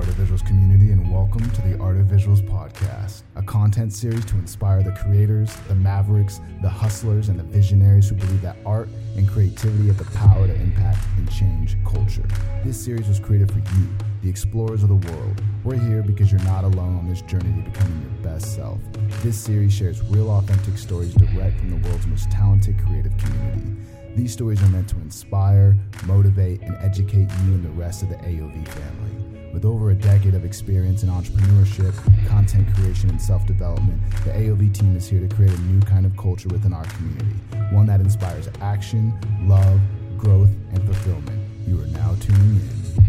Art 0.00 0.08
of 0.08 0.14
Visuals 0.14 0.46
community, 0.46 0.92
and 0.92 1.12
welcome 1.12 1.50
to 1.50 1.60
the 1.60 1.78
Art 1.78 1.98
of 1.98 2.06
Visuals 2.06 2.40
podcast, 2.40 3.20
a 3.36 3.42
content 3.42 3.92
series 3.92 4.24
to 4.24 4.36
inspire 4.36 4.82
the 4.82 4.92
creators, 4.92 5.54
the 5.68 5.74
mavericks, 5.74 6.40
the 6.62 6.70
hustlers, 6.70 7.28
and 7.28 7.38
the 7.38 7.42
visionaries 7.42 8.08
who 8.08 8.14
believe 8.14 8.40
that 8.40 8.56
art 8.64 8.88
and 9.18 9.28
creativity 9.28 9.88
have 9.88 9.98
the 9.98 10.10
power 10.16 10.46
to 10.46 10.54
impact 10.54 11.06
and 11.18 11.30
change 11.30 11.76
culture. 11.84 12.26
This 12.64 12.82
series 12.82 13.08
was 13.08 13.20
created 13.20 13.52
for 13.52 13.58
you, 13.58 13.88
the 14.22 14.30
explorers 14.30 14.82
of 14.82 14.88
the 14.88 14.94
world. 14.94 15.42
We're 15.64 15.76
here 15.76 16.02
because 16.02 16.32
you're 16.32 16.44
not 16.44 16.64
alone 16.64 16.96
on 16.96 17.06
this 17.06 17.20
journey 17.20 17.62
to 17.62 17.70
becoming 17.70 18.00
your 18.00 18.32
best 18.32 18.54
self. 18.54 18.78
This 19.22 19.36
series 19.36 19.74
shares 19.74 20.00
real, 20.04 20.30
authentic 20.30 20.78
stories 20.78 21.12
direct 21.12 21.58
from 21.58 21.78
the 21.78 21.88
world's 21.88 22.06
most 22.06 22.30
talented 22.30 22.78
creative 22.86 23.12
community. 23.18 23.76
These 24.16 24.32
stories 24.32 24.62
are 24.62 24.68
meant 24.68 24.88
to 24.88 24.96
inspire, 24.96 25.76
motivate, 26.06 26.62
and 26.62 26.74
educate 26.76 27.28
you 27.44 27.52
and 27.52 27.62
the 27.62 27.68
rest 27.72 28.02
of 28.02 28.08
the 28.08 28.16
AOV 28.16 28.66
family. 28.66 29.09
With 29.52 29.64
over 29.64 29.90
a 29.90 29.94
decade 29.94 30.34
of 30.34 30.44
experience 30.44 31.02
in 31.02 31.08
entrepreneurship, 31.08 31.92
content 32.28 32.72
creation, 32.74 33.10
and 33.10 33.20
self 33.20 33.46
development, 33.46 34.00
the 34.24 34.30
AOV 34.30 34.72
team 34.72 34.96
is 34.96 35.08
here 35.08 35.20
to 35.20 35.34
create 35.34 35.52
a 35.52 35.60
new 35.62 35.80
kind 35.80 36.06
of 36.06 36.16
culture 36.16 36.48
within 36.48 36.72
our 36.72 36.84
community, 36.84 37.34
one 37.72 37.86
that 37.86 38.00
inspires 38.00 38.48
action, 38.60 39.12
love, 39.48 39.80
growth, 40.16 40.50
and 40.72 40.82
fulfillment. 40.84 41.40
You 41.66 41.80
are 41.82 41.86
now 41.86 42.14
tuning 42.20 42.60
in 42.60 43.04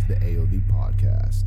to 0.00 0.08
the 0.08 0.14
AOV 0.16 0.60
podcast. 0.70 1.44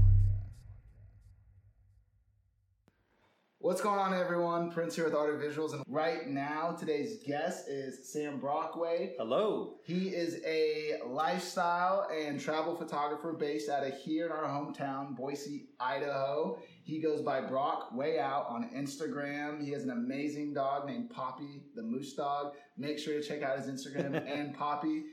What's 3.64 3.80
going 3.80 3.98
on, 3.98 4.14
everyone? 4.14 4.72
Prince 4.72 4.94
here 4.94 5.06
with 5.06 5.16
Art 5.16 5.34
of 5.34 5.40
Visuals, 5.40 5.72
and 5.72 5.86
right 5.88 6.28
now, 6.28 6.76
today's 6.78 7.24
guest 7.26 7.70
is 7.70 8.12
Sam 8.12 8.38
Brockway. 8.38 9.14
Hello. 9.18 9.76
He 9.86 10.10
is 10.10 10.42
a 10.46 11.00
lifestyle 11.08 12.10
and 12.14 12.42
travel 12.42 12.76
photographer 12.76 13.32
based 13.32 13.70
out 13.70 13.88
of 13.88 13.98
here 13.98 14.26
in 14.26 14.34
our 14.34 14.44
hometown, 14.44 15.16
Boise, 15.16 15.70
Idaho. 15.80 16.60
He 16.84 17.00
goes 17.00 17.22
by 17.22 17.40
Brock 17.40 17.96
Way 17.96 18.20
Out 18.20 18.48
on 18.50 18.70
Instagram. 18.76 19.64
He 19.64 19.72
has 19.72 19.86
an 19.86 19.92
amazing 19.92 20.54
dog 20.54 20.86
named 20.86 21.10
Poppy, 21.10 21.64
the 21.74 21.84
moose 21.84 22.16
dog. 22.16 22.56
Make 22.78 23.00
sure 23.00 23.14
to 23.14 23.26
check 23.26 23.44
out 23.44 23.58
his 23.58 23.68
Instagram 23.68 24.28
and 24.30 24.54
Poppy. 24.54 25.04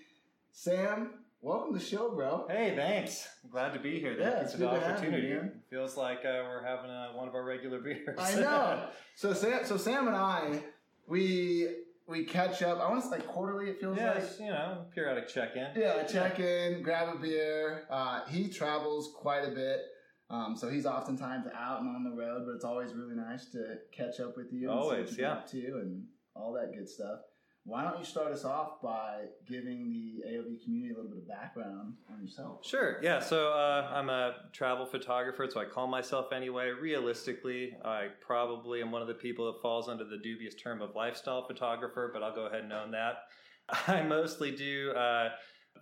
Sam, 0.50 1.20
welcome 1.42 1.72
to 1.72 1.78
the 1.78 1.84
show, 1.84 2.10
bro. 2.14 2.46
Hey, 2.48 2.74
thanks. 2.76 3.28
I'm 3.44 3.50
glad 3.50 3.72
to 3.74 3.80
be 3.80 3.98
here. 3.98 4.14
Thank 4.18 4.20
Yeah, 4.34 4.40
it's 4.42 4.52
for 4.52 4.58
good 4.58 4.70
the 4.70 4.74
you, 4.74 4.80
opportunity. 4.80 5.28
man. 5.28 5.52
Feels 5.70 5.96
like 5.96 6.18
uh, 6.18 6.42
we're 6.44 6.64
having 6.64 6.90
uh 6.90 7.08
one 7.14 7.28
of 7.28 7.34
our 7.34 7.44
regular 7.44 7.80
beers. 7.82 8.18
I 8.18 8.34
know. 8.36 8.88
So 9.14 9.32
Sam, 9.32 9.64
so 9.64 9.76
Sam 9.76 10.06
and 10.06 10.16
I, 10.16 10.62
we 11.06 11.68
we 12.06 12.24
catch 12.24 12.62
up. 12.62 12.80
I 12.80 12.88
want 12.90 13.02
to 13.02 13.08
say 13.08 13.16
like 13.16 13.26
quarterly. 13.26 13.70
It 13.70 13.80
feels 13.80 13.96
yeah, 13.96 14.14
like. 14.14 14.24
you 14.38 14.46
know, 14.46 14.84
periodic 14.94 15.28
check-in. 15.28 15.68
Yeah, 15.80 16.02
check 16.04 16.40
in, 16.40 16.82
grab 16.82 17.14
a 17.14 17.18
beer. 17.18 17.84
Uh, 17.90 18.26
he 18.28 18.48
travels 18.48 19.12
quite 19.16 19.44
a 19.44 19.50
bit, 19.50 19.80
um, 20.28 20.56
so 20.56 20.68
he's 20.68 20.86
oftentimes 20.86 21.46
out 21.56 21.80
and 21.80 21.88
on 21.94 22.04
the 22.04 22.10
road. 22.10 22.44
But 22.46 22.54
it's 22.56 22.64
always 22.64 22.92
really 22.94 23.14
nice 23.16 23.46
to 23.52 23.76
catch 23.92 24.20
up 24.20 24.36
with 24.36 24.52
you. 24.52 24.70
Always, 24.70 25.16
yeah. 25.16 25.32
Up 25.32 25.50
to 25.50 25.58
and 25.58 26.04
all 26.34 26.52
that 26.54 26.72
good 26.76 26.88
stuff. 26.88 27.20
Why 27.64 27.84
don't 27.84 27.98
you 27.98 28.04
start 28.04 28.32
us 28.32 28.44
off 28.44 28.80
by 28.82 29.26
giving 29.46 29.90
the 29.90 30.28
AOV 30.28 30.64
community 30.64 30.94
a 30.94 30.96
little 30.96 31.10
bit 31.10 31.18
of 31.18 31.28
background 31.28 31.94
on 32.10 32.22
yourself? 32.22 32.66
Sure. 32.66 32.98
Yeah. 33.02 33.20
So 33.20 33.52
uh, 33.52 33.90
I'm 33.92 34.08
a 34.08 34.34
travel 34.52 34.86
photographer, 34.86 35.46
so 35.50 35.60
I 35.60 35.66
call 35.66 35.86
myself 35.86 36.32
anyway. 36.32 36.70
Realistically, 36.70 37.76
I 37.84 38.08
probably 38.26 38.80
am 38.80 38.90
one 38.90 39.02
of 39.02 39.08
the 39.08 39.14
people 39.14 39.52
that 39.52 39.60
falls 39.60 39.88
under 39.88 40.04
the 40.04 40.18
dubious 40.18 40.54
term 40.54 40.80
of 40.80 40.94
lifestyle 40.94 41.46
photographer, 41.46 42.10
but 42.12 42.22
I'll 42.22 42.34
go 42.34 42.46
ahead 42.46 42.62
and 42.62 42.72
own 42.72 42.90
that. 42.92 43.24
I 43.86 44.02
mostly 44.02 44.50
do. 44.50 44.92
Uh, 44.92 45.30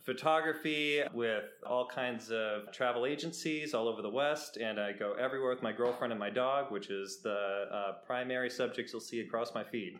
Photography 0.04 1.02
with 1.12 1.44
all 1.66 1.86
kinds 1.86 2.30
of 2.30 2.70
travel 2.72 3.04
agencies 3.04 3.74
all 3.74 3.88
over 3.88 4.00
the 4.00 4.08
West, 4.08 4.56
and 4.56 4.78
I 4.78 4.92
go 4.92 5.14
everywhere 5.14 5.50
with 5.50 5.62
my 5.62 5.72
girlfriend 5.72 6.12
and 6.12 6.20
my 6.20 6.30
dog, 6.30 6.70
which 6.70 6.88
is 6.88 7.20
the 7.22 7.64
uh, 7.72 7.92
primary 8.06 8.48
subjects 8.48 8.92
you'll 8.92 9.00
see 9.00 9.20
across 9.20 9.54
my 9.54 9.64
feed. 9.64 9.98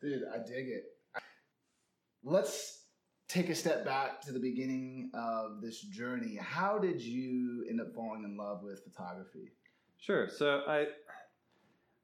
Dude, 0.00 0.22
I 0.32 0.38
dig 0.38 0.68
it. 0.68 0.93
Let's 2.24 2.84
take 3.28 3.50
a 3.50 3.54
step 3.54 3.84
back 3.84 4.22
to 4.22 4.32
the 4.32 4.38
beginning 4.38 5.10
of 5.12 5.60
this 5.60 5.80
journey. 5.80 6.38
How 6.40 6.78
did 6.78 7.00
you 7.00 7.66
end 7.68 7.82
up 7.82 7.94
falling 7.94 8.24
in 8.24 8.36
love 8.36 8.62
with 8.62 8.82
photography? 8.82 9.52
Sure. 9.98 10.28
So 10.28 10.62
I 10.66 10.86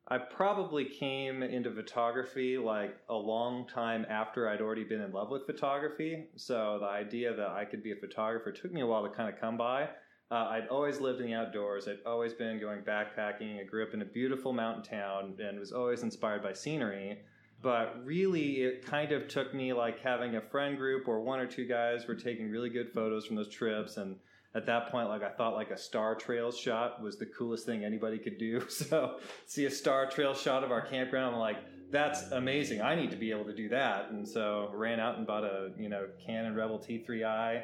I 0.09 0.19
probably 0.19 0.85
came 0.85 1.43
into 1.43 1.71
photography 1.73 2.59
like 2.59 2.97
a 3.09 3.15
long 3.15 3.67
time 3.69 4.05
after 4.11 4.49
I'd 4.49 4.61
already 4.61 4.85
been 4.85 5.01
in 5.01 5.13
love 5.13 5.31
with 5.31 5.47
photography. 5.47 6.27
So 6.37 6.79
the 6.81 6.89
idea 6.89 7.35
that 7.35 7.49
I 7.49 7.65
could 7.65 7.83
be 7.83 7.93
a 7.93 7.97
photographer 7.97 8.53
took 8.53 8.73
me 8.73 8.83
a 8.83 8.87
while 8.87 9.05
to 9.05 9.15
kind 9.15 9.33
of 9.33 9.41
come 9.41 9.57
by. 9.57 9.85
Uh, 10.33 10.49
I'd 10.51 10.69
always 10.69 11.01
lived 11.01 11.21
in 11.21 11.27
the 11.27 11.35
outdoors. 11.35 11.89
I'd 11.89 12.05
always 12.05 12.35
been 12.35 12.61
going 12.61 12.83
backpacking. 12.83 13.61
I 13.61 13.65
grew 13.65 13.85
up 13.85 13.95
in 13.95 14.03
a 14.03 14.05
beautiful 14.05 14.53
mountain 14.53 14.83
town 14.83 15.37
and 15.43 15.59
was 15.59 15.73
always 15.73 16.03
inspired 16.03 16.43
by 16.43 16.53
scenery. 16.53 17.21
But 17.63 18.05
really, 18.05 18.63
it 18.63 18.87
kind 18.87 19.13
of 19.13 19.29
took 19.29 19.55
me 19.55 19.73
like 19.73 20.01
having 20.01 20.37
a 20.37 20.41
friend 20.41 20.79
group 20.79 21.09
or 21.09 21.21
one 21.21 21.41
or 21.41 21.47
two 21.47 21.67
guys 21.67 22.07
were 22.07 22.15
taking 22.15 22.51
really 22.51 22.71
good 22.71 22.91
photos 22.93 23.27
from 23.27 23.37
those 23.37 23.51
trips 23.51 23.97
and 23.97 24.17
at 24.55 24.67
that 24.67 24.91
point, 24.91 25.09
like 25.09 25.23
I 25.23 25.31
thought, 25.31 25.55
like 25.55 25.71
a 25.71 25.79
star 25.79 26.15
trails 26.15 26.59
shot 26.59 27.01
was 27.01 27.17
the 27.19 27.27
coolest 27.27 27.67
thing 27.67 27.85
anybody 27.85 28.19
could 28.19 28.39
do. 28.39 28.67
So 28.71 29.19
see 29.47 29.67
a 29.67 29.71
star 29.71 30.11
trail 30.11 30.35
shot 30.35 30.65
of 30.65 30.73
our 30.73 30.81
campground, 30.81 31.35
I'm 31.35 31.41
like, 31.41 31.59
that's 31.91 32.31
amazing. 32.31 32.81
I 32.81 32.95
need 32.95 33.11
to 33.11 33.17
be 33.17 33.31
able 33.31 33.45
to 33.45 33.55
do 33.55 33.69
that. 33.69 34.11
And 34.11 34.27
so 34.27 34.71
ran 34.73 34.99
out 34.99 35.19
and 35.19 35.27
bought 35.27 35.45
a 35.45 35.73
you 35.79 35.89
know 35.89 36.07
Canon 36.25 36.55
Rebel 36.55 36.79
T3i. 36.79 37.63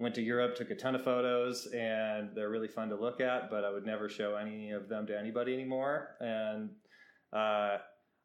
Went 0.00 0.14
to 0.16 0.22
Europe, 0.22 0.56
took 0.56 0.70
a 0.70 0.74
ton 0.74 0.96
of 0.96 1.04
photos, 1.04 1.66
and 1.66 2.30
they're 2.34 2.50
really 2.50 2.66
fun 2.66 2.88
to 2.88 2.96
look 2.96 3.20
at. 3.20 3.48
But 3.50 3.64
I 3.64 3.70
would 3.70 3.86
never 3.86 4.08
show 4.08 4.34
any 4.34 4.72
of 4.72 4.88
them 4.88 5.06
to 5.06 5.16
anybody 5.16 5.54
anymore. 5.54 6.16
And 6.20 6.70
uh, 7.32 7.78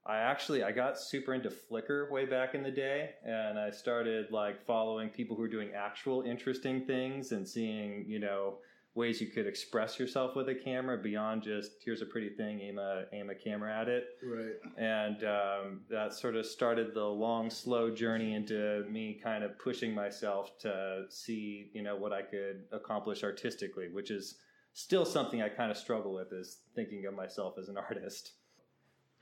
I 0.10 0.18
actually 0.18 0.64
I 0.64 0.72
got 0.72 0.98
super 1.00 1.36
into 1.36 1.50
Flickr 1.52 2.10
way 2.10 2.26
back 2.26 2.56
in 2.56 2.64
the 2.64 2.72
day, 2.72 3.12
and 3.24 3.60
I 3.60 3.70
started 3.70 4.32
like 4.32 4.66
following 4.66 5.10
people 5.10 5.36
who 5.36 5.44
were 5.44 5.48
doing 5.58 5.70
actual 5.76 6.24
interesting 6.24 6.86
things 6.86 7.32
and 7.32 7.48
seeing 7.48 8.06
you 8.08 8.18
know 8.20 8.56
ways 8.96 9.22
you 9.22 9.28
could 9.28 9.46
express 9.46 10.00
yourself 10.00 10.36
with 10.36 10.50
a 10.50 10.56
camera 10.56 10.98
beyond 10.98 11.44
just 11.44 11.74
here's 11.86 12.02
a 12.02 12.08
pretty 12.08 12.30
thing, 12.30 12.60
aim 12.60 12.80
a 12.80 13.04
aim 13.14 13.30
a 13.30 13.36
camera 13.36 13.72
at 13.82 13.88
it, 13.88 14.06
Right. 14.24 14.56
and 14.78 15.24
um, 15.24 15.82
that 15.92 16.14
sort 16.16 16.36
of 16.36 16.46
started 16.48 16.96
the 16.96 17.06
long, 17.06 17.52
slow 17.52 17.92
journey 17.94 18.34
into 18.34 18.86
me 18.90 19.20
kind 19.24 19.44
of 19.44 19.60
pushing 19.60 19.94
myself 19.94 20.58
to 20.62 21.04
see 21.10 21.70
you 21.72 21.84
know 21.84 21.96
what 21.96 22.14
I 22.14 22.24
could 22.24 22.64
accomplish 22.72 23.24
artistically, 23.24 23.90
which 23.90 24.10
is 24.10 24.40
still 24.74 25.06
something 25.06 25.40
I 25.44 25.50
kind 25.50 25.70
of 25.70 25.78
struggle 25.78 26.14
with 26.16 26.34
is 26.34 26.62
thinking 26.74 27.06
of 27.06 27.14
myself 27.14 27.60
as 27.60 27.70
an 27.70 27.78
artist. 27.90 28.32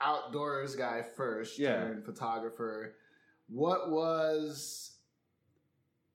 Outdoors 0.01 0.75
guy 0.75 1.03
first, 1.15 1.57
Yeah. 1.59 1.75
turned 1.77 2.05
photographer. 2.05 2.95
What 3.47 3.89
was 3.91 4.97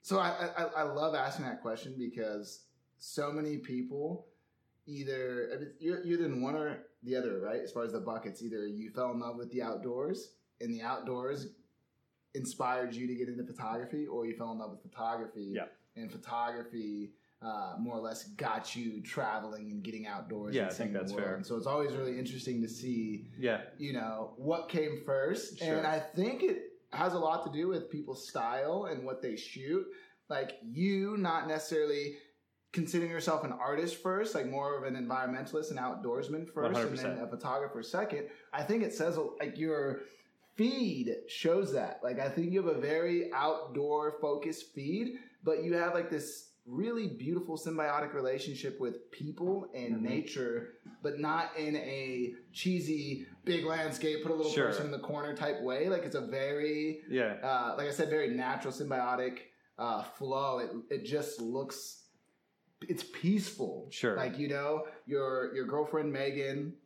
so? 0.02 0.18
I, 0.18 0.50
I 0.56 0.64
I 0.64 0.82
love 0.82 1.14
asking 1.14 1.44
that 1.46 1.62
question 1.62 1.94
because 1.98 2.64
so 2.98 3.32
many 3.32 3.58
people 3.58 4.26
either 4.86 5.50
I 5.54 5.58
mean, 5.58 5.72
you're 5.78 6.04
you're 6.04 6.24
in 6.24 6.42
one 6.42 6.54
or 6.54 6.78
the 7.02 7.16
other, 7.16 7.40
right? 7.40 7.60
As 7.60 7.72
far 7.72 7.84
as 7.84 7.92
the 7.92 8.00
buckets, 8.00 8.42
either 8.42 8.66
you 8.66 8.90
fell 8.90 9.10
in 9.12 9.20
love 9.20 9.36
with 9.36 9.50
the 9.50 9.62
outdoors, 9.62 10.34
and 10.60 10.72
the 10.72 10.82
outdoors 10.82 11.48
inspired 12.34 12.94
you 12.94 13.06
to 13.06 13.14
get 13.14 13.28
into 13.28 13.44
photography, 13.44 14.06
or 14.06 14.26
you 14.26 14.36
fell 14.36 14.52
in 14.52 14.58
love 14.58 14.70
with 14.70 14.82
photography, 14.82 15.50
Yeah. 15.54 15.66
and 15.96 16.10
photography. 16.12 17.12
Uh, 17.42 17.74
more 17.76 17.96
or 17.96 18.00
less 18.00 18.22
got 18.36 18.76
you 18.76 19.02
traveling 19.02 19.70
and 19.72 19.82
getting 19.82 20.06
outdoors. 20.06 20.54
Yeah, 20.54 20.62
and 20.62 20.70
I 20.70 20.74
think 20.74 20.92
that's 20.92 21.12
fair. 21.12 21.34
And 21.34 21.44
so 21.44 21.56
it's 21.56 21.66
always 21.66 21.92
really 21.92 22.16
interesting 22.16 22.62
to 22.62 22.68
see 22.68 23.26
Yeah, 23.36 23.62
you 23.78 23.92
know 23.92 24.34
what 24.36 24.68
came 24.68 25.02
first 25.04 25.58
Sure. 25.58 25.76
and 25.76 25.84
i 25.86 25.98
think 25.98 26.44
it 26.44 26.58
has 26.92 27.14
a 27.14 27.18
lot 27.18 27.44
to 27.46 27.50
do 27.50 27.66
with 27.66 27.90
people's 27.90 28.28
style 28.28 28.84
and 28.90 29.04
what 29.04 29.22
they 29.22 29.34
shoot 29.34 29.84
like 30.28 30.52
you 30.62 31.16
not 31.16 31.48
necessarily 31.48 32.14
considering 32.72 33.10
yourself 33.10 33.42
an 33.44 33.52
artist 33.52 33.96
first 34.02 34.34
like 34.36 34.46
more 34.46 34.76
of 34.78 34.84
an 34.84 34.94
environmentalist 34.94 35.70
and 35.70 35.80
outdoorsman 35.80 36.48
first 36.52 36.78
and 36.78 36.98
then 36.98 37.18
a 37.18 37.26
photographer 37.26 37.82
second 37.82 38.28
i 38.52 38.62
think 38.62 38.82
it 38.84 38.92
says 38.92 39.18
like 39.40 39.58
your 39.58 40.00
feed 40.54 41.08
shows 41.28 41.72
that 41.72 41.98
like 42.04 42.20
i 42.20 42.28
think 42.28 42.52
you 42.52 42.64
have 42.64 42.76
a 42.76 42.80
very 42.80 43.32
outdoor 43.32 44.16
focused 44.20 44.72
feed 44.74 45.14
but 45.42 45.64
you 45.64 45.74
have 45.74 45.92
like 45.94 46.08
this 46.10 46.50
really 46.66 47.08
beautiful 47.08 47.58
symbiotic 47.58 48.14
relationship 48.14 48.78
with 48.80 49.10
people 49.10 49.68
and 49.74 49.96
Mhm. 49.96 50.02
nature 50.02 50.74
but 51.02 51.18
not 51.18 51.56
in 51.58 51.74
a 51.74 52.32
cheesy 52.52 53.26
big 53.44 53.64
landscape, 53.64 54.22
put 54.22 54.30
a 54.30 54.34
little 54.34 54.52
Sure. 54.52 54.66
person 54.68 54.86
in 54.86 54.92
the 54.92 55.00
corner 55.00 55.34
type 55.34 55.60
way. 55.62 55.88
Like 55.88 56.04
it's 56.04 56.14
a 56.14 56.20
very, 56.20 57.02
yeah. 57.08 57.38
uh, 57.42 57.74
like 57.76 57.88
I 57.88 57.90
said, 57.90 58.08
very 58.08 58.28
natural, 58.28 58.72
symbiotic 58.72 59.38
uh, 59.78 60.04
flow. 60.04 60.58
It 60.58 60.70
it 61.00 61.04
just 61.04 61.40
looks, 61.40 62.04
it's 62.88 63.02
peaceful. 63.02 63.88
Sure. 63.90 64.16
Like 64.16 64.38
you 64.38 64.46
know, 64.48 64.86
your 65.06 65.52
your 65.56 65.66
girlfriend 65.66 66.12
Megan. 66.12 66.76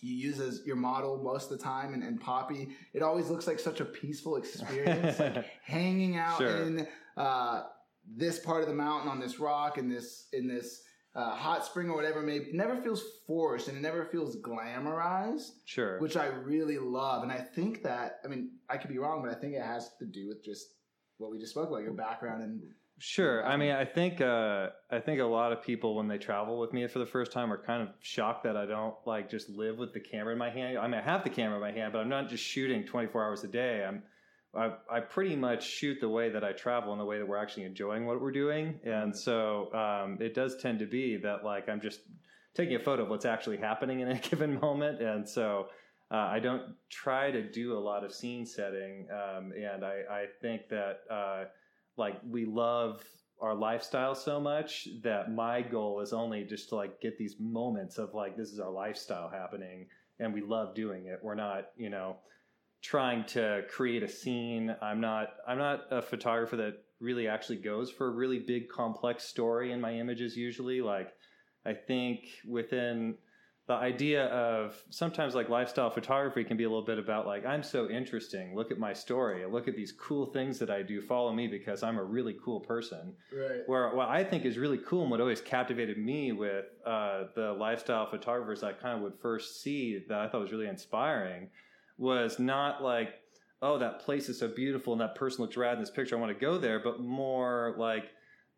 You 0.00 0.14
use 0.16 0.40
as 0.40 0.66
your 0.66 0.74
model 0.76 1.22
most 1.22 1.50
of 1.52 1.56
the 1.58 1.62
time, 1.64 1.94
and, 1.94 2.02
and 2.02 2.20
Poppy. 2.20 2.70
It 2.92 3.02
always 3.02 3.30
looks 3.30 3.46
like 3.46 3.60
such 3.60 3.80
a 3.80 3.84
peaceful 3.84 4.34
experience, 4.36 5.18
like 5.20 5.44
hanging 5.62 6.16
out 6.16 6.38
Sure. 6.38 6.56
in 6.56 6.88
uh, 7.16 7.62
this 8.06 8.38
part 8.38 8.62
of 8.62 8.68
the 8.68 8.74
mountain 8.74 9.10
on 9.10 9.20
this 9.20 9.38
rock 9.38 9.78
in 9.78 9.88
this 9.88 10.26
in 10.32 10.46
this 10.48 10.82
uh, 11.14 11.34
hot 11.34 11.64
spring 11.64 11.90
or 11.90 11.96
whatever 11.96 12.22
may 12.22 12.46
never 12.52 12.76
feels 12.76 13.02
forced 13.26 13.68
and 13.68 13.76
it 13.76 13.80
never 13.80 14.04
feels 14.06 14.36
glamorized 14.36 15.50
Sure. 15.66 15.98
which 15.98 16.16
i 16.16 16.26
really 16.26 16.78
love 16.78 17.22
and 17.22 17.30
i 17.30 17.38
think 17.38 17.82
that 17.82 18.20
i 18.24 18.28
mean 18.28 18.50
i 18.70 18.76
could 18.76 18.90
be 18.90 18.98
wrong 18.98 19.22
but 19.22 19.30
i 19.30 19.38
think 19.38 19.54
it 19.54 19.62
has 19.62 19.90
to 19.98 20.06
do 20.06 20.28
with 20.28 20.42
just 20.44 20.66
what 21.18 21.30
we 21.30 21.38
just 21.38 21.52
spoke 21.52 21.68
about 21.68 21.82
your 21.82 21.92
background 21.92 22.42
and 22.42 22.62
Sure. 22.98 23.44
I 23.44 23.56
mean, 23.56 23.72
I 23.72 23.84
think 23.84 24.20
uh, 24.20 24.68
I 24.88 25.00
think 25.00 25.18
a 25.20 25.24
lot 25.24 25.50
of 25.50 25.60
people 25.60 25.96
when 25.96 26.06
they 26.06 26.18
travel 26.18 26.60
with 26.60 26.72
me 26.72 26.86
for 26.86 27.00
the 27.00 27.06
first 27.06 27.32
time 27.32 27.52
are 27.52 27.60
kind 27.60 27.82
of 27.82 27.88
shocked 28.00 28.44
that 28.44 28.56
I 28.56 28.64
don't 28.64 28.94
like 29.06 29.28
just 29.28 29.48
live 29.48 29.76
with 29.76 29.92
the 29.92 29.98
camera 29.98 30.32
in 30.32 30.38
my 30.38 30.50
hand. 30.50 30.78
I 30.78 30.86
mean, 30.86 31.00
I 31.00 31.02
have 31.02 31.24
the 31.24 31.30
camera 31.30 31.56
in 31.56 31.60
my 31.62 31.72
hand, 31.72 31.92
but 31.92 31.98
I'm 31.98 32.08
not 32.08 32.28
just 32.28 32.44
shooting 32.44 32.84
24 32.84 33.24
hours 33.24 33.42
a 33.42 33.48
day. 33.48 33.84
I'm 33.84 34.04
I, 34.54 34.72
I 34.90 35.00
pretty 35.00 35.36
much 35.36 35.66
shoot 35.66 35.98
the 36.00 36.08
way 36.08 36.28
that 36.30 36.44
I 36.44 36.52
travel 36.52 36.92
and 36.92 37.00
the 37.00 37.04
way 37.04 37.18
that 37.18 37.26
we're 37.26 37.38
actually 37.38 37.64
enjoying 37.64 38.06
what 38.06 38.20
we're 38.20 38.32
doing, 38.32 38.78
and 38.84 39.16
so 39.16 39.72
um, 39.74 40.18
it 40.20 40.34
does 40.34 40.56
tend 40.56 40.78
to 40.80 40.86
be 40.86 41.16
that 41.18 41.44
like 41.44 41.68
I'm 41.68 41.80
just 41.80 42.00
taking 42.54 42.76
a 42.76 42.80
photo 42.80 43.04
of 43.04 43.08
what's 43.08 43.24
actually 43.24 43.56
happening 43.56 44.00
in 44.00 44.08
a 44.08 44.18
given 44.30 44.58
moment, 44.60 45.00
and 45.00 45.28
so. 45.28 45.66
Uh, 46.10 46.28
I 46.30 46.40
don't 46.40 46.74
try 46.90 47.30
to 47.30 47.42
do 47.42 47.72
a 47.72 47.80
lot 47.80 48.04
of 48.04 48.12
scene 48.12 48.44
setting, 48.44 49.08
um, 49.10 49.50
and 49.52 49.82
I, 49.82 50.02
I 50.10 50.24
think 50.42 50.68
that 50.68 50.98
uh, 51.10 51.44
like 51.96 52.20
we 52.28 52.44
love 52.44 53.02
our 53.40 53.54
lifestyle 53.54 54.14
so 54.14 54.40
much 54.40 54.88
that 55.02 55.32
my 55.32 55.60
goal 55.62 56.00
is 56.00 56.12
only 56.12 56.44
just 56.44 56.68
to 56.68 56.76
like 56.76 57.00
get 57.00 57.18
these 57.18 57.36
moments 57.40 57.98
of 57.98 58.14
like 58.14 58.36
this 58.36 58.50
is 58.50 58.60
our 58.60 58.70
lifestyle 58.70 59.28
happening 59.28 59.86
and 60.20 60.32
we 60.32 60.40
love 60.40 60.74
doing 60.76 61.06
it. 61.06 61.18
We're 61.22 61.34
not 61.34 61.66
you 61.76 61.90
know 61.90 62.16
trying 62.82 63.24
to 63.24 63.62
create 63.70 64.02
a 64.02 64.08
scene. 64.08 64.74
I'm 64.82 65.00
not 65.00 65.28
i'm 65.46 65.58
not 65.58 65.86
a 65.90 66.02
photographer 66.02 66.56
that 66.56 66.74
really 67.00 67.28
actually 67.28 67.56
goes 67.56 67.90
for 67.90 68.08
a 68.08 68.10
really 68.10 68.40
big 68.40 68.68
complex 68.68 69.24
story 69.24 69.72
in 69.72 69.80
my 69.80 69.94
images 69.94 70.36
usually. 70.36 70.82
Like 70.82 71.12
i 71.64 71.72
think 71.72 72.24
within 72.46 73.14
the 73.68 73.74
idea 73.74 74.26
of 74.26 74.74
sometimes 74.90 75.36
like 75.36 75.48
lifestyle 75.48 75.88
photography 75.88 76.42
can 76.42 76.56
be 76.56 76.64
a 76.64 76.68
little 76.68 76.84
bit 76.84 76.98
about 76.98 77.24
like 77.24 77.46
i'm 77.46 77.62
so 77.62 77.88
interesting. 77.88 78.56
Look 78.56 78.72
at 78.72 78.78
my 78.80 78.92
story. 78.92 79.46
Look 79.46 79.68
at 79.68 79.76
these 79.76 79.92
cool 79.92 80.26
things 80.26 80.58
that 80.58 80.68
i 80.68 80.82
do. 80.82 81.00
Follow 81.00 81.32
me 81.32 81.46
because 81.46 81.84
i'm 81.84 81.98
a 81.98 82.04
really 82.04 82.36
cool 82.44 82.58
person. 82.58 83.14
Right. 83.32 83.60
Where 83.66 83.94
what 83.94 84.08
i 84.08 84.24
think 84.24 84.44
is 84.44 84.58
really 84.58 84.78
cool 84.78 85.02
and 85.02 85.10
what 85.12 85.20
always 85.20 85.40
captivated 85.40 85.98
me 85.98 86.32
with 86.32 86.64
uh, 86.84 87.24
the 87.36 87.52
lifestyle 87.52 88.10
photographers 88.10 88.64
i 88.64 88.72
kind 88.72 88.96
of 88.96 89.02
would 89.02 89.20
first 89.22 89.62
see 89.62 90.02
that 90.08 90.18
i 90.18 90.26
thought 90.26 90.40
was 90.40 90.50
really 90.50 90.66
inspiring 90.66 91.48
was 91.98 92.38
not 92.38 92.82
like 92.82 93.14
oh 93.60 93.78
that 93.78 94.00
place 94.00 94.28
is 94.28 94.38
so 94.38 94.48
beautiful 94.48 94.92
and 94.92 95.00
that 95.00 95.14
person 95.14 95.42
looks 95.42 95.56
rad 95.56 95.74
in 95.74 95.80
this 95.80 95.90
picture 95.90 96.16
i 96.16 96.20
want 96.20 96.32
to 96.32 96.40
go 96.44 96.58
there 96.58 96.80
but 96.80 97.00
more 97.00 97.74
like 97.78 98.10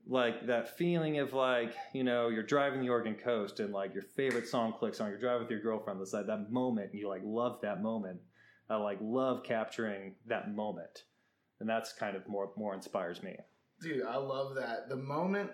like 0.07 0.47
that 0.47 0.77
feeling 0.77 1.19
of 1.19 1.33
like 1.33 1.75
you 1.93 2.05
know 2.05 2.29
you're 2.29 2.43
driving 2.43 2.81
the 2.81 2.89
Oregon 2.91 3.15
coast 3.15 3.59
and 3.61 3.73
like 3.73 3.95
your 3.95 4.03
favorite 4.03 4.47
song 4.47 4.75
clicks 4.79 5.01
on 5.01 5.09
you're 5.09 5.19
driving 5.19 5.43
with 5.43 5.51
your 5.51 5.63
girlfriend 5.63 6.01
it's 6.01 6.13
like 6.13 6.27
that 6.27 6.51
moment 6.51 6.91
and 6.93 7.01
you 7.01 7.09
like 7.09 7.23
love 7.25 7.59
that 7.63 7.83
moment 7.83 8.21
I 8.69 8.77
like 8.77 8.99
love 9.01 9.43
capturing 9.45 10.15
that 10.27 10.55
moment 10.55 11.05
and 11.61 11.69
that's 11.69 11.93
kind 11.93 12.17
of 12.17 12.29
more 12.29 12.51
more 12.57 12.75
inspires 12.75 13.23
me 13.23 13.37
Dude, 13.81 14.07
I 14.07 14.17
love 14.17 14.55
that. 14.55 14.89
The 14.89 14.97
moment, 14.97 15.51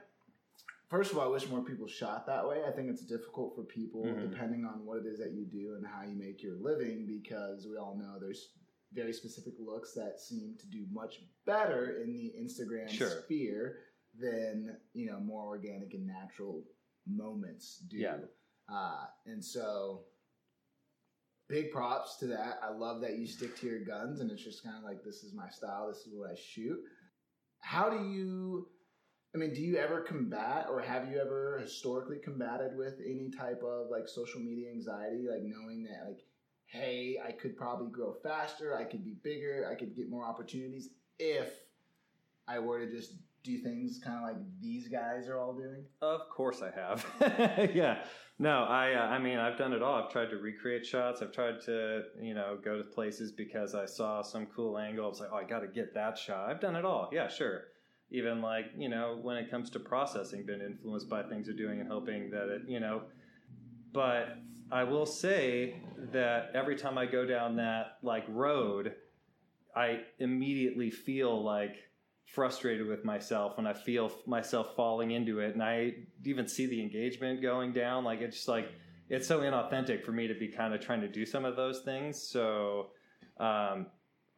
first 0.91 1.13
of 1.13 1.19
all, 1.19 1.25
I 1.25 1.29
wish 1.29 1.49
more 1.49 1.63
people 1.65 1.87
shot 1.87 2.27
that 2.27 2.47
way. 2.47 2.65
I 2.67 2.71
think 2.73 2.91
it's 2.91 3.07
difficult 3.07 3.55
for 3.55 3.63
people, 3.65 4.05
Mhm. 4.05 4.31
depending 4.31 4.65
on 4.65 4.85
what 4.85 4.99
it 4.99 5.07
is 5.07 5.19
that 5.19 5.33
you 5.33 5.47
do 5.47 5.75
and 5.77 5.87
how 5.87 6.03
you 6.03 6.15
make 6.17 6.43
your 6.43 6.57
living, 6.57 7.07
because 7.07 7.67
we 7.67 7.77
all 7.77 7.97
know 7.97 8.19
there's 8.19 8.53
very 8.93 9.13
specific 9.13 9.55
looks 9.59 9.95
that 9.95 10.21
seem 10.21 10.57
to 10.59 10.67
do 10.69 10.85
much 10.91 11.23
better 11.45 11.99
in 12.03 12.13
the 12.13 12.35
Instagram 12.37 12.89
Sure. 12.89 13.09
sphere 13.23 13.79
than, 14.15 14.81
you 14.93 15.07
know, 15.07 15.21
more 15.21 15.45
organic 15.47 15.95
and 15.95 16.05
natural 16.07 16.67
moments 17.07 17.79
do. 17.79 17.97
Yeah. 17.99 18.19
Uh, 18.69 19.07
and 19.27 19.45
so, 19.45 20.07
big 21.49 21.71
props 21.73 22.17
to 22.19 22.27
that. 22.29 22.63
I 22.63 22.71
love 22.71 23.01
that 23.01 23.19
you 23.19 23.27
stick 23.27 23.57
to 23.57 23.67
your 23.67 23.81
guns 23.85 24.21
and 24.21 24.31
it's 24.31 24.43
just 24.43 24.63
kind 24.63 24.77
of 24.77 24.83
like, 24.85 25.03
this 25.05 25.23
is 25.25 25.33
my 25.35 25.49
style, 25.51 25.89
this 25.89 26.07
is 26.07 26.13
what 26.15 26.31
I 26.31 26.35
shoot 26.35 26.85
how 27.63 27.91
do 27.91 28.09
you 28.11 28.67
i 29.35 29.39
mean 29.39 29.53
do 29.55 29.61
you 29.61 29.77
ever 29.77 30.01
combat 30.01 30.67
or 30.71 30.81
have 30.81 31.09
you 31.11 31.19
ever 31.19 31.59
historically 31.61 32.19
combated 32.19 32.77
with 32.77 32.95
any 33.05 33.31
type 33.31 33.63
of 33.63 33.89
like 33.91 34.09
social 34.09 34.41
media 34.41 34.71
anxiety 34.71 35.27
like 35.31 35.43
knowing 35.43 35.83
that 35.83 36.07
like 36.09 36.25
hey 36.67 37.17
i 37.27 37.33
could 37.33 37.57
probably 37.57 37.91
grow 37.91 38.15
faster 38.23 38.77
i 38.77 38.85
could 38.85 39.05
be 39.05 39.15
bigger 39.23 39.69
i 39.71 39.75
could 39.75 39.95
get 39.95 40.09
more 40.11 40.25
opportunities 40.25 40.91
if 41.19 41.53
i 42.49 42.59
were 42.59 42.81
to 42.85 42.91
just 42.91 43.15
do 43.43 43.59
things 43.59 43.99
kind 44.05 44.17
of 44.17 44.23
like 44.23 44.37
these 44.61 44.89
guys 44.89 45.29
are 45.29 45.39
all 45.39 45.55
doing 45.55 45.85
Of 46.03 46.29
course 46.29 46.61
I 46.63 46.71
have. 46.79 47.07
yeah. 47.75 48.05
No, 48.39 48.65
I 48.65 48.93
uh, 48.95 49.07
I 49.07 49.19
mean 49.19 49.39
I've 49.39 49.57
done 49.57 49.73
it 49.73 49.83
all. 49.83 50.03
I've 50.03 50.11
tried 50.11 50.31
to 50.31 50.37
recreate 50.37 50.85
shots. 50.87 51.23
I've 51.23 51.33
tried 51.33 51.61
to, 51.63 52.03
you 52.21 52.35
know, 52.35 52.59
go 52.63 52.79
to 52.79 52.85
places 52.85 53.33
because 53.33 53.75
I 53.75 53.87
saw 53.87 54.23
some 54.23 54.47
cool 54.55 54.79
angle. 54.79 55.05
I 55.05 55.09
was 55.09 55.21
like, 55.21 55.31
"Oh, 55.33 55.37
I 55.37 55.45
got 55.45 55.61
to 55.61 55.69
get 55.69 55.95
that 55.95 56.17
shot." 56.17 56.49
I've 56.49 56.61
done 56.61 56.77
it 56.77 56.85
all. 56.85 57.11
Yeah, 57.13 57.29
sure. 57.29 57.65
Even 58.11 58.43
like, 58.43 58.67
you 58.77 58.89
know, 58.89 59.19
when 59.23 59.37
it 59.37 59.51
comes 59.51 59.71
to 59.71 59.81
processing, 59.81 60.45
been 60.45 60.61
influenced 60.61 61.09
by 61.09 61.23
things 61.23 61.47
you're 61.47 61.57
doing 61.57 61.81
and 61.81 61.89
hoping 61.89 62.31
that 62.31 62.49
it, 62.49 62.63
you 62.67 62.81
know, 62.81 63.03
but 63.93 64.39
I 64.73 64.85
will 64.85 65.07
say 65.07 65.77
that 66.13 66.51
every 66.55 66.77
time 66.77 66.97
I 66.99 67.07
go 67.07 67.25
down 67.25 67.57
that 67.57 67.99
like 68.03 68.25
road, 68.29 68.95
I 69.75 70.01
immediately 70.19 70.91
feel 70.91 71.43
like 71.43 71.77
frustrated 72.27 72.87
with 72.87 73.05
myself 73.05 73.59
and 73.59 73.67
I 73.67 73.73
feel 73.73 74.13
myself 74.27 74.77
falling 74.77 75.11
into 75.11 75.41
it. 75.41 75.55
And 75.55 75.63
I 75.63 75.95
even 76.25 76.47
see 76.47 76.67
the 76.67 76.81
engagement 76.81 77.43
going 77.43 77.73
down. 77.73 78.05
Like 78.05 78.21
it's 78.21 78.37
just 78.37 78.49
like 78.49 78.69
it's 79.09 79.27
so 79.27 79.41
inauthentic 79.41 80.05
for 80.05 80.13
me 80.13 80.29
to 80.29 80.35
be 80.35 80.49
kind 80.49 80.73
of 80.73 80.81
trying 80.81 81.01
to 81.01 81.09
do 81.09 81.27
some 81.27 81.45
of 81.45 81.57
those 81.57 81.81
things. 81.81 82.23
So 82.23 82.89
um, 83.39 83.87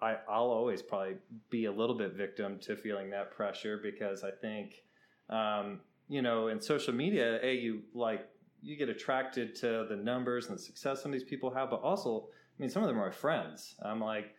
I, 0.03 0.17
I'll 0.29 0.51
always 0.51 0.83
probably 0.83 1.17
be 1.51 1.67
a 1.67 1.73
little 1.73 1.97
bit 1.97 2.15
victim 2.15 2.59
to 2.63 2.77
feeling 2.77 3.11
that 3.11 3.31
pressure 3.31 3.79
because 3.83 4.25
I 4.25 4.31
think 4.31 4.83
um, 5.31 5.81
you 6.09 6.23
know 6.23 6.49
in 6.49 6.61
social 6.61 6.93
media 6.93 7.39
a 7.43 7.55
you 7.55 7.83
like 7.95 8.29
you 8.61 8.77
get 8.77 8.89
attracted 8.89 9.55
to 9.57 9.87
the 9.89 9.97
numbers 9.97 10.49
and 10.49 10.59
the 10.59 10.63
success 10.63 11.03
some 11.03 11.13
of 11.13 11.19
these 11.19 11.29
people 11.29 11.53
have 11.55 11.71
but 11.71 11.81
also 11.83 12.29
I 12.29 12.63
mean 12.63 12.71
some 12.71 12.83
of 12.83 12.89
them 12.89 12.99
are 12.99 13.07
my 13.07 13.13
friends 13.13 13.77
I'm 13.85 14.01
like 14.01 14.35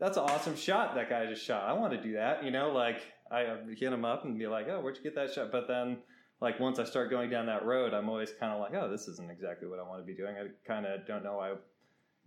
that's 0.00 0.16
an 0.16 0.24
awesome 0.24 0.56
shot 0.56 0.94
that 0.94 1.10
guy 1.10 1.26
just 1.26 1.44
shot. 1.44 1.68
I 1.68 1.74
want 1.74 1.92
to 1.92 2.02
do 2.02 2.14
that. 2.14 2.42
You 2.42 2.50
know, 2.50 2.72
like 2.72 3.02
I 3.30 3.58
hit 3.78 3.92
him 3.92 4.04
up 4.04 4.24
and 4.24 4.38
be 4.38 4.46
like, 4.46 4.66
oh, 4.68 4.80
where'd 4.80 4.96
you 4.96 5.02
get 5.02 5.14
that 5.14 5.32
shot? 5.32 5.52
But 5.52 5.68
then, 5.68 5.98
like 6.40 6.58
once 6.58 6.78
I 6.78 6.84
start 6.84 7.10
going 7.10 7.28
down 7.30 7.46
that 7.46 7.66
road, 7.66 7.92
I'm 7.92 8.08
always 8.08 8.32
kind 8.32 8.52
of 8.52 8.60
like, 8.60 8.72
oh, 8.74 8.90
this 8.90 9.06
isn't 9.06 9.30
exactly 9.30 9.68
what 9.68 9.78
I 9.78 9.82
want 9.82 10.00
to 10.00 10.06
be 10.06 10.14
doing. 10.14 10.36
I 10.36 10.46
kind 10.66 10.86
of 10.86 11.06
don't 11.06 11.22
know 11.22 11.38
I 11.38 11.52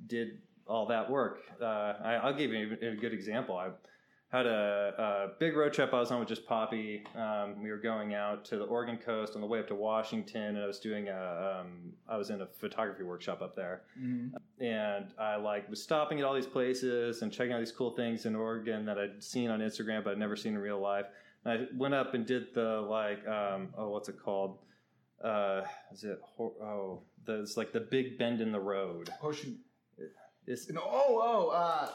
did 0.06 0.38
all 0.68 0.86
that 0.88 1.10
work. 1.10 1.42
Uh, 1.62 1.66
I, 2.04 2.20
I'll 2.24 2.34
give 2.34 2.52
you 2.52 2.78
a 2.82 2.96
good 2.96 3.14
example. 3.14 3.58
I 3.58 3.70
had 4.36 4.48
a, 4.48 4.94
a 4.98 5.40
big 5.40 5.56
road 5.56 5.74
trip 5.74 5.94
I 5.94 6.00
was 6.00 6.10
on 6.10 6.20
with 6.20 6.28
just 6.28 6.48
Poppy. 6.48 7.04
Um, 7.16 7.62
we 7.62 7.70
were 7.70 7.78
going 7.78 8.16
out 8.16 8.44
to 8.46 8.58
the 8.58 8.64
Oregon 8.64 8.98
coast 8.98 9.36
on 9.36 9.42
the 9.42 9.48
way 9.48 9.60
up 9.60 9.68
to 9.68 9.76
Washington, 9.76 10.56
and 10.56 10.58
I 10.58 10.66
was 10.66 10.80
doing 10.80 11.08
a, 11.08 11.60
um, 11.62 11.94
I 12.10 12.18
was 12.18 12.32
in 12.32 12.42
a 12.42 12.48
photography 12.48 13.04
workshop 13.04 13.44
up 13.44 13.56
there 13.56 13.84
mm-hmm. 14.00 14.36
and 14.64 15.14
I 15.20 15.36
like 15.36 15.70
was 15.70 15.84
stopping 15.84 16.20
at 16.20 16.26
all 16.26 16.34
these 16.34 16.48
places 16.48 17.22
and 17.22 17.32
checking 17.32 17.54
out 17.54 17.60
these 17.60 17.72
cool 17.72 17.92
things 17.92 18.26
in 18.26 18.36
Oregon 18.36 18.86
that 18.86 18.98
I'd 18.98 19.24
seen 19.24 19.52
on 19.52 19.60
Instagram 19.60 20.04
but 20.04 20.14
I'd 20.14 20.20
never 20.20 20.36
seen 20.36 20.54
in 20.54 20.60
real 20.60 20.80
life. 20.80 21.06
And 21.46 21.54
I 21.54 21.66
went 21.78 21.94
up 21.94 22.16
and 22.16 22.26
did 22.26 22.56
the 22.56 22.82
like 22.90 23.28
um, 23.28 23.70
oh 23.78 23.90
what's 23.90 24.10
it 24.10 24.16
called? 24.20 24.58
Uh, 25.24 25.62
is 25.94 26.04
it 26.04 26.20
oh 26.40 27.04
the, 27.26 27.42
it's 27.42 27.58
like 27.58 27.72
the 27.72 27.80
big 27.80 28.18
bend 28.18 28.42
in 28.42 28.52
the 28.52 28.60
road. 28.60 29.10
Horseshoe. 29.20 29.54
It's 30.48 30.70
No, 30.70 30.82
oh, 30.84 31.22
oh, 31.24 31.50
uh, 31.50 31.90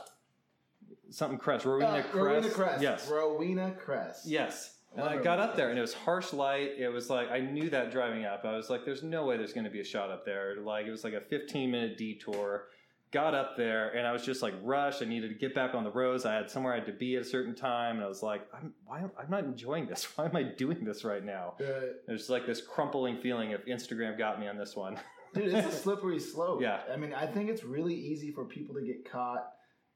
something 1.11 1.39
crest. 1.39 1.65
Rowena 1.65 1.87
uh, 1.87 2.03
crest. 2.03 2.15
Rowena 2.15 2.51
Crest. 2.51 2.83
Yes. 2.83 3.09
Rowena 3.09 3.73
Crest. 3.73 4.27
Yes. 4.27 4.75
And 4.97 5.05
I 5.07 5.19
got 5.23 5.39
up 5.39 5.55
there 5.55 5.69
and 5.69 5.79
it 5.79 5.83
was 5.83 5.95
harsh 5.95 6.33
light. 6.33 6.73
It 6.79 6.89
was 6.89 7.11
like 7.11 7.31
I 7.31 7.41
knew 7.41 7.71
that 7.71 7.93
driving 7.93 8.25
up. 8.25 8.45
I 8.45 8.57
was 8.57 8.71
like, 8.71 8.85
there's 8.85 9.03
no 9.03 9.27
way 9.27 9.37
there's 9.37 9.53
gonna 9.53 9.71
be 9.71 9.81
a 9.81 9.85
shot 9.85 10.11
up 10.11 10.25
there. 10.25 10.57
Like 10.61 10.87
it 10.87 10.91
was 10.91 11.05
like 11.05 11.13
a 11.13 11.21
15 11.21 11.71
minute 11.71 11.99
detour. 11.99 12.69
Got 13.11 13.35
up 13.35 13.57
there 13.57 13.91
and 13.97 14.07
I 14.07 14.13
was 14.13 14.25
just 14.25 14.43
like 14.43 14.55
rushed. 14.63 15.03
I 15.03 15.05
needed 15.05 15.29
to 15.29 15.35
get 15.35 15.55
back 15.55 15.75
on 15.75 15.85
the 15.85 15.91
roads. 15.91 16.25
I 16.27 16.35
had 16.35 16.51
somewhere 16.51 16.73
I 16.73 16.77
had 16.77 16.87
to 16.87 16.93
be 16.93 17.17
at 17.17 17.23
a 17.23 17.25
certain 17.25 17.55
time, 17.55 17.97
and 17.97 18.05
I 18.05 18.09
was 18.09 18.23
like, 18.23 18.47
I'm 18.53 18.75
why 18.85 19.01
I'm 19.01 19.31
not 19.31 19.45
enjoying 19.45 19.87
this. 19.87 20.05
Why 20.17 20.27
am 20.27 20.37
I 20.37 20.43
doing 20.43 20.85
this 20.85 21.05
right 21.05 21.25
now? 21.25 21.55
Uh, 21.61 21.93
There's 22.07 22.29
like 22.29 22.45
this 22.45 22.61
crumpling 22.61 23.19
feeling 23.19 23.55
of 23.55 23.65
Instagram 23.65 24.19
got 24.19 24.41
me 24.41 24.47
on 24.49 24.59
this 24.59 24.77
one. 24.77 24.99
Dude, 25.35 25.53
it's 25.55 25.69
a 25.69 25.77
slippery 25.77 26.19
slope. 26.19 26.61
Yeah. 26.63 26.81
I 26.93 26.97
mean, 26.97 27.13
I 27.15 27.27
think 27.27 27.51
it's 27.51 27.65
really 27.65 27.95
easy 27.95 28.31
for 28.33 28.45
people 28.45 28.75
to 28.75 28.83
get 28.83 29.11
caught 29.11 29.47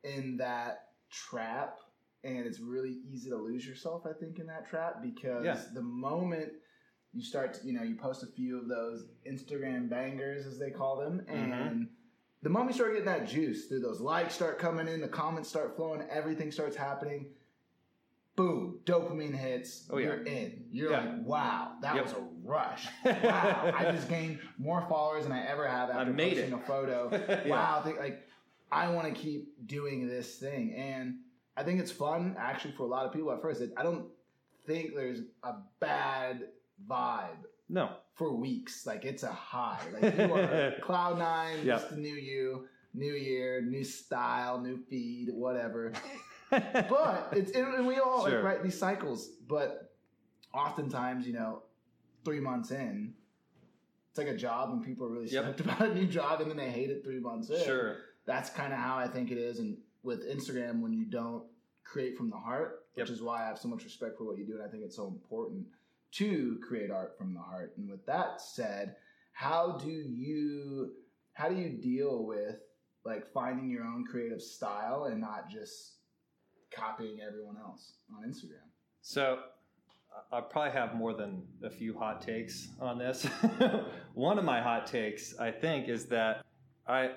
in 0.04 0.36
that 0.38 0.88
trap, 1.10 1.78
and 2.24 2.38
it's 2.46 2.60
really 2.60 2.98
easy 3.10 3.30
to 3.30 3.36
lose 3.36 3.66
yourself, 3.66 4.04
I 4.06 4.12
think, 4.12 4.38
in 4.38 4.46
that 4.46 4.68
trap 4.68 5.02
because 5.02 5.44
Yeah. 5.44 5.60
the 5.74 5.82
moment 5.82 6.52
you 7.12 7.22
start 7.22 7.54
to, 7.54 7.66
you 7.66 7.72
know, 7.74 7.82
you 7.82 7.94
post 7.96 8.22
a 8.22 8.26
few 8.26 8.58
of 8.58 8.68
those 8.68 9.06
Instagram 9.30 9.88
bangers, 9.88 10.46
as 10.46 10.58
they 10.58 10.70
call 10.70 10.96
them, 10.96 11.20
Mm-hmm. 11.28 11.52
and 11.52 11.88
the 12.42 12.48
moment 12.50 12.70
you 12.70 12.74
start 12.74 12.92
getting 12.92 13.04
that 13.06 13.26
juice 13.28 13.66
through 13.68 13.80
those 13.80 14.00
likes 14.00 14.34
start 14.34 14.58
coming 14.58 14.88
in, 14.88 15.00
the 15.00 15.08
comments 15.08 15.48
start 15.48 15.76
flowing, 15.76 16.02
everything 16.10 16.50
starts 16.50 16.76
happening. 16.76 17.30
boom, 18.34 18.80
dopamine 18.86 19.34
hits. 19.34 19.86
Oh, 19.90 19.98
yeah. 19.98 20.06
You're 20.06 20.22
in. 20.24 20.64
You're 20.70 20.90
Yeah. 20.90 21.00
like, 21.16 21.26
wow, 21.26 21.76
that 21.82 21.96
Yep. 21.96 22.04
was 22.04 22.12
a 22.14 22.20
rush. 22.44 22.86
wow, 23.04 23.72
I 23.76 23.90
just 23.92 24.08
gained 24.08 24.38
more 24.58 24.84
followers 24.88 25.24
than 25.24 25.32
I 25.32 25.46
ever 25.46 25.66
have 25.66 25.90
I 25.90 26.00
after 26.00 26.12
made 26.12 26.34
posting 26.36 26.52
it. 26.52 26.54
a 26.54 26.66
photo. 26.66 27.08
Yeah. 27.46 27.48
Wow, 27.48 27.82
think 27.84 27.98
like 27.98 28.26
I 28.70 28.88
want 28.90 29.14
to 29.14 29.20
keep 29.20 29.66
doing 29.66 30.08
this 30.08 30.36
thing, 30.36 30.74
and 30.74 31.16
I 31.56 31.62
think 31.62 31.80
it's 31.80 31.92
fun 31.92 32.36
actually 32.38 32.72
for 32.74 32.84
a 32.84 32.86
lot 32.86 33.06
of 33.06 33.12
people 33.12 33.30
at 33.32 33.40
first. 33.42 33.62
I 33.76 33.82
don't 33.82 34.06
think 34.66 34.94
there's 34.94 35.20
a 35.42 35.54
bad 35.80 36.44
vibe 36.88 37.44
No. 37.68 37.90
for 38.14 38.32
weeks. 38.34 38.86
Like 38.86 39.04
it's 39.04 39.22
a 39.22 39.32
high. 39.32 39.80
Like 40.00 40.16
you 40.18 40.32
are 40.34 40.72
cloud 40.82 41.18
nine, 41.18 41.58
Yep. 41.58 41.64
just 41.66 41.90
the 41.90 41.96
new 41.96 42.14
you, 42.14 42.66
new 42.94 43.12
year, 43.12 43.60
new 43.60 43.84
style, 43.84 44.58
new 44.60 44.78
feed, 44.88 45.28
whatever. 45.32 45.92
But 46.50 47.28
it's 47.32 47.52
and 47.52 47.86
we 47.86 47.98
all 47.98 48.26
Sure. 48.26 48.36
like 48.36 48.44
right 48.44 48.62
these 48.62 48.78
cycles. 48.78 49.28
But 49.48 49.92
oftentimes, 50.54 51.26
you 51.26 51.32
know, 51.34 51.62
three 52.24 52.40
months 52.40 52.70
in, 52.70 53.14
it's 54.10 54.18
like 54.18 54.28
a 54.28 54.36
job 54.36 54.70
and 54.70 54.84
people 54.84 55.06
are 55.06 55.10
really 55.10 55.28
Yep. 55.28 55.44
stoked 55.44 55.60
about 55.80 55.80
a 55.90 55.94
new 55.94 56.06
job 56.06 56.40
and 56.40 56.50
then 56.50 56.56
they 56.58 56.70
hate 56.70 56.90
it 56.90 57.02
three 57.04 57.20
months 57.20 57.50
in. 57.50 57.62
sure. 57.64 57.96
That's 58.24 58.50
kind 58.50 58.72
of 58.72 58.78
how 58.78 58.96
I 58.96 59.08
think 59.08 59.30
it 59.30 59.38
is. 59.38 59.58
And 59.58 59.76
with 60.02 60.28
Instagram, 60.28 60.80
when 60.80 60.92
you 60.92 61.04
don't 61.04 61.44
create 61.84 62.16
from 62.16 62.30
the 62.30 62.36
heart, 62.36 62.84
which 62.94 63.08
Yep. 63.08 63.14
is 63.16 63.22
why 63.22 63.42
I 63.42 63.46
have 63.46 63.58
so 63.58 63.68
much 63.68 63.84
respect 63.84 64.18
for 64.18 64.24
what 64.24 64.38
you 64.38 64.44
do, 64.44 64.54
and 64.54 64.62
I 64.62 64.68
think 64.68 64.84
it's 64.84 64.96
so 64.96 65.08
important 65.08 65.66
to 66.12 66.58
create 66.66 66.90
art 66.90 67.16
from 67.16 67.32
the 67.34 67.40
heart. 67.40 67.72
And 67.78 67.88
with 67.90 68.04
that 68.06 68.40
said, 68.40 68.96
how 69.32 69.78
do 69.82 69.90
you 69.90 70.92
how 71.32 71.48
do 71.48 71.54
you 71.56 71.70
deal 71.70 72.24
with 72.26 72.56
like 73.04 73.26
finding 73.32 73.70
your 73.70 73.84
own 73.84 74.04
creative 74.04 74.42
style 74.42 75.04
and 75.04 75.18
not 75.20 75.48
just 75.50 75.94
copying 76.70 77.20
everyone 77.26 77.56
else 77.56 77.94
on 78.14 78.28
Instagram? 78.28 78.68
So 79.00 79.40
I- 80.32 80.40
probably 80.40 80.72
have 80.72 80.94
more 80.94 81.12
than 81.14 81.42
a 81.62 81.70
few 81.70 81.96
hot 81.96 82.20
takes 82.22 82.68
on 82.80 82.98
this. 82.98 83.24
One 84.14 84.38
of 84.38 84.44
my 84.44 84.60
hot 84.60 84.86
takes, 84.86 85.38
I 85.38 85.50
think, 85.50 85.88
is 85.88 86.06
that 86.06 86.44
I 86.86 87.10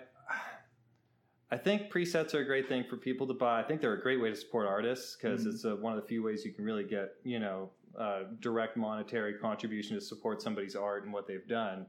I 1.51 1.57
think 1.57 1.91
presets 1.91 2.33
are 2.33 2.39
a 2.39 2.45
great 2.45 2.67
thing 2.67 2.83
for 2.89 2.97
people 2.97 3.27
to 3.27 3.33
buy. 3.33 3.59
I 3.59 3.63
think 3.63 3.79
they're 3.79 3.93
a 3.93 4.01
great 4.01 4.19
way 4.19 4.29
to 4.31 4.35
support 4.35 4.65
artists 4.67 5.15
because 5.15 5.45
Mhm. 5.45 5.49
it's 5.53 5.65
uh 5.65 5.75
one 5.75 5.93
of 5.95 6.01
the 6.01 6.07
few 6.07 6.23
ways 6.23 6.43
you 6.43 6.51
can 6.51 6.65
really 6.65 6.83
get 6.83 7.15
you 7.23 7.39
know 7.39 7.69
uh, 7.97 8.23
direct 8.41 8.75
monetary 8.75 9.35
contribution 9.35 9.95
to 9.95 10.01
support 10.01 10.41
somebody's 10.41 10.75
art 10.75 11.05
and 11.05 11.13
what 11.13 11.25
they've 11.27 11.47
done. 11.47 11.85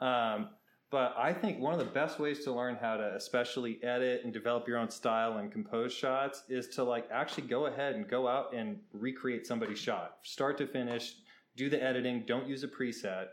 Um, 0.00 0.48
but 0.90 1.14
I 1.18 1.32
think 1.32 1.58
one 1.58 1.72
of 1.72 1.80
the 1.80 1.92
best 1.92 2.20
ways 2.20 2.44
to 2.44 2.52
learn 2.52 2.76
how 2.80 2.96
to 2.96 3.14
especially 3.16 3.82
edit 3.82 4.20
and 4.22 4.32
develop 4.32 4.68
your 4.68 4.78
own 4.78 4.88
style 4.88 5.38
and 5.38 5.50
compose 5.50 5.92
shots 5.92 6.44
is 6.48 6.68
to 6.68 6.84
like 6.84 7.08
actually 7.10 7.48
go 7.48 7.66
ahead 7.66 7.96
and 7.96 8.08
go 8.08 8.28
out 8.28 8.54
and 8.54 8.78
recreate 8.92 9.46
somebody's 9.46 9.80
shot, 9.80 10.18
start 10.22 10.56
to 10.58 10.66
finish, 10.66 11.16
do 11.56 11.68
the 11.68 11.82
editing, 11.82 12.24
don't 12.26 12.46
use 12.46 12.62
a 12.62 12.68
preset. 12.68 13.26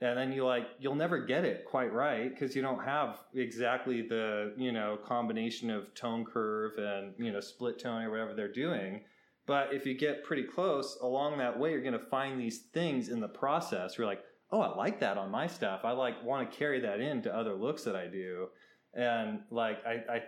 And 0.00 0.18
then 0.18 0.32
you 0.32 0.44
like 0.44 0.66
you'll 0.78 0.94
never 0.94 1.18
get 1.18 1.44
it 1.44 1.66
quite 1.66 1.92
right 1.92 2.30
because 2.30 2.56
you 2.56 2.62
don't 2.62 2.82
have 2.82 3.18
exactly 3.34 4.02
the, 4.02 4.54
you 4.56 4.72
know, 4.72 4.98
combination 5.04 5.70
of 5.70 5.94
tone 5.94 6.24
curve 6.24 6.72
and, 6.78 7.14
you 7.18 7.32
know, 7.32 7.40
split 7.40 7.78
tone 7.78 8.02
or 8.02 8.10
whatever 8.10 8.34
they're 8.34 8.52
doing. 8.52 9.02
But 9.46 9.74
if 9.74 9.84
you 9.84 9.94
get 9.94 10.24
pretty 10.24 10.44
close 10.44 10.96
along 11.02 11.38
that 11.38 11.58
way, 11.58 11.72
you're 11.72 11.82
going 11.82 11.92
to 11.92 11.98
find 11.98 12.40
these 12.40 12.60
things 12.72 13.10
in 13.10 13.20
the 13.20 13.28
process. 13.28 13.98
You're 13.98 14.06
like, 14.06 14.22
oh, 14.54 14.60
I 14.60 14.76
like 14.76 15.00
that 15.00 15.18
on 15.18 15.32
my 15.32 15.48
stuff. 15.48 15.80
I 15.82 15.90
like 15.90 16.24
want 16.24 16.48
to 16.48 16.56
carry 16.56 16.80
that 16.80 17.00
into 17.00 17.34
other 17.34 17.54
looks 17.54 17.82
that 17.84 17.96
I 17.96 18.06
do. 18.06 18.48
And 18.94 19.40
like, 19.50 19.84
I, 19.84 19.94
I 20.08 20.22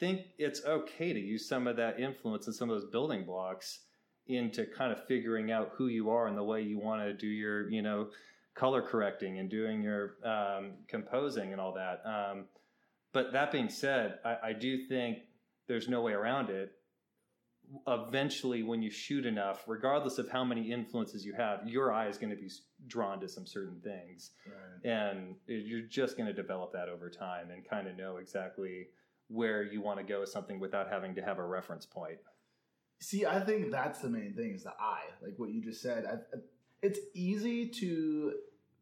think 0.00 0.22
it's 0.38 0.64
okay 0.64 1.12
to 1.12 1.20
use 1.20 1.46
some 1.46 1.66
of 1.66 1.76
that 1.76 2.00
influence 2.00 2.46
and 2.46 2.56
some 2.56 2.70
of 2.70 2.80
those 2.80 2.90
building 2.90 3.24
blocks 3.26 3.80
into 4.26 4.64
kind 4.64 4.90
of 4.90 5.06
figuring 5.06 5.52
out 5.52 5.72
who 5.76 5.88
you 5.88 6.08
are 6.08 6.28
and 6.28 6.36
the 6.36 6.42
way 6.42 6.62
you 6.62 6.78
want 6.78 7.02
to 7.02 7.12
do 7.12 7.26
your, 7.26 7.68
you 7.70 7.82
know, 7.82 8.08
color 8.54 8.80
correcting 8.80 9.38
and 9.38 9.50
doing 9.50 9.82
your 9.82 10.14
um, 10.24 10.72
composing 10.88 11.52
and 11.52 11.60
all 11.60 11.74
that. 11.74 12.00
Um, 12.06 12.46
but 13.12 13.32
that 13.34 13.52
being 13.52 13.68
said, 13.68 14.18
I, 14.24 14.36
I 14.44 14.52
do 14.54 14.86
think 14.86 15.18
there's 15.66 15.88
no 15.88 16.00
way 16.00 16.12
around 16.12 16.48
it 16.48 16.72
eventually 17.86 18.62
when 18.62 18.80
you 18.82 18.90
shoot 18.90 19.26
enough 19.26 19.64
regardless 19.66 20.18
of 20.18 20.28
how 20.30 20.42
many 20.44 20.72
influences 20.72 21.24
you 21.24 21.34
have 21.34 21.66
your 21.68 21.92
eye 21.92 22.08
is 22.08 22.16
going 22.16 22.30
to 22.30 22.36
be 22.36 22.50
drawn 22.86 23.20
to 23.20 23.28
some 23.28 23.46
certain 23.46 23.78
things 23.80 24.30
Right. 24.46 24.90
and 24.90 25.34
you're 25.46 25.82
just 25.82 26.16
going 26.16 26.26
to 26.26 26.32
develop 26.32 26.72
that 26.72 26.88
over 26.88 27.10
time 27.10 27.50
and 27.50 27.68
kind 27.68 27.86
of 27.86 27.96
know 27.96 28.16
exactly 28.16 28.88
where 29.28 29.62
you 29.62 29.82
want 29.82 29.98
to 29.98 30.04
go 30.04 30.20
with 30.20 30.30
something 30.30 30.58
without 30.58 30.88
having 30.90 31.14
to 31.16 31.22
have 31.22 31.38
a 31.38 31.44
reference 31.44 31.84
point 31.86 32.18
See, 33.00 33.24
I 33.24 33.38
think 33.44 33.70
that's 33.70 34.00
the 34.00 34.08
main 34.08 34.34
thing 34.34 34.54
is 34.56 34.64
the 34.64 34.70
eye, 34.70 35.04
like 35.22 35.34
what 35.36 35.50
you 35.50 35.62
just 35.62 35.80
said. 35.80 36.04
I, 36.04 36.38
it's 36.82 36.98
easy 37.14 37.68
to 37.68 38.32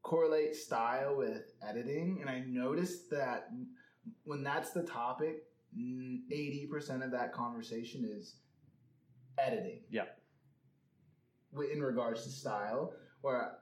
correlate 0.03 0.55
style 0.55 1.17
with 1.19 1.53
editing, 1.63 2.19
and 2.23 2.31
I 2.31 2.41
noticed 2.47 3.11
that 3.11 3.51
when 4.25 4.43
that's 4.43 4.71
the 4.71 4.85
topic, 4.85 5.43
eighty 6.31 6.67
percent 6.71 7.03
of 7.03 7.11
that 7.11 7.35
conversation 7.35 8.09
is 8.11 8.37
editing. 9.39 9.81
Yeah. 9.91 10.05
In 11.73 11.83
regards 11.83 12.25
to 12.25 12.31
style, 12.31 12.93
where 13.23 13.59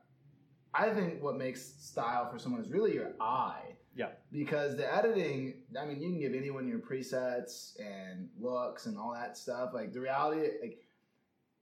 I 0.75 0.90
think 0.90 1.23
what 1.23 1.37
makes 1.37 1.62
style 1.62 2.28
for 2.31 2.38
someone 2.38 2.61
is 2.61 2.71
really 2.71 2.95
your 2.95 3.12
eye. 3.21 3.76
Yeah. 3.95 4.09
Because 4.33 4.76
the 4.76 4.93
editing, 4.93 5.62
I 5.81 5.85
mean, 5.85 6.00
you 6.02 6.09
can 6.09 6.19
give 6.19 6.35
anyone 6.35 6.66
your 6.66 6.81
presets 6.81 7.78
and 7.78 8.28
looks 8.40 8.87
and 8.87 8.99
all 8.99 9.12
that 9.14 9.37
stuff. 9.37 9.71
Like 9.73 9.93
the 9.93 10.00
reality, 10.00 10.49
like 10.61 10.78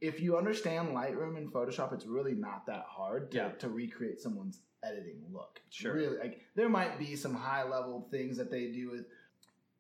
if 0.01 0.21
you 0.21 0.39
understand 0.39 0.89
Lightroom 0.97 1.37
and 1.37 1.53
Photoshop, 1.53 1.93
it's 1.93 2.07
really 2.07 2.33
not 2.35 2.65
that 2.67 2.85
hard 2.89 3.31
to, 3.33 3.37
Yeah. 3.37 3.49
to 3.59 3.69
recreate 3.69 4.21
someone's 4.21 4.61
editing 4.83 5.23
look. 5.31 5.61
Sure. 5.69 5.95
Really, 5.95 6.19
like 6.19 6.41
there 6.55 6.71
might 6.71 6.99
be 6.99 7.15
some 7.15 7.35
high 7.35 7.69
level 7.69 8.09
things 8.11 8.39
that 8.39 8.51
they 8.51 8.73
do 8.73 8.91
with 8.91 9.05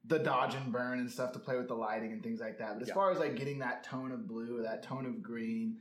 the 0.04 0.18
dodge 0.18 0.54
and 0.54 0.72
burn 0.72 0.98
and 0.98 1.10
stuff 1.10 1.32
to 1.32 1.38
play 1.38 1.56
with 1.56 1.68
the 1.68 1.74
lighting 1.74 2.12
and 2.12 2.22
things 2.22 2.40
like 2.40 2.58
that. 2.58 2.74
But 2.74 2.82
as 2.82 2.88
Yeah. 2.88 2.94
far 2.94 3.10
as 3.12 3.18
like 3.18 3.36
getting 3.36 3.58
that 3.60 3.84
tone 3.84 4.10
of 4.12 4.26
blue 4.26 4.58
or 4.58 4.62
that 4.62 4.82
tone 4.82 5.06
of 5.06 5.22
green, 5.22 5.78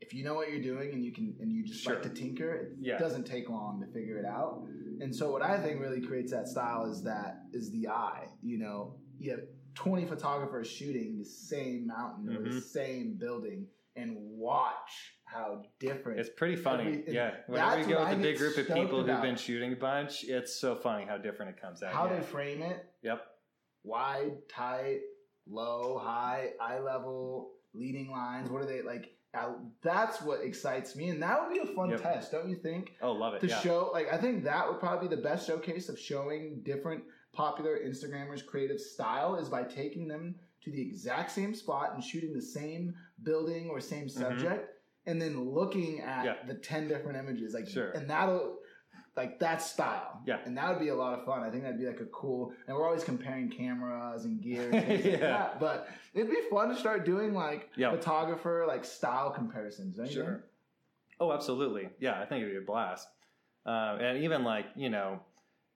if 0.00 0.14
you 0.14 0.24
know 0.24 0.34
what 0.34 0.50
you're 0.50 0.62
doing 0.62 0.92
and 0.92 1.04
you 1.04 1.12
can 1.12 1.36
and 1.40 1.52
you 1.52 1.64
just 1.64 1.86
like 1.86 2.02
to 2.02 2.08
tinker, 2.08 2.50
it 2.54 2.72
Yeah. 2.80 2.98
doesn't 2.98 3.24
take 3.24 3.48
long 3.50 3.80
to 3.80 3.86
figure 3.92 4.16
it 4.18 4.24
out. 4.24 4.62
And 5.00 5.14
so 5.14 5.30
what 5.30 5.42
I 5.42 5.60
think 5.60 5.80
really 5.80 6.00
creates 6.00 6.30
that 6.32 6.48
style 6.48 6.90
is 6.90 7.02
that 7.02 7.42
is 7.52 7.70
the 7.70 7.88
eye. 7.88 8.28
You 8.42 8.58
know, 8.58 8.94
you 9.18 9.32
have 9.32 9.40
20 9.74 10.06
photographers 10.06 10.66
shooting 10.68 11.18
the 11.18 11.24
same 11.24 11.86
mountain 11.86 12.34
or 12.34 12.42
the 12.42 12.50
Mhm. 12.56 12.62
same 12.62 13.14
building 13.16 13.68
and 13.96 14.16
watch 14.16 15.16
how 15.24 15.62
different 15.78 16.20
it's 16.20 16.30
pretty 16.30 16.56
funny 16.56 17.00
Every- 17.00 17.12
yeah 17.14 17.36
whenever 17.48 17.80
you 17.80 17.86
go 17.88 18.04
with 18.04 18.12
a 18.18 18.22
big 18.22 18.38
group 18.38 18.56
of 18.56 18.66
people 18.68 19.04
who've 19.04 19.20
been 19.22 19.36
shooting 19.36 19.72
a 19.72 19.76
bunch 19.76 20.24
it's 20.24 20.54
so 20.58 20.74
funny 20.76 21.04
how 21.04 21.18
different 21.18 21.50
it 21.56 21.60
comes 21.60 21.82
out 21.82 21.92
how 21.92 22.06
yeah. 22.06 22.16
they 22.16 22.22
frame 22.22 22.62
it 22.62 22.86
yep 23.02 23.26
wide, 23.88 24.32
tight, 24.48 25.00
low, 25.48 25.98
high, 26.02 26.50
eye 26.60 26.78
level, 26.78 27.52
leading 27.74 28.10
lines. 28.10 28.50
What 28.50 28.62
are 28.62 28.66
they 28.66 28.82
like? 28.82 29.10
Uh, 29.34 29.52
that's 29.82 30.22
what 30.22 30.40
excites 30.42 30.96
me, 30.96 31.08
and 31.10 31.22
that 31.22 31.38
would 31.40 31.52
be 31.52 31.60
a 31.60 31.74
fun 31.74 31.90
Yep. 31.90 32.02
test, 32.02 32.32
don't 32.32 32.48
you 32.48 32.56
think? 32.56 32.92
oh 33.02 33.12
love 33.12 33.34
it 33.34 33.40
To 33.40 33.46
yeah 33.48 33.60
show, 33.60 33.90
like, 33.92 34.12
I 34.12 34.16
think 34.16 34.42
that 34.44 34.66
would 34.66 34.80
probably 34.80 35.08
be 35.08 35.14
the 35.16 35.22
best 35.22 35.46
showcase 35.46 35.88
of 35.90 35.98
showing 35.98 36.62
different 36.64 37.04
popular 37.32 37.78
Instagrammers' 37.78 38.44
creative 38.44 38.80
style 38.80 39.36
is 39.36 39.48
by 39.50 39.64
taking 39.64 40.08
them 40.08 40.34
to 40.62 40.70
the 40.72 40.80
exact 40.80 41.30
same 41.30 41.54
spot 41.54 41.92
and 41.94 42.02
shooting 42.02 42.32
the 42.32 42.40
same 42.42 42.94
building 43.22 43.68
or 43.68 43.80
same 43.80 44.08
subject, 44.08 44.70
and 45.06 45.20
then 45.20 45.50
looking 45.52 46.00
at 46.00 46.24
Mm-hmm. 46.24 46.26
Yeah. 46.26 46.46
the 46.46 46.54
ten 46.54 46.88
different 46.88 47.18
images, 47.18 47.52
like, 47.54 47.68
Sure. 47.68 47.90
and 47.90 48.08
that'll. 48.08 48.56
Like 49.18 49.40
that 49.40 49.60
style, 49.60 50.22
Yeah. 50.24 50.38
and 50.46 50.56
that 50.56 50.70
would 50.70 50.78
be 50.78 50.90
a 50.90 50.94
lot 50.94 51.18
of 51.18 51.24
fun. 51.24 51.42
I 51.42 51.50
think 51.50 51.64
that'd 51.64 51.76
be 51.80 51.86
like 51.86 51.98
a 51.98 52.06
cool. 52.06 52.52
And 52.68 52.76
we're 52.76 52.86
always 52.86 53.02
comparing 53.02 53.50
cameras 53.50 54.24
and 54.24 54.40
gear, 54.40 54.70
and 54.70 54.86
things 54.86 55.04
like 55.04 55.12
Yeah. 55.20 55.26
that. 55.38 55.58
But 55.60 55.88
it'd 56.14 56.30
be 56.30 56.40
fun 56.48 56.68
to 56.68 56.76
start 56.76 57.04
doing 57.04 57.34
like 57.34 57.68
Yeah. 57.76 57.90
photographer 57.90 58.64
like 58.68 58.84
style 58.84 59.30
comparisons. 59.30 59.96
Don't 59.96 60.06
think? 60.06 60.16
Sure. 60.16 60.44
Oh, 61.18 61.32
absolutely. 61.32 61.88
Yeah, 61.98 62.20
I 62.20 62.26
think 62.26 62.42
it'd 62.42 62.54
be 62.54 62.58
a 62.58 62.60
blast. 62.64 63.08
Uh, 63.66 63.98
and 64.00 64.22
even 64.22 64.44
like 64.44 64.66
you 64.76 64.88
know, 64.88 65.18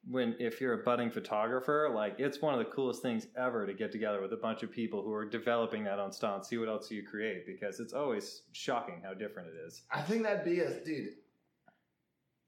when 0.08 0.36
if 0.38 0.60
you're 0.60 0.74
a 0.80 0.84
budding 0.84 1.10
photographer, 1.10 1.90
like 1.92 2.14
it's 2.20 2.40
one 2.40 2.54
of 2.54 2.60
the 2.64 2.70
coolest 2.72 3.02
things 3.02 3.26
ever 3.36 3.66
to 3.66 3.74
get 3.74 3.90
together 3.90 4.20
with 4.22 4.32
a 4.32 4.36
bunch 4.36 4.62
of 4.62 4.70
people 4.70 5.02
who 5.02 5.12
are 5.12 5.24
developing 5.28 5.82
that 5.84 5.98
on 5.98 6.12
style 6.12 6.36
and 6.36 6.44
see 6.46 6.58
what 6.58 6.68
else 6.68 6.92
you 6.92 7.04
create 7.04 7.44
because 7.44 7.80
it's 7.80 7.92
always 7.92 8.42
shocking 8.52 9.02
how 9.04 9.14
different 9.14 9.48
it 9.48 9.66
is. 9.66 9.82
I 9.90 10.02
think 10.02 10.22
that'd 10.22 10.44
be 10.44 10.60
a 10.60 10.70
dude. 10.84 11.14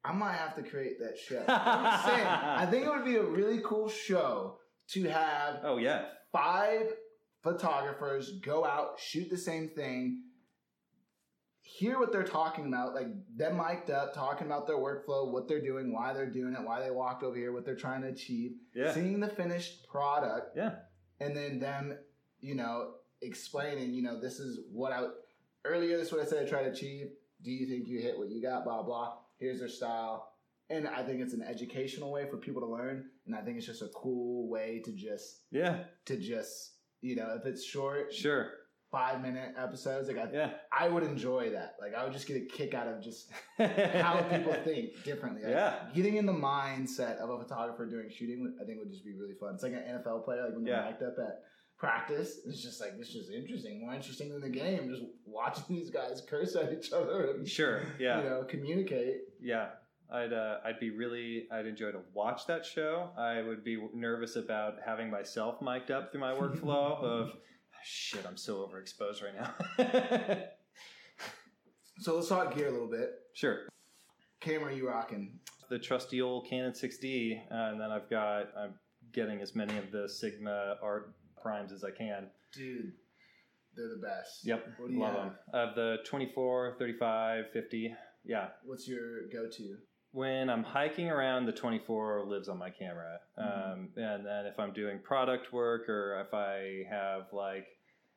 I 0.05 0.13
might 0.13 0.35
have 0.35 0.55
to 0.57 0.63
create 0.63 0.99
that 1.01 1.17
show. 1.17 1.37
Saying. 1.37 1.47
I 1.47 2.67
think 2.71 2.85
it 2.85 2.91
would 2.91 3.05
be 3.05 3.17
a 3.17 3.23
really 3.23 3.61
cool 3.65 3.89
show 3.89 4.59
to 4.89 5.05
have 5.05 5.61
Oh 5.63 5.79
yeah, 5.79 6.07
five 6.31 6.93
photographers 7.43 8.39
go 8.43 8.65
out, 8.65 8.99
shoot 8.99 9.31
the 9.31 9.39
same 9.39 9.69
thing, 9.69 10.23
hear 11.63 11.99
what 11.99 12.13
they're 12.13 12.23
talking 12.23 12.67
about, 12.67 12.95
like 12.95 13.09
them 13.35 13.57
mic'd 13.57 13.91
up, 13.91 14.15
talking 14.15 14.47
about 14.47 14.67
their 14.67 14.77
workflow, 14.77 15.33
what 15.33 15.49
they're 15.49 15.63
doing, 15.63 15.93
why 15.93 16.13
they're 16.13 16.31
doing 16.31 16.55
it, 16.55 16.65
why 16.65 16.81
they 16.81 16.91
walked 16.91 17.23
over 17.23 17.37
here, 17.37 17.53
what 17.53 17.65
they're 17.65 17.75
trying 17.75 18.03
to 18.03 18.09
achieve, 18.09 18.53
yeah, 18.75 18.93
seeing 18.93 19.21
the 19.21 19.29
finished 19.29 19.87
product, 19.89 20.57
yeah, 20.57 20.73
and 21.21 21.35
then 21.35 21.59
them, 21.59 21.97
you 22.41 22.55
know, 22.55 22.93
explaining, 23.23 23.95
you 23.95 24.03
know, 24.03 24.21
this 24.21 24.39
is 24.39 24.61
what 24.71 24.93
I 24.93 25.07
earlier 25.65 25.97
this 25.97 26.09
is 26.09 26.13
what 26.13 26.21
I 26.21 26.27
said 26.27 26.47
I 26.47 26.49
tried 26.49 26.65
to 26.65 26.71
achieve. 26.71 27.09
Do 27.43 27.51
you 27.51 27.67
think 27.67 27.89
you 27.89 28.01
hit 28.01 28.19
what 28.19 28.31
you 28.31 28.43
got? 28.43 28.65
Blah 28.65 28.83
blah. 28.83 29.15
Here's 29.39 29.59
their 29.61 29.69
style. 29.69 30.31
And 30.71 30.89
I 30.89 31.03
think 31.03 31.21
it's 31.21 31.35
an 31.35 31.43
educational 31.43 32.11
way 32.11 32.27
for 32.31 32.39
people 32.39 32.63
to 32.63 32.67
learn. 32.69 33.05
And 33.27 33.35
I 33.37 33.43
think 33.43 33.59
it's 33.59 33.67
just 33.67 33.83
a 33.83 33.89
cool 33.89 34.49
way 34.49 34.81
to 34.85 34.93
just 34.93 35.43
Yeah, 35.51 35.85
to 36.07 36.17
just 36.17 36.73
you 37.03 37.17
know, 37.17 37.37
if 37.39 37.45
it's 37.45 37.63
short, 37.63 38.15
sure. 38.15 38.51
five 38.91 39.21
minute 39.21 39.55
episodes, 39.59 40.09
like 40.09 40.17
I 40.17 40.31
Yeah. 40.33 40.51
I 40.73 40.89
would 40.89 41.03
enjoy 41.03 41.51
that. 41.51 41.77
Like 41.81 41.95
I 41.95 42.03
would 42.05 42.15
just 42.15 42.27
get 42.27 42.39
a 42.39 42.47
kick 42.47 42.73
out 42.73 42.89
of 42.89 43.03
just 43.03 43.31
how 43.59 44.23
people 44.31 44.55
think 44.65 45.03
differently. 45.05 45.43
Like, 45.43 45.53
Yeah. 45.53 45.75
Getting 45.95 46.17
in 46.17 46.25
the 46.25 46.33
mindset 46.33 47.19
of 47.19 47.29
a 47.29 47.39
photographer 47.39 47.85
during 47.87 48.09
shooting, 48.11 48.57
I 48.61 48.65
think 48.65 48.79
would 48.79 48.91
just 48.91 49.05
be 49.05 49.13
really 49.13 49.35
fun. 49.35 49.55
It's 49.55 49.63
like 49.63 49.73
an 49.75 49.83
NFL 50.03 50.25
player, 50.25 50.45
like 50.45 50.55
when 50.55 50.65
they're 50.65 50.75
Yeah. 50.75 51.07
up 51.09 51.19
at 51.19 51.43
practice. 51.79 52.41
It's 52.47 52.63
just 52.63 52.81
like 52.81 52.99
this 52.99 53.15
is 53.15 53.31
interesting, 53.31 53.81
more 53.81 53.95
interesting 53.95 54.29
than 54.31 54.41
the 54.41 54.49
game. 54.49 54.89
Just 54.89 55.03
watching 55.27 55.65
these 55.77 55.91
guys 55.91 56.23
curse 56.29 56.57
at 56.57 56.73
each 56.73 56.93
other 56.93 57.31
and 57.33 57.49
Sure. 57.49 57.83
Yeah. 57.99 58.23
you 58.23 58.29
know 58.29 58.45
communicate. 58.49 59.23
Yeah, 59.41 59.69
I'd 60.13 60.33
uh, 60.33 60.59
I'd 60.65 60.81
be 60.81 60.91
really 60.91 61.47
I'd 61.53 61.67
enjoy 61.67 61.93
to 61.93 62.01
watch 62.13 62.47
that 62.47 62.65
show. 62.65 63.11
I 63.19 63.43
would 63.43 63.65
be 63.65 63.79
nervous 63.95 64.37
about 64.37 64.75
having 64.85 65.11
myself 65.11 65.61
mic'd 65.61 65.91
up 65.91 66.11
through 66.13 66.21
my 66.21 66.33
workflow 66.41 67.03
of 67.03 67.33
shit. 67.85 68.25
I'm 68.27 68.37
so 68.37 68.67
overexposed 68.67 69.23
right 69.23 69.35
now. 69.39 70.45
So 72.01 72.17
let's 72.17 72.29
talk 72.29 72.55
gear 72.57 72.67
a 72.69 72.73
little 72.73 72.91
bit. 72.91 73.11
sure, 73.35 73.69
Camera 74.41 74.75
you 74.75 74.89
rocking? 74.89 75.39
the 75.71 75.79
trusty 75.79 76.21
old 76.21 76.49
Canon 76.51 76.73
6D, 76.73 77.41
uh, 77.51 77.55
and 77.71 77.81
then 77.81 77.91
I've 77.91 78.11
got 78.11 78.49
I'm 78.59 78.75
getting 79.13 79.41
as 79.41 79.55
many 79.55 79.77
of 79.79 79.93
the 79.93 80.09
Sigma 80.09 80.75
art 80.83 81.15
primes 81.45 81.71
as 81.73 81.85
I 81.85 81.91
can. 81.91 82.27
Dude, 82.53 82.93
they're 83.77 83.89
the 83.91 84.03
best. 84.03 84.45
Yep, 84.47 84.67
What 84.79 84.89
do 84.89 84.95
you 84.95 85.01
love 85.01 85.15
have? 85.15 85.23
them. 85.25 85.35
Of 85.53 85.75
the 85.77 85.99
24, 86.07 86.77
35, 86.79 87.45
50. 87.53 87.95
Yeah, 88.25 88.49
What's 88.65 88.89
your 88.89 89.29
go 89.29 89.47
to? 89.49 89.77
when 90.13 90.49
I'm 90.49 90.63
hiking 90.63 91.11
around, 91.11 91.45
the 91.47 91.53
24 91.53 92.25
lives 92.27 92.49
on 92.49 92.57
my 92.57 92.71
camera. 92.71 93.19
Mhm. 93.39 93.73
Um, 93.73 93.93
and 93.97 94.25
then 94.25 94.47
if 94.47 94.59
I'm 94.59 94.73
doing 94.73 94.99
product 95.01 95.53
work 95.53 95.89
or 95.89 96.21
if 96.21 96.33
I 96.33 96.87
have 96.89 97.33
like 97.33 97.67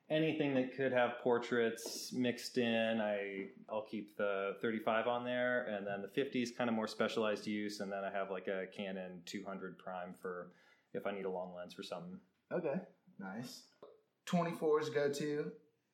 anything 0.09 0.53
that 0.53 0.73
could 0.77 0.93
have 0.93 1.17
portraits 1.21 2.13
mixed 2.13 2.57
in, 2.59 3.01
I 3.01 3.49
I'll 3.67 3.81
keep 3.81 4.15
the 4.15 4.55
35 4.61 5.07
on 5.07 5.25
there, 5.25 5.65
and 5.65 5.85
then 5.85 6.01
the 6.01 6.07
50 6.07 6.41
is 6.43 6.51
kind 6.51 6.69
of 6.69 6.75
more 6.75 6.87
specialized 6.87 7.45
use, 7.47 7.81
and 7.81 7.91
then 7.91 8.03
I 8.05 8.11
have 8.11 8.29
like 8.31 8.47
a 8.47 8.67
Canon 8.67 9.21
200 9.25 9.77
prime 9.79 10.13
for 10.13 10.51
if 10.93 11.05
I 11.05 11.11
need 11.11 11.25
a 11.25 11.29
long 11.29 11.53
lens 11.53 11.73
for 11.73 11.83
something. 11.83 12.17
Okay, 12.53 12.79
nice. 13.19 13.63
24s 14.27 14.93
go 14.93 15.11
to 15.11 15.51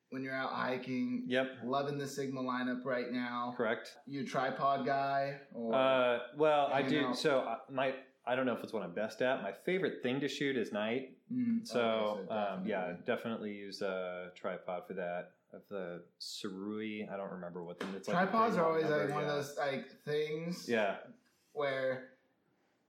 when 0.09 0.23
you're 0.23 0.35
out 0.35 0.51
hiking. 0.51 1.23
Yep, 1.27 1.47
Loving 1.65 1.97
the 1.97 2.07
Sigma 2.07 2.41
lineup 2.41 2.83
right 2.85 3.11
now. 3.11 3.53
correct. 3.55 3.93
You 4.07 4.21
a 4.21 4.25
tripod 4.25 4.85
guy 4.85 5.39
or 5.53 5.73
Uh, 5.75 6.19
well, 6.37 6.67
I 6.73 6.81
do. 6.81 7.07
out? 7.07 7.17
So 7.17 7.39
I- 7.41 7.59
my 7.71 7.95
I 8.25 8.35
don't 8.35 8.45
know 8.45 8.53
if 8.53 8.63
it's 8.63 8.71
what 8.71 8.83
I'm 8.83 8.93
best 8.93 9.21
at. 9.21 9.43
My 9.43 9.51
favorite 9.51 10.01
thing 10.01 10.21
to 10.21 10.29
shoot 10.29 10.55
is 10.55 10.71
night. 10.71 11.17
Mm, 11.29 11.67
So, 11.67 11.81
okay, 11.81 12.27
so 12.29 12.33
um, 12.33 12.65
yeah, 12.65 12.93
definitely. 13.05 13.51
use 13.51 13.81
a 13.81 14.31
tripod 14.33 14.87
for 14.87 14.93
that. 14.93 15.31
Of 15.51 15.61
the 15.69 16.03
Sirui, 16.21 17.11
I 17.11 17.17
don't 17.17 17.31
remember 17.31 17.63
what 17.65 17.79
the 17.79 17.85
it's 17.97 18.07
like. 18.07 18.15
Tripods 18.15 18.55
big 18.55 18.63
are 18.63 18.65
always 18.67 18.85
like 18.85 19.09
one 19.09 19.09
yeah. 19.09 19.19
of 19.19 19.27
those 19.27 19.57
like 19.57 19.87
things 20.05 20.67
Yeah, 20.69 20.95
where 21.51 22.12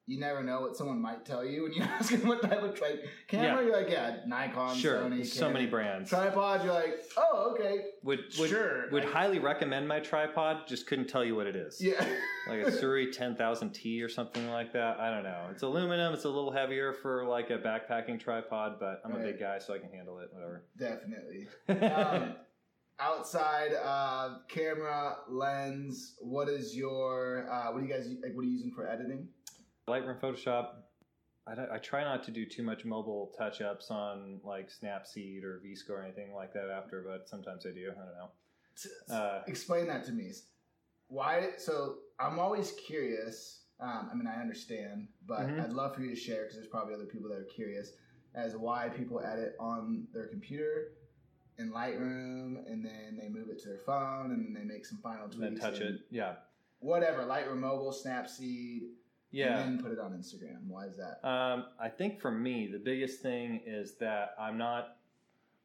you 0.07 0.21
never 0.21 0.43
know 0.43 0.61
what 0.61 0.77
someone 0.77 1.01
might 1.01 1.25
tell 1.25 1.45
you 1.45 1.63
when 1.63 1.73
you 1.73 1.83
ask 1.99 2.11
them 2.11 2.29
what 2.29 2.43
type 2.43 2.63
of 2.63 2.79
like 2.81 3.05
camera. 3.27 3.47
Yeah. 3.57 3.61
You're 3.63 3.77
like, 3.83 3.91
yeah, 3.91 4.17
Nikon, 4.27 4.77
sure. 4.77 5.01
Sony, 5.01 5.25
so 5.25 5.41
Canon. 5.41 5.53
many 5.55 5.67
brands. 5.67 6.11
Tripod, 6.11 6.63
you're 6.65 6.75
like, 6.75 7.05
oh, 7.17 7.55
okay, 7.55 7.85
would 8.03 8.21
would 8.39 8.51
sure. 8.51 8.91
would 8.91 9.05
I- 9.07 9.11
highly 9.11 9.39
recommend 9.39 9.89
my 9.89 10.01
tripod. 10.01 10.67
Just 10.67 10.87
couldn't 10.87 11.09
tell 11.09 11.25
you 11.25 11.35
what 11.35 11.47
it 11.47 11.57
is. 11.57 11.81
yeah, 11.81 11.93
Like 12.49 12.61
a 12.67 12.71
Sirui 12.71 13.17
10000T 13.17 14.05
or 14.05 14.09
something 14.11 14.49
like 14.51 14.73
that. 14.75 15.01
I 15.01 15.11
don't 15.11 15.23
know. 15.25 15.47
It's 15.51 15.63
aluminum. 15.63 16.13
It's 16.13 16.25
a 16.25 16.29
little 16.29 16.53
heavier 16.53 16.93
for 16.93 17.25
like 17.27 17.49
a 17.51 17.59
backpacking 17.59 18.21
tripod, 18.21 18.77
but 18.79 19.01
I'm 19.05 19.13
a 19.13 19.19
big 19.21 19.41
guy, 19.41 19.59
so 19.59 19.73
I 19.75 19.79
can 19.79 19.91
handle 19.91 20.19
it. 20.19 20.29
Whatever. 20.33 20.65
definitely. 20.79 21.49
Um, 21.95 22.35
outside 23.01 23.73
uh, 23.83 24.37
camera 24.49 25.17
lens, 25.29 26.15
what 26.21 26.49
is 26.49 26.77
your 26.77 27.49
uh, 27.51 27.73
what 27.73 27.81
do 27.81 27.87
you 27.87 27.93
guys 27.93 28.07
like? 28.23 28.35
What 28.35 28.43
are 28.43 28.45
you 28.45 28.53
using 28.53 28.73
for 28.75 28.89
editing? 28.89 29.29
Lightroom, 29.89 30.19
Photoshop. 30.21 30.69
I, 31.47 31.75
I 31.75 31.79
try 31.79 32.05
not 32.05 32.23
to 32.25 32.31
do 32.31 32.47
too 32.47 32.63
much 32.63 32.85
mobile 32.85 33.33
touch 33.37 33.61
ups 33.61 33.91
on 33.91 34.41
like 34.45 34.71
Snapseed 34.71 35.45
or 35.45 35.61
VSCO 35.65 35.91
or 35.91 36.03
anything 36.03 36.33
like 36.35 36.53
that 36.55 36.71
after, 36.71 37.05
but 37.07 37.29
sometimes 37.29 37.67
I 37.67 37.71
do. 37.73 37.91
I 37.93 37.95
don't 37.95 38.15
know. 38.15 39.15
Uh, 39.15 39.43
Explain 39.47 39.87
that 39.89 40.05
to 40.07 40.13
me. 40.13 40.33
Why? 41.09 41.51
So 41.59 41.97
I'm 42.19 42.39
always 42.39 42.73
curious. 42.87 43.61
Um, 43.79 44.09
I 44.11 44.15
mean, 44.15 44.27
I 44.27 44.41
understand, 44.41 45.09
but 45.27 45.41
Mhm. 45.41 45.63
I'd 45.63 45.73
love 45.73 45.95
for 45.95 46.01
you 46.01 46.11
to 46.11 46.17
share 46.17 46.43
because 46.43 46.57
there's 46.57 46.69
probably 46.69 46.95
other 46.95 47.07
people 47.07 47.29
that 47.29 47.39
are 47.39 47.45
curious 47.45 47.93
as 48.35 48.57
why 48.57 48.89
people 48.89 49.21
edit 49.21 49.55
on 49.61 50.07
their 50.15 50.27
computer 50.29 50.93
in 51.59 51.71
Lightroom 51.73 52.67
and 52.67 52.85
then 52.85 53.17
they 53.21 53.29
move 53.29 53.49
it 53.51 53.59
to 53.61 53.69
their 53.69 53.79
phone 53.79 54.31
and 54.33 54.45
then 54.45 54.55
they 54.55 54.65
make 54.65 54.87
some 54.87 54.99
final 54.99 55.29
tweaks. 55.29 55.41
then 55.41 55.57
touch 55.57 55.81
and 55.81 55.97
it. 55.97 56.01
Yeah. 56.11 56.37
Whatever, 56.81 57.25
Lightroom 57.25 57.59
mobile, 57.61 57.93
Snapseed, 57.93 58.89
Yeah. 59.35 59.59
and 59.61 59.79
then 59.79 59.83
put 59.83 59.93
it 59.93 59.99
on 59.99 60.13
Instagram. 60.13 60.67
Why 60.69 60.87
is 60.87 60.97
that? 60.97 61.27
Um, 61.29 61.67
I 61.81 61.89
think 61.89 62.21
for 62.21 62.31
me, 62.31 62.69
the 62.71 62.79
biggest 62.79 63.21
thing 63.21 63.61
is 63.67 63.97
that 63.99 64.35
I'm 64.39 64.57
not, 64.57 64.97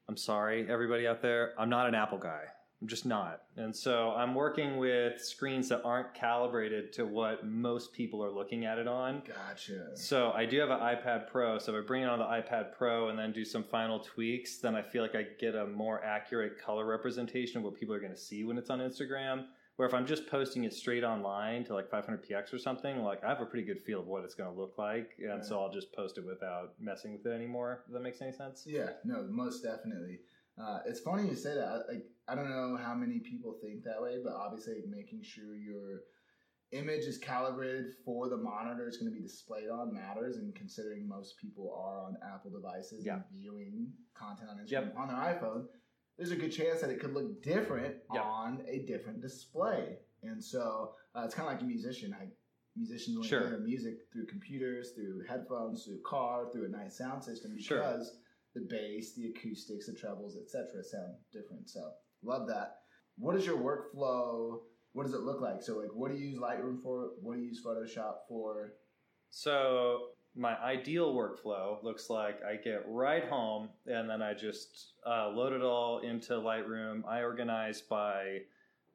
I'm 0.08 0.18
sorry, 0.18 0.66
everybody 0.70 1.08
out 1.08 1.22
there, 1.22 1.54
I'm 1.58 1.70
not 1.70 1.88
an 1.88 1.96
Apple 1.96 2.18
guy. 2.18 2.44
I'm 2.82 2.88
just 2.88 3.06
not. 3.06 3.42
And 3.58 3.76
so 3.76 4.12
I'm 4.12 4.34
working 4.34 4.78
with 4.78 5.22
screens 5.22 5.68
that 5.68 5.82
aren't 5.84 6.14
calibrated 6.14 6.94
to 6.94 7.06
what 7.06 7.46
most 7.46 7.92
people 7.92 8.24
are 8.24 8.32
looking 8.32 8.64
at 8.66 8.78
it 8.78 8.88
on. 8.88 9.22
Gotcha. 9.28 9.98
So 9.98 10.32
I 10.32 10.46
do 10.46 10.60
have 10.60 10.70
an 10.70 10.80
iPad 10.80 11.28
Pro. 11.28 11.58
So 11.60 11.76
if 11.76 11.84
I 11.84 11.86
bring 11.86 12.04
it 12.04 12.10
on 12.10 12.20
the 12.20 12.26
iPad 12.26 12.72
Pro 12.78 13.10
and 13.10 13.20
then 13.20 13.34
do 13.34 13.44
some 13.44 13.66
final 13.66 14.00
tweaks, 14.00 14.60
then 14.60 14.76
I 14.76 14.82
feel 14.82 15.02
like 15.02 15.14
I 15.14 15.26
get 15.42 15.56
a 15.56 15.68
more 15.68 16.02
accurate 16.06 16.58
color 16.58 16.86
representation 16.86 17.58
of 17.58 17.64
what 17.64 17.76
people 17.76 17.94
are 17.94 18.00
going 18.00 18.14
to 18.14 18.18
see 18.18 18.46
when 18.46 18.58
it's 18.58 18.70
on 18.70 18.80
Instagram. 18.80 19.44
Where 19.80 19.88
if 19.88 19.94
I'm 19.94 20.06
just 20.06 20.28
posting 20.28 20.66
it 20.66 20.74
straight 20.74 21.06
online 21.06 21.64
to 21.64 21.74
like 21.74 21.90
500px 21.90 22.54
or 22.54 22.58
something, 22.60 23.02
like 23.02 23.24
I 23.24 23.30
have 23.30 23.40
a 23.40 23.46
pretty 23.46 23.66
good 23.66 23.80
feel 23.82 24.02
of 24.02 24.08
what 24.08 24.26
it's 24.26 24.36
going 24.36 24.54
to 24.54 24.60
look 24.60 24.78
like, 24.78 25.12
and 25.20 25.30
Right. 25.30 25.46
so 25.46 25.58
I'll 25.58 25.72
just 25.72 25.94
post 25.94 26.18
it 26.18 26.26
without 26.26 26.74
messing 26.82 27.14
with 27.14 27.26
it 27.26 27.30
anymore. 27.30 27.86
If 27.88 27.94
that 27.94 28.02
makes 28.02 28.22
any 28.22 28.34
sense? 28.34 28.66
Yeah, 28.68 28.90
no, 29.06 29.24
most 29.30 29.64
definitely. 29.64 30.20
Uh, 30.62 30.80
it's 30.86 31.00
funny 31.00 31.30
you 31.30 31.34
say 31.34 31.56
that. 31.56 31.86
Like, 31.88 32.04
I 32.28 32.36
don't 32.36 32.50
know 32.50 32.76
how 32.76 32.94
many 32.94 33.20
people 33.20 33.58
think 33.62 33.86
that 33.86 34.02
way, 34.02 34.18
but 34.22 34.34
obviously, 34.34 34.84
making 34.86 35.24
sure 35.24 35.56
your 35.56 36.02
image 36.74 37.06
is 37.06 37.18
calibrated 37.18 37.86
for 38.04 38.28
the 38.28 38.36
monitor 38.36 38.86
it's 38.86 38.98
going 38.98 39.10
to 39.10 39.16
be 39.18 39.24
displayed 39.24 39.70
on 39.70 39.94
matters. 39.94 40.36
And 40.36 40.54
considering 40.56 41.08
most 41.08 41.38
people 41.40 41.74
are 41.74 42.02
on 42.02 42.18
Apple 42.36 42.52
devices 42.52 43.06
Yeah. 43.06 43.14
and 43.14 43.24
viewing 43.32 43.94
content 44.14 44.50
on 44.50 44.58
Instagram 44.58 44.72
Yep. 44.92 44.96
on 44.98 45.08
their 45.08 45.18
iPhone, 45.18 45.68
there's 46.20 46.32
a 46.32 46.36
good 46.36 46.52
chance 46.52 46.82
that 46.82 46.90
it 46.90 47.00
could 47.00 47.14
look 47.14 47.42
different 47.42 47.96
Yep. 48.14 48.24
on 48.26 48.62
a 48.68 48.80
different 48.80 49.22
display. 49.22 49.98
And 50.22 50.44
so 50.44 50.94
uh, 51.16 51.22
it's 51.24 51.34
kind 51.34 51.48
of 51.48 51.54
like 51.54 51.62
a 51.62 51.66
musician. 51.66 52.14
I, 52.14 52.28
musicians 52.76 53.16
only 53.16 53.30
Sure. 53.30 53.48
hear 53.48 53.58
music 53.60 54.00
through 54.12 54.26
computers, 54.26 54.92
through 54.92 55.24
headphones, 55.28 55.86
through 55.86 55.96
a 55.96 56.02
car, 56.04 56.50
through 56.52 56.66
a 56.66 56.68
nice 56.68 56.98
sound 56.98 57.24
system 57.24 57.56
because 57.56 58.10
Sure. 58.10 58.20
the 58.54 58.68
bass, 58.70 59.14
the 59.16 59.28
acoustics, 59.30 59.88
the 59.88 59.94
trebles, 59.94 60.36
etc., 60.36 60.84
sound 60.84 61.16
different. 61.32 61.70
So 61.70 61.94
love 62.22 62.48
that. 62.50 62.82
What 63.18 63.38
is 63.38 63.46
your 63.46 63.58
workflow? 63.58 64.62
What 64.92 65.04
does 65.06 65.14
it 65.14 65.22
look 65.22 65.40
like? 65.40 65.62
So 65.64 65.78
like, 65.78 65.94
what 65.94 66.12
do 66.12 66.18
you 66.18 66.28
use 66.32 66.38
Lightroom 66.38 66.82
for? 66.84 67.12
What 67.22 67.36
do 67.36 67.42
you 67.42 67.48
use 67.48 67.64
Photoshop 67.64 68.28
for? 68.28 68.74
So 69.30 70.10
my 70.40 70.58
ideal 70.60 71.14
workflow 71.14 71.84
looks 71.84 72.10
like 72.10 72.40
I 72.44 72.56
get 72.56 72.84
right 72.88 73.28
home 73.28 73.70
and 73.86 74.10
then 74.10 74.22
I 74.22 74.34
just 74.34 74.94
uh, 75.06 75.30
load 75.30 75.52
it 75.52 75.62
all 75.62 76.00
into 76.00 76.34
Lightroom. 76.34 77.04
I 77.06 77.22
organize 77.24 77.82
by 77.82 78.40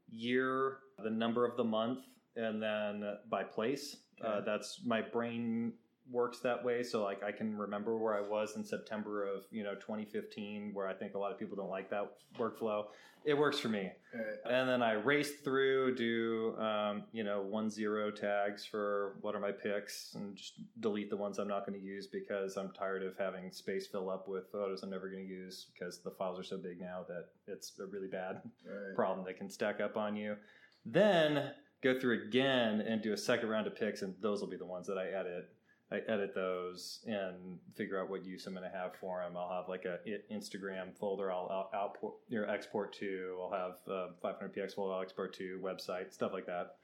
year, 0.08 0.78
the 1.02 1.10
number 1.10 1.44
of 1.44 1.56
the 1.56 1.64
month, 1.64 2.00
and 2.36 2.62
then 2.62 3.04
by 3.28 3.44
place. 3.44 3.96
Uh, 4.24 4.40
that's 4.40 4.80
my 4.86 5.02
brain 5.02 5.74
works 6.10 6.40
that 6.40 6.64
way. 6.64 6.82
So 6.82 7.02
like 7.02 7.22
I 7.22 7.32
can 7.32 7.56
remember 7.56 7.96
where 7.96 8.14
I 8.14 8.20
was 8.20 8.56
in 8.56 8.64
September 8.64 9.26
of 9.26 9.44
you 9.50 9.62
know 9.62 9.74
2015, 9.74 10.70
where 10.72 10.88
I 10.88 10.94
think 10.94 11.14
a 11.14 11.18
lot 11.18 11.32
of 11.32 11.38
people 11.38 11.56
don't 11.56 11.70
like 11.70 11.90
that 11.90 12.12
workflow. 12.38 12.86
It 13.24 13.38
works 13.38 13.58
for 13.58 13.68
me 13.68 13.90
Uh, 14.14 14.50
and 14.50 14.68
then 14.68 14.82
I 14.82 14.92
race 14.92 15.36
through, 15.42 15.96
do 15.96 16.54
um, 16.58 17.04
you 17.12 17.24
know 17.24 17.40
one 17.40 17.70
zero 17.70 18.10
tags 18.10 18.66
for 18.66 19.16
what 19.22 19.34
are 19.34 19.40
my 19.40 19.50
picks, 19.50 20.14
and 20.14 20.36
just 20.36 20.60
delete 20.80 21.08
the 21.08 21.16
ones 21.16 21.38
I'm 21.38 21.48
not 21.48 21.66
going 21.66 21.78
to 21.78 21.84
use 21.84 22.06
because 22.06 22.56
I'm 22.56 22.70
tired 22.72 23.02
of 23.02 23.16
having 23.16 23.50
space 23.50 23.86
fill 23.86 24.10
up 24.10 24.28
with 24.28 24.50
photos 24.52 24.82
I'm 24.82 24.90
never 24.90 25.08
going 25.08 25.26
to 25.26 25.28
use 25.28 25.66
because 25.72 26.02
the 26.02 26.10
files 26.10 26.38
are 26.38 26.44
so 26.44 26.58
big 26.58 26.80
now 26.80 27.04
that 27.08 27.28
it's 27.46 27.72
a 27.80 27.86
really 27.86 28.08
bad 28.08 28.42
right. 28.66 28.94
problem 28.94 29.24
that 29.26 29.38
can 29.38 29.48
stack 29.48 29.80
up 29.80 29.96
on 29.96 30.16
you. 30.16 30.36
Then 30.84 31.52
go 31.82 31.98
through 31.98 32.24
again 32.24 32.80
and 32.80 33.02
do 33.02 33.12
a 33.12 33.16
second 33.16 33.48
round 33.48 33.66
of 33.66 33.76
picks, 33.76 34.02
and 34.02 34.14
those 34.20 34.40
will 34.40 34.48
be 34.48 34.56
the 34.56 34.66
ones 34.66 34.86
that 34.86 34.98
I 34.98 35.08
edit. 35.08 35.53
I 35.94 36.12
edit 36.12 36.34
those 36.34 37.00
and 37.06 37.58
figure 37.76 38.00
out 38.00 38.10
what 38.10 38.24
use 38.24 38.46
I'm 38.46 38.54
going 38.54 38.68
to 38.70 38.76
have 38.76 38.92
for 39.00 39.22
them. 39.22 39.36
I'll 39.36 39.60
have 39.60 39.68
like 39.68 39.84
a 39.84 39.98
Instagram 40.32 40.96
folder 40.98 41.30
I'll 41.30 41.48
out- 41.50 41.70
output 41.74 42.14
or 42.32 42.48
export 42.48 42.92
to. 42.94 43.38
I'll 43.40 43.52
have 43.52 43.76
uh, 43.88 44.08
500px 44.22 44.74
folder 44.74 44.94
I'll 44.94 45.02
export 45.02 45.34
to, 45.34 45.60
website 45.62 46.12
stuff 46.12 46.32
like 46.32 46.46
that. 46.46 46.76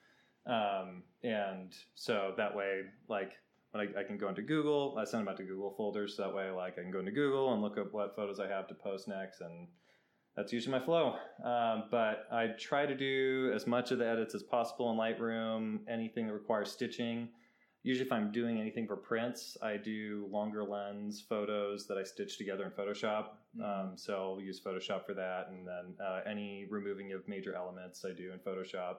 Um, 0.46 1.03
and 1.23 1.75
so 1.94 2.33
that 2.37 2.55
way, 2.55 2.83
like 3.09 3.33
when 3.73 3.88
I, 3.88 4.01
I 4.01 4.05
can 4.05 4.18
go 4.18 4.29
into 4.29 4.42
Google, 4.42 4.96
I 4.99 5.05
send 5.05 5.23
them 5.23 5.29
out 5.29 5.37
to 5.38 5.44
Google 5.44 5.75
folders. 5.77 6.16
So 6.16 6.25
that 6.25 6.35
way, 6.35 6.51
like 6.51 6.79
I 6.79 6.83
can 6.83 6.90
go 6.90 7.01
into 7.01 7.12
Google 7.12 7.53
and 7.53 7.62
look 7.62 7.79
up 7.79 7.92
what 7.92 8.16
photos 8.16 8.40
I 8.40 8.49
have 8.49 8.68
to 8.68 8.75
post 8.75 9.09
next, 9.09 9.40
and 9.40 9.68
that's 10.37 10.53
usually 10.53 10.79
my 10.79 10.85
flow. 10.85 11.16
Um, 11.44 11.85
but 11.90 12.27
I 12.33 12.49
try 12.59 12.87
to 12.87 12.94
do 12.94 13.53
as 13.55 13.66
much 13.66 13.90
of 13.90 13.99
the 13.99 14.09
edits 14.09 14.35
as 14.35 14.42
possible 14.42 14.90
in 14.90 14.96
Lightroom. 14.96 15.81
Anything 15.88 16.27
that 16.27 16.33
requires 16.33 16.70
stitching. 16.70 17.29
Usually, 17.83 18.07
if 18.07 18.12
I'm 18.12 18.31
doing 18.31 18.61
anything 18.61 18.87
for 18.87 18.97
prints, 18.97 19.57
I 19.62 19.79
do 19.79 20.29
longer 20.31 20.62
lens 20.64 21.25
photos 21.27 21.87
that 21.87 21.97
I 21.97 22.03
stitch 22.05 22.37
together 22.37 22.64
in 22.64 22.71
Photoshop. 22.73 23.29
Um, 23.64 23.93
so 23.97 24.35
I'll 24.35 24.40
use 24.40 24.61
Photoshop 24.61 25.07
for 25.07 25.14
that, 25.14 25.49
and 25.51 25.66
then 25.66 25.95
uh, 26.05 26.21
any 26.27 26.66
removing 26.71 27.12
of 27.12 27.27
major 27.27 27.55
elements 27.55 28.05
I 28.05 28.12
do 28.12 28.33
in 28.33 28.38
Photoshop. 28.40 28.97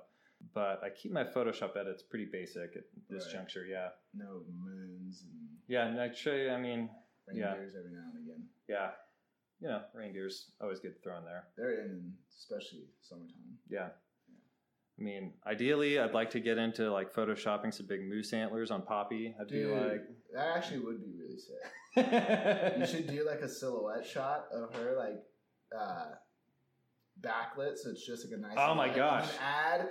But 0.55 0.81
I 0.83 0.89
keep 0.89 1.11
my 1.11 1.23
Photoshop 1.23 1.77
edits 1.77 2.01
pretty 2.01 2.25
basic 2.25 2.75
at 2.75 2.83
this 3.07 3.25
Right. 3.25 3.33
juncture. 3.35 3.65
Yeah, 3.67 3.89
No 4.15 4.41
moons 4.51 5.21
and 5.21 5.31
yeah. 5.67 5.85
And 5.87 5.99
actually, 5.99 6.49
I 6.49 6.59
mean, 6.59 6.89
Yeah. 7.31 7.51
reindeers 7.53 7.75
every 7.77 7.91
now 7.91 8.09
and 8.15 8.25
again. 8.27 8.49
yeah, 8.67 8.91
you 9.59 9.67
know, 9.67 9.83
reindeers 9.93 10.51
always 10.59 10.79
get 10.79 11.01
thrown 11.03 11.23
there. 11.23 11.43
They're 11.55 11.81
in, 11.85 12.17
especially 12.35 12.87
summertime. 13.01 13.59
Yeah. 13.69 13.89
I 14.99 15.03
mean, 15.03 15.33
ideally, 15.47 15.99
I'd 15.99 16.13
like 16.13 16.29
to 16.31 16.39
get 16.39 16.57
into 16.57 16.91
like 16.91 17.13
photoshopping 17.13 17.73
some 17.73 17.87
big 17.87 18.01
moose 18.07 18.33
antlers 18.33 18.69
on 18.71 18.83
Poppy. 18.83 19.33
I'd 19.39 19.47
Dude, 19.47 19.67
be 19.67 19.73
like, 19.73 20.01
that 20.35 20.57
actually 20.57 20.79
would 20.79 20.99
be 21.01 21.11
really 21.17 21.37
sick. 21.37 21.57
You 22.79 22.85
should 22.85 23.07
do 23.07 23.25
like 23.27 23.41
a 23.41 23.49
silhouette 23.49 24.05
shot 24.05 24.45
of 24.53 24.73
her, 24.75 24.95
like 24.97 25.23
uh, 25.77 26.05
backlit, 27.19 27.77
so 27.77 27.89
it's 27.89 28.05
just 28.05 28.25
like 28.29 28.37
a 28.37 28.41
nice. 28.41 28.55
Oh 28.57 28.75
my 28.75 28.89
gosh. 28.89 29.27
Add 29.41 29.89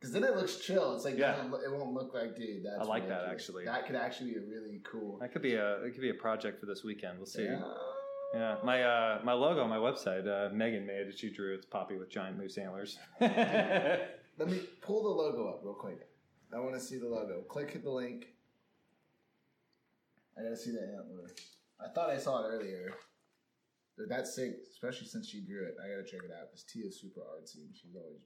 because 0.00 0.12
then 0.12 0.24
it 0.24 0.34
looks 0.36 0.56
chill. 0.56 0.94
It's 0.94 1.04
like 1.04 1.16
Yeah. 1.18 1.40
it 1.44 1.72
won't 1.72 1.92
look 1.92 2.12
like 2.14 2.36
dude. 2.36 2.64
That's 2.64 2.80
I 2.86 2.88
like 2.88 3.08
that, 3.08 3.26
actually. 3.30 3.64
That 3.64 3.86
could 3.86 3.96
actually 3.96 4.30
be 4.32 4.36
a 4.38 4.40
really 4.40 4.80
cool. 4.90 5.18
that 5.20 5.32
could 5.32 5.42
be 5.42 5.54
a 5.54 5.82
it 5.84 5.92
could 5.92 6.02
be 6.02 6.10
a 6.10 6.14
project 6.14 6.58
for 6.60 6.66
this 6.66 6.82
weekend. 6.84 7.18
We'll 7.18 7.26
see. 7.26 7.44
Yeah. 7.44 7.60
Yeah, 8.34 8.56
my 8.62 8.82
uh, 8.82 9.20
my 9.24 9.32
logo 9.32 9.62
on 9.62 9.70
my 9.70 9.78
website, 9.78 10.26
uh, 10.28 10.52
Megan 10.52 10.86
made. 10.86 11.18
She 11.18 11.30
drew 11.32 11.54
it's 11.54 11.64
Poppy 11.64 11.96
with 11.96 12.10
giant 12.10 12.36
moose 12.36 12.58
antlers. 12.58 12.98
Let 14.38 14.50
me 14.50 14.60
pull 14.80 15.02
the 15.02 15.08
logo 15.08 15.48
up 15.48 15.60
real 15.64 15.74
quick. 15.74 16.06
I 16.54 16.60
want 16.60 16.74
to 16.74 16.80
see 16.80 16.98
the 16.98 17.08
logo. 17.08 17.42
Click 17.48 17.82
the 17.82 17.90
link. 17.90 18.28
I 20.38 20.42
gotta 20.42 20.56
see 20.56 20.70
the 20.70 20.80
antler. 20.80 21.30
I 21.80 21.88
thought 21.92 22.10
I 22.10 22.18
saw 22.18 22.44
it 22.44 22.48
earlier. 22.48 22.94
That's 24.08 24.36
sick, 24.36 24.52
especially 24.70 25.08
since 25.08 25.28
she 25.28 25.40
drew 25.40 25.64
it. 25.64 25.74
I 25.84 25.88
gotta 25.88 26.04
check 26.04 26.20
it 26.24 26.30
out 26.30 26.50
because 26.50 26.62
Tia's 26.62 27.00
super 27.00 27.20
artsy 27.20 27.64
and 27.66 27.74
she's 27.74 27.96
always. 27.96 28.20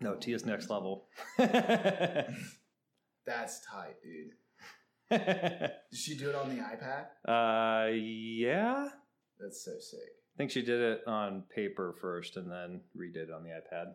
no, 0.00 0.14
Tia's 0.14 0.46
next 0.46 0.70
level. 0.70 1.08
That's 1.38 2.30
tight, 3.66 3.96
dude. 4.02 4.34
Did 5.10 5.72
she 5.92 6.16
do 6.16 6.28
it 6.28 6.36
on 6.36 6.54
the 6.54 6.62
iPad? 6.62 7.06
uh, 7.26 7.88
yeah, 7.92 8.90
That's 9.40 9.64
so 9.64 9.72
sick, 9.80 9.98
I 9.98 10.36
think 10.38 10.52
she 10.52 10.62
did 10.62 10.80
it 10.80 11.00
on 11.08 11.42
paper 11.52 11.96
first 12.00 12.36
and 12.36 12.48
then 12.48 12.82
redid 12.96 13.24
it 13.24 13.32
on 13.32 13.42
the 13.42 13.50
iPad. 13.50 13.94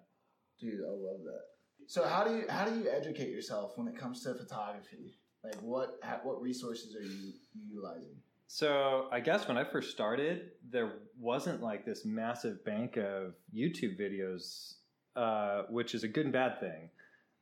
Dude. 0.60 0.82
I 0.82 0.91
love 0.91 1.24
that. 1.24 1.41
So 1.88 2.08
how 2.08 2.24
do 2.24 2.36
you 2.36 2.46
how 2.50 2.65
do 2.65 2.76
you 2.80 2.89
educate 2.89 3.30
yourself 3.30 3.74
when 3.76 3.88
it 3.88 3.98
comes 3.98 4.24
to 4.24 4.34
photography? 4.34 5.20
Like 5.44 5.62
what 5.62 6.00
ha- 6.04 6.22
what 6.24 6.41
resources 6.41 6.96
are 6.96 7.04
you 7.04 7.34
utilizing? 7.70 8.15
So 8.48 9.08
I 9.12 9.20
guess 9.20 9.48
when 9.48 9.58
I 9.58 9.63
first 9.63 9.91
started, 9.91 10.52
there 10.70 10.94
wasn't 11.20 11.62
like 11.62 11.86
this 11.86 12.06
massive 12.06 12.63
bank 12.63 12.98
of 12.98 13.34
YouTube 13.56 14.00
videos, 14.00 14.76
uh, 15.15 15.63
which 15.70 15.96
is 15.96 16.04
a 16.04 16.08
good 16.08 16.26
and 16.26 16.34
bad 16.34 16.60
thing. 16.60 16.89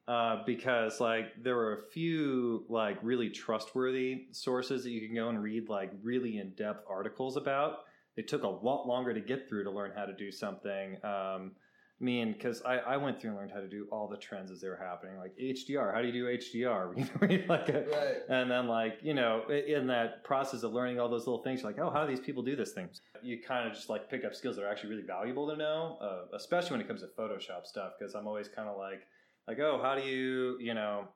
Uh, 0.06 0.44
because 0.46 1.00
like 1.00 1.28
there 1.42 1.56
were 1.56 1.74
a 1.74 1.92
few 1.94 2.66
like 2.68 2.98
really 3.02 3.30
trustworthy 3.30 4.26
sources 4.32 4.84
that 4.84 4.90
you 4.90 5.06
can 5.08 5.16
go 5.16 5.30
and 5.30 5.42
read 5.42 5.70
like 5.70 5.92
really 6.02 6.40
in-depth 6.40 6.86
articles 6.90 7.38
about. 7.38 7.86
They 8.18 8.22
took 8.22 8.44
a 8.44 8.48
lot 8.48 8.86
longer 8.86 9.14
to 9.14 9.22
get 9.22 9.48
through 9.48 9.64
to 9.64 9.72
learn 9.72 9.92
how 9.96 10.06
to 10.06 10.14
do 10.14 10.30
something. 10.30 10.98
Um, 11.06 11.54
mean, 12.04 12.34
because 12.34 12.62
I, 12.64 12.78
I 12.78 12.98
went 12.98 13.20
through 13.20 13.32
and 13.32 13.40
learned 13.40 13.52
how 13.52 13.62
to 13.62 13.68
do 13.68 13.88
all 13.92 14.08
the 14.08 14.18
trends 14.18 14.52
as 14.52 14.60
they 14.62 14.68
were 14.68 14.76
happening, 14.76 15.18
like 15.18 15.36
HDR. 15.42 15.94
How 15.94 16.02
do 16.02 16.08
you 16.08 16.14
do 16.14 16.26
HDR? 16.26 16.94
You 17.30 17.38
know, 17.38 17.44
like 17.48 17.70
a, 17.70 17.86
Right. 17.86 18.18
and 18.30 18.52
then, 18.52 18.68
like, 18.68 19.00
you 19.02 19.14
know, 19.14 19.48
in 19.50 19.88
that 19.88 20.24
process 20.24 20.64
of 20.64 20.74
learning 20.74 21.00
all 21.00 21.10
those 21.10 21.26
little 21.26 21.42
things, 21.44 21.62
you're 21.62 21.72
like, 21.72 21.80
oh, 21.80 21.90
how 21.90 22.06
do 22.06 22.10
these 22.16 22.24
people 22.24 22.44
do 22.44 22.56
this 22.56 22.74
thing? 22.74 22.90
You 23.22 23.42
kind 23.42 23.68
of 23.68 23.74
just 23.74 23.90
like 23.90 24.10
pick 24.10 24.26
up 24.26 24.36
skills 24.36 24.58
that 24.58 24.64
are 24.66 24.70
actually 24.70 24.90
really 24.92 25.08
valuable 25.08 25.48
to 25.50 25.56
know, 25.56 25.98
uh, 26.02 26.36
especially 26.36 26.72
when 26.72 26.82
it 26.82 26.88
comes 26.88 27.02
to 27.02 27.08
Photoshop 27.18 27.66
stuff, 27.66 27.94
because 27.98 28.14
I'm 28.14 28.28
always 28.28 28.48
kind 28.50 28.68
of 28.70 28.78
like, 28.78 29.02
like, 29.48 29.60
oh, 29.60 29.80
how 29.82 29.96
do 29.96 30.02
you, 30.02 30.58
you 30.60 30.74
know, 30.74 31.08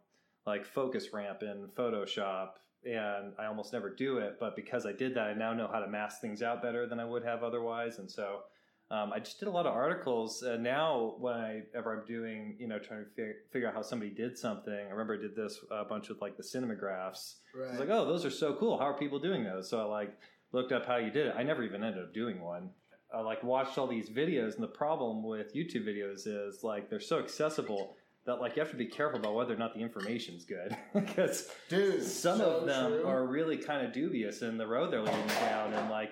like 0.45 0.65
focus 0.65 1.09
ramp 1.13 1.43
in 1.43 1.67
Photoshop? 1.77 2.49
And 2.85 3.33
I 3.37 3.45
almost 3.47 3.73
never 3.73 3.89
do 3.89 4.19
it, 4.19 4.37
but 4.39 4.55
because 4.55 4.85
I 4.85 4.93
did 4.93 5.15
that, 5.15 5.27
I 5.27 5.33
now 5.33 5.51
know 5.53 5.67
how 5.69 5.79
to 5.79 5.87
mask 5.87 6.21
things 6.21 6.41
out 6.41 6.61
better 6.61 6.87
than 6.87 6.99
I 6.99 7.05
would 7.05 7.23
have 7.25 7.43
otherwise. 7.43 7.97
And 7.99 8.09
so, 8.09 8.41
um, 8.89 9.11
I 9.13 9.19
just 9.19 9.39
did 9.39 9.47
a 9.49 9.51
lot 9.51 9.65
of 9.65 9.73
articles. 9.73 10.43
And 10.43 10.63
now, 10.63 11.15
whenever 11.19 11.93
I'm 11.93 12.05
doing, 12.05 12.55
you 12.59 12.67
know, 12.67 12.79
trying 12.79 13.03
to 13.03 13.09
fig- 13.15 13.35
figure 13.51 13.67
out 13.67 13.73
how 13.73 13.81
somebody 13.81 14.11
did 14.11 14.37
something, 14.37 14.73
I 14.73 14.89
remember 14.89 15.15
I 15.15 15.21
did 15.21 15.35
this 15.35 15.59
a 15.69 15.83
bunch 15.83 16.07
with 16.07 16.21
like 16.21 16.37
the 16.37 16.43
cinemagraphs. 16.43 17.35
I 17.55 17.71
was 17.71 17.79
like, 17.79 17.89
oh, 17.89 18.05
those 18.05 18.23
are 18.23 18.31
so 18.31 18.53
cool. 18.53 18.77
How 18.77 18.85
are 18.85 18.97
people 18.97 19.19
doing 19.19 19.43
those? 19.43 19.69
So 19.69 19.79
I 19.81 19.83
like 19.83 20.17
looked 20.53 20.71
up 20.71 20.85
how 20.85 20.97
you 20.97 21.11
did 21.11 21.27
it. 21.27 21.35
I 21.37 21.43
never 21.43 21.63
even 21.63 21.83
ended 21.83 22.01
up 22.01 22.13
doing 22.13 22.41
one. 22.41 22.69
I 23.13 23.21
like 23.21 23.43
watched 23.43 23.77
all 23.77 23.87
these 23.87 24.09
videos, 24.09 24.55
and 24.55 24.63
the 24.63 24.67
problem 24.67 25.23
with 25.23 25.53
YouTube 25.53 25.85
videos 25.85 26.27
is 26.27 26.63
like 26.63 26.89
they're 26.89 26.99
so 26.99 27.19
accessible 27.19 27.95
that 28.25 28.35
like 28.41 28.55
you 28.55 28.61
have 28.61 28.71
to 28.71 28.77
be 28.77 28.85
careful 28.85 29.19
about 29.19 29.33
whether 29.33 29.53
or 29.53 29.57
not 29.57 29.73
the 29.73 29.79
information's 29.79 30.43
good 30.43 30.75
because 30.93 31.49
Dude, 31.69 32.03
some 32.03 32.37
so 32.39 32.57
of 32.57 32.65
them 32.65 32.91
true. 32.91 33.07
are 33.07 33.25
really 33.25 33.57
kind 33.57 33.85
of 33.85 33.93
dubious 33.93 34.41
in 34.41 34.57
the 34.57 34.67
road 34.67 34.91
they're 34.91 35.01
leading 35.01 35.27
down, 35.27 35.73
and 35.73 35.89
like 35.89 36.11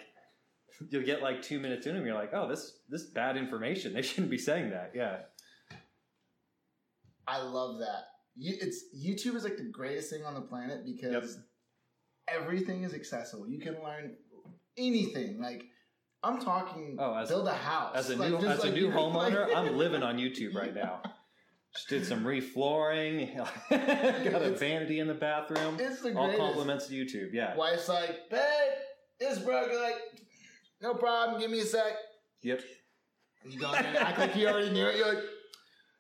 you'll 0.90 1.04
get 1.06 1.22
like 1.22 1.42
two 1.42 1.60
minutes 1.60 1.86
in, 1.88 1.96
and 1.96 2.06
you're 2.06 2.16
like, 2.16 2.32
oh, 2.34 2.48
this 2.48 2.80
this 2.90 3.02
is 3.02 3.10
bad 3.12 3.38
information. 3.38 3.94
They 3.94 4.02
shouldn't 4.02 4.30
be 4.32 4.38
saying 4.38 4.72
that. 4.72 4.92
Yeah, 4.96 5.18
I 7.28 7.42
love 7.42 7.80
that. 7.80 8.04
You, 8.38 8.56
it's 8.60 8.84
YouTube 8.96 9.36
is 9.36 9.44
like 9.44 9.58
the 9.58 9.70
greatest 9.72 10.10
thing 10.10 10.24
on 10.26 10.34
the 10.34 10.42
planet 10.42 10.86
because 10.86 11.38
everything 12.28 12.84
is 12.84 12.94
accessible. 12.94 13.48
You 13.48 13.60
can 13.60 13.76
learn 13.84 14.16
anything. 14.78 15.40
Like 15.42 15.66
I'm 16.24 16.40
talking, 16.40 16.98
Oh, 17.00 17.16
as- 17.16 17.30
build 17.30 17.48
a 17.48 17.54
house. 17.54 17.96
as 17.96 18.10
a 18.10 18.16
Like, 18.18 18.30
new 18.32 18.38
as 18.48 18.60
a 18.60 18.66
like- 18.66 18.74
new 18.74 18.88
like- 18.90 18.96
homeowner, 19.34 19.56
I'm 19.56 19.78
living 19.78 20.04
on 20.04 20.18
YouTube 20.18 20.54
right 20.62 20.74
now. 20.74 21.02
Just 21.74 21.90
did 21.90 22.06
some 22.06 22.24
reflooring. 22.24 23.36
Got 23.70 23.72
a 24.42 24.46
It's- 24.46 24.60
vanity 24.60 25.00
in 25.00 25.08
the 25.08 25.14
bathroom. 25.14 25.78
It's 25.80 26.02
the 26.02 26.12
greatest. 26.12 26.40
All 26.40 26.48
compliments 26.48 26.88
to 26.88 26.94
YouTube. 26.94 27.30
Yeah. 27.34 27.56
Wife's 27.56 27.90
like, 27.90 28.30
babe, 28.30 28.40
it's 29.20 29.40
broken. 29.40 29.80
Like, 29.82 29.96
no 30.82 30.94
problem. 30.94 31.40
Give 31.42 31.50
me 31.52 31.60
a 31.62 31.66
sec. 31.66 31.94
Yep. 32.42 32.62
And 33.44 33.54
you 33.54 33.60
go 33.60 33.68
in 33.74 33.84
there 33.84 33.88
and 33.88 33.98
act 33.98 34.20
like 34.20 34.36
you 34.36 34.48
already 34.48 34.72
knew 34.72 34.86
it. 34.88 34.98
You're 34.98 35.14
like, 35.16 35.24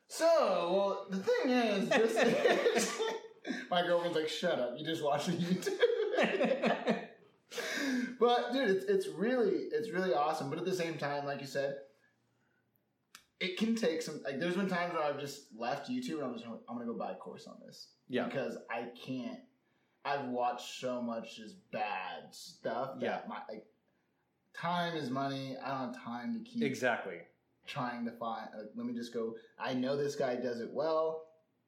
so, 0.08 0.26
well, 0.28 1.08
the 1.10 1.18
thing 1.18 1.50
is, 1.52 1.90
this 1.90 2.16
is. 2.86 2.92
My 3.70 3.82
girlfriend's 3.84 4.18
like, 4.18 4.30
shut 4.30 4.60
up. 4.60 4.74
You 4.78 4.86
just 4.86 5.04
watch 5.04 5.26
the 5.28 5.34
YouTube. 5.34 5.80
but 8.20 8.54
dude, 8.54 8.70
it's 8.70 8.86
it's 8.86 9.08
really 9.08 9.68
it's 9.72 9.92
really 9.92 10.14
awesome. 10.14 10.50
But 10.50 10.60
at 10.60 10.66
the 10.66 10.76
same 10.76 10.98
time, 10.98 11.26
like 11.26 11.42
you 11.42 11.48
said, 11.48 11.76
it 13.40 13.58
can 13.58 13.76
take 13.76 14.02
some. 14.02 14.22
Like, 14.24 14.40
there's 14.40 14.56
been 14.56 14.70
times 14.70 14.94
where 14.94 15.04
I've 15.04 15.20
just 15.20 15.44
left 15.58 15.90
YouTube 15.90 16.16
and 16.16 16.24
I'm 16.24 16.34
just 16.34 16.46
I'm 16.46 16.76
gonna 16.76 16.86
go 16.86 16.94
buy 16.98 17.12
a 17.12 17.16
course 17.16 17.48
on 17.48 17.56
this 17.66 17.88
Yeah. 18.08 18.26
because 18.26 18.58
I 18.70 18.86
can't. 19.06 19.40
I've 20.04 20.28
watched 20.30 20.80
so 20.80 21.02
much 21.02 21.36
just 21.38 21.56
bad 21.72 22.32
stuff 22.32 23.00
that 23.00 23.06
Yeah. 23.06 23.20
my 23.28 23.40
like 23.50 23.66
time 24.60 24.96
is 24.96 25.10
money. 25.10 25.56
I 25.64 25.70
don't 25.70 25.94
have 25.94 26.04
time 26.04 26.34
to 26.34 26.40
keep 26.50 26.64
Exactly. 26.64 27.20
trying 27.68 28.06
to 28.06 28.12
find. 28.12 28.48
Like, 28.58 28.68
let 28.76 28.86
me 28.86 28.94
just 28.94 29.14
go. 29.14 29.36
I 29.60 29.74
know 29.74 29.96
this 29.98 30.16
guy 30.16 30.36
does 30.36 30.60
it 30.60 30.70
well. 30.72 31.22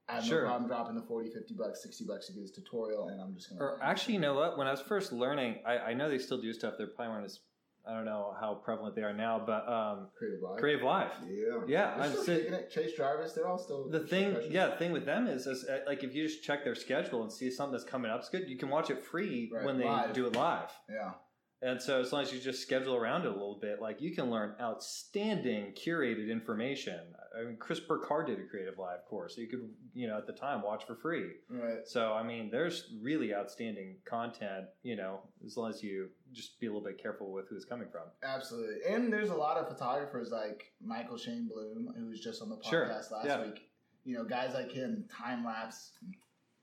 I 0.09 0.15
have 0.15 0.23
Sure. 0.23 0.43
no 0.43 0.47
problem 0.47 0.67
dropping 0.69 0.95
the 0.95 1.01
40, 1.01 1.31
50 1.31 1.53
bucks, 1.55 1.83
60 1.83 2.05
bucks 2.05 2.27
to 2.27 2.33
get 2.33 2.41
his 2.41 2.51
tutorial, 2.51 3.09
and 3.09 3.19
I'm 3.21 3.33
just 3.35 3.49
gonna. 3.49 3.61
Or 3.61 3.79
actually, 3.83 4.13
you 4.13 4.19
know 4.21 4.35
what? 4.35 4.57
When 4.57 4.65
I 4.67 4.71
was 4.71 4.79
first 4.79 5.11
learning, 5.11 5.57
I, 5.65 5.77
I 5.79 5.93
know 5.93 6.09
they 6.09 6.17
still 6.17 6.39
do 6.41 6.53
stuff. 6.53 6.75
They're 6.77 6.87
probably 6.87 7.25
as 7.25 7.39
I 7.85 7.93
don't 7.93 8.05
know 8.05 8.35
how 8.39 8.55
prevalent 8.55 8.95
they 8.95 9.03
are 9.03 9.13
now, 9.13 9.39
but 9.45 9.67
um, 9.67 10.09
creative 10.17 10.41
live. 10.41 10.57
Creative 10.59 10.83
Live. 10.83 11.11
Yeah, 11.29 11.45
Yeah, 11.67 11.95
They're 11.95 12.03
I'm 12.03 12.15
still. 12.17 12.59
Chase 12.69 12.91
Jarvis, 12.97 13.31
they're 13.33 13.47
all 13.47 13.57
still 13.57 13.87
The 13.89 14.01
thing, 14.01 14.25
professionals. 14.33 14.53
yeah, 14.53 14.67
the 14.67 14.75
thing 14.75 14.91
with 14.91 15.05
them 15.05 15.25
is, 15.27 15.47
is 15.47 15.63
uh, 15.65 15.79
like 15.87 16.03
if 16.03 16.13
you 16.13 16.27
just 16.27 16.43
check 16.43 16.65
their 16.65 16.75
schedule 16.75 17.21
and 17.23 17.31
see 17.31 17.49
something 17.49 17.71
that's 17.71 17.85
coming 17.89 18.11
up 18.11 18.19
it's 18.19 18.27
good, 18.29 18.49
you 18.49 18.57
can 18.57 18.67
watch 18.69 18.89
it 18.89 19.01
free 19.01 19.49
Right, 19.53 19.63
when 19.65 19.77
they 19.77 19.85
live. 19.85 20.11
do 20.13 20.25
it 20.27 20.33
live. 20.35 20.69
yeah. 20.89 21.11
And 21.61 21.81
so, 21.81 21.99
as 21.99 22.13
long 22.13 22.21
as 22.21 22.31
you 22.31 22.39
just 22.39 22.61
schedule 22.61 22.95
around 22.95 23.23
it 23.23 23.29
a 23.29 23.31
little 23.31 23.57
bit, 23.59 23.81
like 23.81 23.99
you 23.99 24.13
can 24.13 24.29
learn 24.29 24.53
outstanding 24.61 25.73
curated 25.73 26.29
information. 26.29 26.99
I 27.35 27.43
mean, 27.45 27.57
Chris 27.57 27.79
Burkard 27.79 28.27
did 28.27 28.39
a 28.39 28.43
Creative 28.47 28.77
Live 28.77 29.05
course, 29.05 29.35
so 29.35 29.41
you 29.41 29.47
could, 29.47 29.67
you 29.93 30.07
know, 30.07 30.17
at 30.17 30.27
the 30.27 30.33
time 30.33 30.61
watch 30.61 30.85
for 30.85 30.95
free. 30.95 31.31
Right. 31.49 31.79
So, 31.85 32.13
I 32.13 32.21
mean, 32.21 32.49
there's 32.51 32.93
really 33.01 33.33
outstanding 33.33 33.95
content, 34.05 34.65
you 34.83 34.95
know, 34.95 35.21
as 35.45 35.57
long 35.57 35.69
as 35.71 35.81
you 35.81 36.09
just 36.31 36.59
be 36.59 36.67
a 36.67 36.69
little 36.69 36.85
bit 36.87 37.01
careful 37.01 37.31
with 37.31 37.47
who 37.49 37.55
it's 37.55 37.65
coming 37.65 37.87
from. 37.91 38.03
Absolutely. 38.23 38.75
And 38.87 39.11
there's 39.11 39.29
a 39.29 39.35
lot 39.35 39.57
of 39.57 39.67
photographers 39.67 40.29
like 40.31 40.73
Michael 40.79 41.17
Shainblum, 41.17 41.95
who 41.97 42.07
was 42.09 42.19
just 42.19 42.41
on 42.41 42.49
the 42.49 42.57
podcast 42.57 42.69
Sure. 42.69 42.87
last 42.87 43.11
Yeah. 43.25 43.43
week. 43.45 43.69
You 44.03 44.15
know, 44.15 44.23
guys 44.25 44.53
like 44.53 44.71
him, 44.71 45.05
time 45.11 45.43
lapse, 45.43 45.93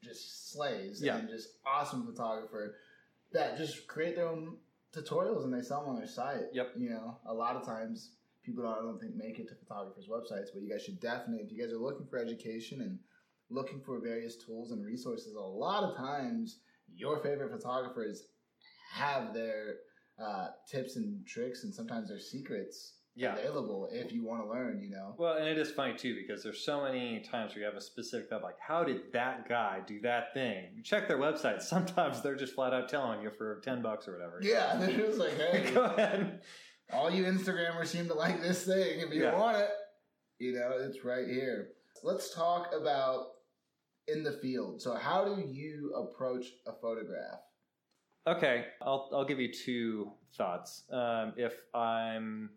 just 0.03 0.53
slays, 0.53 1.03
Yeah. 1.03 1.17
and 1.19 1.29
just 1.29 1.49
awesome 1.67 2.07
photographer 2.07 2.77
that 3.33 3.57
just 3.59 3.87
create 3.89 4.15
their 4.17 4.29
own 4.29 4.57
tutorials 4.95 5.45
and 5.45 5.53
they 5.53 5.63
sell 5.63 5.81
them 5.81 5.91
on 5.91 5.97
their 5.97 6.07
site. 6.07 6.45
Yep. 6.53 6.73
You 6.77 6.91
know, 6.91 7.19
a 7.27 7.35
lot 7.35 7.57
of 7.57 7.65
times 7.65 8.13
people 8.45 8.63
don't, 8.63 8.79
I 8.79 8.83
don't 8.83 9.01
think 9.01 9.15
make 9.15 9.39
it 9.39 9.49
to 9.49 9.55
photographers' 9.55 10.09
websites, 10.09 10.49
but 10.53 10.63
you 10.63 10.71
guys 10.71 10.83
should 10.83 11.01
definitely, 11.01 11.45
if 11.45 11.53
you 11.53 11.61
guys 11.61 11.73
are 11.73 11.79
looking 11.79 12.07
for 12.07 12.19
education 12.19 12.83
and 12.83 12.99
looking 13.51 13.81
for 13.81 14.01
various 14.01 14.37
tools 14.37 14.71
and 14.71 14.85
resources, 14.85 15.35
a 15.35 15.41
lot 15.41 15.83
of 15.83 15.97
times 15.97 16.59
your 16.95 17.19
favorite 17.19 17.51
photographers 17.51 18.29
have 18.93 19.35
their 19.35 19.77
uh, 20.23 20.49
tips 20.71 20.97
and 20.97 21.27
tricks 21.27 21.65
and 21.65 21.75
sometimes 21.75 22.09
their 22.09 22.21
secrets 22.21 22.95
Yeah. 23.17 23.35
available 23.37 23.89
if 23.93 24.13
you 24.13 24.25
want 24.25 24.43
to 24.43 24.49
learn, 24.49 24.81
you 24.81 24.91
know. 24.91 25.15
Well, 25.17 25.37
and 25.37 25.47
it 25.47 25.57
is 25.57 25.71
funny 25.71 25.95
too 25.97 26.17
because 26.17 26.43
there's 26.43 26.65
so 26.65 26.83
many 26.83 27.21
times 27.21 27.53
where 27.55 27.61
you 27.61 27.65
have 27.67 27.77
a 27.77 27.81
specific 27.81 28.29
thought, 28.29 28.43
like, 28.43 28.59
how 28.59 28.83
did 28.83 29.13
that 29.13 29.49
guy 29.49 29.81
do 29.87 30.01
that 30.01 30.35
thing? 30.35 30.71
You 30.75 30.83
check 30.83 31.07
their 31.07 31.19
website. 31.19 31.63
Sometimes 31.75 32.23
they're 32.23 32.35
just 32.37 32.55
flat 32.55 32.73
out 32.75 32.89
telling 32.89 33.23
you 33.23 33.31
for 33.31 33.61
ten 33.65 33.83
bucks 33.83 34.09
or 34.09 34.13
whatever. 34.13 34.41
Yeah, 34.43 34.77
they're 34.81 34.97
just 34.97 35.19
like, 35.19 35.37
hey, 35.37 35.71
Go 35.73 35.85
ahead. 35.85 36.41
all 36.93 37.11
you 37.11 37.25
Instagrammers 37.25 37.87
seem 37.87 38.09
to 38.09 38.15
like 38.15 38.41
this 38.43 38.65
thing. 38.67 39.01
If 39.01 39.13
you 39.15 39.23
Yeah. 39.23 39.39
want 39.39 39.59
it, 39.59 39.71
you 40.39 40.53
know, 40.53 40.73
it's 40.81 41.05
right 41.05 41.29
here. 41.29 41.69
Let's 42.03 42.35
talk 42.35 42.73
about 42.79 43.27
in 44.09 44.23
the 44.25 44.33
field. 44.33 44.83
So, 44.83 44.95
how 44.95 45.25
do 45.25 45.41
you 45.41 45.95
approach 45.95 46.47
a 46.67 46.73
photograph? 46.73 47.39
Okay, 48.27 48.65
I'll 48.83 49.09
I'll 49.13 49.25
give 49.25 49.39
you 49.39 49.53
two 49.53 50.11
thoughts. 50.37 50.83
Um, 50.91 51.35
if 51.37 51.55
I'm 51.75 52.51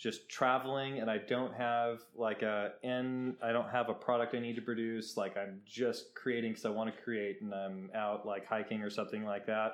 just 0.00 0.30
traveling 0.30 0.98
and 1.00 1.10
I 1.10 1.18
don't 1.18 1.52
have 1.52 2.00
like 2.16 2.40
a 2.40 2.72
end, 2.82 3.36
I 3.42 3.52
don't 3.52 3.68
have 3.68 3.90
a 3.90 3.94
product 3.94 4.34
I 4.34 4.38
need 4.38 4.56
to 4.56 4.62
produce. 4.62 5.16
Like 5.16 5.36
I'm 5.36 5.60
just 5.66 6.14
creating 6.14 6.52
because 6.52 6.64
I 6.64 6.70
want 6.70 6.94
to 6.94 7.02
create, 7.02 7.42
and 7.42 7.52
I'm 7.52 7.90
out 7.94 8.24
like 8.26 8.46
hiking 8.46 8.82
or 8.82 8.88
something 8.88 9.24
like 9.24 9.46
that. 9.46 9.72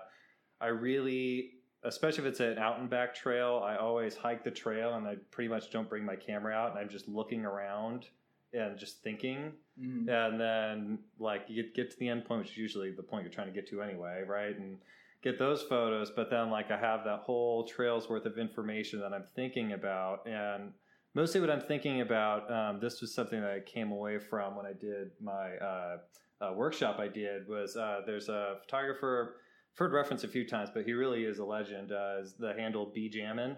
I 0.60 0.66
really, 0.66 1.52
especially 1.84 2.24
if 2.24 2.30
it's 2.30 2.40
an 2.40 2.58
out 2.58 2.80
and 2.80 2.90
back 2.90 3.14
trail, 3.14 3.62
I 3.64 3.76
always 3.76 4.16
hike 4.16 4.42
the 4.42 4.50
trail, 4.50 4.94
and 4.94 5.06
I 5.06 5.14
pretty 5.30 5.48
much 5.48 5.70
don't 5.70 5.88
bring 5.88 6.04
my 6.04 6.16
camera 6.16 6.52
out, 6.54 6.72
and 6.72 6.80
I'm 6.80 6.88
just 6.88 7.06
looking 7.06 7.44
around 7.44 8.06
and 8.52 8.76
just 8.78 9.02
thinking 9.02 9.52
Mm. 9.78 10.08
and 10.08 10.40
then 10.40 10.98
like 11.18 11.42
you 11.48 11.62
get, 11.62 11.74
get 11.74 11.90
to 11.90 11.98
the 11.98 12.08
end 12.08 12.24
point 12.24 12.40
which 12.40 12.52
is 12.52 12.56
usually 12.56 12.90
the 12.92 13.02
point 13.02 13.24
you're 13.24 13.30
trying 13.30 13.48
to 13.48 13.52
get 13.52 13.68
to 13.68 13.82
anyway 13.82 14.24
right 14.26 14.58
and 14.58 14.78
get 15.26 15.40
those 15.40 15.60
photos 15.60 16.12
but 16.14 16.30
then 16.30 16.50
like 16.50 16.70
i 16.70 16.76
have 16.76 17.02
that 17.04 17.18
whole 17.18 17.66
trail's 17.66 18.08
worth 18.08 18.26
of 18.26 18.38
information 18.38 19.00
that 19.00 19.12
i'm 19.12 19.24
thinking 19.34 19.72
about 19.72 20.24
and 20.24 20.70
mostly 21.14 21.40
what 21.40 21.50
i'm 21.50 21.60
thinking 21.60 22.00
about 22.00 22.48
um, 22.52 22.78
this 22.80 23.00
was 23.00 23.12
something 23.12 23.40
that 23.40 23.50
i 23.50 23.58
came 23.58 23.90
away 23.90 24.20
from 24.20 24.54
when 24.56 24.64
i 24.64 24.72
did 24.72 25.10
my 25.20 25.56
uh, 25.56 25.96
uh, 26.40 26.52
workshop 26.54 27.00
i 27.00 27.08
did 27.08 27.48
was 27.48 27.76
uh, 27.76 28.02
there's 28.06 28.28
a 28.28 28.54
photographer 28.60 29.34
I've 29.72 29.78
heard 29.78 29.92
reference 29.92 30.22
a 30.22 30.28
few 30.28 30.46
times 30.46 30.68
but 30.72 30.84
he 30.84 30.92
really 30.92 31.24
is 31.24 31.40
a 31.40 31.44
legend 31.44 31.90
uh, 31.90 32.20
is 32.22 32.34
the 32.38 32.54
handle 32.54 32.92
b 32.94 33.08
jammin 33.08 33.56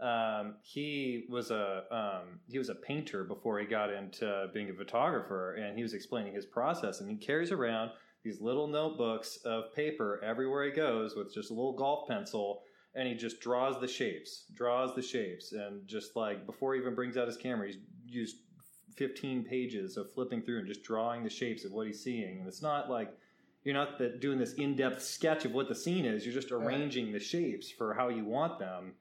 um, 0.00 0.56
he 0.62 1.26
was 1.30 1.52
a 1.52 1.84
um, 1.92 2.40
he 2.50 2.58
was 2.58 2.68
a 2.68 2.74
painter 2.74 3.22
before 3.22 3.60
he 3.60 3.66
got 3.66 3.92
into 3.92 4.48
being 4.52 4.68
a 4.68 4.74
photographer, 4.74 5.54
and 5.54 5.76
he 5.76 5.84
was 5.84 5.94
explaining 5.94 6.34
his 6.34 6.44
process. 6.44 7.00
And 7.00 7.08
he 7.08 7.16
carries 7.16 7.52
around 7.52 7.92
these 8.24 8.40
little 8.40 8.66
notebooks 8.66 9.38
of 9.44 9.74
paper 9.74 10.20
everywhere 10.24 10.64
he 10.64 10.70
goes 10.70 11.14
with 11.14 11.32
just 11.32 11.50
a 11.50 11.54
little 11.54 11.74
golf 11.74 12.08
pencil, 12.08 12.62
and 12.94 13.06
he 13.06 13.14
just 13.14 13.40
draws 13.40 13.80
the 13.80 13.88
shapes, 13.88 14.44
draws 14.54 14.94
the 14.94 15.02
shapes, 15.02 15.52
and 15.52 15.86
just 15.86 16.16
like 16.16 16.46
before 16.46 16.74
he 16.74 16.80
even 16.80 16.94
brings 16.94 17.16
out 17.16 17.26
his 17.26 17.36
camera, 17.36 17.66
he's 17.66 17.78
used 18.06 18.36
15 18.96 19.44
pages 19.44 19.96
of 19.96 20.12
flipping 20.12 20.40
through 20.40 20.58
and 20.58 20.68
just 20.68 20.82
drawing 20.82 21.24
the 21.24 21.30
shapes 21.30 21.64
of 21.64 21.72
what 21.72 21.86
he's 21.86 22.02
seeing. 22.02 22.38
And 22.38 22.48
it's 22.48 22.62
not 22.62 22.88
like 22.88 23.16
you're 23.64 23.74
not 23.74 23.98
that 23.98 24.20
doing 24.20 24.38
this 24.38 24.54
in-depth 24.54 25.02
sketch 25.02 25.44
of 25.44 25.52
what 25.52 25.68
the 25.68 25.74
scene 25.74 26.04
is. 26.04 26.24
You're 26.24 26.34
just 26.34 26.52
arranging 26.52 27.12
the 27.12 27.18
shapes 27.18 27.70
for 27.70 27.94
how 27.94 28.08
you 28.08 28.24
want 28.24 28.58
them 28.58 28.94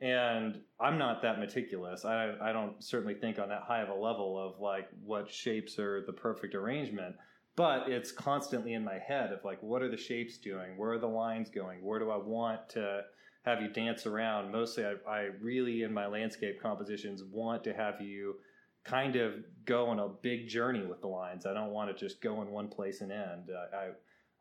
and 0.00 0.60
I'm 0.80 0.96
not 0.98 1.22
that 1.22 1.38
meticulous. 1.38 2.04
I 2.04 2.34
I 2.40 2.52
don't 2.52 2.82
certainly 2.82 3.14
think 3.14 3.38
on 3.38 3.48
that 3.50 3.62
high 3.62 3.82
of 3.82 3.90
a 3.90 3.94
level 3.94 4.38
of 4.38 4.60
like 4.60 4.88
what 5.04 5.30
shapes 5.30 5.78
are 5.78 6.04
the 6.06 6.12
perfect 6.12 6.54
arrangement, 6.54 7.16
but 7.56 7.88
it's 7.88 8.12
constantly 8.12 8.74
in 8.74 8.84
my 8.84 8.98
head 8.98 9.32
of 9.32 9.44
like 9.44 9.62
what 9.62 9.82
are 9.82 9.90
the 9.90 9.96
shapes 9.96 10.38
doing? 10.38 10.76
Where 10.76 10.92
are 10.92 10.98
the 10.98 11.06
lines 11.06 11.50
going? 11.50 11.84
Where 11.84 11.98
do 11.98 12.10
I 12.10 12.16
want 12.16 12.68
to 12.70 13.02
have 13.44 13.62
you 13.62 13.68
dance 13.68 14.06
around? 14.06 14.52
Mostly, 14.52 14.84
I, 14.84 14.94
I 15.08 15.28
really 15.40 15.82
in 15.82 15.92
my 15.92 16.06
landscape 16.06 16.60
compositions 16.62 17.22
want 17.24 17.64
to 17.64 17.72
have 17.72 18.00
you 18.00 18.36
kind 18.84 19.16
of 19.16 19.34
go 19.66 19.86
on 19.88 19.98
a 19.98 20.08
big 20.08 20.48
journey 20.48 20.86
with 20.86 21.00
the 21.00 21.06
lines. 21.06 21.44
I 21.46 21.52
don't 21.52 21.70
want 21.70 21.96
to 21.96 22.04
just 22.04 22.22
go 22.22 22.40
in 22.42 22.50
one 22.50 22.68
place 22.68 23.00
and 23.02 23.12
end. 23.12 23.50
Uh, 23.50 23.76
I 23.76 23.88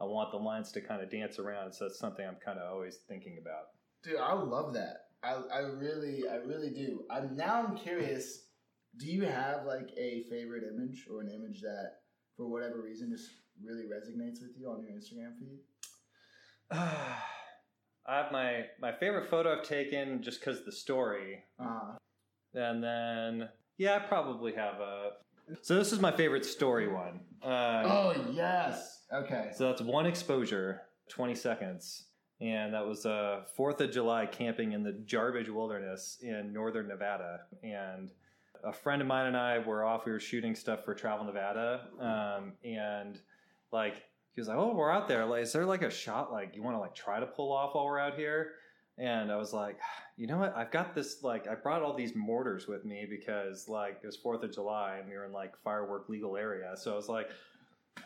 I 0.01 0.05
want 0.05 0.31
the 0.31 0.37
lines 0.37 0.71
to 0.73 0.81
kind 0.81 1.01
of 1.01 1.11
dance 1.11 1.39
around. 1.39 1.73
So 1.73 1.85
that's 1.85 1.99
something 1.99 2.25
I'm 2.25 2.37
kind 2.43 2.57
of 2.57 2.71
always 2.71 2.99
thinking 3.07 3.37
about. 3.41 3.65
Dude, 4.03 4.17
I 4.17 4.33
love 4.33 4.73
that. 4.73 5.07
I, 5.21 5.33
I 5.53 5.59
really, 5.59 6.23
I 6.29 6.35
really 6.35 6.69
do. 6.69 7.03
I'm 7.11 7.35
now. 7.35 7.65
I'm 7.65 7.75
curious. 7.75 8.45
Do 8.97 9.05
you 9.05 9.23
have 9.23 9.65
like 9.65 9.89
a 9.97 10.23
favorite 10.29 10.63
image 10.63 11.05
or 11.11 11.21
an 11.21 11.29
image 11.29 11.61
that, 11.61 11.98
for 12.39 12.47
whatever 12.47 12.81
reason, 12.81 13.11
just 13.11 13.31
really 13.61 13.83
resonates 13.83 14.41
with 14.41 14.51
you 14.57 14.69
on 14.69 14.81
your 14.81 14.91
Instagram 14.93 15.37
feed? 15.37 15.59
I 16.71 17.17
have 18.07 18.31
my 18.31 18.63
my 18.81 18.93
favorite 18.93 19.29
photo 19.29 19.57
I've 19.57 19.65
taken 19.67 20.23
just 20.23 20.39
because 20.39 20.63
the 20.65 20.71
story, 20.71 21.43
Uh, 21.59 21.95
and 22.53 22.81
then 22.83 23.49
yeah, 23.77 23.97
I 23.97 23.99
probably 23.99 24.53
have 24.53 24.75
a. 24.75 25.11
So 25.61 25.75
this 25.75 25.91
is 25.91 25.99
my 25.99 26.11
favorite 26.11 26.45
story 26.45 26.87
one. 26.87 27.19
Uh, 27.43 27.83
oh 27.85 28.15
yes. 28.31 29.03
Okay. 29.13 29.51
So 29.53 29.65
that's 29.67 29.81
one 29.81 30.05
exposure, 30.05 30.81
twenty 31.09 31.35
seconds, 31.35 32.05
and 32.39 32.73
that 32.73 32.87
was 32.87 33.05
uh 33.05 33.41
Fourth 33.55 33.81
of 33.81 33.91
July 33.91 34.25
camping 34.25 34.71
in 34.71 34.81
the 34.83 34.93
Jarbidge 34.93 35.49
Wilderness 35.49 36.19
in 36.21 36.53
northern 36.53 36.87
Nevada, 36.87 37.41
and 37.63 38.11
a 38.63 38.73
friend 38.73 39.01
of 39.01 39.07
mine 39.07 39.27
and 39.27 39.37
I 39.37 39.59
were 39.59 39.83
off. 39.83 40.05
We 40.05 40.11
were 40.11 40.19
shooting 40.19 40.55
stuff 40.55 40.83
for 40.83 40.93
Travel 40.93 41.25
Nevada, 41.25 41.87
um, 41.99 42.53
and 42.63 43.19
like 43.71 43.95
he 44.35 44.41
was 44.41 44.47
like, 44.47 44.57
"Oh, 44.57 44.73
we're 44.75 44.91
out 44.91 45.07
there. 45.07 45.25
Like, 45.25 45.43
is 45.43 45.53
there 45.53 45.65
like 45.65 45.81
a 45.81 45.89
shot 45.89 46.31
like 46.31 46.55
you 46.55 46.63
want 46.63 46.75
to 46.75 46.79
like 46.79 46.95
try 46.95 47.19
to 47.19 47.25
pull 47.25 47.51
off 47.51 47.75
while 47.75 47.85
we're 47.85 47.99
out 47.99 48.15
here?" 48.15 48.51
And 48.97 49.31
I 49.31 49.37
was 49.37 49.53
like, 49.53 49.79
"You 50.17 50.27
know 50.27 50.37
what? 50.37 50.55
I've 50.55 50.71
got 50.71 50.93
this. 50.93 51.23
Like, 51.23 51.47
I 51.47 51.55
brought 51.55 51.83
all 51.83 51.95
these 51.95 52.13
mortars 52.15 52.67
with 52.67 52.83
me 52.85 53.07
because 53.09 53.67
like 53.69 53.99
it 54.03 54.05
was 54.05 54.17
Fourth 54.17 54.43
of 54.43 54.53
July 54.53 54.97
and 54.99 55.09
we 55.09 55.15
were 55.15 55.25
in 55.25 55.31
like 55.31 55.53
firework 55.63 56.09
legal 56.09 56.37
area. 56.37 56.73
So 56.75 56.93
I 56.93 56.95
was 56.95 57.09
like." 57.09 57.29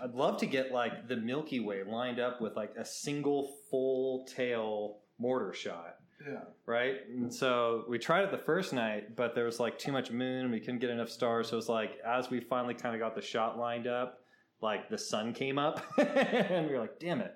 I'd 0.02 0.16
love 0.16 0.40
to 0.40 0.48
get 0.48 0.72
like 0.72 1.08
the 1.08 1.18
Milky 1.18 1.60
Way 1.60 1.84
lined 1.84 2.20
up 2.20 2.42
with 2.42 2.56
like 2.56 2.74
a 2.80 2.84
single 2.84 3.54
full 3.70 4.26
tail 4.26 5.02
mortar 5.20 5.54
shot 5.54 5.98
Yeah. 6.28 6.40
right? 6.66 6.96
And 7.10 7.34
so 7.34 7.86
we 7.90 8.00
tried 8.00 8.24
it 8.24 8.32
the 8.32 8.38
first 8.38 8.74
night, 8.74 9.16
but 9.16 9.36
there 9.36 9.46
was 9.46 9.60
like 9.60 9.78
too 9.78 9.92
much 9.92 10.12
moon. 10.12 10.52
We 10.52 10.60
couldn't 10.60 10.80
get 10.80 10.90
enough 10.90 11.10
stars. 11.10 11.50
So 11.50 11.54
it 11.54 11.58
was 11.58 11.70
like 11.70 11.98
as 12.06 12.30
we 12.30 12.40
finally 12.40 12.74
kind 12.74 12.96
of 12.96 13.02
got 13.02 13.16
the 13.16 13.22
shot 13.22 13.58
lined 13.58 13.88
up, 13.88 14.20
like 14.62 14.90
the 14.90 14.98
sun 14.98 15.34
came 15.34 15.58
up, 15.60 15.84
and 15.98 16.68
we 16.68 16.74
were 16.74 16.80
like, 16.80 17.00
"Damn 17.00 17.22
it!" 17.22 17.36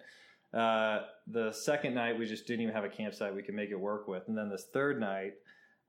Uh, 0.53 1.01
the 1.27 1.51
second 1.51 1.93
night 1.93 2.17
we 2.17 2.25
just 2.25 2.47
didn't 2.47 2.61
even 2.61 2.73
have 2.73 2.85
a 2.85 2.89
campsite 2.89 3.35
we 3.35 3.43
could 3.43 3.55
make 3.55 3.69
it 3.69 3.79
work 3.79 4.07
with, 4.07 4.23
and 4.27 4.37
then 4.37 4.49
this 4.49 4.67
third 4.73 4.99
night. 4.99 5.33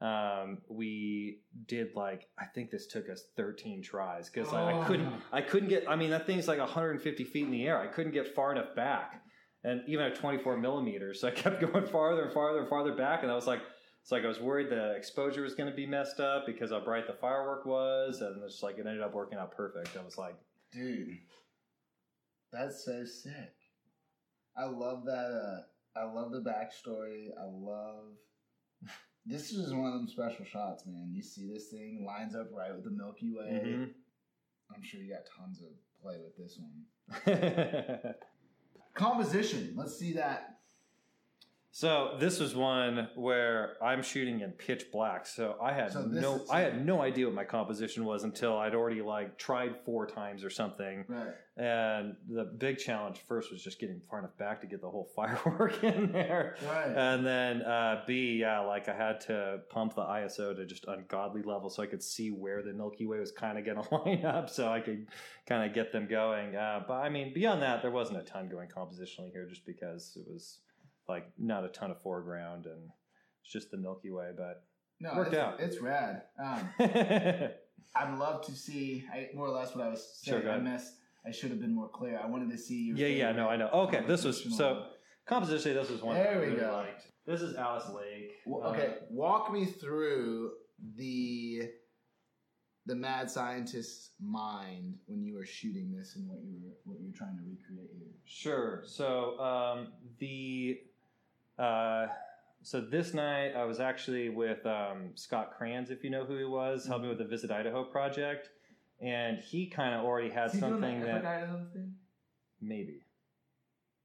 Um, 0.00 0.58
we 0.68 1.40
did 1.66 1.88
like 1.96 2.28
I 2.38 2.44
think 2.44 2.70
this 2.70 2.86
took 2.86 3.10
us 3.10 3.24
13 3.36 3.82
tries 3.82 4.30
because 4.30 4.52
like, 4.52 4.76
I 4.76 4.84
couldn't 4.86 5.06
Oh. 5.08 5.22
I 5.32 5.40
couldn't 5.40 5.68
get 5.70 5.90
I 5.90 5.96
mean 5.96 6.10
that 6.10 6.24
thing's 6.24 6.46
like 6.46 6.60
150 6.60 7.24
feet 7.24 7.44
in 7.46 7.50
the 7.50 7.66
air 7.66 7.80
I 7.80 7.88
couldn't 7.88 8.12
get 8.12 8.32
far 8.32 8.52
enough 8.52 8.76
back 8.76 9.24
and 9.68 9.82
even 9.86 10.04
at 10.06 10.14
24 10.14 10.56
millimeters. 10.56 11.20
So 11.20 11.28
I 11.32 11.32
kept 11.32 11.60
going 11.60 11.86
farther 11.86 12.22
and 12.22 12.32
farther 12.32 12.60
and 12.60 12.68
farther 12.68 12.92
back, 12.94 13.22
and 13.22 13.30
I 13.30 13.34
was 13.34 13.46
like, 13.46 13.60
it's 14.02 14.10
like 14.12 14.24
I 14.24 14.28
was 14.28 14.40
worried 14.40 14.70
the 14.70 14.94
exposure 14.96 15.42
was 15.42 15.54
going 15.54 15.68
to 15.68 15.76
be 15.76 15.86
messed 15.86 16.20
up 16.20 16.46
because 16.46 16.70
how 16.70 16.80
bright 16.80 17.06
the 17.06 17.12
firework 17.14 17.66
was, 17.66 18.20
and 18.20 18.42
it's 18.42 18.62
like 18.62 18.78
it 18.78 18.86
ended 18.86 19.02
up 19.02 19.14
working 19.14 19.38
out 19.38 19.54
perfect. 19.56 19.96
I 20.00 20.04
was 20.04 20.16
like, 20.16 20.34
Dude, 20.72 21.18
that's 22.52 22.84
so 22.84 23.04
sick. 23.04 23.54
I 24.56 24.64
love 24.64 25.04
that. 25.04 25.64
Uh, 25.96 25.98
I 25.98 26.04
love 26.12 26.30
the 26.32 26.40
backstory. 26.40 27.28
I 27.38 27.44
love. 27.44 28.04
This 29.26 29.52
is 29.52 29.74
one 29.74 29.88
of 29.88 29.92
them 29.92 30.08
special 30.08 30.46
shots, 30.46 30.84
man. 30.86 31.10
You 31.12 31.20
see 31.22 31.46
this 31.52 31.66
thing 31.68 32.02
lines 32.06 32.34
up 32.34 32.46
right 32.50 32.74
with 32.74 32.84
the 32.84 32.90
Milky 32.90 33.30
Way. 33.30 33.60
mhm. 33.62 33.90
I'm 34.74 34.82
sure 34.82 35.00
you 35.02 35.10
got 35.12 35.26
tons 35.36 35.60
of 35.60 35.68
play 36.00 36.16
with 36.24 36.34
this 36.38 36.58
one. 36.58 38.14
Composition. 38.98 39.74
Let's 39.76 39.96
see 39.96 40.14
that. 40.14 40.57
So 41.70 42.16
this 42.18 42.40
was 42.40 42.54
one 42.56 43.08
where 43.14 43.76
I'm 43.82 44.02
shooting 44.02 44.40
in 44.40 44.52
pitch 44.52 44.86
black. 44.90 45.26
So 45.26 45.56
I 45.62 45.72
had 45.72 45.92
So 45.92 46.02
no 46.02 46.36
is- 46.36 46.50
I 46.50 46.60
had 46.60 46.84
no 46.84 47.02
idea 47.02 47.26
what 47.26 47.34
my 47.34 47.44
composition 47.44 48.04
was 48.04 48.24
until 48.24 48.56
I'd 48.56 48.74
already 48.74 49.02
like 49.02 49.38
tried 49.38 49.76
four 49.84 50.06
times 50.06 50.42
or 50.44 50.50
something. 50.50 51.04
Right. 51.06 51.34
And 51.56 52.16
the 52.28 52.44
big 52.44 52.78
challenge 52.78 53.18
first 53.28 53.50
was 53.52 53.62
just 53.62 53.78
getting 53.80 54.00
far 54.08 54.20
enough 54.20 54.36
back 54.38 54.60
to 54.62 54.66
get 54.66 54.80
the 54.80 54.88
whole 54.88 55.10
firework 55.16 55.84
in 55.84 56.10
there. 56.10 56.56
Right. 56.66 56.88
And 56.88 57.24
then 57.26 57.62
uh, 57.62 58.02
B, 58.06 58.38
yeah, 58.40 58.60
like 58.60 58.88
I 58.88 58.94
had 58.94 59.20
to 59.22 59.60
pump 59.70 59.94
the 59.94 60.02
ISO 60.04 60.56
to 60.56 60.64
just 60.64 60.86
ungodly 60.86 61.42
level 61.42 61.68
so 61.68 61.82
I 61.82 61.86
could 61.86 62.02
see 62.02 62.30
where 62.30 62.62
the 62.62 62.72
Milky 62.72 63.06
Way 63.06 63.18
was 63.18 63.30
kind 63.30 63.58
of 63.58 63.64
going 63.64 63.82
to 63.88 63.94
line 63.94 64.24
up, 64.24 64.48
so 64.48 64.68
I 64.72 64.80
could 64.80 65.06
kind 65.46 65.68
of 65.68 65.74
get 65.74 65.92
them 65.92 66.06
going. 66.08 66.56
Uh, 66.56 66.82
but 66.88 66.94
I 66.94 67.08
mean, 67.08 67.34
beyond 67.34 67.60
that, 67.62 67.82
there 67.82 67.90
wasn't 67.90 68.18
a 68.20 68.22
ton 68.24 68.48
going 68.48 68.68
compositionally 68.68 69.30
here, 69.32 69.46
just 69.46 69.66
because 69.66 70.16
it 70.16 70.26
was 70.32 70.58
like 71.08 71.26
not 71.38 71.64
a 71.64 71.68
ton 71.68 71.90
of 71.90 72.00
foreground 72.02 72.66
and 72.66 72.90
it's 73.42 73.52
just 73.52 73.70
the 73.70 73.76
Milky 73.78 74.10
Way. 74.10 74.30
But 74.36 74.62
no, 75.00 75.14
worked 75.16 75.32
it's, 75.32 75.42
out. 75.42 75.60
it's 75.60 75.80
rad. 75.80 76.22
Um, 76.42 76.68
I'd 77.96 78.18
love 78.18 78.44
to 78.46 78.52
see 78.52 79.04
I, 79.12 79.28
more 79.34 79.46
or 79.46 79.50
less 79.50 79.74
what 79.74 79.86
I 79.86 79.88
was 79.90 80.20
saying. 80.22 80.42
go 80.42 80.50
I 80.50 80.58
missed. 80.58 80.92
I 81.26 81.30
should 81.30 81.50
have 81.50 81.60
been 81.60 81.74
more 81.74 81.88
clear. 81.88 82.20
I 82.22 82.26
wanted 82.26 82.50
to 82.50 82.58
see 82.58 82.84
your. 82.84 82.96
yeah, 82.96 83.06
yeah, 83.06 83.32
no, 83.32 83.48
I 83.48 83.56
know. 83.56 83.68
Okay, 83.68 84.02
this 84.06 84.24
was 84.24 84.42
so 84.56 84.86
compositionally. 85.28 85.74
This 85.74 85.90
was 85.90 86.02
one 86.02 86.14
There 86.14 86.36
I 86.36 86.38
we 86.38 86.46
really 86.46 86.60
go. 86.60 86.72
liked. 86.72 87.04
This 87.26 87.42
is 87.42 87.56
Alice 87.56 87.88
Lake. 87.94 88.30
Well, 88.46 88.64
Uh, 88.66 88.70
okay, 88.72 88.94
walk 89.10 89.52
me 89.52 89.66
through 89.66 90.52
the 90.96 91.62
the 92.86 92.94
mad 92.94 93.30
scientist's 93.30 94.12
mind 94.18 94.94
when 95.06 95.22
you 95.22 95.34
were 95.34 95.44
shooting 95.44 95.92
this 95.94 96.16
and 96.16 96.26
what 96.26 96.38
you 96.42 96.56
were 96.62 96.72
what 96.84 96.98
you 97.00 97.08
were 97.08 97.12
trying 97.16 97.36
to 97.36 97.42
recreate 97.42 97.90
here. 97.98 98.08
Sure. 98.24 98.82
So 98.86 99.38
um, 99.40 99.88
the 100.18 100.78
uh, 101.58 102.06
so 102.62 102.80
this 102.80 103.14
night 103.14 103.52
I 103.56 103.64
was 103.64 103.80
actually 103.80 104.28
with 104.28 104.64
um, 104.66 105.10
Scott 105.14 105.52
Kranz, 105.56 105.90
if 105.90 106.02
you 106.04 106.10
know 106.10 106.24
who 106.24 106.36
he 106.36 106.44
was, 106.44 106.86
helping 106.86 107.08
with 107.08 107.18
the 107.18 107.24
Visit 107.24 107.50
Idaho 107.50 107.84
project, 107.84 108.50
and 109.00 109.38
he 109.38 109.66
kind 109.66 109.94
of 109.94 110.04
already 110.04 110.30
had 110.30 110.52
Is 110.54 110.60
something 110.60 111.00
that 111.00 111.24
Idaho 111.24 111.64
thing? 111.72 111.94
maybe 112.60 113.00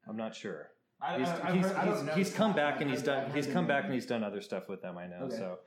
I'm 0.08 0.18
not 0.18 0.36
sure. 0.36 0.70
I, 1.02 1.20
He's, 1.20 1.28
I- 1.28 1.52
he's, 1.54 1.66
heard- 1.66 1.76
he's, 1.78 1.86
don't 1.96 2.06
know 2.06 2.14
he's 2.14 2.34
come 2.34 2.54
back 2.54 2.80
and 2.82 2.90
he's 2.90 3.02
done 3.02 3.32
he's 3.34 3.48
come 3.48 3.68
back 3.68 3.86
and 3.86 3.94
he's 3.94 4.06
done 4.06 4.24
other 4.24 4.42
stuff 4.42 4.70
with 4.70 4.82
them. 4.82 4.98
I 4.98 5.08
know. 5.08 5.24
Okay. 5.26 5.36
So, 5.36 5.60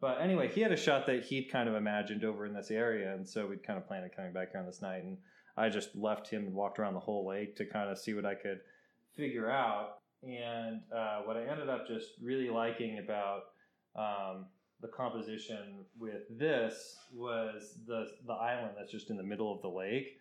but 0.00 0.20
anyway, 0.20 0.48
he 0.48 0.60
had 0.60 0.70
a 0.70 0.76
shot 0.76 1.06
that 1.06 1.24
he'd 1.24 1.50
kind 1.50 1.68
of 1.68 1.74
imagined 1.74 2.22
over 2.24 2.44
in 2.44 2.52
this 2.52 2.70
area, 2.70 3.14
and 3.14 3.26
so 3.26 3.46
we'd 3.46 3.62
kind 3.66 3.78
of 3.78 3.88
planned 3.88 4.04
on 4.04 4.10
coming 4.10 4.32
back 4.34 4.50
here 4.52 4.60
on 4.60 4.66
this 4.66 4.82
night, 4.82 5.02
and 5.02 5.16
I 5.56 5.70
just 5.70 5.96
left 5.96 6.28
him 6.28 6.44
and 6.44 6.54
walked 6.54 6.78
around 6.78 6.92
the 6.94 7.00
whole 7.00 7.26
lake 7.26 7.56
to 7.56 7.64
kind 7.64 7.88
of 7.90 7.98
see 7.98 8.12
what 8.12 8.26
I 8.26 8.34
could 8.34 8.60
figure 9.16 9.50
out. 9.50 10.00
And 10.22 10.80
uh, 10.94 11.20
what 11.24 11.36
I 11.36 11.44
ended 11.44 11.68
up 11.68 11.86
just 11.86 12.10
really 12.20 12.50
liking 12.50 12.98
about 12.98 13.42
um, 13.94 14.46
the 14.80 14.88
composition 14.88 15.84
with 15.98 16.22
this 16.30 16.96
was 17.14 17.78
the 17.86 18.06
the 18.26 18.32
island 18.32 18.72
that's 18.76 18.92
just 18.92 19.10
in 19.10 19.16
the 19.16 19.22
middle 19.22 19.52
of 19.52 19.62
the 19.62 19.68
lake. 19.68 20.18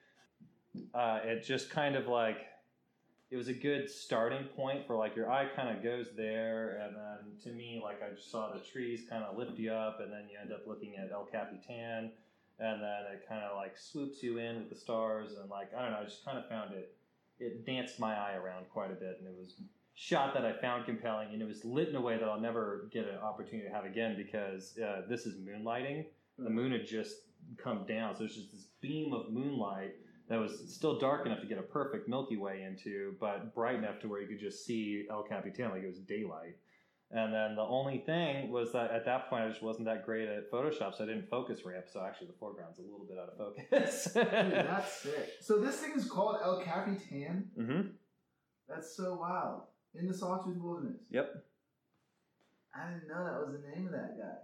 Uh, 0.94 1.20
it 1.24 1.44
just 1.44 1.70
kind 1.70 1.96
of 1.96 2.08
like 2.08 2.38
it 3.30 3.36
was 3.36 3.50
a 3.50 3.54
good 3.54 3.90
starting 3.90 4.46
point 4.56 4.88
for 4.88 4.96
like 4.96 5.16
your 5.16 5.30
eye 5.30 5.48
kind 5.56 5.76
of 5.76 5.84
goes 5.84 6.08
there, 6.16 6.80
and 6.84 6.96
then 6.96 7.40
to 7.44 7.58
me, 7.58 7.82
like 7.84 8.02
I 8.02 8.14
just 8.16 8.32
saw 8.32 8.54
the 8.54 8.60
trees 8.60 9.02
kind 9.10 9.24
of 9.24 9.38
lift 9.38 9.58
you 9.60 9.72
up, 9.72 10.00
and 10.02 10.12
then 10.12 10.24
you 10.32 10.38
end 10.42 10.54
up 10.54 10.66
looking 10.66 10.96
at 10.96 11.12
El 11.12 11.26
Capitan, 11.26 12.12
and 12.60 12.82
then 12.82 13.00
it 13.14 13.28
kind 13.28 13.44
of 13.44 13.58
like 13.58 13.78
swoops 13.78 14.24
you 14.24 14.38
in 14.38 14.60
with 14.60 14.70
the 14.70 14.76
stars, 14.76 15.34
and 15.40 15.50
like 15.50 15.74
I 15.78 15.82
don't 15.82 15.92
know, 15.92 16.00
I 16.00 16.04
just 16.04 16.24
kind 16.24 16.38
of 16.38 16.48
found 16.48 16.74
it. 16.74 16.94
It 17.40 17.66
danced 17.66 18.00
my 18.00 18.16
eye 18.16 18.36
around 18.36 18.66
quite 18.74 18.92
a 18.92 18.96
bit, 18.96 19.18
and 19.20 19.28
it 19.28 19.36
was 19.38 19.54
shot 20.00 20.36
that 20.36 20.46
I 20.46 20.54
found 20.54 20.86
compelling, 20.86 21.30
and 21.34 21.42
it 21.42 21.48
was 21.48 21.66
lit 21.66 21.90
in 21.90 21.96
a 21.96 22.02
way 22.02 22.18
that 22.20 22.24
I'll 22.24 22.40
never 22.40 22.88
get 22.92 23.06
an 23.06 23.18
opportunity 23.18 23.68
to 23.68 23.74
have 23.74 23.84
again 23.84 24.16
because 24.16 24.78
uh, 24.78 25.02
this 25.10 25.26
is 25.26 25.40
moonlighting. 25.40 26.06
The 26.38 26.52
moon 26.52 26.72
had 26.72 26.86
just 26.86 27.16
come 27.58 27.84
down, 27.88 28.14
so 28.14 28.20
there's 28.20 28.36
just 28.36 28.52
this 28.52 28.68
beam 28.80 29.12
of 29.12 29.32
moonlight 29.32 29.96
that 30.30 30.40
was 30.40 30.72
still 30.72 31.00
dark 31.00 31.26
enough 31.26 31.42
to 31.42 31.48
get 31.48 31.58
a 31.58 31.64
perfect 31.64 32.08
Milky 32.08 32.38
Way 32.38 32.62
into, 32.62 33.16
but 33.20 33.56
bright 33.56 33.74
enough 33.74 34.00
to 34.02 34.08
where 34.08 34.22
you 34.22 34.28
could 34.28 34.40
just 34.40 34.66
see 34.66 35.08
El 35.10 35.24
Capitan 35.24 35.72
like 35.72 35.82
it 35.82 35.88
was 35.88 35.98
daylight. 36.00 36.58
And 37.10 37.34
then 37.34 37.56
the 37.56 37.64
only 37.64 38.04
thing 38.06 38.52
was 38.52 38.74
that 38.74 38.92
at 38.92 39.04
that 39.06 39.32
point 39.32 39.46
I 39.46 39.50
just 39.50 39.64
wasn't 39.64 39.86
that 39.86 40.06
great 40.06 40.30
at 40.30 40.52
Photoshop, 40.52 40.96
so 40.96 41.06
I 41.06 41.08
didn't 41.08 41.28
focus 41.28 41.62
ramp. 41.66 41.86
So 41.92 42.04
actually 42.06 42.28
the 42.28 42.34
foreground's 42.40 42.78
a 42.78 42.84
little 42.84 43.08
bit 43.10 43.18
out 43.18 43.30
of 43.30 43.38
focus. 43.38 44.10
Dude, 44.14 44.68
that's 44.68 44.94
sick. 45.02 45.30
So 45.42 45.58
this 45.58 45.78
thing 45.78 45.94
is 45.96 46.06
called 46.06 46.36
El 46.44 46.60
Capitan. 46.60 47.50
hmm 47.56 47.82
That's 48.70 48.96
so 48.96 49.16
wild. 49.16 49.62
In 49.96 50.08
the 50.08 50.14
Sawtooth 50.14 50.58
Wilderness. 50.58 51.02
Yep. 51.10 51.44
I 52.76 52.92
didn't 52.92 53.08
know 53.08 53.24
that 53.26 53.40
was 53.48 53.56
the 53.60 53.68
name 53.76 53.88
of 53.88 53.92
that 53.94 54.18
guy. 54.18 54.38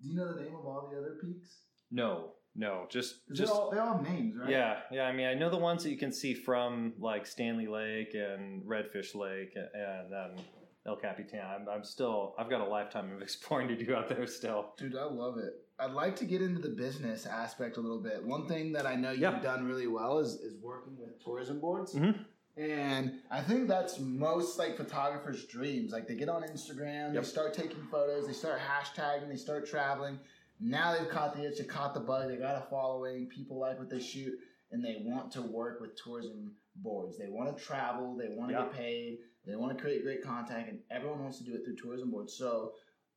Do 0.00 0.08
you 0.08 0.16
know 0.16 0.32
the 0.34 0.40
name 0.42 0.54
of 0.54 0.64
all 0.66 0.88
the 0.92 0.98
other 0.98 1.16
peaks? 1.22 1.48
No, 1.90 2.30
no, 2.54 2.86
just 2.90 3.16
just 3.32 3.52
they 3.52 3.58
all 3.58 3.70
they 3.70 3.78
all 3.78 3.94
have 3.98 4.02
names, 4.02 4.36
right? 4.36 4.48
Yeah, 4.50 4.80
yeah. 4.90 5.02
I 5.04 5.12
mean, 5.12 5.26
I 5.26 5.34
know 5.34 5.50
the 5.50 5.56
ones 5.58 5.82
that 5.84 5.90
you 5.90 5.98
can 5.98 6.12
see 6.12 6.34
from 6.34 6.92
like 6.98 7.26
Stanley 7.26 7.66
Lake 7.66 8.14
and 8.14 8.62
Redfish 8.64 9.14
Lake 9.14 9.54
and 9.56 10.12
then 10.12 10.44
El 10.86 10.96
Capitan. 10.96 11.40
I'm, 11.40 11.68
I'm 11.68 11.84
still, 11.84 12.34
I've 12.38 12.50
got 12.50 12.60
a 12.60 12.66
lifetime 12.66 13.12
of 13.14 13.22
exploring 13.22 13.68
to 13.68 13.76
do 13.76 13.94
out 13.94 14.08
there 14.08 14.26
still. 14.26 14.72
Dude, 14.78 14.96
I 14.96 15.04
love 15.04 15.38
it. 15.38 15.52
I'd 15.78 15.92
like 15.92 16.14
to 16.16 16.24
get 16.24 16.42
into 16.42 16.60
the 16.60 16.68
business 16.68 17.26
aspect 17.26 17.76
a 17.76 17.80
little 17.80 18.02
bit. 18.02 18.24
One 18.24 18.46
thing 18.46 18.72
that 18.72 18.86
I 18.86 18.94
know 18.96 19.10
you've 19.10 19.20
Yeah. 19.20 19.40
done 19.40 19.64
really 19.64 19.86
well 19.88 20.18
is, 20.18 20.34
is 20.34 20.54
working 20.62 20.96
with 20.98 21.22
tourism 21.24 21.60
boards. 21.60 21.94
Mhm. 21.94 22.24
And 22.56 23.20
I 23.30 23.40
think 23.40 23.66
that's 23.66 23.98
most 23.98 24.58
like 24.58 24.76
photographers' 24.76 25.46
dreams. 25.46 25.92
Like 25.92 26.06
they 26.06 26.14
get 26.14 26.28
on 26.28 26.42
Instagram, 26.42 27.14
Yep. 27.14 27.22
they 27.22 27.28
start 27.28 27.54
taking 27.54 27.82
photos, 27.90 28.26
they 28.26 28.32
start 28.34 28.60
hashtagging, 28.60 29.28
they 29.28 29.36
start 29.36 29.66
traveling. 29.66 30.18
Now 30.60 30.96
they've 30.96 31.08
caught 31.08 31.34
the 31.34 31.46
itch, 31.48 31.58
they 31.58 31.64
caught 31.64 31.94
the 31.94 32.00
bug, 32.00 32.28
they 32.28 32.36
got 32.36 32.56
a 32.62 32.66
following, 32.68 33.26
people 33.26 33.58
like 33.58 33.78
what 33.78 33.88
they 33.88 34.00
shoot, 34.00 34.34
and 34.70 34.84
they 34.84 35.02
want 35.04 35.32
to 35.32 35.42
work 35.42 35.80
with 35.80 35.96
tourism 35.96 36.52
boards. 36.76 37.18
They 37.18 37.28
want 37.28 37.56
to 37.56 37.62
travel, 37.62 38.16
they 38.16 38.28
want 38.28 38.50
to 38.50 38.54
Yeah. 38.56 38.64
get 38.64 38.72
paid, 38.74 39.18
they 39.46 39.56
want 39.56 39.76
to 39.76 39.82
create 39.82 40.02
great 40.04 40.22
content, 40.22 40.68
and 40.68 40.80
everyone 40.90 41.22
wants 41.22 41.38
to 41.38 41.44
do 41.44 41.54
it 41.54 41.64
through 41.64 41.76
tourism 41.76 42.10
boards. 42.10 42.34
So, 42.34 42.74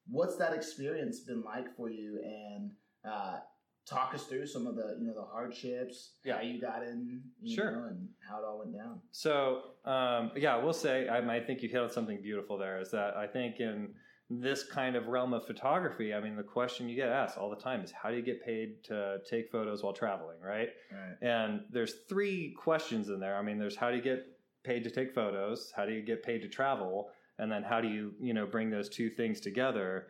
what's 0.07 0.37
that 0.37 0.53
experience 0.53 1.19
been 1.19 1.41
like 1.43 1.75
for 1.75 1.89
you? 1.89 2.19
And 2.23 2.71
uh, 3.03 3.39
talk 3.85 4.13
us 4.15 4.23
through 4.25 4.47
some 4.47 4.65
of 4.67 4.75
the 4.75 4.97
you 4.99 5.07
know 5.07 5.13
the 5.13 5.21
hardships, 5.23 6.13
Yeah. 6.23 6.37
how 6.37 6.41
you 6.41 6.59
got 6.59 6.83
in, 6.83 7.21
you 7.41 7.55
Sure. 7.55 7.71
know, 7.71 7.83
and 7.85 8.09
how 8.27 8.39
it 8.39 8.45
all 8.45 8.59
went 8.59 8.73
down. 8.73 9.01
So, 9.11 9.61
um, 9.85 10.31
yeah, 10.35 10.55
I 10.55 10.63
will 10.63 10.73
say, 10.73 11.07
I, 11.07 11.19
I 11.35 11.39
think 11.39 11.61
you 11.61 11.69
hit 11.69 11.79
on 11.81 11.89
something 11.89 12.21
beautiful 12.21 12.57
there. 12.57 12.79
Is 12.79 12.91
that 12.91 13.15
I 13.15 13.27
think 13.27 13.59
in 13.59 13.93
this 14.29 14.63
kind 14.63 14.95
of 14.95 15.05
realm 15.07 15.33
of 15.33 15.45
photography, 15.45 16.11
I 16.15 16.19
mean, 16.19 16.35
the 16.35 16.41
question 16.43 16.89
you 16.89 16.95
get 16.95 17.09
asked 17.09 17.37
all 17.37 17.49
the 17.51 17.55
time 17.61 17.81
is, 17.81 17.91
how 17.91 18.09
do 18.09 18.15
you 18.15 18.23
get 18.23 18.43
paid 18.43 18.83
to 18.85 19.19
take 19.29 19.51
photos 19.51 19.83
while 19.83 19.93
traveling, 19.93 20.39
right? 20.41 20.69
Right. 20.91 21.15
And 21.21 21.61
there's 21.71 21.93
three 22.09 22.55
questions 22.57 23.09
in 23.09 23.19
there. 23.19 23.35
I 23.37 23.43
mean, 23.43 23.59
there's 23.59 23.75
how 23.75 23.91
do 23.91 23.97
you 23.97 24.01
get 24.01 24.25
paid 24.63 24.83
to 24.83 24.89
take 24.89 25.13
photos? 25.13 25.71
How 25.75 25.85
do 25.85 25.93
you 25.93 26.01
get 26.01 26.23
paid 26.23 26.41
to 26.41 26.47
travel? 26.47 27.11
And 27.37 27.51
then 27.51 27.61
how 27.61 27.81
do 27.81 27.87
you, 27.87 28.13
you 28.19 28.33
know, 28.33 28.47
bring 28.47 28.71
those 28.71 28.89
two 28.89 29.11
things 29.11 29.39
together? 29.41 30.07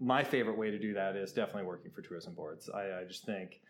My 0.00 0.24
favorite 0.24 0.58
way 0.58 0.70
to 0.70 0.78
do 0.78 0.94
that 0.94 1.16
is 1.16 1.32
definitely 1.32 1.64
working 1.64 1.90
for 1.90 2.02
tourism 2.02 2.34
boards. 2.34 2.68
I, 2.68 3.00
I 3.00 3.04
just 3.06 3.24
think 3.24 3.60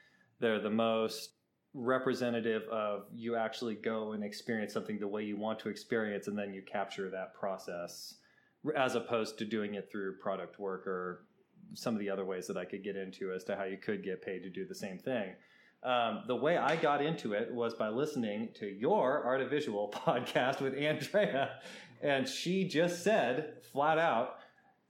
they're 0.40 0.60
the 0.60 0.70
most 0.70 1.30
representative 1.74 2.62
of 2.70 3.04
you 3.12 3.36
actually 3.36 3.74
go 3.74 4.12
and 4.12 4.22
experience 4.22 4.72
something 4.72 4.98
the 4.98 5.08
way 5.08 5.24
you 5.24 5.36
want 5.36 5.58
to 5.60 5.68
experience, 5.68 6.28
and 6.28 6.38
then 6.38 6.54
you 6.54 6.62
capture 6.62 7.10
that 7.10 7.34
process 7.34 8.14
as 8.76 8.94
opposed 8.94 9.38
to 9.38 9.44
doing 9.44 9.74
it 9.74 9.88
through 9.90 10.16
product 10.18 10.58
work 10.58 10.86
or 10.86 11.26
some 11.74 11.94
of 11.94 12.00
the 12.00 12.08
other 12.08 12.24
ways 12.24 12.46
that 12.46 12.56
I 12.56 12.64
could 12.64 12.84
get 12.84 12.96
into 12.96 13.32
as 13.32 13.44
to 13.44 13.56
how 13.56 13.64
you 13.64 13.76
could 13.76 14.02
get 14.02 14.22
paid 14.22 14.42
to 14.42 14.50
do 14.50 14.64
the 14.66 14.74
same 14.74 14.98
thing. 14.98 15.34
Um, 15.82 16.22
the 16.26 16.36
way 16.36 16.56
I 16.56 16.76
got 16.76 17.04
into 17.04 17.34
it 17.34 17.52
was 17.52 17.74
by 17.74 17.90
listening 17.90 18.50
to 18.54 18.66
your 18.66 19.22
Art 19.22 19.42
of 19.42 19.50
Visual 19.50 19.92
podcast 20.06 20.62
with 20.62 20.74
Andrea, 20.74 21.58
and 22.00 22.26
she 22.26 22.66
just 22.66 23.02
said 23.02 23.54
flat 23.70 23.98
out, 23.98 24.38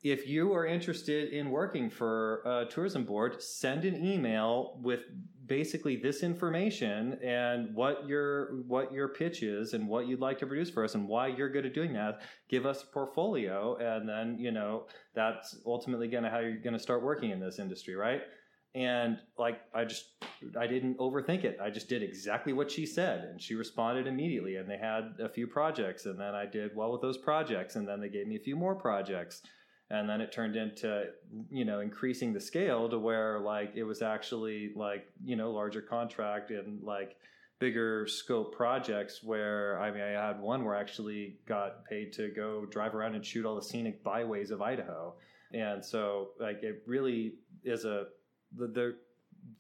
if 0.05 0.29
you 0.29 0.53
are 0.53 0.67
interested 0.67 1.33
in 1.33 1.51
working 1.51 1.89
for 1.89 2.43
a 2.45 2.67
tourism 2.67 3.05
board, 3.05 3.43
send 3.43 3.87
an 3.87 4.05
email 4.05 4.79
with 4.83 5.01
basically 5.47 5.97
this 5.97 6.23
information 6.23 7.19
and 7.25 7.75
what 7.75 8.07
your 8.07 8.63
what 8.69 8.93
your 8.93 9.09
pitch 9.09 9.43
is 9.43 9.73
and 9.73 9.89
what 9.89 10.07
you'd 10.07 10.21
like 10.21 10.39
to 10.39 10.47
produce 10.47 10.69
for 10.69 10.85
us 10.85 10.95
and 10.95 11.09
why 11.09 11.29
you're 11.29 11.49
good 11.49 11.65
at 11.65 11.73
doing 11.73 11.95
that. 11.95 12.21
Give 12.51 12.67
us 12.67 12.83
a 12.83 12.87
portfolio, 12.87 13.77
and 13.77 14.07
then 14.07 14.37
you 14.39 14.53
know 14.53 14.87
that's 15.15 15.57
ultimately 15.65 16.07
going 16.07 16.25
to 16.25 16.31
how 16.31 16.41
you're 16.41 16.59
going 16.59 16.75
to 16.75 16.79
start 16.79 17.03
working 17.03 17.31
in 17.31 17.41
this 17.41 17.59
industry, 17.59 17.95
right? 17.95 18.21
And 18.75 19.19
like 19.39 19.63
I 19.75 19.87
just 19.87 20.05
I 20.61 20.67
didn't 20.67 20.99
overthink 20.99 21.45
it. 21.45 21.57
I 21.63 21.71
just 21.71 21.89
did 21.89 22.03
exactly 22.03 22.53
what 22.53 22.71
she 22.71 22.85
said, 22.85 23.21
and 23.21 23.41
she 23.41 23.55
responded 23.55 24.07
immediately. 24.07 24.57
And 24.57 24.69
they 24.69 24.77
had 24.77 25.15
a 25.19 25.31
few 25.31 25.47
projects, 25.47 26.05
and 26.05 26.21
then 26.21 26.35
I 26.35 26.45
did 26.45 26.77
well 26.77 26.93
with 26.93 27.01
those 27.01 27.17
projects, 27.17 27.77
and 27.77 27.89
then 27.89 28.03
they 28.03 28.11
gave 28.11 28.27
me 28.27 28.37
a 28.37 28.41
few 28.41 28.55
more 28.55 28.75
projects 28.75 29.41
and 29.91 30.09
then 30.09 30.21
it 30.21 30.33
turned 30.33 30.57
into 30.57 31.05
you 31.51 31.65
know 31.65 31.81
increasing 31.81 32.33
the 32.33 32.41
scale 32.41 32.89
to 32.89 32.99
where 32.99 33.41
like 33.41 33.73
it 33.75 33.85
was 33.85 34.03
actually 34.03 34.73
like 34.75 35.07
you 35.25 35.37
know 35.37 35.51
larger 35.51 35.83
contract 35.83 36.51
and 36.51 36.83
like 36.83 37.17
bigger 37.59 38.07
scope 38.07 38.55
projects 38.55 39.23
where 39.23 39.79
I 39.81 39.91
mean 39.91 40.03
I 40.03 40.11
had 40.11 40.41
one 40.41 40.65
where 40.65 40.75
I 40.75 40.81
actually 40.81 41.39
got 41.47 41.85
paid 41.85 42.13
to 42.15 42.31
go 42.31 42.67
drive 42.67 42.95
around 42.95 43.15
and 43.15 43.25
shoot 43.25 43.47
all 43.47 43.57
the 43.57 43.63
scenic 43.63 44.03
byways 44.03 44.51
of 44.51 44.63
Idaho, 44.63 45.15
and 45.53 45.85
so 45.85 46.31
like 46.41 46.63
it 46.63 46.83
really 46.87 47.35
is 47.63 47.85
a 47.85 48.07
the, 48.57 48.67
the 48.67 48.97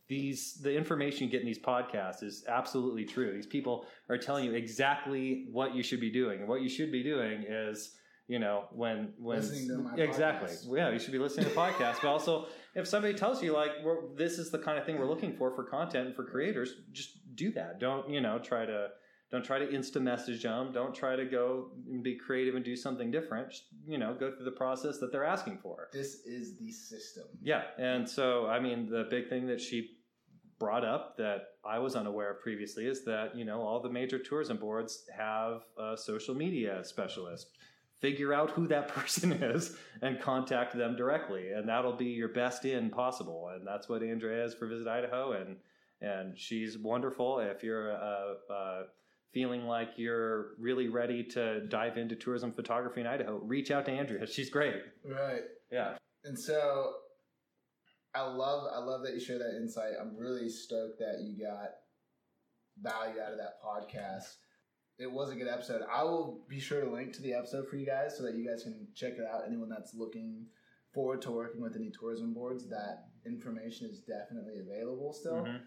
these 0.08 0.54
the 0.62 0.74
information 0.74 1.24
you 1.24 1.30
get 1.30 1.40
in 1.40 1.46
these 1.46 1.58
podcasts 1.58 2.22
is 2.22 2.44
absolutely 2.48 3.04
true. 3.04 3.32
These 3.32 3.46
people 3.46 3.86
are 4.08 4.18
telling 4.18 4.44
you 4.44 4.54
exactly 4.54 5.46
what 5.50 5.74
you 5.74 5.82
should 5.82 6.00
be 6.00 6.10
doing, 6.10 6.40
and 6.40 6.48
what 6.48 6.62
you 6.62 6.68
should 6.68 6.90
be 6.90 7.02
doing 7.02 7.44
is 7.48 7.92
you 8.26 8.38
know 8.38 8.64
when 8.72 9.12
when 9.18 9.38
exactly. 9.96 10.48
podcast. 10.48 10.76
yeah 10.76 10.90
you 10.90 10.98
should 10.98 11.12
be 11.12 11.18
listening 11.18 11.46
to 11.46 11.54
podcasts 11.54 12.00
but 12.00 12.08
also 12.08 12.46
if 12.74 12.88
somebody 12.88 13.14
tells 13.14 13.42
you 13.42 13.52
like 13.52 13.70
we're, 13.84 14.14
this 14.16 14.38
is 14.38 14.50
the 14.50 14.58
kind 14.58 14.78
of 14.78 14.84
thing 14.84 14.98
we're 14.98 15.08
looking 15.08 15.36
for 15.36 15.54
for 15.54 15.64
content 15.64 16.06
and 16.06 16.16
for 16.16 16.24
creators 16.24 16.74
just 16.92 17.18
do 17.34 17.52
that. 17.52 17.80
Don't 17.80 18.08
you 18.08 18.20
know 18.20 18.38
try 18.38 18.66
to 18.66 18.88
don't 19.30 19.44
try 19.44 19.58
to 19.58 19.66
insta 19.66 20.00
message 20.00 20.42
them 20.42 20.70
don't 20.72 20.94
try 20.94 21.16
to 21.16 21.24
go 21.24 21.70
and 21.88 22.02
be 22.02 22.16
creative 22.16 22.54
and 22.54 22.64
do 22.64 22.76
something 22.76 23.10
different. 23.10 23.50
Just 23.50 23.64
you 23.86 23.98
know 23.98 24.14
go 24.14 24.32
through 24.34 24.44
the 24.44 24.52
process 24.52 24.98
that 24.98 25.12
they're 25.12 25.24
asking 25.24 25.58
for. 25.58 25.88
This 25.92 26.20
is 26.24 26.56
the 26.58 26.70
system. 26.70 27.24
yeah 27.42 27.62
and 27.78 28.08
so 28.08 28.46
i 28.46 28.58
mean 28.58 28.88
the 28.88 29.06
big 29.10 29.28
thing 29.28 29.46
that 29.46 29.60
she 29.60 29.90
brought 30.58 30.84
up 30.84 31.16
that 31.16 31.38
i 31.64 31.78
was 31.78 31.96
unaware 31.96 32.30
of 32.30 32.40
previously 32.40 32.86
is 32.86 33.04
that 33.04 33.36
you 33.36 33.44
know 33.44 33.60
all 33.60 33.80
the 33.80 33.90
major 33.90 34.18
tourism 34.18 34.56
boards 34.56 35.04
have 35.16 35.62
a 35.78 35.96
social 35.96 36.34
media 36.34 36.84
specialist 36.84 37.48
figure 38.04 38.34
out 38.34 38.50
who 38.50 38.66
that 38.66 38.88
person 38.98 39.32
is 39.32 39.76
and 40.02 40.20
contact 40.20 40.76
them 40.76 40.94
directly. 40.94 41.52
And 41.52 41.66
that'll 41.66 41.96
be 41.96 42.06
your 42.06 42.28
best 42.28 42.66
in 42.66 42.90
possible. 42.90 43.50
And 43.54 43.66
that's 43.66 43.88
what 43.88 44.02
andrea 44.02 44.44
is 44.44 44.52
for 44.52 44.66
visit 44.66 44.86
idaho. 44.86 45.32
And 45.32 45.56
and 46.00 46.38
she's 46.38 46.76
wonderful. 46.76 47.38
If 47.38 47.62
you're 47.62 47.92
uh, 47.92 48.52
uh, 48.52 48.82
feeling 49.32 49.64
like 49.64 49.92
you're 49.96 50.48
really 50.58 50.88
ready 50.88 51.24
to 51.24 51.66
dive 51.68 51.96
into 51.96 52.14
tourism 52.14 52.52
photography 52.52 53.00
in 53.00 53.06
idaho 53.06 53.38
reach 53.38 53.70
out 53.70 53.86
to 53.86 53.92
andrea. 53.92 54.26
She's 54.26 54.50
great. 54.50 54.82
Right. 55.02 55.42
yeah. 55.72 55.96
And 56.24 56.38
so 56.38 56.92
I 58.14 58.22
love 58.26 58.68
I 58.74 58.80
love 58.80 59.02
that 59.04 59.14
you 59.14 59.20
share 59.20 59.38
that 59.38 59.56
insight. 59.56 59.92
I'm 59.98 60.14
really 60.14 60.50
stoked 60.50 60.98
that 60.98 61.22
you 61.22 61.42
got 61.42 61.70
value 62.82 63.20
out 63.20 63.32
of 63.32 63.38
that 63.38 63.54
podcast. 63.64 64.43
It 64.98 65.10
was 65.10 65.30
a 65.30 65.34
good 65.34 65.48
episode. 65.48 65.82
I 65.92 66.04
will 66.04 66.44
be 66.48 66.60
sure 66.60 66.80
to 66.80 66.90
link 66.90 67.12
to 67.14 67.22
the 67.22 67.34
episode 67.34 67.68
for 67.68 67.76
you 67.76 67.84
guys 67.86 68.16
so 68.16 68.22
that 68.24 68.34
you 68.34 68.46
guys 68.46 68.62
can 68.62 68.86
check 68.94 69.14
it 69.14 69.26
out. 69.26 69.42
Anyone 69.46 69.68
that's 69.68 69.94
looking 69.94 70.46
forward 70.92 71.20
to 71.22 71.32
working 71.32 71.60
with 71.60 71.74
any 71.74 71.90
tourism 71.90 72.32
boards, 72.32 72.68
that 72.68 73.08
information 73.26 73.88
is 73.88 74.00
definitely 74.00 74.60
available 74.60 75.12
still. 75.12 75.44
Mhm. 75.44 75.62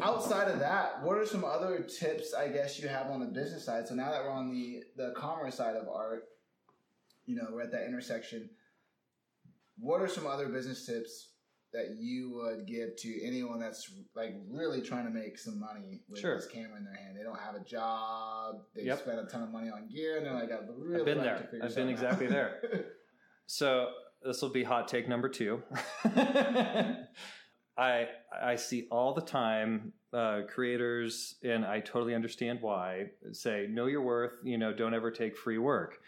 Outside 0.00 0.48
of 0.48 0.60
that, 0.60 1.02
what 1.02 1.16
are 1.16 1.26
some 1.26 1.44
other 1.44 1.82
tips 1.82 2.34
I 2.34 2.48
guess 2.48 2.78
you 2.78 2.88
have 2.88 3.10
on 3.10 3.20
the 3.20 3.26
business 3.26 3.64
side? 3.64 3.88
So 3.88 3.94
now 3.94 4.10
that 4.12 4.22
we're 4.22 4.30
on 4.30 4.50
the 4.50 4.84
the 4.94 5.12
commerce 5.12 5.56
side 5.56 5.74
of 5.74 5.88
art, 5.88 6.28
you 7.24 7.34
know, 7.34 7.48
we're 7.50 7.62
at 7.62 7.72
that 7.72 7.86
intersection. 7.86 8.50
What 9.78 10.00
are 10.00 10.08
some 10.08 10.26
other 10.26 10.48
business 10.48 10.86
tips 10.86 11.35
that 11.76 11.96
you 12.00 12.30
would 12.32 12.66
give 12.66 12.96
to 12.96 13.22
anyone 13.22 13.60
that's 13.60 13.90
like 14.14 14.34
really 14.50 14.80
trying 14.80 15.04
to 15.04 15.10
make 15.10 15.38
some 15.38 15.60
money 15.60 16.00
with 16.08 16.20
Sure. 16.20 16.36
this 16.36 16.46
camera 16.46 16.78
in 16.78 16.84
their 16.84 16.94
hand? 16.94 17.14
They 17.16 17.22
don't 17.22 17.38
have 17.38 17.54
a 17.54 17.60
job. 17.60 18.62
They 18.74 18.84
Yep. 18.84 19.00
spent 19.00 19.20
a 19.20 19.24
ton 19.26 19.42
of 19.42 19.50
money 19.50 19.68
on 19.68 19.86
gear, 19.88 20.16
and 20.16 20.24
they're 20.24 20.32
like, 20.34 20.50
"I'd 20.50 20.66
really 20.76 21.04
been 21.04 21.18
like 21.18 21.26
there. 21.26 21.36
I've 21.36 21.50
been 21.50 21.60
something 21.70 21.84
out." 21.84 21.90
exactly 21.90 22.26
there. 22.28 22.86
So 23.48 23.90
this 24.24 24.42
will 24.42 24.48
be 24.48 24.64
hot 24.64 24.88
take 24.88 25.06
number 25.08 25.28
two. 25.28 25.62
I 27.78 28.08
I 28.42 28.56
see 28.56 28.88
all 28.90 29.14
the 29.14 29.20
time 29.20 29.92
uh, 30.12 30.40
creators, 30.48 31.36
and 31.44 31.64
I 31.64 31.80
totally 31.80 32.14
understand 32.14 32.60
why. 32.62 33.10
Say 33.32 33.66
know 33.70 33.86
your 33.86 34.02
worth. 34.02 34.32
You 34.42 34.58
know, 34.58 34.72
don't 34.72 34.94
ever 34.94 35.10
take 35.10 35.36
free 35.36 35.58
work, 35.58 36.00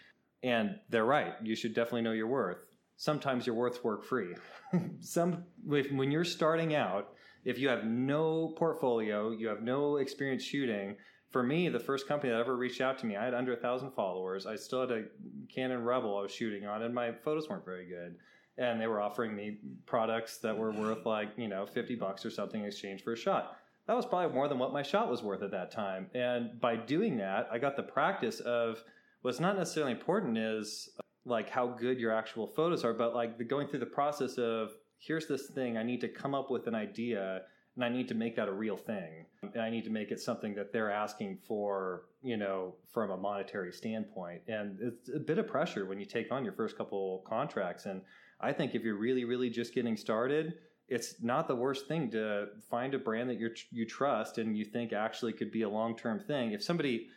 and 0.42 0.80
they're 0.88 1.04
right. 1.04 1.34
You 1.42 1.54
should 1.54 1.74
definitely 1.74 2.02
know 2.02 2.12
your 2.12 2.26
worth. 2.26 2.64
Sometimes 2.98 3.46
your 3.46 3.54
worth 3.54 3.84
work 3.84 4.04
free. 4.04 4.34
Some 5.00 5.44
if, 5.70 5.90
when 5.92 6.10
you're 6.10 6.24
starting 6.24 6.74
out, 6.74 7.12
if 7.44 7.56
you 7.56 7.68
have 7.68 7.84
no 7.84 8.54
portfolio, 8.56 9.30
you 9.30 9.46
have 9.46 9.62
no 9.62 9.98
experience 9.98 10.42
shooting. 10.42 10.96
For 11.30 11.44
me, 11.44 11.68
the 11.68 11.78
first 11.78 12.08
company 12.08 12.32
that 12.32 12.40
ever 12.40 12.56
reached 12.56 12.80
out 12.80 12.98
to 12.98 13.06
me, 13.06 13.16
I 13.16 13.24
had 13.24 13.34
under 13.34 13.52
a 13.52 13.56
thousand 13.56 13.92
followers. 13.92 14.46
I 14.46 14.56
still 14.56 14.80
had 14.80 14.90
a 14.90 15.04
Canon 15.48 15.84
Rebel 15.84 16.18
I 16.18 16.22
was 16.22 16.32
shooting 16.32 16.66
on, 16.66 16.82
and 16.82 16.92
my 16.92 17.12
photos 17.12 17.48
weren't 17.48 17.64
very 17.64 17.86
good. 17.86 18.16
And 18.56 18.80
they 18.80 18.88
were 18.88 19.00
offering 19.00 19.36
me 19.36 19.58
products 19.86 20.38
that 20.38 20.58
were 20.58 20.72
worth 20.72 21.06
like 21.06 21.28
you 21.36 21.46
know 21.46 21.66
fifty 21.66 21.94
bucks 21.94 22.26
or 22.26 22.30
something 22.30 22.62
in 22.62 22.66
exchange 22.66 23.04
for 23.04 23.12
a 23.12 23.16
shot. 23.16 23.58
That 23.86 23.94
was 23.94 24.06
probably 24.06 24.34
more 24.34 24.48
than 24.48 24.58
what 24.58 24.72
my 24.72 24.82
shot 24.82 25.08
was 25.08 25.22
worth 25.22 25.42
at 25.42 25.52
that 25.52 25.70
time. 25.70 26.10
And 26.14 26.60
by 26.60 26.74
doing 26.74 27.16
that, 27.18 27.48
I 27.52 27.58
got 27.58 27.76
the 27.76 27.84
practice 27.84 28.40
of 28.40 28.82
what's 29.22 29.38
not 29.38 29.56
necessarily 29.56 29.92
important 29.92 30.36
is 30.36 30.90
like 31.28 31.50
how 31.50 31.66
good 31.66 31.98
your 31.98 32.12
actual 32.12 32.46
photos 32.46 32.84
are, 32.84 32.92
but 32.92 33.14
like 33.14 33.38
the 33.38 33.44
going 33.44 33.68
through 33.68 33.80
the 33.80 33.86
process 33.86 34.38
of 34.38 34.72
here's 34.98 35.26
this 35.26 35.48
thing 35.48 35.76
I 35.76 35.82
need 35.82 36.00
to 36.00 36.08
come 36.08 36.34
up 36.34 36.50
with 36.50 36.66
an 36.66 36.74
idea 36.74 37.42
and 37.76 37.84
I 37.84 37.88
need 37.88 38.08
to 38.08 38.14
make 38.14 38.34
that 38.34 38.48
a 38.48 38.52
real 38.52 38.76
thing. 38.76 39.24
And 39.40 39.62
I 39.62 39.70
need 39.70 39.84
to 39.84 39.90
make 39.90 40.10
it 40.10 40.18
something 40.18 40.52
that 40.56 40.72
they're 40.72 40.90
asking 40.90 41.38
for, 41.46 42.06
you 42.22 42.36
know, 42.36 42.74
from 42.92 43.12
a 43.12 43.16
monetary 43.16 43.72
standpoint. 43.72 44.42
And 44.48 44.78
it's 44.80 45.10
a 45.14 45.20
bit 45.20 45.38
of 45.38 45.46
pressure 45.46 45.86
when 45.86 46.00
you 46.00 46.04
take 46.04 46.32
on 46.32 46.42
your 46.42 46.54
first 46.54 46.76
couple 46.76 47.24
contracts. 47.24 47.86
And 47.86 48.02
I 48.40 48.52
think 48.52 48.74
if 48.74 48.82
you're 48.82 48.98
really, 48.98 49.24
really 49.24 49.48
just 49.48 49.74
getting 49.74 49.96
started, 49.96 50.54
it's 50.88 51.22
not 51.22 51.46
the 51.46 51.54
worst 51.54 51.86
thing 51.86 52.10
to 52.10 52.48
find 52.68 52.94
a 52.94 52.98
brand 52.98 53.30
that 53.30 53.38
you 53.38 53.50
you 53.70 53.86
trust 53.86 54.38
and 54.38 54.58
you 54.58 54.64
think 54.64 54.92
actually 54.92 55.32
could 55.32 55.52
be 55.52 55.62
a 55.62 55.68
long 55.68 55.96
term 55.96 56.18
thing. 56.18 56.52
If 56.52 56.64
somebody 56.64 57.08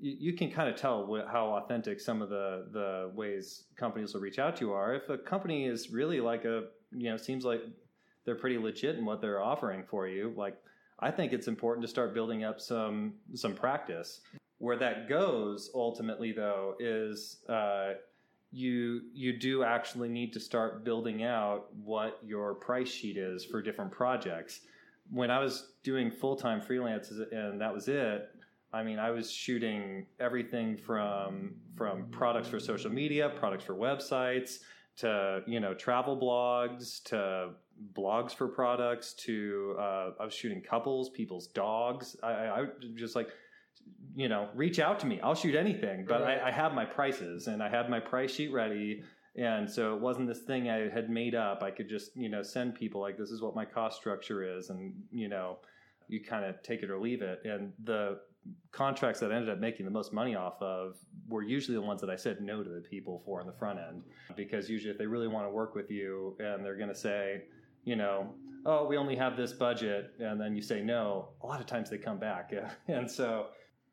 you, 0.00 0.32
can 0.32 0.50
kind 0.50 0.68
of 0.68 0.76
tell 0.76 1.24
how 1.30 1.54
authentic 1.56 2.00
some 2.00 2.22
of 2.22 2.30
the 2.30 2.66
the 2.72 3.10
ways 3.14 3.64
companies 3.76 4.14
will 4.14 4.20
reach 4.20 4.38
out 4.38 4.56
to 4.56 4.66
you 4.66 4.72
are. 4.72 4.94
If 4.94 5.08
a 5.08 5.18
company 5.18 5.66
is 5.66 5.90
really 5.90 6.20
like 6.20 6.44
a 6.44 6.64
you 6.92 7.10
know 7.10 7.16
seems 7.16 7.44
like 7.44 7.62
they're 8.24 8.36
pretty 8.36 8.58
legit 8.58 8.96
in 8.96 9.04
what 9.04 9.20
they're 9.20 9.42
offering 9.42 9.84
for 9.88 10.08
you, 10.08 10.32
like 10.36 10.56
I 11.00 11.10
think 11.10 11.32
it's 11.32 11.48
important 11.48 11.84
to 11.84 11.88
start 11.88 12.14
building 12.14 12.44
up 12.44 12.60
some 12.60 13.14
some 13.34 13.54
practice. 13.54 14.20
Where 14.58 14.76
that 14.76 15.08
goes 15.08 15.70
ultimately, 15.74 16.32
though, 16.32 16.74
is 16.78 17.38
uh, 17.48 17.92
you 18.52 19.02
you 19.14 19.38
do 19.38 19.62
actually 19.62 20.08
need 20.08 20.32
to 20.34 20.40
start 20.40 20.84
building 20.84 21.22
out 21.22 21.68
what 21.82 22.18
your 22.22 22.54
price 22.54 22.90
sheet 22.90 23.16
is 23.16 23.44
for 23.44 23.62
different 23.62 23.90
projects. 23.90 24.60
When 25.10 25.30
I 25.30 25.40
was 25.40 25.72
doing 25.82 26.10
full 26.10 26.36
time 26.36 26.60
freelance 26.60 27.10
and 27.10 27.60
that 27.60 27.72
was 27.72 27.88
it, 27.88 28.28
I 28.72 28.82
mean, 28.82 28.98
I 28.98 29.10
was 29.10 29.30
shooting 29.30 30.06
everything 30.20 30.76
from 30.76 31.54
from 31.76 32.06
products 32.10 32.48
for 32.48 32.60
social 32.60 32.90
media, 32.90 33.28
products 33.28 33.64
for 33.64 33.74
websites, 33.74 34.58
to 34.98 35.42
you 35.46 35.60
know 35.60 35.74
travel 35.74 36.16
blogs, 36.16 37.02
to 37.04 37.50
blogs 37.94 38.32
for 38.32 38.46
products, 38.48 39.14
to 39.14 39.74
uh, 39.78 40.10
I 40.20 40.24
was 40.24 40.34
shooting 40.34 40.60
couples, 40.60 41.10
people's 41.10 41.48
dogs. 41.48 42.16
I, 42.22 42.30
I, 42.30 42.66
just 42.94 43.16
like 43.16 43.30
you 44.14 44.28
know 44.28 44.48
reach 44.54 44.78
out 44.78 45.00
to 45.00 45.06
me. 45.06 45.20
I'll 45.20 45.34
shoot 45.34 45.54
anything, 45.54 46.04
but 46.06 46.22
Right. 46.22 46.40
I, 46.40 46.48
I 46.48 46.50
have 46.52 46.72
my 46.72 46.84
prices 46.84 47.48
and 47.48 47.62
I 47.62 47.68
had 47.68 47.90
my 47.90 48.00
price 48.00 48.32
sheet 48.34 48.52
ready. 48.52 49.02
And 49.36 49.70
so 49.70 49.94
it 49.94 50.00
wasn't 50.00 50.26
this 50.26 50.40
thing 50.40 50.68
I 50.68 50.88
had 50.88 51.08
made 51.08 51.36
up. 51.36 51.62
I 51.62 51.70
could 51.70 51.88
just, 51.88 52.16
you 52.16 52.28
know, 52.28 52.42
send 52.42 52.74
people 52.74 53.00
like 53.00 53.16
this 53.16 53.30
is 53.30 53.40
what 53.40 53.54
my 53.54 53.64
cost 53.64 53.96
structure 53.96 54.42
is, 54.42 54.70
and 54.70 54.92
you 55.10 55.28
know, 55.28 55.58
you 56.08 56.22
kind 56.22 56.44
of 56.44 56.62
take 56.62 56.82
it 56.82 56.90
or 56.90 56.98
leave 56.98 57.22
it. 57.22 57.40
And 57.44 57.72
the 57.84 58.18
contracts 58.72 59.20
that 59.20 59.32
I 59.32 59.36
ended 59.36 59.50
up 59.50 59.58
making 59.58 59.84
the 59.84 59.92
most 59.92 60.12
money 60.12 60.34
off 60.34 60.60
of 60.62 60.96
were 61.28 61.42
usually 61.42 61.74
the 61.74 61.82
ones 61.82 62.00
that 62.00 62.10
I 62.10 62.16
said 62.16 62.40
no 62.40 62.62
to 62.62 62.68
the 62.68 62.80
people 62.80 63.22
for 63.24 63.40
in 63.40 63.46
the 63.46 63.52
front 63.52 63.78
end. 63.78 64.02
Because 64.36 64.70
usually 64.70 64.90
if 64.90 64.98
they 64.98 65.06
really 65.06 65.28
want 65.28 65.46
to 65.46 65.50
work 65.50 65.74
with 65.74 65.90
you 65.90 66.36
and 66.38 66.64
they're 66.64 66.76
going 66.76 66.88
to 66.88 66.94
say, 66.94 67.42
you 67.84 67.96
know, 67.96 68.34
oh, 68.66 68.86
we 68.86 68.96
only 68.96 69.16
have 69.16 69.36
this 69.36 69.52
budget, 69.52 70.12
and 70.18 70.40
then 70.40 70.54
you 70.54 70.62
say 70.62 70.82
no, 70.82 71.30
a 71.42 71.46
lot 71.46 71.60
of 71.60 71.66
times 71.66 71.88
they 71.90 71.98
come 71.98 72.18
back. 72.18 72.52
and 72.88 73.10
so, 73.10 73.46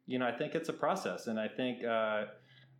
you 0.06 0.20
know, 0.20 0.28
I 0.28 0.32
think 0.32 0.56
it's 0.56 0.70
a 0.70 0.74
process. 0.74 1.28
And 1.28 1.40
I 1.40 1.48
think 1.48 1.84
uh, 1.84 2.26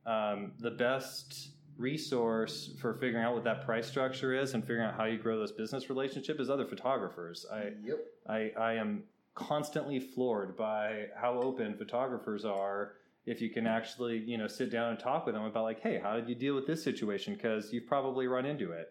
um, 0.06 0.54
the 0.60 0.72
best 0.72 1.52
resource 1.78 2.72
for 2.80 2.96
figuring 2.96 3.24
out 3.24 3.36
what 3.36 3.44
that 3.44 3.64
price 3.64 3.88
structure 3.88 4.34
is 4.34 4.54
and 4.54 4.64
figuring 4.64 4.88
out 4.88 4.96
how 4.96 5.06
you 5.06 5.18
grow 5.18 5.38
those 5.38 5.52
business 5.52 5.90
relationship 5.90 6.40
is 6.40 6.50
other 6.50 6.66
photographers. 6.66 7.46
I, 7.52 7.72
yep. 7.84 8.00
I, 8.28 8.52
I 8.60 8.74
am 8.74 9.04
constantly 9.38 10.00
floored 10.00 10.58
by 10.58 11.06
how 11.16 11.40
open 11.40 11.78
photographers 11.78 12.44
are 12.44 12.94
if 13.28 13.40
you 13.40 13.52
can 13.52 13.68
actually 13.68 14.18
you 14.18 14.36
know 14.36 14.48
sit 14.48 14.72
down 14.72 14.90
and 14.90 15.00
talk 15.00 15.28
with 15.28 15.36
them 15.36 15.44
about 15.44 15.64
like 15.64 15.80
hey 15.80 16.00
how 16.02 16.16
did 16.16 16.28
you 16.28 16.34
deal 16.34 16.56
with 16.56 16.66
this 16.66 16.84
situation? 16.84 17.36
Because 17.36 17.72
you've 17.72 17.86
probably 17.86 18.28
run 18.28 18.46
into 18.46 18.72
it. 18.72 18.90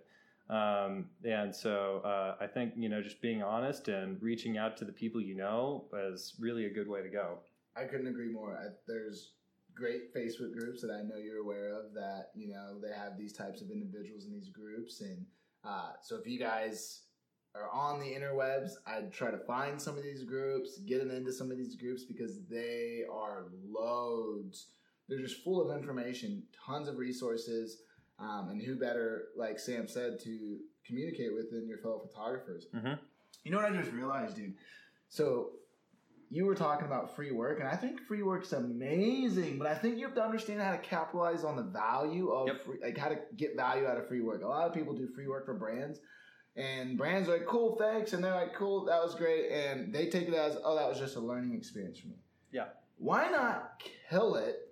Um, 0.49 1.07
and 1.25 1.53
so 1.53 2.01
uh, 2.05 2.37
i 2.41 2.47
think 2.47 2.75
you 2.77 2.89
know 2.89 3.03
just 3.03 3.21
being 3.21 3.43
honest 3.43 3.89
and 3.89 4.23
reaching 4.23 4.57
out 4.57 4.77
to 4.77 4.85
the 4.85 4.93
people 4.93 5.21
you 5.21 5.35
know 5.35 5.87
is 5.93 6.35
really 6.39 6.67
a 6.67 6.71
good 6.71 6.89
way 6.89 7.03
to 7.03 7.09
go. 7.09 7.39
I 7.77 7.85
couldn't 7.85 8.07
agree 8.07 8.31
more. 8.31 8.55
I, 8.55 8.69
there's 8.87 9.33
great 9.75 10.15
Facebook 10.15 10.53
groups 10.57 10.81
that 10.83 10.93
I 10.93 11.03
know 11.03 11.17
you're 11.17 11.43
aware 11.43 11.71
of 11.75 11.93
that 11.95 12.31
you 12.37 12.49
know 12.53 12.79
they 12.81 12.97
have 12.97 13.19
these 13.19 13.33
types 13.33 13.63
of 13.63 13.71
individuals 13.71 14.27
in 14.27 14.33
these 14.33 14.51
groups, 14.51 15.01
and 15.01 15.27
uh, 15.65 15.95
so 16.01 16.15
if 16.15 16.25
you 16.25 16.39
guys 16.39 17.06
are 17.57 17.71
on 17.71 17.99
the 18.01 18.07
interwebs, 18.07 18.73
I'd 18.87 19.13
try 19.13 19.31
to 19.31 19.39
find 19.39 19.81
some 19.81 19.97
of 19.97 20.03
these 20.03 20.25
groups, 20.25 20.79
get 20.87 20.99
them 20.99 21.11
into 21.11 21.33
some 21.33 21.51
of 21.51 21.57
these 21.57 21.77
groups 21.77 22.05
because 22.05 22.39
they 22.51 23.03
are 23.13 23.47
loads. 23.69 24.69
They're 25.09 25.21
just 25.21 25.43
full 25.45 25.61
of 25.69 25.77
information, 25.77 26.43
tons 26.67 26.89
of 26.89 26.99
resources, 26.99 27.79
um, 28.19 28.49
and 28.51 28.61
who 28.63 28.77
better, 28.77 29.29
like 29.37 29.59
Sam 29.59 29.87
said, 29.89 30.19
to 30.25 30.59
communicate 30.87 31.35
with 31.35 31.51
than 31.51 31.69
your 31.69 31.79
fellow 31.79 32.01
photographers. 32.11 32.67
Mhm. 32.75 32.99
You 33.45 33.51
know 33.53 33.59
what 33.59 33.67
I 33.73 33.77
just 33.77 33.93
realized, 33.93 34.37
dude? 34.37 34.55
So 35.09 35.53
you 36.29 36.45
were 36.45 36.57
talking 36.57 36.87
about 36.87 37.15
free 37.15 37.31
work, 37.31 37.61
and 37.61 37.69
I 37.69 37.77
think 37.77 38.01
free 38.01 38.23
work's 38.23 38.53
amazing, 38.53 39.59
but 39.59 39.69
I 39.69 39.75
think 39.77 39.97
you 39.99 40.07
have 40.07 40.15
to 40.17 40.25
understand 40.25 40.61
how 40.61 40.73
to 40.73 40.79
capitalize 40.79 41.45
on 41.45 41.55
the 41.57 41.63
value 41.63 42.31
of 42.31 42.49
Yep. 42.49 42.65
free, 42.65 42.79
like 42.83 42.99
how 42.99 43.09
to 43.11 43.21
get 43.37 43.55
value 43.55 43.87
out 43.87 43.97
of 43.97 44.09
free 44.09 44.21
work. 44.23 44.43
A 44.43 44.47
lot 44.49 44.67
of 44.67 44.75
people 44.75 44.93
do 44.95 45.07
free 45.09 45.29
work 45.29 45.45
for 45.47 45.55
brands, 45.55 46.01
and 46.57 46.97
brands 46.97 47.29
are 47.29 47.33
like, 47.39 47.47
"Cool, 47.47 47.77
thanks," 47.77 48.13
and 48.13 48.23
they're 48.25 48.35
like, 48.35 48.55
"Cool, 48.55 48.85
that 48.87 49.03
was 49.03 49.15
great," 49.15 49.51
and 49.51 49.93
they 49.95 50.09
take 50.09 50.29
it 50.29 50.35
as, 50.35 50.57
"Oh, 50.65 50.75
that 50.77 50.89
was 50.89 50.99
just 50.99 51.17
a 51.17 51.21
learning 51.21 51.55
experience 51.55 51.99
for 51.99 52.09
me." 52.09 52.17
Yeah. 52.53 52.69
Why 52.99 53.29
not 53.31 53.83
kill 54.09 54.37
it? 54.37 54.63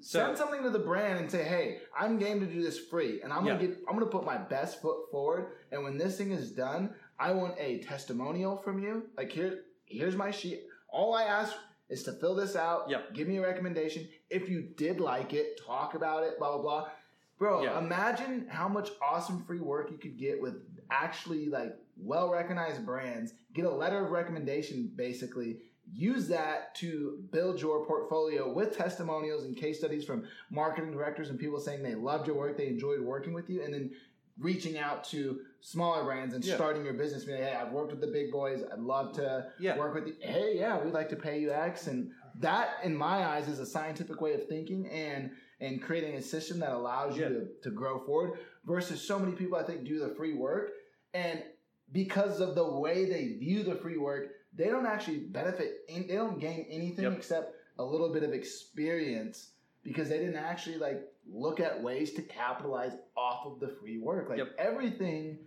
So- 0.00 0.18
Send 0.24 0.36
something 0.38 0.62
to 0.64 0.70
the 0.70 0.78
brand 0.80 1.18
and 1.18 1.30
say, 1.30 1.44
"Hey, 1.44 1.80
I'm 1.96 2.18
game 2.18 2.40
to 2.40 2.46
do 2.46 2.60
this 2.62 2.78
free, 2.78 3.20
and 3.22 3.32
I'm 3.32 3.44
gonna 3.44 3.58
get, 3.60 3.78
I'm 3.88 3.94
gonna 3.94 4.06
put 4.10 4.24
my 4.24 4.36
best 4.38 4.80
foot 4.82 5.10
forward. 5.10 5.52
And 5.70 5.82
when 5.84 5.96
this 5.96 6.16
thing 6.18 6.30
is 6.32 6.50
done, 6.52 6.94
I 7.18 7.32
want 7.32 7.54
a 7.58 7.78
testimonial 7.80 8.56
from 8.56 8.78
you. 8.82 9.08
Like 9.16 9.30
here, 9.30 9.64
here's 9.84 10.16
my 10.16 10.30
sheet. 10.30 10.64
All 10.88 11.14
I 11.14 11.24
ask 11.24 11.54
is 11.88 12.02
to 12.04 12.12
fill 12.12 12.34
this 12.34 12.56
out. 12.56 12.88
Yep. 12.90 13.14
Give 13.14 13.28
me 13.28 13.36
a 13.38 13.42
recommendation. 13.42 14.08
If 14.30 14.48
you 14.48 14.62
did 14.62 15.00
like 15.00 15.34
it, 15.34 15.60
talk 15.64 15.94
about 15.94 16.24
it. 16.24 16.38
Blah 16.38 16.52
blah 16.58 16.62
blah. 16.62 16.90
Bro, 17.38 17.62
Yeah. 17.64 17.78
imagine 17.78 18.46
how 18.48 18.68
much 18.68 18.90
awesome 19.02 19.44
free 19.44 19.60
work 19.60 19.90
you 19.90 19.98
could 19.98 20.16
get 20.16 20.40
with 20.40 20.54
actually 21.02 21.46
like 21.46 21.76
well 21.96 22.30
recognized 22.30 22.84
brands. 22.84 23.34
Get 23.54 23.64
a 23.64 23.70
letter 23.70 24.04
of 24.04 24.10
recommendation, 24.10 24.90
basically. 24.96 25.58
Use 25.92 26.28
that 26.28 26.74
to 26.76 27.18
build 27.32 27.60
your 27.60 27.84
portfolio 27.86 28.50
with 28.52 28.76
testimonials 28.76 29.44
and 29.44 29.56
case 29.56 29.78
studies 29.78 30.04
from 30.04 30.24
marketing 30.50 30.92
directors 30.92 31.28
and 31.28 31.38
people 31.38 31.58
saying 31.58 31.82
they 31.82 31.94
loved 31.94 32.26
your 32.26 32.36
work, 32.36 32.56
they 32.56 32.68
enjoyed 32.68 33.00
working 33.00 33.32
with 33.34 33.50
you, 33.50 33.62
and 33.62 33.74
then 33.74 33.90
reaching 34.38 34.78
out 34.78 35.04
to 35.04 35.40
smaller 35.60 36.04
brands 36.04 36.34
and 36.34 36.42
Yeah. 36.44 36.54
starting 36.54 36.84
your 36.84 36.94
business. 36.94 37.24
Being 37.24 37.38
hey, 37.42 37.52
I've 37.54 37.72
worked 37.72 37.90
with 37.90 38.00
the 38.00 38.06
big 38.06 38.30
boys. 38.32 38.62
I'd 38.72 38.78
love 38.80 39.12
to 39.16 39.52
Yeah. 39.58 39.76
work 39.76 39.94
with 39.94 40.06
you. 40.06 40.14
Hey, 40.20 40.56
yeah, 40.56 40.82
we'd 40.82 40.94
like 40.94 41.10
to 41.10 41.16
pay 41.16 41.38
you 41.40 41.52
X. 41.52 41.86
And 41.86 42.10
that, 42.40 42.76
in 42.82 42.96
my 42.96 43.26
eyes, 43.26 43.46
is 43.48 43.58
a 43.58 43.66
scientific 43.66 44.20
way 44.20 44.34
of 44.34 44.46
thinking 44.46 44.88
and 44.88 45.30
and 45.60 45.80
creating 45.80 46.16
a 46.16 46.20
system 46.22 46.58
that 46.58 46.72
allows 46.72 47.16
you 47.16 47.22
Yeah. 47.22 47.28
to, 47.28 47.46
to 47.62 47.70
grow 47.70 48.00
forward. 48.00 48.36
Versus 48.64 49.00
so 49.00 49.16
many 49.16 49.30
people, 49.32 49.56
I 49.56 49.62
think, 49.62 49.84
do 49.84 50.00
the 50.00 50.08
free 50.16 50.32
work 50.34 50.72
and 51.14 51.42
because 51.92 52.40
of 52.40 52.54
the 52.54 52.64
way 52.66 53.04
they 53.04 53.34
view 53.38 53.62
the 53.62 53.74
free 53.76 53.98
work, 53.98 54.28
they 54.54 54.66
don't 54.66 54.86
actually 54.86 55.18
benefit. 55.18 55.80
In, 55.88 56.06
they 56.06 56.14
don't 56.14 56.40
gain 56.40 56.66
anything 56.70 57.04
Yep. 57.04 57.12
except 57.16 57.54
a 57.78 57.84
little 57.84 58.12
bit 58.12 58.22
of 58.22 58.32
experience 58.32 59.50
because 59.82 60.08
they 60.08 60.18
didn't 60.18 60.36
actually 60.36 60.76
like 60.78 61.02
look 61.30 61.60
at 61.60 61.82
ways 61.82 62.12
to 62.14 62.22
capitalize 62.22 62.92
off 63.16 63.46
of 63.46 63.60
the 63.60 63.68
free 63.80 63.98
work. 63.98 64.28
Like 64.28 64.38
Yep. 64.38 64.54
everything 64.58 65.38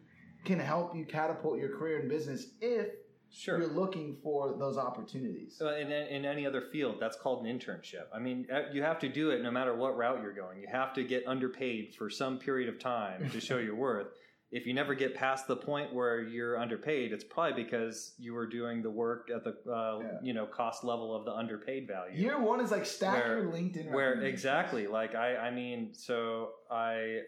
can 0.43 0.59
help 0.59 0.95
you 0.95 1.05
catapult 1.05 1.57
your 1.59 1.75
career 1.77 1.99
in 2.01 2.07
business 2.07 2.47
if 2.61 2.87
Sure. 3.31 3.57
you're 3.59 3.67
looking 3.67 4.17
for 4.23 4.55
those 4.57 4.77
opportunities. 4.77 5.59
Uh, 5.61 5.75
in, 5.75 5.91
in 5.91 6.25
any 6.25 6.45
other 6.45 6.61
field, 6.71 6.97
that's 6.99 7.17
called 7.17 7.45
an 7.45 7.59
internship. 7.59 8.05
I 8.13 8.19
mean, 8.19 8.47
uh, 8.53 8.71
you 8.71 8.81
have 8.83 8.99
to 8.99 9.09
do 9.09 9.31
it 9.31 9.41
no 9.41 9.51
matter 9.51 9.75
what 9.75 9.97
route 9.97 10.21
you're 10.21 10.31
going. 10.33 10.59
You 10.61 10.67
have 10.71 10.93
to 10.93 11.03
get 11.03 11.27
underpaid 11.27 11.95
for 11.95 12.09
some 12.09 12.37
period 12.37 12.69
of 12.69 12.79
time 12.79 13.29
to 13.31 13.39
show 13.41 13.57
your 13.67 13.75
worth. 13.75 14.07
If 14.51 14.65
you 14.65 14.73
never 14.73 14.93
get 14.95 15.15
past 15.15 15.47
the 15.47 15.55
point 15.55 15.93
where 15.93 16.21
you're 16.21 16.57
underpaid, 16.57 17.11
it's 17.11 17.23
probably 17.23 17.63
because 17.63 18.13
you 18.17 18.33
were 18.33 18.45
doing 18.47 18.81
the 18.81 18.89
work 18.89 19.29
at 19.33 19.43
the 19.43 19.55
uh, 19.71 19.99
Yeah. 19.99 20.07
you 20.23 20.33
know 20.33 20.45
cost 20.45 20.83
level 20.83 21.15
of 21.15 21.25
the 21.25 21.33
underpaid 21.33 21.87
value. 21.87 22.15
Year 22.17 22.39
one 22.39 22.61
is 22.61 22.71
like 22.71 22.85
stack 22.85 23.13
Where- 23.25 23.39
your 23.43 23.51
LinkedIn. 23.51 23.91
where 23.91 24.13
exactly 24.21 24.87
like 24.87 25.15
I 25.15 25.35
I 25.37 25.51
mean 25.51 25.93
so 25.93 26.51
I 26.71 27.21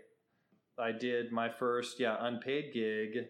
I 0.78 0.92
did 0.92 1.32
my 1.32 1.50
first 1.50 2.00
yeah 2.00 2.16
unpaid 2.20 2.72
gig 2.74 3.26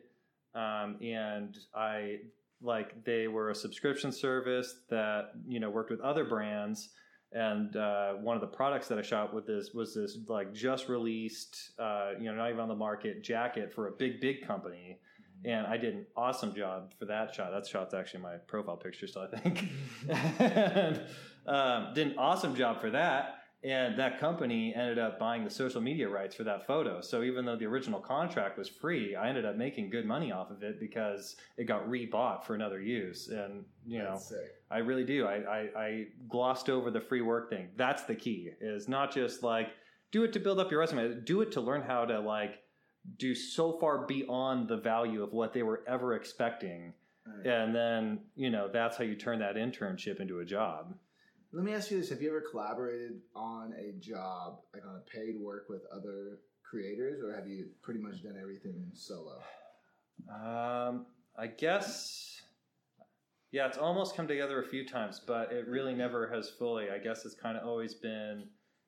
um, 0.54 0.98
and 1.02 1.56
I 1.74 2.18
like 2.62 3.04
they 3.06 3.28
were 3.28 3.52
a 3.52 3.56
subscription 3.56 4.12
service 4.12 4.82
that 4.90 5.32
you 5.48 5.60
know 5.60 5.70
worked 5.70 5.92
with 5.92 6.02
other 6.02 6.26
brands 6.26 6.90
and 7.34 7.76
uh, 7.76 8.14
one 8.14 8.36
of 8.36 8.42
the 8.42 8.48
products 8.48 8.88
that 8.88 8.98
I 8.98 9.02
shot 9.02 9.34
with 9.34 9.46
this 9.46 9.74
was 9.74 9.94
this 9.96 10.18
like 10.28 10.54
just 10.54 10.88
released 10.88 11.72
uh, 11.80 12.12
you 12.20 12.26
know 12.26 12.36
not 12.36 12.50
even 12.50 12.62
on 12.62 12.70
the 12.70 12.76
market 12.76 13.24
jacket 13.24 13.74
for 13.74 13.88
a 13.88 13.92
big 13.92 14.22
big 14.22 14.46
company 14.46 15.00
and 15.46 15.68
I 15.68 15.78
did 15.78 15.94
an 15.94 16.06
awesome 16.16 16.54
job 16.54 16.94
for 16.98 17.06
that 17.06 17.34
shot. 17.34 17.52
That 17.52 17.68
shot's 17.68 17.94
actually 17.94 18.22
my 18.22 18.38
profile 18.48 18.78
picture, 18.78 19.08
so 19.08 19.22
I 19.32 19.38
think. 19.38 19.66
and, 20.40 21.02
um, 21.46 21.94
did 21.94 22.08
an 22.08 22.18
awesome 22.18 22.56
job 22.56 22.82
for 22.82 22.90
that, 22.92 23.36
and 23.68 24.00
that 24.00 24.18
company 24.18 24.74
ended 24.74 24.98
up 24.98 25.20
buying 25.20 25.44
the 25.44 25.50
social 25.50 25.82
media 25.82 26.08
rights 26.08 26.34
for 26.34 26.46
that 26.46 26.66
photo. 26.66 27.02
So 27.02 27.22
even 27.24 27.44
though 27.44 27.58
the 27.58 27.66
original 27.66 28.00
contract 28.00 28.58
was 28.58 28.70
free, 28.70 29.14
I 29.14 29.28
ended 29.28 29.46
up 29.46 29.58
making 29.58 29.90
good 29.90 30.06
money 30.06 30.32
off 30.32 30.52
of 30.52 30.64
it 30.64 30.80
because 30.80 31.36
it 31.58 31.66
got 31.66 31.86
rebought 31.86 32.46
for 32.46 32.56
another 32.56 32.82
use. 32.82 33.28
And 33.28 33.66
you 33.86 34.00
know, 34.00 34.18
I 34.72 34.78
really 34.78 35.04
do. 35.04 35.26
I, 35.26 35.36
I, 35.36 35.70
I 35.78 36.06
glossed 36.30 36.70
over 36.70 36.90
the 36.90 37.02
free 37.02 37.22
work 37.22 37.50
thing. 37.50 37.68
That's 37.76 38.04
the 38.04 38.16
key. 38.16 38.52
Is 38.62 38.88
not 38.88 39.14
just 39.14 39.44
like 39.44 39.68
do 40.14 40.24
it 40.24 40.32
to 40.34 40.40
build 40.40 40.60
up 40.60 40.72
your 40.72 40.80
resume. 40.80 41.20
Do 41.26 41.42
it 41.42 41.52
to 41.54 41.62
learn 41.62 41.82
how 41.82 42.06
to 42.06 42.22
like 42.22 42.60
do 43.18 43.36
so 43.36 43.78
far 43.80 44.06
beyond 44.06 44.70
the 44.70 44.78
value 44.78 45.24
of 45.24 45.34
what 45.34 45.52
they 45.52 45.64
were 45.64 45.84
ever 45.90 46.16
expecting, 46.16 46.94
and 47.44 47.76
then 47.76 48.20
you 48.36 48.50
know 48.50 48.70
that's 48.72 48.96
how 48.96 49.04
you 49.04 49.16
turn 49.16 49.40
that 49.40 49.56
internship 49.56 50.22
into 50.22 50.40
a 50.40 50.46
job. 50.46 50.96
Let 51.58 51.66
me 51.66 51.74
ask 51.74 51.90
you 51.90 52.00
this: 52.00 52.12
Have 52.12 52.22
you 52.22 52.30
ever 52.30 52.44
collaborated 52.52 53.20
on 53.36 53.74
a 53.74 53.94
job, 54.00 54.60
like 54.76 54.86
on 54.86 54.98
a 54.98 55.00
paid 55.10 55.42
work 55.42 55.66
with 55.70 55.82
other 55.92 56.38
creators, 56.64 57.20
or 57.24 57.36
have 57.36 57.48
you 57.48 57.70
pretty 57.82 58.00
much 58.00 58.22
done 58.22 58.36
everything 58.40 58.92
solo? 58.94 59.40
Um, 60.32 61.08
I 61.36 61.48
guess. 61.48 62.44
Yeah, 63.52 63.66
it's 63.66 63.80
almost 63.80 64.16
come 64.16 64.28
together 64.28 64.62
a 64.62 64.68
few 64.68 64.88
times, 64.88 65.20
but 65.26 65.52
it 65.52 65.68
really 65.68 65.96
never 65.96 66.28
has 66.28 66.48
fully. 66.48 66.92
I 66.92 67.00
guess 67.00 67.26
it's 67.26 67.34
kind 67.34 67.58
of 67.58 67.68
always 67.68 67.96
been 67.96 68.44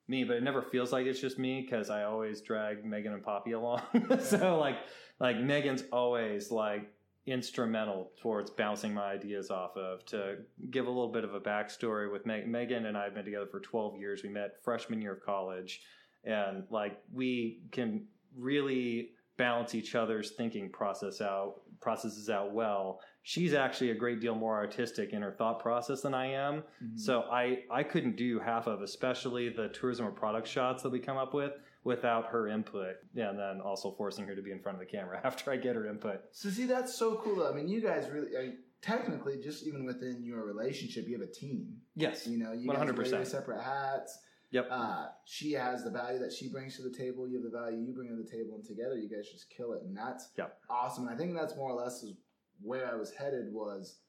me, 0.06 0.22
but 0.22 0.36
it 0.36 0.44
never 0.44 0.62
feels 0.62 0.92
like 0.92 1.06
it's 1.06 1.20
just 1.20 1.40
me 1.40 1.62
because 1.62 1.90
I 1.90 2.04
always 2.04 2.40
drag 2.40 2.84
Megan 2.84 3.14
and 3.14 3.24
Poppy 3.24 3.50
along. 3.50 3.82
so 4.20 4.60
like, 4.60 4.76
like 5.18 5.40
Megan's 5.40 5.82
always 5.90 6.52
like 6.52 6.92
instrumental 7.26 8.10
towards 8.20 8.50
bouncing 8.50 8.94
my 8.94 9.04
ideas 9.12 9.50
off 9.50 9.76
of. 9.76 10.04
To 10.06 10.36
give 10.70 10.86
a 10.86 10.90
little 10.90 11.12
bit 11.12 11.24
of 11.24 11.34
a 11.34 11.40
backstory 11.40 12.10
with 12.10 12.26
Meg- 12.26 12.48
Megan 12.48 12.86
and 12.86 12.96
I 12.96 13.04
have 13.04 13.14
been 13.14 13.24
together 13.24 13.46
for 13.46 13.60
twelve 13.60 13.96
years. 13.98 14.22
We 14.22 14.28
met 14.30 14.62
freshman 14.62 15.00
year 15.00 15.14
of 15.14 15.22
college, 15.24 15.80
and 16.24 16.64
like 16.70 17.00
we 17.12 17.60
can 17.72 18.06
really 18.36 19.10
balance 19.36 19.74
each 19.74 19.94
other's 19.94 20.32
thinking 20.32 20.70
process 20.70 21.20
out 21.22 21.62
processes 21.80 22.28
out 22.28 22.52
well 22.52 23.00
she's 23.22 23.54
actually 23.54 23.90
a 23.90 23.94
great 23.94 24.20
deal 24.20 24.34
more 24.34 24.54
artistic 24.54 25.14
in 25.14 25.22
her 25.22 25.32
thought 25.32 25.58
process 25.58 26.02
than 26.02 26.12
i 26.12 26.26
am 26.26 26.56
Mm-hmm. 26.56 26.96
so 26.98 27.22
i 27.32 27.60
i 27.72 27.82
couldn't 27.82 28.16
do 28.16 28.38
half 28.38 28.66
of 28.66 28.82
especially 28.82 29.48
the 29.48 29.68
tourism 29.68 30.06
or 30.06 30.10
product 30.10 30.46
shots 30.46 30.82
that 30.82 30.90
we 30.92 30.98
come 30.98 31.16
up 31.16 31.32
with 31.32 31.52
without 31.84 32.26
her 32.26 32.46
input 32.48 32.96
and 33.16 33.38
then 33.38 33.60
also 33.64 33.92
forcing 33.92 34.26
her 34.26 34.34
to 34.34 34.42
be 34.42 34.50
in 34.52 34.60
front 34.60 34.76
of 34.76 34.80
the 34.80 34.86
camera 34.86 35.20
after 35.24 35.50
i 35.50 35.56
get 35.56 35.74
her 35.74 35.86
input 35.86 36.20
So 36.32 36.50
see, 36.50 36.66
that's 36.66 36.94
so 36.94 37.16
cool. 37.16 37.36
Though. 37.36 37.50
I 37.50 37.54
mean, 37.54 37.68
you 37.68 37.80
guys 37.80 38.08
really, 38.10 38.36
I 38.36 38.42
mean, 38.42 38.58
technically, 38.82 39.38
just 39.42 39.66
even 39.66 39.84
within 39.84 40.22
your 40.22 40.44
relationship, 40.44 41.06
you 41.08 41.18
have 41.18 41.26
a 41.28 41.32
team. 41.32 41.78
yes 41.96 42.26
You 42.26 42.38
know, 42.38 42.52
you 42.52 42.68
guys 42.68 42.78
wear 42.78 42.86
100%. 42.94 43.26
separate 43.26 43.62
hats. 43.62 44.18
Yep. 44.52 44.66
Uh, 44.70 45.06
she 45.26 45.52
has 45.52 45.84
the 45.84 45.90
value 45.90 46.18
that 46.18 46.32
she 46.32 46.48
brings 46.50 46.76
to 46.76 46.82
the 46.82 46.90
table. 46.96 47.28
You 47.28 47.36
have 47.36 47.44
the 47.50 47.56
value 47.56 47.78
you 47.78 47.92
bring 47.94 48.08
to 48.08 48.16
the 48.16 48.28
table, 48.28 48.56
and 48.56 48.64
together, 48.64 48.96
you 48.98 49.08
guys 49.08 49.28
just 49.30 49.48
kill 49.48 49.74
it. 49.74 49.82
And 49.82 49.96
that's 49.96 50.30
Yep. 50.36 50.58
awesome. 50.68 51.06
And 51.06 51.14
I 51.14 51.16
think 51.16 51.34
that's 51.34 51.54
more 51.56 51.70
or 51.70 51.80
less 51.80 52.02
is 52.02 52.14
where 52.60 52.90
I 52.90 52.96
was 52.96 53.10
headed. 53.12 53.52
Was 53.52 54.00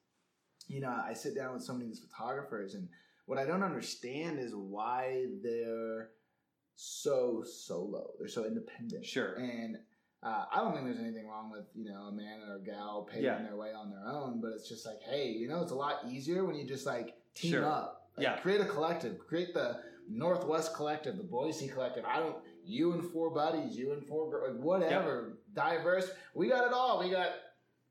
you 0.67 0.79
know, 0.81 0.89
I 1.05 1.13
sit 1.13 1.35
down 1.35 1.53
with 1.53 1.63
so 1.63 1.73
many 1.73 1.85
of 1.85 1.91
these 1.91 2.03
photographers, 2.07 2.73
and 2.75 2.87
what 3.27 3.37
I 3.37 3.45
don't 3.45 3.61
understand 3.63 4.39
is 4.39 4.53
why 4.55 5.25
they're 5.43 6.09
so 6.81 7.43
solo. 7.45 8.11
They're 8.17 8.27
so 8.27 8.45
independent. 8.45 9.05
Sure. 9.05 9.35
And 9.35 9.77
uh, 10.23 10.45
I 10.51 10.61
don't 10.61 10.73
think 10.73 10.85
there's 10.85 10.99
anything 10.99 11.27
wrong 11.27 11.51
with 11.51 11.65
you 11.75 11.85
know 11.85 12.07
a 12.07 12.11
man 12.11 12.39
or 12.47 12.55
a 12.55 12.59
gal 12.59 13.07
paving 13.09 13.25
Yeah. 13.25 13.41
their 13.41 13.55
way 13.55 13.71
on 13.71 13.91
their 13.91 14.05
own, 14.05 14.41
but 14.41 14.51
it's 14.53 14.67
just 14.67 14.85
like, 14.85 15.01
hey, 15.01 15.29
you 15.29 15.47
know, 15.47 15.61
it's 15.61 15.71
a 15.71 15.75
lot 15.75 15.99
easier 16.09 16.43
when 16.43 16.55
you 16.55 16.65
just 16.65 16.85
like 16.85 17.15
team 17.35 17.51
Sure. 17.51 17.65
up. 17.65 18.09
Like, 18.17 18.23
Yeah. 18.23 18.39
Create 18.39 18.61
a 18.61 18.65
collective. 18.65 19.19
Create 19.19 19.53
the 19.53 19.79
Northwest 20.09 20.73
Collective, 20.75 21.17
the 21.17 21.23
Boise 21.23 21.67
Collective. 21.67 22.03
I 22.05 22.19
don't. 22.19 22.37
You 22.65 22.93
and 22.93 23.03
four 23.11 23.29
buddies. 23.29 23.77
You 23.77 23.93
and 23.93 24.05
four 24.05 24.29
girls. 24.29 24.57
Whatever. 24.57 25.37
Diverse. 25.53 26.11
We 26.33 26.49
got 26.49 26.65
it 26.67 26.73
all. 26.73 26.99
We 26.99 27.09
got 27.09 27.29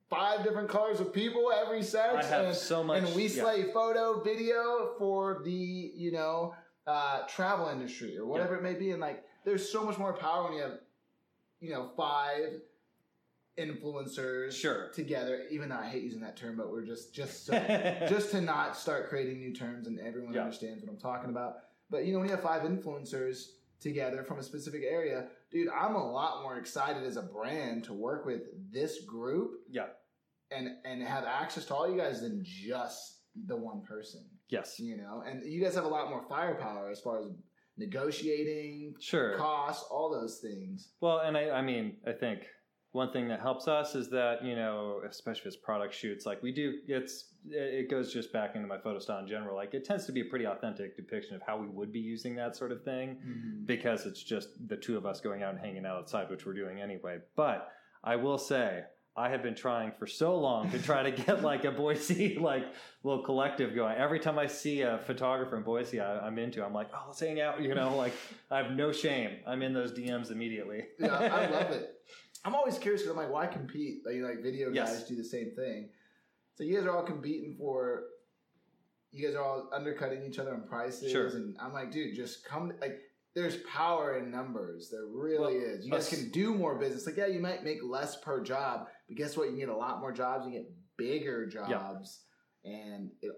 five 0.08 0.42
different 0.42 0.68
colors 0.68 1.00
of 1.00 1.12
people, 1.12 1.52
every 1.52 1.82
sex. 1.82 2.14
i 2.16 2.22
have 2.28 2.46
and, 2.46 2.56
so 2.56 2.82
much 2.82 3.04
and 3.04 3.14
we 3.14 3.28
yeah. 3.28 3.42
slay 3.42 3.72
photo, 3.72 4.20
video 4.20 4.94
for 4.98 5.40
the 5.44 5.92
you 5.94 6.10
know 6.10 6.54
uh, 6.90 7.26
travel 7.26 7.68
industry 7.68 8.16
or 8.18 8.26
whatever 8.26 8.56
it 8.56 8.62
may 8.62 8.74
be. 8.74 8.90
And 8.90 9.00
like, 9.00 9.22
there's 9.44 9.70
so 9.70 9.84
much 9.84 9.98
more 9.98 10.12
power 10.12 10.44
when 10.44 10.54
you 10.54 10.62
have 10.62 10.78
you 11.60 11.70
know 11.70 11.90
five 11.96 12.60
influencers 13.58 14.52
Sure. 14.52 14.90
together. 14.90 15.44
Even 15.50 15.68
though 15.68 15.76
I 15.76 15.88
hate 15.88 16.02
using 16.02 16.20
that 16.22 16.36
term, 16.36 16.56
but 16.56 16.70
we're 16.70 16.84
just 16.84 17.14
just 17.14 17.46
so, 17.46 17.52
just 18.08 18.30
to 18.32 18.40
not 18.40 18.76
start 18.76 19.08
creating 19.08 19.38
new 19.38 19.54
terms 19.54 19.86
and 19.86 19.98
everyone 20.00 20.36
understands 20.36 20.82
what 20.82 20.90
I'm 20.90 20.98
talking 20.98 21.30
about. 21.30 21.56
But 21.90 22.04
you 22.04 22.12
know, 22.12 22.18
when 22.18 22.28
you 22.28 22.34
have 22.34 22.42
five 22.42 22.62
influencers 22.62 23.50
together 23.80 24.22
from 24.24 24.38
a 24.38 24.42
specific 24.42 24.82
area, 24.88 25.28
dude, 25.50 25.68
I'm 25.68 25.94
a 25.94 26.12
lot 26.12 26.42
more 26.42 26.58
excited 26.58 27.02
as 27.04 27.16
a 27.16 27.22
brand 27.22 27.84
to 27.84 27.92
work 27.92 28.26
with 28.26 28.42
this 28.72 29.04
group 29.04 29.52
yeah. 29.70 29.86
and 30.50 30.68
and 30.84 31.02
have 31.02 31.24
access 31.24 31.66
to 31.66 31.74
all 31.74 31.90
you 31.90 31.96
guys 31.96 32.20
than 32.20 32.42
just 32.44 33.18
the 33.46 33.56
one 33.56 33.82
person. 33.82 34.22
Yes. 34.50 34.78
You 34.78 34.96
know, 34.96 35.22
and 35.26 35.42
you 35.44 35.62
guys 35.62 35.74
have 35.74 35.84
a 35.84 35.88
lot 35.88 36.10
more 36.10 36.24
firepower 36.28 36.90
as 36.90 37.00
far 37.00 37.20
as 37.20 37.26
negotiating, 37.76 38.94
Sure. 39.00 39.36
costs, 39.36 39.86
all 39.90 40.10
those 40.10 40.38
things. 40.40 40.92
Well, 41.00 41.18
and 41.18 41.36
I, 41.36 41.50
I 41.50 41.62
mean, 41.62 41.96
I 42.06 42.12
think 42.12 42.40
one 42.92 43.12
thing 43.12 43.28
that 43.28 43.40
helps 43.40 43.68
us 43.68 43.94
is 43.94 44.10
that 44.10 44.44
you 44.44 44.56
know, 44.56 45.00
especially 45.08 45.48
as 45.48 45.56
product 45.56 45.94
shoots, 45.94 46.26
like 46.26 46.42
we 46.42 46.52
do, 46.52 46.74
it's 46.88 47.32
it 47.48 47.88
goes 47.90 48.12
just 48.12 48.32
back 48.32 48.56
into 48.56 48.66
my 48.66 48.78
photo 48.78 48.98
style 48.98 49.20
in 49.20 49.28
general. 49.28 49.56
Like 49.56 49.74
it 49.74 49.84
tends 49.84 50.06
to 50.06 50.12
be 50.12 50.22
a 50.22 50.24
pretty 50.24 50.46
authentic 50.46 50.96
depiction 50.96 51.36
of 51.36 51.42
how 51.46 51.58
we 51.58 51.68
would 51.68 51.92
be 51.92 52.00
using 52.00 52.34
that 52.36 52.56
sort 52.56 52.72
of 52.72 52.82
thing 52.82 53.16
mm-hmm. 53.24 53.64
because 53.64 54.06
it's 54.06 54.22
just 54.22 54.48
the 54.68 54.76
two 54.76 54.96
of 54.96 55.06
us 55.06 55.20
going 55.20 55.42
out 55.42 55.54
and 55.54 55.60
hanging 55.60 55.86
out 55.86 55.98
outside, 55.98 56.28
which 56.28 56.44
we're 56.44 56.54
doing 56.54 56.80
anyway. 56.80 57.18
But 57.36 57.68
I 58.04 58.16
will 58.16 58.38
say. 58.38 58.82
I 59.20 59.28
have 59.28 59.42
been 59.42 59.54
trying 59.54 59.92
for 59.98 60.06
so 60.06 60.36
long 60.38 60.70
to 60.70 60.78
try 60.82 61.02
to 61.02 61.10
get 61.10 61.42
like 61.42 61.64
a 61.64 61.70
Boise 61.70 62.38
like 62.40 62.64
little 63.02 63.22
collective 63.22 63.74
going. 63.74 63.96
Every 63.96 64.18
time 64.18 64.38
I 64.38 64.46
see 64.46 64.80
a 64.80 64.98
photographer 65.06 65.56
in 65.56 65.62
Boise, 65.62 66.00
I, 66.00 66.26
I'm 66.26 66.38
into. 66.38 66.64
I'm 66.64 66.72
like, 66.72 66.88
oh, 66.94 67.04
let's 67.08 67.20
hang 67.20 67.40
out. 67.40 67.60
You 67.60 67.74
know, 67.74 67.96
like 67.96 68.14
I 68.50 68.58
have 68.62 68.72
no 68.72 68.92
shame. 68.92 69.32
I'm 69.46 69.62
in 69.62 69.72
those 69.74 69.92
DMs 69.92 70.30
immediately. 70.30 70.84
Yeah, 70.98 71.14
I 71.14 71.46
love 71.50 71.70
it. 71.72 71.94
I'm 72.44 72.54
always 72.54 72.78
curious 72.78 73.02
because 73.02 73.14
I'm 73.14 73.22
like, 73.22 73.30
why 73.32 73.46
compete? 73.46 73.98
Like, 74.06 74.16
like 74.22 74.42
video 74.42 74.70
Yes. 74.72 74.90
guys 75.00 75.08
do 75.08 75.14
the 75.16 75.24
same 75.24 75.50
thing. 75.54 75.90
So 76.54 76.64
you 76.64 76.76
guys 76.76 76.86
are 76.86 76.96
all 76.96 77.04
competing 77.04 77.56
for. 77.58 78.04
You 79.12 79.26
guys 79.26 79.34
are 79.36 79.42
all 79.44 79.68
undercutting 79.74 80.22
each 80.24 80.38
other 80.38 80.54
on 80.54 80.62
prices, 80.68 81.10
Sure. 81.10 81.26
and 81.26 81.56
I'm 81.60 81.72
like, 81.72 81.90
dude, 81.90 82.14
just 82.14 82.44
come. 82.44 82.72
Like, 82.80 83.00
there's 83.34 83.56
power 83.58 84.18
in 84.18 84.30
numbers. 84.30 84.88
There 84.90 85.04
really 85.06 85.38
Well, 85.58 85.64
is. 85.74 85.84
You 85.84 85.90
guys 85.90 86.08
can 86.08 86.30
do 86.30 86.54
more 86.54 86.76
business. 86.78 87.06
Like, 87.06 87.16
yeah, 87.16 87.26
you 87.26 87.40
might 87.40 87.64
make 87.64 87.78
less 87.82 88.16
per 88.20 88.40
job, 88.42 88.86
but 89.10 89.16
guess 89.16 89.36
what? 89.36 89.44
You 89.44 89.50
can 89.50 89.58
get 89.58 89.68
a 89.68 89.76
lot 89.76 90.00
more 90.00 90.12
jobs. 90.12 90.46
You 90.46 90.52
get 90.52 90.70
bigger 90.96 91.46
jobs, 91.46 92.20
and 92.64 93.10
it 93.20 93.32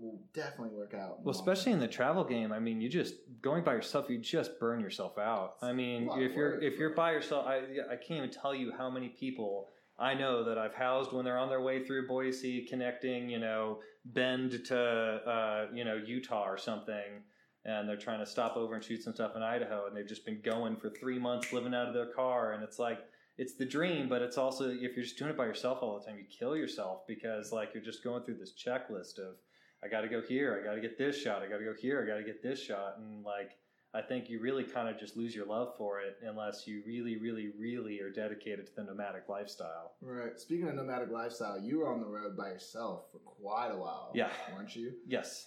will 0.00 0.20
definitely 0.34 0.76
work 0.76 0.94
out. 0.94 1.22
Well, 1.22 1.34
especially 1.34 1.72
in 1.72 1.78
the 1.78 1.88
travel 1.88 2.24
game, 2.24 2.52
I 2.52 2.58
mean, 2.58 2.80
you 2.80 2.88
just 2.88 3.14
going 3.40 3.62
by 3.62 3.74
yourself, 3.74 4.10
you 4.10 4.18
just 4.18 4.58
burn 4.58 4.80
yourself 4.80 5.18
out. 5.18 5.54
I 5.62 5.72
mean, 5.72 6.02
It's 6.02 6.06
a 6.06 6.10
lot 6.10 6.22
if 6.22 6.32
you're 6.34 6.62
if 6.62 6.78
you're 6.78 6.94
by 6.94 7.12
yourself, 7.12 7.46
I 7.46 7.58
I 7.90 7.96
can't 7.96 8.18
even 8.18 8.30
tell 8.30 8.54
you 8.54 8.72
how 8.76 8.90
many 8.90 9.08
people 9.08 9.68
I 9.98 10.14
know 10.14 10.44
that 10.44 10.58
I've 10.58 10.74
housed 10.74 11.12
when 11.12 11.24
they're 11.24 11.38
on 11.38 11.48
their 11.48 11.62
way 11.62 11.84
through 11.84 12.06
Boise, 12.08 12.66
connecting, 12.66 13.28
you 13.28 13.38
know, 13.38 13.78
Bend 14.04 14.64
to 14.66 14.78
uh, 14.78 15.66
you 15.72 15.84
know 15.84 15.96
Utah 15.96 16.44
or 16.48 16.58
something, 16.58 17.22
and 17.64 17.88
they're 17.88 17.96
trying 17.96 18.20
to 18.20 18.26
stop 18.26 18.56
over 18.56 18.74
and 18.74 18.82
shoot 18.82 19.02
some 19.02 19.14
stuff 19.14 19.32
in 19.36 19.42
Idaho, 19.42 19.86
and 19.86 19.96
they've 19.96 20.08
just 20.08 20.24
been 20.24 20.40
going 20.42 20.76
for 20.76 20.90
three 20.90 21.18
months, 21.18 21.52
living 21.52 21.74
out 21.74 21.88
of 21.88 21.94
their 21.94 22.12
car, 22.14 22.52
and 22.52 22.64
it's 22.64 22.78
like. 22.78 22.98
It's 23.38 23.54
the 23.54 23.64
dream, 23.64 24.08
but 24.08 24.20
it's 24.20 24.36
also 24.36 24.68
if 24.68 24.96
you're 24.96 25.04
just 25.04 25.16
doing 25.16 25.30
it 25.30 25.36
by 25.36 25.46
yourself 25.46 25.78
all 25.80 25.98
the 25.98 26.04
time, 26.04 26.18
you 26.18 26.24
kill 26.24 26.56
yourself 26.56 27.06
because 27.06 27.52
like 27.52 27.70
you're 27.72 27.82
just 27.82 28.04
going 28.04 28.24
through 28.24 28.38
this 28.38 28.52
checklist 28.52 29.18
of 29.18 29.36
I 29.82 29.88
got 29.88 30.00
to 30.00 30.08
go 30.08 30.20
here. 30.20 30.60
I 30.60 30.66
got 30.66 30.74
to 30.74 30.80
get 30.80 30.98
this 30.98 31.20
shot. 31.20 31.42
I 31.42 31.48
got 31.48 31.58
to 31.58 31.64
go 31.64 31.74
here. 31.80 32.02
I 32.02 32.06
got 32.06 32.18
to 32.18 32.24
get 32.24 32.42
this 32.42 32.60
shot. 32.60 32.96
And 32.98 33.24
like, 33.24 33.52
I 33.94 34.02
think 34.02 34.28
you 34.28 34.40
really 34.40 34.64
kind 34.64 34.88
of 34.88 34.98
just 34.98 35.16
lose 35.16 35.34
your 35.34 35.46
love 35.46 35.74
for 35.78 36.00
it 36.00 36.16
unless 36.22 36.66
you 36.66 36.82
really, 36.86 37.16
really, 37.16 37.50
really 37.58 38.00
are 38.00 38.10
dedicated 38.10 38.66
to 38.66 38.72
the 38.76 38.84
nomadic 38.84 39.28
lifestyle. 39.28 39.92
Right. 40.02 40.38
Speaking 40.38 40.68
of 40.68 40.74
nomadic 40.74 41.10
lifestyle, 41.10 41.60
you 41.60 41.78
were 41.78 41.92
on 41.92 42.00
the 42.00 42.06
road 42.06 42.36
by 42.36 42.48
yourself 42.48 43.04
for 43.12 43.18
quite 43.18 43.68
a 43.68 43.76
while. 43.76 44.10
Yeah. 44.14 44.30
weren't 44.54 44.74
you? 44.74 44.92
Yes. 45.06 45.46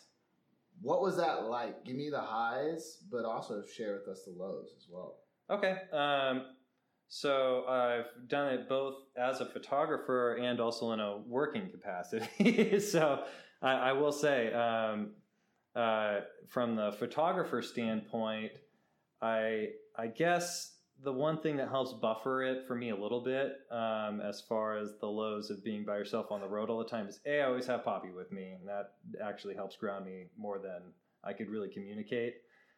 What 0.81 1.01
was 1.01 1.17
that 1.17 1.43
like? 1.43 1.83
Give 1.85 1.95
me 1.95 2.09
the 2.09 2.21
highs, 2.21 3.03
but 3.11 3.25
also 3.25 3.63
share 3.63 3.93
with 3.99 4.07
us 4.07 4.23
the 4.23 4.31
lows 4.31 4.69
as 4.77 4.87
well. 4.89 5.17
Okay. 5.49 5.75
Um, 5.91 6.45
so 7.13 7.65
I've 7.67 8.29
done 8.29 8.53
it 8.53 8.69
both 8.69 8.95
as 9.17 9.41
a 9.41 9.45
photographer 9.45 10.35
and 10.35 10.61
also 10.61 10.93
in 10.93 11.01
a 11.01 11.17
working 11.17 11.69
capacity. 11.69 12.79
so 12.91 13.25
I, 13.61 13.71
I 13.73 13.91
will 13.91 14.13
say, 14.13 14.53
um, 14.53 15.09
uh, 15.75 16.21
from 16.47 16.77
the 16.77 16.93
photographer 16.93 17.61
standpoint, 17.61 18.53
I 19.21 19.71
I 19.97 20.07
guess 20.07 20.77
the 21.03 21.11
one 21.11 21.41
thing 21.41 21.57
that 21.57 21.67
helps 21.67 21.91
buffer 21.91 22.43
it 22.43 22.65
for 22.65 22.75
me 22.75 22.91
a 22.91 22.95
little 22.95 23.21
bit, 23.21 23.57
um, 23.71 24.21
as 24.21 24.39
far 24.47 24.77
as 24.77 24.93
the 25.01 25.07
lows 25.07 25.49
of 25.49 25.65
being 25.65 25.83
by 25.83 25.97
yourself 25.97 26.31
on 26.31 26.39
the 26.39 26.47
road 26.47 26.69
all 26.69 26.77
the 26.77 26.85
time, 26.85 27.07
is 27.07 27.19
a 27.25 27.41
I 27.41 27.45
always 27.45 27.67
have 27.67 27.83
Poppy 27.83 28.11
with 28.11 28.31
me, 28.31 28.51
and 28.51 28.65
that 28.69 28.93
actually 29.21 29.55
helps 29.55 29.75
ground 29.75 30.05
me 30.05 30.27
more 30.37 30.59
than 30.59 30.93
I 31.25 31.33
could 31.33 31.49
really 31.49 31.67
communicate. 31.67 32.35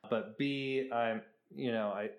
But 0.10 0.40
b 0.40 0.90
I'm 0.92 1.22
you 1.56 1.72
know 1.72 1.90
I 1.90 2.10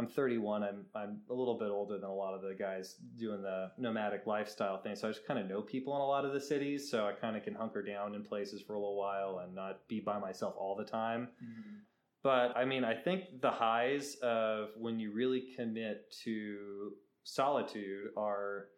I'm 0.00 0.08
31. 0.08 0.62
I'm 0.62 0.86
I'm 0.94 1.18
a 1.28 1.34
little 1.34 1.58
bit 1.58 1.68
older 1.68 1.98
than 1.98 2.08
a 2.08 2.14
lot 2.14 2.32
of 2.32 2.40
the 2.40 2.54
guys 2.54 2.94
doing 3.18 3.42
the 3.42 3.70
nomadic 3.76 4.26
lifestyle 4.26 4.80
thing. 4.80 4.96
So 4.96 5.08
I 5.08 5.10
just 5.10 5.26
kind 5.26 5.38
of 5.38 5.46
know 5.46 5.60
people 5.60 5.94
in 5.94 6.00
a 6.00 6.06
lot 6.06 6.24
of 6.24 6.32
the 6.32 6.40
cities. 6.40 6.90
So 6.90 7.06
I 7.06 7.12
kind 7.12 7.36
of 7.36 7.44
can 7.44 7.54
hunker 7.54 7.82
down 7.82 8.14
in 8.14 8.22
places 8.22 8.62
for 8.62 8.72
a 8.72 8.78
little 8.78 8.96
while 8.96 9.42
and 9.44 9.54
not 9.54 9.86
be 9.88 10.00
by 10.00 10.18
myself 10.18 10.54
all 10.56 10.74
the 10.74 10.86
time. 10.86 11.28
Mm-hmm. 11.44 11.76
But 12.22 12.56
I 12.56 12.64
mean, 12.64 12.82
I 12.82 12.94
think 12.94 13.42
the 13.42 13.50
highs 13.50 14.16
of 14.22 14.70
when 14.78 14.98
you 14.98 15.12
really 15.12 15.48
commit 15.54 16.14
to 16.24 16.92
solitude 17.24 18.08
are 18.16 18.68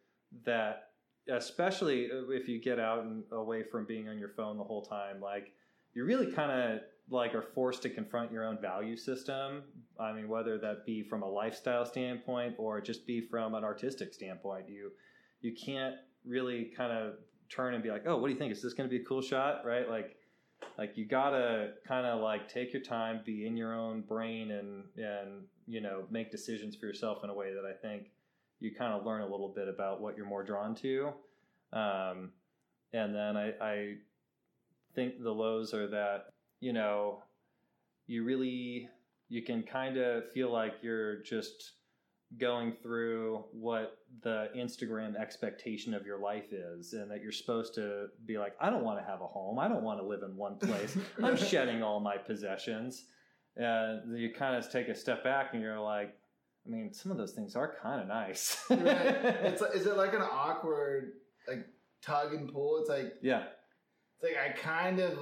that, 0.45 0.89
especially 1.29 2.09
if 2.31 2.49
you 2.49 2.61
get 2.61 2.81
out 2.81 3.05
and 3.05 3.23
away 3.31 3.63
from 3.63 3.87
being 3.87 4.09
on 4.09 4.19
your 4.19 4.31
phone 4.31 4.59
the 4.59 4.65
whole 4.65 4.85
time, 4.85 5.21
like 5.21 5.53
you're 5.95 6.07
really 6.07 6.33
kind 6.33 6.51
of 6.51 6.81
like 7.11 7.35
are 7.35 7.43
forced 7.55 7.83
to 7.83 7.91
confront 7.91 8.33
your 8.33 8.45
own 8.45 8.59
value 8.61 8.97
system. 8.97 9.63
I 10.01 10.13
mean, 10.13 10.29
whether 10.29 10.59
that 10.59 10.87
be 10.87 11.03
from 11.03 11.23
a 11.23 11.29
lifestyle 11.29 11.85
standpoint 11.85 12.55
or 12.59 12.81
just 12.81 13.07
be 13.07 13.21
from 13.21 13.55
an 13.55 13.65
artistic 13.65 14.15
standpoint, 14.15 14.69
you 14.69 14.93
you 15.41 15.53
can't 15.53 15.97
really 16.25 16.73
kind 16.77 16.93
of 16.93 17.15
turn 17.51 17.75
and 17.75 17.83
be 17.83 17.91
like, 17.91 18.05
oh, 18.07 18.17
what 18.17 18.29
do 18.29 18.33
you 18.33 18.39
think? 18.39 18.53
Is 18.53 18.63
this 18.63 18.73
going 18.73 18.89
to 18.89 18.97
be 18.97 19.03
a 19.03 19.05
cool 19.05 19.21
shot? 19.21 19.67
Right? 19.67 19.89
Like, 19.89 20.17
like 20.79 20.97
you 20.97 21.07
gotta 21.07 21.73
kind 21.87 22.07
of 22.07 22.21
like 22.21 22.49
take 22.49 22.73
your 22.73 22.83
time, 22.83 23.21
be 23.25 23.47
in 23.47 23.57
your 23.57 23.75
own 23.75 24.03
brain, 24.03 24.53
and 24.53 24.85
and 24.97 25.43
you 25.67 25.81
know 25.81 26.05
make 26.11 26.31
decisions 26.31 26.77
for 26.77 26.87
yourself 26.87 27.19
in 27.25 27.31
a 27.31 27.35
way 27.35 27.53
that 27.53 27.65
I 27.65 27.73
think 27.73 28.11
you 28.61 28.73
kind 28.75 28.93
of 28.93 29.05
learn 29.05 29.23
a 29.23 29.27
little 29.27 29.53
bit 29.55 29.69
about 29.69 30.01
what 30.01 30.17
you're 30.17 30.27
more 30.27 30.45
drawn 30.45 30.75
to. 30.77 31.13
Um, 31.73 32.31
and 32.93 33.15
then 33.15 33.37
I, 33.37 33.53
I 33.61 33.95
think 34.95 35.23
the 35.23 35.33
lows 35.33 35.75
are 35.75 35.89
that 35.89 36.27
you 36.63 36.73
know 36.73 37.23
you 38.07 38.25
really 38.25 38.89
you 39.29 39.43
can 39.43 39.63
kind 39.63 39.97
of 39.97 40.31
feel 40.33 40.53
like 40.53 40.75
you're 40.83 41.23
just 41.23 41.73
going 42.39 42.73
through 42.83 43.45
what 43.53 43.99
the 44.23 44.49
Instagram 44.57 45.17
expectation 45.17 45.95
of 45.95 46.07
your 46.07 46.19
life 46.19 46.53
is, 46.53 46.93
and 46.93 47.11
that 47.11 47.23
you're 47.23 47.33
supposed 47.33 47.75
to 47.75 48.07
be 48.27 48.39
like, 48.39 48.55
I 48.61 48.71
don't 48.71 48.85
want 48.85 48.99
to 48.99 49.05
have 49.05 49.21
a 49.21 49.27
home. 49.27 49.59
I 49.59 49.69
don't 49.69 49.83
want 49.83 50.01
to 50.01 50.07
live 50.07 50.23
in 50.23 50.37
one 50.37 50.57
place. 50.57 50.97
I'm 51.23 51.37
shedding 51.37 51.83
all 51.83 52.01
my 52.01 52.17
possessions. 52.17 53.05
And 53.57 54.19
you 54.19 54.33
kind 54.33 54.57
of 54.57 54.71
take 54.71 54.89
a 54.89 54.95
step 54.95 55.23
back 55.25 55.51
and 55.53 55.63
you're 55.63 55.81
like, 55.81 56.15
I 56.67 56.71
mean, 56.71 56.93
some 56.93 57.11
of 57.13 57.19
those 57.19 57.33
things 57.33 57.57
are 57.57 57.75
kind 57.83 58.01
of 58.01 58.09
nice. 58.09 58.65
right. 58.71 58.81
It's 58.81 59.61
like, 59.63 59.75
is 59.75 59.87
it 59.87 59.97
like 59.97 60.15
an 60.15 60.23
awkward 60.23 61.13
like 61.49 61.67
tug 62.01 62.33
and 62.33 62.51
pull? 62.53 62.79
It's 62.79 62.89
like 62.89 63.15
yeah. 63.21 63.45
it's 64.17 64.25
like 64.25 64.37
I 64.39 64.57
kind 64.57 65.01
of 65.01 65.19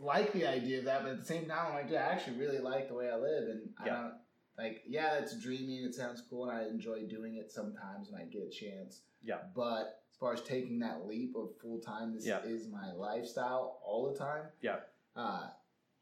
like 0.00 0.32
the 0.32 0.46
idea 0.46 0.78
of 0.78 0.84
that, 0.86 1.02
but 1.02 1.12
at 1.12 1.18
the 1.20 1.24
same 1.26 1.46
time, 1.46 1.66
I'm 1.68 1.74
like, 1.74 1.88
dude, 1.88 1.98
I 1.98 2.02
actually 2.02 2.38
really 2.38 2.58
like 2.58 2.88
the 2.88 2.94
way 2.94 3.10
I 3.10 3.16
live, 3.16 3.48
and 3.48 3.68
I 3.78 3.84
don't 3.86 4.12
like. 4.58 4.82
Yeah, 4.86 5.14
it's 5.18 5.38
dreamy 5.40 5.78
and 5.78 5.86
it 5.86 5.94
sounds 5.94 6.22
cool, 6.28 6.48
and 6.48 6.58
I 6.58 6.64
enjoy 6.68 7.02
doing 7.08 7.36
it 7.36 7.50
sometimes 7.52 8.08
when 8.10 8.20
I 8.20 8.24
get 8.24 8.42
a 8.42 8.50
chance. 8.50 9.02
Yeah. 9.22 9.38
But 9.54 10.00
as 10.10 10.16
far 10.18 10.32
as 10.32 10.40
taking 10.42 10.78
that 10.80 11.06
leap 11.06 11.34
of 11.36 11.50
full 11.60 11.80
time, 11.80 12.14
this 12.14 12.26
Yeah. 12.26 12.40
is 12.44 12.68
my 12.68 12.92
lifestyle 12.92 13.80
all 13.84 14.10
the 14.10 14.18
time. 14.18 14.44
Yeah. 14.62 14.76
Uh, 15.14 15.48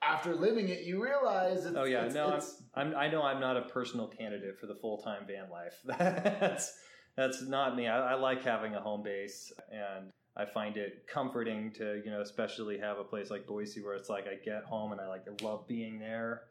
after 0.01 0.35
living 0.35 0.69
it, 0.69 0.83
you 0.85 1.03
realize 1.03 1.67
it's, 1.67 1.77
Oh, 1.77 1.85
yeah. 1.85 2.05
it's, 2.05 2.15
No, 2.15 2.35
it's, 2.37 2.63
I'm, 2.75 2.95
I 2.95 3.09
know 3.09 3.23
I'm 3.23 3.41
not 3.41 3.57
a 3.57 3.63
personal 3.63 4.07
candidate 4.07 4.57
for 4.61 4.67
the 4.67 4.77
full 4.77 4.99
time 4.99 5.27
van 5.27 5.51
life. 5.51 5.75
that's 5.85 6.73
that's 7.17 7.43
not 7.43 7.75
me. 7.75 7.89
I, 7.89 8.13
I 8.13 8.15
like 8.15 8.45
having 8.45 8.77
a 8.77 8.81
home 8.81 9.03
base, 9.03 9.53
and 9.73 10.11
I 10.37 10.45
find 10.45 10.77
it 10.77 11.07
comforting 11.13 11.73
to 11.75 12.01
you 12.05 12.11
know, 12.11 12.21
especially 12.21 12.79
have 12.79 12.99
a 12.99 13.05
place 13.05 13.31
like 13.31 13.47
Boise 13.47 13.83
where 13.83 13.95
it's 13.95 14.09
like 14.09 14.27
I 14.27 14.35
get 14.45 14.65
home 14.65 14.93
and 14.93 15.01
I 15.01 15.09
like 15.09 15.25
love 15.43 15.67
being 15.67 15.99
there. 15.99 16.43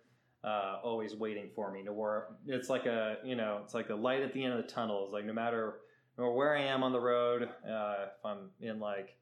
Uh, 0.43 0.79
always 0.83 1.15
waiting 1.15 1.49
for 1.55 1.71
me 1.71 1.83
to 1.83 1.91
where 1.91 2.27
it's 2.45 2.69
like 2.69 2.85
a 2.85 3.17
you 3.23 3.35
know 3.35 3.59
it's 3.63 3.73
like 3.73 3.89
a 3.89 3.95
light 3.95 4.21
at 4.21 4.33
the 4.33 4.43
end 4.43 4.53
of 4.53 4.65
the 4.65 4.71
tunnel. 4.71 5.05
It's 5.05 5.13
like 5.13 5.25
no 5.25 5.33
matter, 5.33 5.79
no 6.17 6.25
matter 6.25 6.35
where 6.35 6.55
I 6.55 6.61
am 6.61 6.83
on 6.83 6.91
the 6.91 6.99
road, 6.99 7.43
uh, 7.43 7.95
if 8.05 8.25
I'm 8.25 8.49
in 8.61 8.79
like 8.79 9.15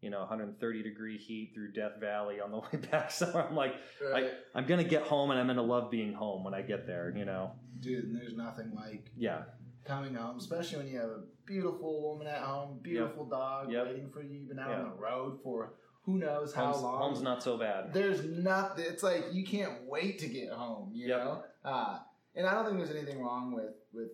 you 0.00 0.10
know 0.10 0.20
130 0.20 0.82
degree 0.82 1.18
heat 1.18 1.52
through 1.54 1.72
Death 1.72 2.00
Valley 2.00 2.40
on 2.40 2.50
the 2.50 2.58
way 2.72 2.88
back 2.90 3.10
somewhere, 3.10 3.46
I'm 3.48 3.56
like 3.56 3.74
right. 4.12 4.30
I'm 4.54 4.66
gonna 4.66 4.84
get 4.84 5.02
home 5.02 5.30
and 5.30 5.40
I'm 5.40 5.46
gonna 5.46 5.62
love 5.62 5.90
being 5.90 6.12
home 6.12 6.44
when 6.44 6.54
I 6.54 6.62
get 6.62 6.86
there. 6.86 7.12
You 7.16 7.24
know. 7.24 7.52
dude. 7.80 8.04
And 8.04 8.16
there's 8.16 8.36
nothing 8.36 8.72
like 8.74 9.10
Yeah. 9.16 9.42
Coming 9.84 10.14
home, 10.14 10.36
especially 10.38 10.78
when 10.78 10.88
you 10.88 10.98
have 10.98 11.08
a 11.10 11.22
beautiful 11.46 12.02
woman 12.02 12.26
at 12.26 12.42
home, 12.42 12.78
beautiful 12.82 13.24
dog 13.24 13.70
Yep. 13.72 13.86
waiting 13.86 14.10
for 14.10 14.22
you. 14.22 14.30
You've 14.40 14.48
been 14.48 14.58
out 14.58 14.70
Yeah. 14.70 14.82
on 14.82 14.90
the 14.90 14.96
road 14.96 15.40
for 15.42 15.74
who 16.04 16.18
knows 16.18 16.54
how 16.54 16.66
home's, 16.66 16.82
long. 16.82 16.98
home's 16.98 17.22
not 17.22 17.42
so 17.42 17.56
bad. 17.58 17.92
There's 17.92 18.24
nothing. 18.24 18.84
It's 18.86 19.02
like 19.02 19.32
you 19.32 19.44
can't 19.44 19.84
wait 19.84 20.18
to 20.20 20.28
get 20.28 20.50
home. 20.50 20.90
You 20.92 21.08
Yep. 21.08 21.18
know, 21.24 21.44
uh, 21.64 21.98
and 22.34 22.46
I 22.46 22.54
don't 22.54 22.64
think 22.66 22.78
there's 22.78 22.90
anything 22.96 23.22
wrong 23.22 23.52
with 23.52 23.74
with 23.92 24.10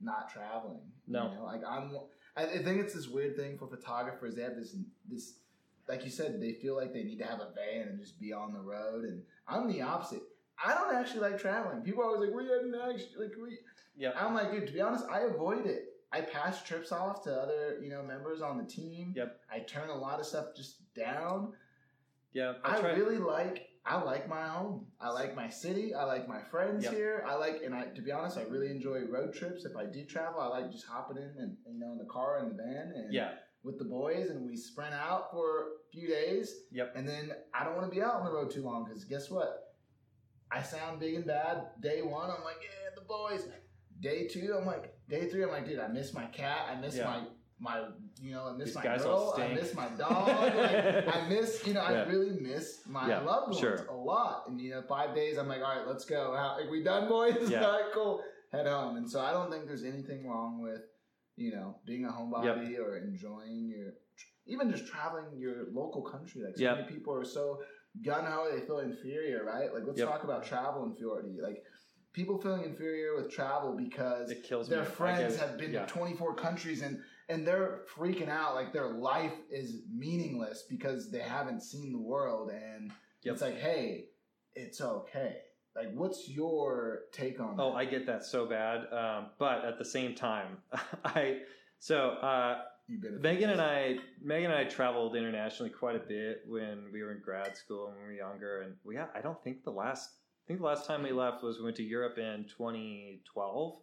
not 0.00 0.28
traveling. 0.30 0.90
No. 1.06 1.28
you 1.30 1.34
know? 1.36 1.44
like 1.44 1.62
I'm. 1.64 1.96
I 2.36 2.44
I 2.46 2.62
think 2.62 2.80
it's 2.80 2.94
this 2.94 3.08
weird 3.08 3.36
thing 3.36 3.58
for 3.58 3.68
photographers. 3.68 4.34
They 4.34 4.42
have 4.42 4.56
this 4.56 4.76
this, 5.08 5.38
like 5.88 6.04
you 6.04 6.10
said, 6.10 6.40
they 6.40 6.52
feel 6.54 6.74
like 6.76 6.92
they 6.92 7.04
need 7.04 7.18
to 7.18 7.24
have 7.26 7.40
a 7.40 7.52
van 7.54 7.88
and 7.88 8.00
just 8.00 8.18
be 8.18 8.32
on 8.32 8.52
the 8.52 8.60
road. 8.60 9.04
And 9.04 9.22
I'm 9.46 9.68
the 9.68 9.82
opposite. 9.82 10.22
I 10.62 10.74
don't 10.74 10.94
actually 10.94 11.20
like 11.20 11.38
traveling. 11.38 11.82
People 11.82 12.02
are 12.02 12.06
always 12.06 12.28
like, 12.28 12.36
"We 12.36 12.44
hadn't 12.48 12.74
actually 12.74 13.26
like 13.26 13.36
we." 13.40 13.58
Yep. 13.96 14.14
I'm 14.18 14.34
like, 14.34 14.50
dude. 14.50 14.66
To 14.66 14.72
be 14.72 14.80
honest, 14.80 15.04
I 15.10 15.20
avoid 15.20 15.66
it. 15.66 15.86
I 16.12 16.20
pass 16.20 16.62
trips 16.62 16.92
off 16.92 17.24
to 17.24 17.32
other 17.34 17.78
you 17.82 17.90
know 17.90 18.02
members 18.02 18.40
on 18.40 18.58
the 18.58 18.64
team. 18.64 19.12
Yep. 19.16 19.40
I 19.50 19.60
turn 19.60 19.90
a 19.90 19.96
lot 19.96 20.20
of 20.20 20.26
stuff 20.26 20.46
just 20.56 20.92
down. 20.94 21.52
Yeah, 22.32 22.54
I 22.64 22.78
I 22.78 22.92
really 22.92 23.18
like 23.18 23.68
I 23.86 24.00
like 24.00 24.28
my 24.28 24.46
home. 24.48 24.86
I 25.00 25.10
like 25.10 25.36
my 25.36 25.48
city. 25.48 25.94
I 25.94 26.04
like 26.04 26.28
my 26.28 26.40
friends 26.40 26.84
Yep. 26.84 26.92
here. 26.92 27.24
I 27.26 27.34
like 27.34 27.62
and 27.64 27.74
I 27.74 27.86
to 27.86 28.02
be 28.02 28.12
honest, 28.12 28.38
I 28.38 28.42
really 28.42 28.70
enjoy 28.70 29.00
road 29.08 29.34
trips. 29.34 29.64
If 29.64 29.76
I 29.76 29.86
do 29.86 30.04
travel, 30.04 30.40
I 30.40 30.46
like 30.48 30.70
just 30.70 30.86
hopping 30.86 31.16
in 31.16 31.34
and 31.38 31.56
you 31.66 31.78
know 31.78 31.92
in 31.92 31.98
the 31.98 32.06
car 32.06 32.38
and 32.38 32.50
the 32.50 32.62
van 32.62 32.92
and 32.96 33.12
yeah, 33.12 33.32
with 33.62 33.78
the 33.78 33.84
boys 33.84 34.30
and 34.30 34.44
we 34.44 34.56
sprint 34.56 34.94
out 34.94 35.30
for 35.32 35.60
a 35.60 35.90
few 35.92 36.08
days. 36.08 36.62
Yep. 36.72 36.94
And 36.96 37.08
then 37.08 37.32
I 37.52 37.64
don't 37.64 37.76
want 37.76 37.88
to 37.90 37.94
be 37.94 38.02
out 38.02 38.14
on 38.14 38.24
the 38.24 38.32
road 38.32 38.50
too 38.50 38.62
long 38.62 38.84
because 38.84 39.04
guess 39.04 39.30
what? 39.30 39.74
I 40.50 40.62
sound 40.62 41.00
big 41.00 41.14
and 41.14 41.26
bad. 41.26 41.70
Day 41.80 42.02
one, 42.02 42.30
I'm 42.30 42.44
like, 42.44 42.58
yeah, 42.62 42.90
the 42.94 43.00
boys. 43.00 43.48
Day 44.04 44.26
two, 44.28 44.54
I'm 44.58 44.66
like, 44.66 44.94
day 45.08 45.28
three, 45.30 45.42
I'm 45.42 45.48
like, 45.50 45.66
dude, 45.66 45.80
I 45.80 45.88
miss 45.88 46.12
my 46.12 46.26
cat. 46.26 46.66
I 46.70 46.78
miss 46.78 46.96
Yeah. 46.96 47.06
my 47.06 47.22
my 47.60 47.88
you 48.20 48.32
know, 48.32 48.48
I 48.48 48.52
miss 48.52 48.66
These 48.68 48.74
my 48.76 48.82
girl. 48.82 49.34
I 49.38 49.54
miss 49.54 49.74
my 49.74 49.88
dog. 49.96 50.28
like, 50.28 51.08
I 51.16 51.28
miss 51.28 51.66
you 51.66 51.72
know, 51.72 51.80
Yeah. 51.82 52.02
I 52.02 52.04
really 52.04 52.38
miss 52.38 52.80
my 52.86 53.08
Yeah, 53.08 53.20
loved 53.20 53.46
ones 53.48 53.60
sure. 53.60 53.86
a 53.88 53.94
lot. 53.94 54.44
And 54.48 54.60
you 54.60 54.70
know, 54.72 54.82
five 54.82 55.14
days, 55.14 55.38
I'm 55.38 55.48
like, 55.48 55.62
all 55.62 55.74
right, 55.76 55.86
let's 55.86 56.04
go. 56.04 56.34
How, 56.36 56.58
are 56.60 56.70
we 56.70 56.82
done, 56.82 57.08
boys? 57.08 57.36
Yeah. 57.50 57.64
all 57.64 57.72
right, 57.80 57.90
cool. 57.94 58.22
Head 58.52 58.66
home. 58.66 58.96
And 58.98 59.10
so 59.10 59.20
I 59.20 59.32
don't 59.32 59.50
think 59.50 59.66
there's 59.66 59.84
anything 59.84 60.28
wrong 60.28 60.60
with 60.60 60.82
you 61.36 61.50
know 61.52 61.78
being 61.86 62.04
a 62.04 62.08
homebody 62.08 62.78
or 62.78 62.96
enjoying 62.98 63.68
your 63.74 63.94
even 64.46 64.70
just 64.70 64.86
traveling 64.86 65.26
your 65.38 65.66
local 65.72 66.02
country. 66.02 66.42
Like 66.44 66.56
so 66.56 66.62
Yep. 66.62 66.76
many 66.76 66.88
people 66.88 67.14
are 67.14 67.24
so 67.24 67.62
gun 68.04 68.26
ho, 68.26 68.50
they 68.52 68.60
feel 68.66 68.80
inferior, 68.80 69.44
right? 69.44 69.72
Like 69.72 69.84
let's 69.86 69.98
Yep. 69.98 70.08
talk 70.08 70.24
about 70.24 70.44
travel 70.44 70.84
inferiority. 70.84 71.38
Like 71.40 71.62
people 72.14 72.40
feeling 72.40 72.64
inferior 72.64 73.14
with 73.16 73.30
travel 73.30 73.76
because 73.76 74.30
it 74.30 74.42
kills 74.42 74.68
their 74.68 74.80
me. 74.80 74.86
Friends 74.86 75.36
have 75.36 75.58
been 75.58 75.72
yeah. 75.72 75.84
to 75.84 75.92
24 75.92 76.34
countries 76.36 76.80
and 76.80 77.00
and 77.28 77.46
they're 77.46 77.80
freaking 77.94 78.28
out 78.30 78.54
like 78.54 78.72
their 78.72 78.88
life 78.88 79.34
is 79.50 79.82
meaningless 79.92 80.64
because 80.68 81.10
they 81.10 81.20
haven't 81.20 81.62
seen 81.62 81.92
the 81.92 81.98
world 81.98 82.50
and 82.50 82.90
Yep. 83.24 83.32
it's 83.32 83.42
like 83.42 83.58
hey 83.58 84.06
it's 84.54 84.80
okay 84.80 85.36
like 85.76 85.92
what's 85.94 86.28
your 86.28 87.00
take 87.12 87.40
on 87.40 87.56
Oh, 87.58 87.72
that? 87.72 87.76
I 87.78 87.84
get 87.84 88.06
that 88.06 88.24
so 88.24 88.46
bad. 88.46 88.86
Um, 88.92 89.26
but 89.38 89.64
at 89.64 89.76
the 89.78 89.84
same 89.84 90.14
time, 90.14 90.58
I 91.04 91.40
so 91.80 92.10
uh, 92.10 92.62
Megan 92.88 93.50
and 93.50 93.60
I, 93.60 93.96
Megan 94.22 94.50
and 94.50 94.60
I 94.60 94.64
traveled 94.64 95.16
internationally 95.16 95.70
quite 95.70 95.96
a 95.96 96.06
bit 96.06 96.42
when 96.46 96.90
we 96.92 97.02
were 97.02 97.12
in 97.12 97.20
grad 97.20 97.56
school 97.56 97.88
and 97.88 97.96
when 97.96 98.06
we 98.06 98.12
were 98.12 98.18
younger, 98.18 98.60
and 98.62 98.74
we 98.84 98.98
I 98.98 99.20
don't 99.22 99.42
think 99.42 99.64
the 99.64 99.72
last 99.72 100.10
I 100.44 100.46
think 100.46 100.60
the 100.60 100.66
last 100.66 100.86
time 100.86 101.02
we 101.02 101.12
left 101.12 101.42
was 101.42 101.56
we 101.56 101.64
went 101.64 101.76
to 101.76 101.82
Europe 101.82 102.18
in 102.18 102.44
2012, 102.58 103.76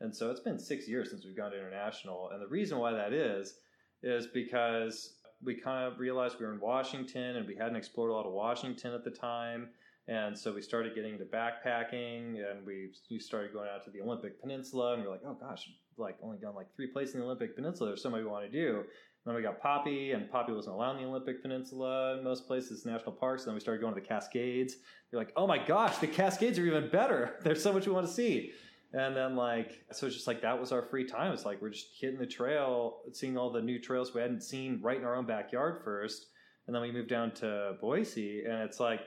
and 0.00 0.16
so 0.16 0.30
it's 0.30 0.40
been 0.40 0.58
six 0.58 0.88
years 0.88 1.10
since 1.10 1.26
we've 1.26 1.36
gone 1.36 1.50
to 1.50 1.58
international. 1.58 2.30
And 2.32 2.40
the 2.40 2.46
reason 2.46 2.78
why 2.78 2.92
that 2.92 3.12
is 3.12 3.56
is 4.02 4.26
because 4.26 5.16
we 5.44 5.54
kind 5.54 5.86
of 5.86 6.00
realized 6.00 6.36
we 6.40 6.46
were 6.46 6.54
in 6.54 6.60
Washington 6.60 7.36
and 7.36 7.46
we 7.46 7.56
hadn't 7.56 7.76
explored 7.76 8.10
a 8.10 8.14
lot 8.14 8.24
of 8.24 8.32
Washington 8.32 8.94
at 8.94 9.04
the 9.04 9.10
time. 9.10 9.68
And 10.06 10.38
so 10.38 10.54
we 10.54 10.62
started 10.62 10.94
getting 10.94 11.12
into 11.12 11.26
backpacking 11.26 12.36
and 12.50 12.64
we, 12.64 12.88
we 13.10 13.18
started 13.18 13.52
going 13.52 13.68
out 13.68 13.84
to 13.84 13.90
the 13.90 14.00
Olympic 14.00 14.40
Peninsula 14.40 14.94
and 14.94 15.02
we're 15.02 15.10
like, 15.10 15.20
oh 15.26 15.36
gosh, 15.38 15.68
like 15.98 16.16
only 16.22 16.38
gone 16.38 16.54
like 16.54 16.74
three 16.74 16.86
places 16.86 17.16
in 17.16 17.20
the 17.20 17.26
Olympic 17.26 17.54
Peninsula. 17.54 17.90
There's 17.90 18.02
so 18.02 18.08
much 18.08 18.20
we 18.20 18.26
want 18.26 18.50
to 18.50 18.50
do. 18.50 18.84
Then 19.28 19.36
we 19.36 19.42
got 19.42 19.60
Poppy 19.60 20.12
and 20.12 20.30
Poppy 20.30 20.52
wasn't 20.52 20.76
allowed 20.76 20.92
in 20.92 21.02
the 21.02 21.08
Olympic 21.10 21.42
Peninsula 21.42 22.16
in 22.16 22.24
most 22.24 22.46
places, 22.46 22.86
national 22.86 23.12
parks. 23.12 23.42
And 23.42 23.48
then 23.48 23.56
we 23.56 23.60
started 23.60 23.82
going 23.82 23.94
to 23.94 24.00
the 24.00 24.06
Cascades. 24.06 24.76
You're 25.12 25.20
like, 25.20 25.34
oh 25.36 25.46
my 25.46 25.58
gosh, 25.58 25.98
the 25.98 26.06
Cascades 26.06 26.58
are 26.58 26.64
even 26.64 26.88
better. 26.88 27.36
There's 27.42 27.62
so 27.62 27.70
much 27.70 27.86
we 27.86 27.92
want 27.92 28.06
to 28.06 28.12
see. 28.12 28.52
And 28.94 29.14
then 29.14 29.36
like 29.36 29.84
so 29.92 30.06
it's 30.06 30.14
just 30.14 30.26
like 30.26 30.40
that 30.40 30.58
was 30.58 30.72
our 30.72 30.80
free 30.80 31.04
time. 31.04 31.32
It's 31.34 31.44
like 31.44 31.60
we're 31.60 31.68
just 31.68 31.88
hitting 32.00 32.18
the 32.18 32.26
trail, 32.26 33.00
seeing 33.12 33.36
all 33.36 33.52
the 33.52 33.60
new 33.60 33.78
trails 33.78 34.14
we 34.14 34.22
hadn't 34.22 34.40
seen 34.40 34.80
right 34.80 34.96
in 34.96 35.04
our 35.04 35.14
own 35.14 35.26
backyard 35.26 35.82
first. 35.84 36.28
And 36.66 36.74
then 36.74 36.80
we 36.80 36.90
moved 36.90 37.10
down 37.10 37.32
to 37.32 37.74
Boise 37.82 38.44
and 38.46 38.62
it's 38.62 38.80
like 38.80 39.00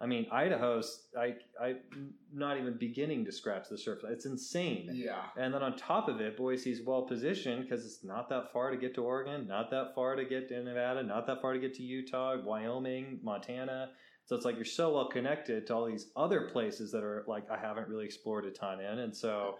I 0.00 0.06
mean 0.06 0.26
Idaho's 0.32 1.08
I 1.18 1.34
I 1.60 1.74
not 2.32 2.58
even 2.58 2.76
beginning 2.78 3.24
to 3.26 3.32
scratch 3.32 3.68
the 3.68 3.78
surface. 3.78 4.08
It's 4.10 4.26
insane. 4.26 4.88
yeah 4.92 5.22
And 5.36 5.52
then 5.52 5.62
on 5.62 5.76
top 5.76 6.08
of 6.08 6.20
it, 6.20 6.36
Boise's 6.36 6.80
well 6.84 7.02
positioned 7.02 7.62
because 7.68 7.84
it's 7.84 8.02
not 8.02 8.28
that 8.30 8.52
far 8.52 8.70
to 8.70 8.76
get 8.76 8.94
to 8.94 9.02
Oregon, 9.02 9.46
not 9.46 9.70
that 9.70 9.94
far 9.94 10.16
to 10.16 10.24
get 10.24 10.48
to 10.48 10.62
Nevada, 10.62 11.02
not 11.02 11.26
that 11.26 11.42
far 11.42 11.52
to 11.52 11.58
get 11.58 11.74
to 11.74 11.82
Utah, 11.82 12.36
Wyoming, 12.42 13.20
Montana. 13.22 13.90
So 14.24 14.36
it's 14.36 14.44
like 14.44 14.56
you're 14.56 14.64
so 14.64 14.94
well 14.94 15.08
connected 15.08 15.66
to 15.66 15.74
all 15.74 15.86
these 15.86 16.10
other 16.16 16.42
places 16.42 16.92
that 16.92 17.02
are 17.02 17.24
like 17.26 17.50
I 17.50 17.58
haven't 17.58 17.88
really 17.88 18.04
explored 18.04 18.44
a 18.46 18.50
ton 18.50 18.80
in, 18.80 19.00
and 19.00 19.14
so 19.16 19.56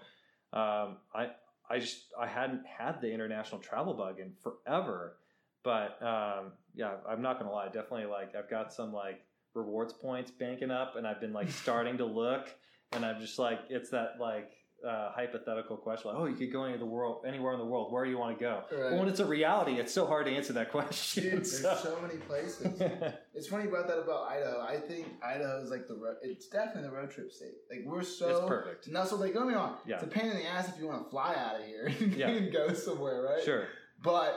um, 0.53 0.99
I 1.15 1.31
I 1.69 1.79
just 1.81 2.05
I 2.19 2.27
hadn't 2.27 2.65
had 2.67 3.01
the 3.01 3.13
international 3.13 3.61
travel 3.61 3.95
bug 3.95 4.21
in 4.21 4.33
forever. 4.43 5.17
But 5.63 6.01
um, 6.03 6.53
yeah, 6.75 6.95
I'm 7.09 7.21
not 7.21 7.39
gonna 7.39 7.53
lie, 7.53 7.67
definitely 7.67 8.07
like 8.07 8.35
I've 8.37 8.49
got 8.49 8.73
some 8.73 8.93
like 8.93 9.23
rewards 9.55 9.93
points 9.93 10.31
banking 10.31 10.71
up, 10.71 10.95
and 10.97 11.07
I've 11.07 11.21
been 11.21 11.33
like 11.33 11.51
starting 11.51 11.99
to 11.99 12.05
look, 12.05 12.49
and 12.93 13.05
I'm 13.05 13.21
just 13.21 13.39
like 13.39 13.61
it's 13.69 13.91
that 13.91 14.15
like 14.21 14.51
uh, 14.87 15.11
hypothetical 15.13 15.77
question, 15.77 16.11
like 16.11 16.19
oh, 16.19 16.25
you 16.25 16.35
could 16.37 16.51
go 16.51 16.65
into 16.65 16.79
the 16.79 16.87
world 16.87 17.25
anywhere 17.29 17.53
in 17.53 17.59
the 17.59 17.67
world. 17.67 17.93
Where 17.93 18.03
do 18.05 18.11
you 18.11 18.17
want 18.17 18.39
to 18.39 18.43
go? 18.43 18.63
Right. 18.73 18.91
Well, 18.93 19.01
when 19.01 19.09
it's 19.09 19.21
a 19.21 19.27
reality, 19.27 19.73
it's 19.73 19.93
so 19.93 20.07
hard 20.07 20.25
to 20.27 20.33
answer 20.33 20.55
that 20.55 20.71
question. 20.73 21.25
Dude, 21.25 21.33
there's 21.35 21.61
so- 21.61 21.77
so 21.83 21.99
many 22.01 22.17
places. 22.21 22.81
It's 23.35 23.47
funny 23.49 23.69
about 23.69 23.87
that 23.89 23.99
about 23.99 24.29
Idaho. 24.29 24.61
I 24.61 24.77
think 24.79 25.07
Idaho 25.25 25.63
is 25.63 25.71
like 25.71 25.87
the 25.89 25.95
ro- 25.95 26.17
it's 26.23 26.47
definitely 26.49 26.91
the 26.91 26.95
road 26.95 27.11
trip 27.11 27.33
state. 27.33 27.55
Like 27.71 27.81
we're 27.87 28.03
so 28.03 28.29
it's 28.29 28.49
perfect. 28.49 28.89
nestled. 28.89 29.21
Like 29.23 29.33
don't 29.33 29.49
me 29.49 29.55
wrong, 29.55 29.77
Yeah. 29.87 29.95
it's 29.95 30.05
a 30.05 30.09
pain 30.09 30.27
in 30.31 30.37
the 30.37 30.45
ass 30.47 30.69
if 30.69 30.79
you 30.79 30.87
want 30.87 31.05
to 31.05 31.11
fly 31.11 31.35
out 31.35 31.61
of 31.61 31.67
here 31.67 31.87
and 32.01 32.13
Yeah. 32.15 32.39
go 32.51 32.73
somewhere, 32.75 33.23
right? 33.23 33.43
Sure. 33.43 33.67
But 34.03 34.35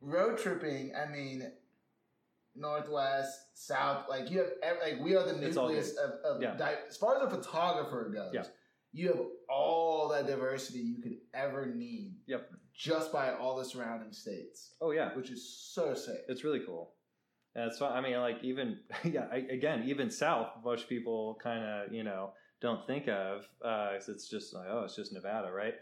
road 0.00 0.38
tripping, 0.38 0.92
I 0.96 1.10
mean, 1.10 1.50
northwest, 2.56 3.38
south, 3.54 4.06
like 4.08 4.30
you 4.30 4.38
have 4.38 4.48
ev- 4.62 4.76
like 4.82 5.00
we 5.02 5.16
are 5.16 5.24
the 5.26 5.32
nucleus 5.38 5.96
of, 5.96 6.10
of 6.24 6.42
Yeah. 6.42 6.56
di- 6.56 6.74
as 6.88 6.96
far 6.96 7.16
as 7.16 7.22
a 7.22 7.30
photographer 7.36 8.10
goes. 8.14 8.30
Yeah. 8.32 8.44
You 8.92 9.08
have 9.08 9.20
all 9.48 10.08
that 10.10 10.26
diversity 10.26 10.78
you 10.78 11.02
could 11.02 11.16
ever 11.34 11.66
need. 11.66 12.14
Yep. 12.26 12.50
Just 12.74 13.12
by 13.12 13.32
all 13.34 13.56
the 13.56 13.64
surrounding 13.64 14.12
states, 14.12 14.74
Oh 14.80 14.90
yeah. 14.92 15.14
which 15.14 15.30
is 15.30 15.48
so 15.72 15.94
sick. 15.94 16.22
It's 16.28 16.44
really 16.44 16.60
cool. 16.64 16.94
And 17.56 17.66
it's 17.66 17.78
fun. 17.78 17.92
I 17.92 18.00
mean, 18.00 18.18
like 18.20 18.38
even 18.42 18.78
yeah, 19.04 19.26
I, 19.32 19.36
again, 19.50 19.84
even 19.86 20.10
south, 20.10 20.48
most 20.64 20.88
people 20.88 21.38
kind 21.42 21.64
of 21.64 21.92
you 21.92 22.02
know 22.04 22.32
don't 22.60 22.86
think 22.86 23.08
of. 23.08 23.46
Uh, 23.64 23.92
'cause 23.94 24.08
it's 24.08 24.28
just 24.28 24.54
like 24.54 24.66
oh, 24.70 24.82
it's 24.84 24.96
just 24.96 25.12
Nevada, 25.12 25.50
right? 25.52 25.74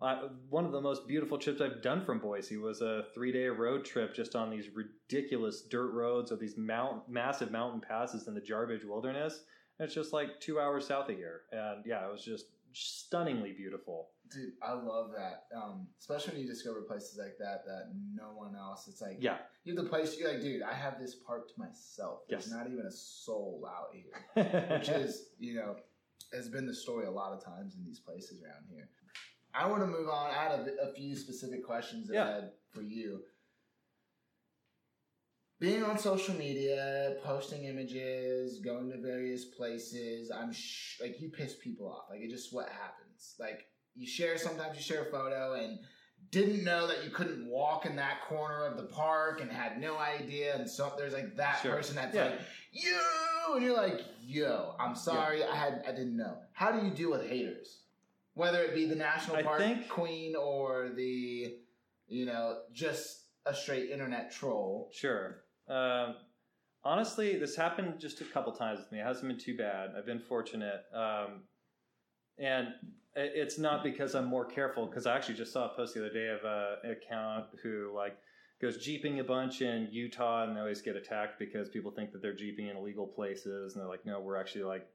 Uh, 0.00 0.28
one 0.48 0.64
of 0.64 0.72
the 0.72 0.80
most 0.80 1.06
beautiful 1.06 1.36
trips 1.36 1.60
I've 1.60 1.82
done 1.82 2.04
from 2.04 2.18
Boise 2.20 2.56
was 2.56 2.80
a 2.80 3.04
three-day 3.14 3.48
road 3.48 3.84
trip 3.84 4.14
just 4.14 4.34
on 4.34 4.50
these 4.50 4.66
ridiculous 4.74 5.62
dirt 5.62 5.92
roads 5.92 6.32
or 6.32 6.36
these 6.36 6.56
mount, 6.56 7.06
massive 7.08 7.50
mountain 7.50 7.82
passes 7.82 8.26
in 8.26 8.34
the 8.34 8.40
Jarbidge 8.40 8.84
Wilderness. 8.86 9.42
And 9.78 9.84
it's 9.86 9.94
just 9.94 10.12
like 10.14 10.40
two 10.40 10.58
hours 10.58 10.86
south 10.86 11.08
of 11.10 11.16
here, 11.16 11.42
and 11.52 11.84
yeah, 11.86 12.06
it 12.06 12.12
was 12.12 12.22
just 12.24 12.46
stunningly 12.72 13.52
beautiful. 13.52 14.10
Dude, 14.30 14.52
I 14.62 14.72
love 14.72 15.10
that. 15.16 15.44
Um, 15.56 15.88
especially 15.98 16.34
when 16.34 16.42
you 16.42 16.48
discover 16.48 16.82
places 16.82 17.18
like 17.18 17.36
that 17.38 17.64
that 17.66 17.90
no 18.14 18.28
one 18.34 18.54
else. 18.54 18.86
It's 18.88 19.00
like 19.00 19.16
Yeah, 19.20 19.38
you 19.64 19.74
have 19.74 19.82
the 19.82 19.88
place. 19.90 20.16
You're 20.18 20.32
like, 20.32 20.42
dude, 20.42 20.62
I 20.62 20.74
have 20.74 21.00
this 21.00 21.14
park 21.14 21.48
to 21.48 21.54
myself. 21.58 22.20
There's 22.28 22.46
Yes. 22.46 22.54
not 22.54 22.66
even 22.70 22.86
a 22.86 22.90
soul 22.92 23.66
out 23.68 23.88
here. 23.92 24.68
which 24.78 24.88
is 24.88 25.30
you 25.38 25.54
know 25.54 25.76
has 26.32 26.48
been 26.48 26.66
the 26.66 26.74
story 26.74 27.06
a 27.06 27.10
lot 27.10 27.32
of 27.32 27.42
times 27.44 27.74
in 27.74 27.84
these 27.84 27.98
places 27.98 28.42
around 28.42 28.64
here. 28.70 28.88
I 29.54 29.66
want 29.68 29.80
to 29.82 29.86
move 29.86 30.08
on. 30.08 30.30
I 30.30 30.34
had 30.34 30.52
a, 30.52 30.88
a 30.88 30.92
few 30.94 31.16
specific 31.16 31.64
questions 31.64 32.08
that 32.08 32.16
I 32.18 32.30
had 32.34 32.50
for 32.72 32.82
you. 32.82 33.20
Being 35.58 35.82
on 35.84 35.98
social 35.98 36.34
media, 36.36 37.16
posting 37.22 37.64
images, 37.64 38.60
going 38.60 38.90
to 38.92 38.96
various 38.98 39.44
places, 39.44 40.30
I'm 40.30 40.52
sh- 40.52 40.98
like 41.02 41.20
you 41.20 41.28
piss 41.28 41.54
people 41.62 41.86
off. 41.88 42.04
Like 42.08 42.20
it 42.20 42.30
just 42.30 42.52
what 42.54 42.68
happens. 42.70 43.34
Like 43.38 43.66
you 43.94 44.06
share 44.06 44.38
sometimes 44.38 44.76
you 44.76 44.82
share 44.82 45.02
a 45.02 45.10
photo 45.10 45.54
and 45.54 45.78
didn't 46.30 46.64
know 46.64 46.86
that 46.86 47.04
you 47.04 47.10
couldn't 47.10 47.46
walk 47.46 47.84
in 47.84 47.96
that 47.96 48.22
corner 48.26 48.64
of 48.64 48.76
the 48.78 48.84
park 48.84 49.40
and 49.42 49.50
had 49.50 49.78
no 49.80 49.98
idea 49.98 50.54
and 50.54 50.68
so 50.68 50.92
there's 50.96 51.12
like 51.14 51.34
that 51.36 51.60
Sure. 51.62 51.72
person 51.74 51.96
that's 51.96 52.14
Yeah. 52.14 52.24
like 52.26 52.40
you 52.72 52.98
and 53.54 53.64
you're 53.64 53.74
like 53.76 54.02
yo 54.22 54.74
i'm 54.78 54.94
sorry 54.94 55.42
i 55.42 55.56
had 55.56 55.82
i 55.88 55.92
didn't 55.92 56.16
know 56.18 56.36
how 56.52 56.70
do 56.70 56.84
you 56.86 56.92
deal 56.92 57.10
with 57.10 57.26
haters 57.26 57.79
whether 58.34 58.62
it 58.62 58.74
be 58.74 58.86
the 58.86 58.94
national 58.94 59.36
I 59.36 59.42
park 59.42 59.58
think- 59.58 59.88
queen 59.88 60.34
or 60.36 60.90
the, 60.94 61.56
you 62.06 62.26
know, 62.26 62.58
just 62.72 63.26
a 63.46 63.54
straight 63.54 63.90
internet 63.90 64.30
troll. 64.32 64.90
Sure. 64.92 65.42
Um, 65.68 66.16
honestly, 66.84 67.38
this 67.38 67.56
happened 67.56 67.98
just 67.98 68.20
a 68.20 68.24
couple 68.24 68.52
times 68.52 68.80
with 68.80 68.92
me. 68.92 69.00
It 69.00 69.04
hasn't 69.04 69.28
been 69.28 69.38
too 69.38 69.56
bad. 69.56 69.90
I've 69.96 70.06
been 70.06 70.20
fortunate. 70.20 70.82
Um, 70.94 71.44
and 72.38 72.68
it's 73.16 73.58
not 73.58 73.82
because 73.82 74.14
I'm 74.14 74.26
more 74.26 74.44
careful, 74.44 74.86
because 74.86 75.06
I 75.06 75.16
actually 75.16 75.34
just 75.34 75.52
saw 75.52 75.72
a 75.72 75.76
post 75.76 75.94
the 75.94 76.00
other 76.00 76.12
day 76.12 76.28
of 76.28 76.44
a, 76.44 76.76
an 76.84 76.92
account 76.92 77.46
who 77.62 77.92
like 77.94 78.16
goes 78.62 78.76
jeeping 78.84 79.20
a 79.20 79.24
bunch 79.24 79.62
in 79.62 79.88
Utah, 79.90 80.44
and 80.44 80.56
they 80.56 80.60
always 80.60 80.80
get 80.80 80.94
attacked 80.94 81.38
because 81.38 81.68
people 81.68 81.90
think 81.90 82.12
that 82.12 82.22
they're 82.22 82.34
jeeping 82.34 82.68
in 82.68 82.76
illegal 82.76 83.06
places, 83.06 83.74
and 83.74 83.82
they're 83.82 83.88
like, 83.90 84.06
no, 84.06 84.20
we're 84.20 84.36
actually 84.36 84.64
like 84.64 84.86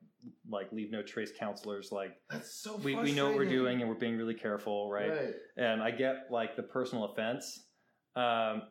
like 0.50 0.72
leave 0.72 0.92
no 0.92 1.02
trace 1.02 1.32
counselors. 1.38 1.92
Like 1.92 2.16
That's 2.30 2.62
so. 2.62 2.78
we, 2.78 2.96
we 2.96 3.12
know 3.12 3.28
what 3.28 3.36
we're 3.36 3.50
doing, 3.50 3.82
and 3.82 3.90
we're 3.90 3.96
being 3.96 4.18
really 4.18 4.34
careful, 4.34 4.90
right? 4.92 5.34
and 5.58 5.82
I 5.82 5.92
get 5.92 6.28
like 6.32 6.56
the 6.56 6.64
personal 6.64 7.06
offense. 7.06 7.68
Um, 8.16 8.64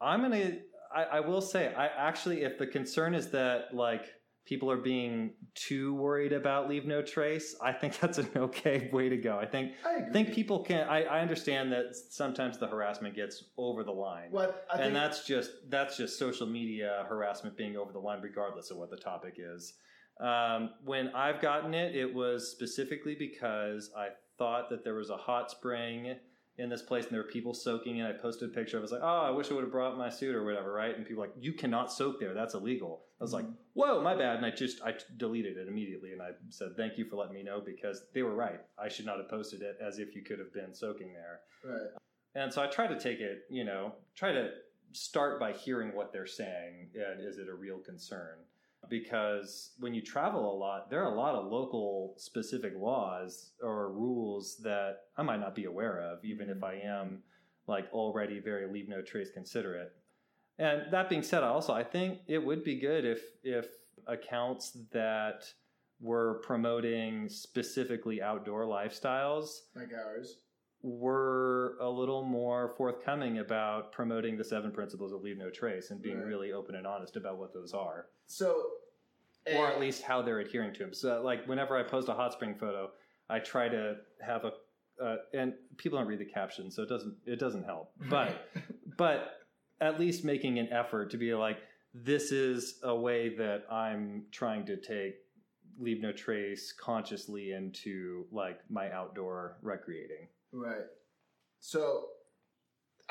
I'm 0.00 0.22
gonna. 0.22 0.58
I, 0.94 1.02
I 1.04 1.20
will 1.20 1.40
say, 1.40 1.72
I 1.72 1.86
actually, 1.86 2.42
if 2.42 2.58
the 2.58 2.66
concern 2.66 3.14
is 3.14 3.30
that 3.30 3.72
like 3.72 4.06
people 4.50 4.68
are 4.70 4.76
being 4.76 5.32
too 5.54 5.94
worried 5.94 6.32
about 6.32 6.68
leave 6.68 6.84
no 6.84 7.02
trace, 7.02 7.54
I 7.62 7.72
think 7.72 7.98
that's 8.00 8.18
an 8.18 8.28
okay 8.36 8.90
way 8.92 9.08
to 9.08 9.16
go. 9.16 9.38
I 9.38 9.46
think 9.46 9.72
I 9.86 10.10
think 10.12 10.32
people 10.34 10.64
can. 10.64 10.88
I, 10.88 11.04
I 11.04 11.20
understand 11.20 11.72
that 11.72 11.94
sometimes 12.10 12.58
the 12.58 12.66
harassment 12.66 13.14
gets 13.14 13.44
over 13.56 13.84
the 13.84 13.92
line. 13.92 14.28
What 14.30 14.66
I 14.72 14.80
and 14.80 14.94
that's 14.94 15.24
just 15.24 15.50
that's 15.68 15.96
just 15.96 16.18
social 16.18 16.46
media 16.46 17.06
harassment 17.08 17.56
being 17.56 17.76
over 17.76 17.92
the 17.92 18.00
line, 18.00 18.20
regardless 18.22 18.70
of 18.70 18.76
what 18.76 18.90
the 18.90 18.96
topic 18.96 19.34
is. 19.38 19.74
Um, 20.18 20.70
when 20.84 21.08
I've 21.14 21.40
gotten 21.40 21.74
it, 21.74 21.94
it 21.94 22.12
was 22.12 22.50
specifically 22.50 23.14
because 23.14 23.90
I 23.96 24.08
thought 24.38 24.68
that 24.70 24.84
there 24.84 24.94
was 24.94 25.10
a 25.10 25.16
hot 25.16 25.50
spring 25.50 26.16
in 26.58 26.68
this 26.68 26.82
place 26.82 27.04
and 27.04 27.12
there 27.14 27.22
were 27.22 27.28
people 27.28 27.54
soaking, 27.54 28.00
and 28.00 28.08
I 28.08 28.12
posted 28.12 28.50
a 28.50 28.52
picture. 28.52 28.76
I 28.76 28.82
was 28.82 28.92
like, 28.92 29.00
"Oh, 29.02 29.22
I 29.22 29.30
wish 29.30 29.50
I 29.50 29.54
would 29.54 29.62
have 29.64 29.72
brought 29.72 29.96
my 29.96 30.10
suit 30.10 30.34
or 30.34 30.44
whatever," 30.44 30.72
right? 30.72 30.94
And 30.94 31.06
people 31.06 31.22
were 31.22 31.28
like, 31.28 31.36
"You 31.38 31.54
cannot 31.54 31.90
soak 31.90 32.20
there. 32.20 32.34
That's 32.34 32.52
illegal." 32.52 33.06
I 33.18 33.24
was 33.24 33.32
like, 33.32 33.46
Mhm. 33.46 33.56
"Whoa, 33.72 34.02
my 34.02 34.14
bad!" 34.14 34.36
And 34.36 34.44
I 34.44 34.50
just 34.50 34.82
I 34.82 34.94
deleted 35.16 35.56
it 35.56 35.68
immediately, 35.68 36.12
and 36.12 36.20
I 36.20 36.32
said, 36.50 36.76
"Thank 36.76 36.98
you 36.98 37.06
for 37.06 37.16
letting 37.16 37.34
me 37.34 37.42
know 37.42 37.60
because 37.60 38.10
they 38.12 38.22
were 38.22 38.34
right. 38.34 38.60
I 38.76 38.88
should 38.88 39.06
not 39.06 39.18
have 39.18 39.28
posted 39.28 39.62
it 39.62 39.78
as 39.80 39.98
if 39.98 40.14
you 40.14 40.22
could 40.22 40.38
have 40.38 40.52
been 40.52 40.74
soaking 40.74 41.14
there." 41.14 41.40
right. 41.64 41.90
And 42.34 42.52
so 42.52 42.62
I 42.62 42.66
try 42.66 42.86
to 42.86 42.98
take 42.98 43.20
it, 43.20 43.44
you 43.48 43.64
know, 43.64 43.94
try 44.14 44.32
to 44.32 44.52
start 44.92 45.40
by 45.40 45.52
hearing 45.52 45.94
what 45.94 46.12
they're 46.12 46.26
saying 46.26 46.90
and 46.94 47.20
is 47.20 47.38
it 47.38 47.48
a 47.48 47.54
real 47.54 47.78
concern? 47.78 48.38
Because 48.88 49.72
when 49.78 49.94
you 49.94 50.02
travel 50.02 50.52
a 50.52 50.56
lot, 50.56 50.90
there 50.90 51.04
are 51.04 51.12
a 51.12 51.16
lot 51.16 51.34
of 51.34 51.50
local 51.50 52.14
specific 52.16 52.72
laws 52.76 53.52
or 53.62 53.92
rules 53.92 54.56
that 54.62 55.02
I 55.16 55.22
might 55.22 55.40
not 55.40 55.54
be 55.54 55.66
aware 55.66 56.00
of, 56.00 56.24
even 56.24 56.48
if 56.48 56.56
mm-hmm. 56.56 56.64
I 56.64 56.88
am 56.88 57.22
like 57.66 57.86
already 57.92 58.40
very 58.40 58.70
leave 58.70 58.88
no 58.88 59.02
trace 59.02 59.30
considerate. 59.32 59.92
And 60.58 60.92
that 60.92 61.08
being 61.08 61.22
said, 61.22 61.42
also 61.42 61.72
I 61.72 61.84
think 61.84 62.18
it 62.26 62.38
would 62.38 62.64
be 62.64 62.78
good 62.78 63.04
if 63.04 63.22
if 63.42 63.66
accounts 64.06 64.76
that 64.92 65.44
were 66.00 66.40
promoting 66.42 67.28
specifically 67.28 68.22
outdoor 68.22 68.64
lifestyles 68.64 69.60
Like 69.76 69.92
ours. 69.94 70.38
Were 70.82 71.76
a 71.80 71.88
little 71.88 72.22
more 72.24 72.74
forthcoming 72.76 73.38
about 73.38 73.92
promoting 73.92 74.36
the 74.36 74.44
seven 74.44 74.70
principles 74.72 75.12
of 75.12 75.22
leave 75.22 75.36
no 75.38 75.50
trace 75.50 75.90
and 75.90 76.00
being 76.00 76.18
Right. 76.18 76.26
really 76.26 76.52
open 76.52 76.74
and 76.74 76.86
honest 76.86 77.16
about 77.16 77.38
what 77.38 77.52
those 77.52 77.74
are, 77.74 78.06
So, 78.26 78.54
or 79.46 79.66
eh, 79.68 79.72
at 79.72 79.80
least 79.80 80.02
how 80.02 80.22
they're 80.22 80.40
adhering 80.40 80.72
to 80.74 80.78
them. 80.80 80.94
So, 80.94 81.22
like 81.22 81.46
whenever 81.46 81.76
I 81.76 81.82
post 81.82 82.08
a 82.08 82.14
hot 82.14 82.32
spring 82.32 82.54
photo, 82.54 82.90
I 83.28 83.38
try 83.40 83.68
to 83.68 83.96
have 84.20 84.44
a 84.44 84.52
uh, 85.02 85.16
and 85.32 85.54
people 85.78 85.98
don't 85.98 86.06
read 86.06 86.18
the 86.18 86.24
caption, 86.26 86.70
so 86.70 86.82
it 86.82 86.88
doesn't 86.88 87.14
it 87.26 87.38
doesn't 87.38 87.64
help. 87.64 87.92
But 88.10 88.48
but 88.96 89.36
at 89.80 89.98
least 89.98 90.24
making 90.24 90.58
an 90.58 90.68
effort 90.72 91.10
to 91.10 91.16
be 91.16 91.32
like, 91.34 91.58
this 91.94 92.32
is 92.32 92.78
a 92.82 92.94
way 92.94 93.34
that 93.36 93.64
I'm 93.70 94.24
trying 94.30 94.66
to 94.66 94.76
take 94.76 95.14
leave 95.78 96.02
no 96.02 96.12
trace 96.12 96.72
consciously 96.72 97.52
into 97.52 98.26
like 98.30 98.60
my 98.68 98.90
outdoor 98.92 99.56
recreating. 99.62 100.28
Right. 100.52 100.82
So 101.60 102.06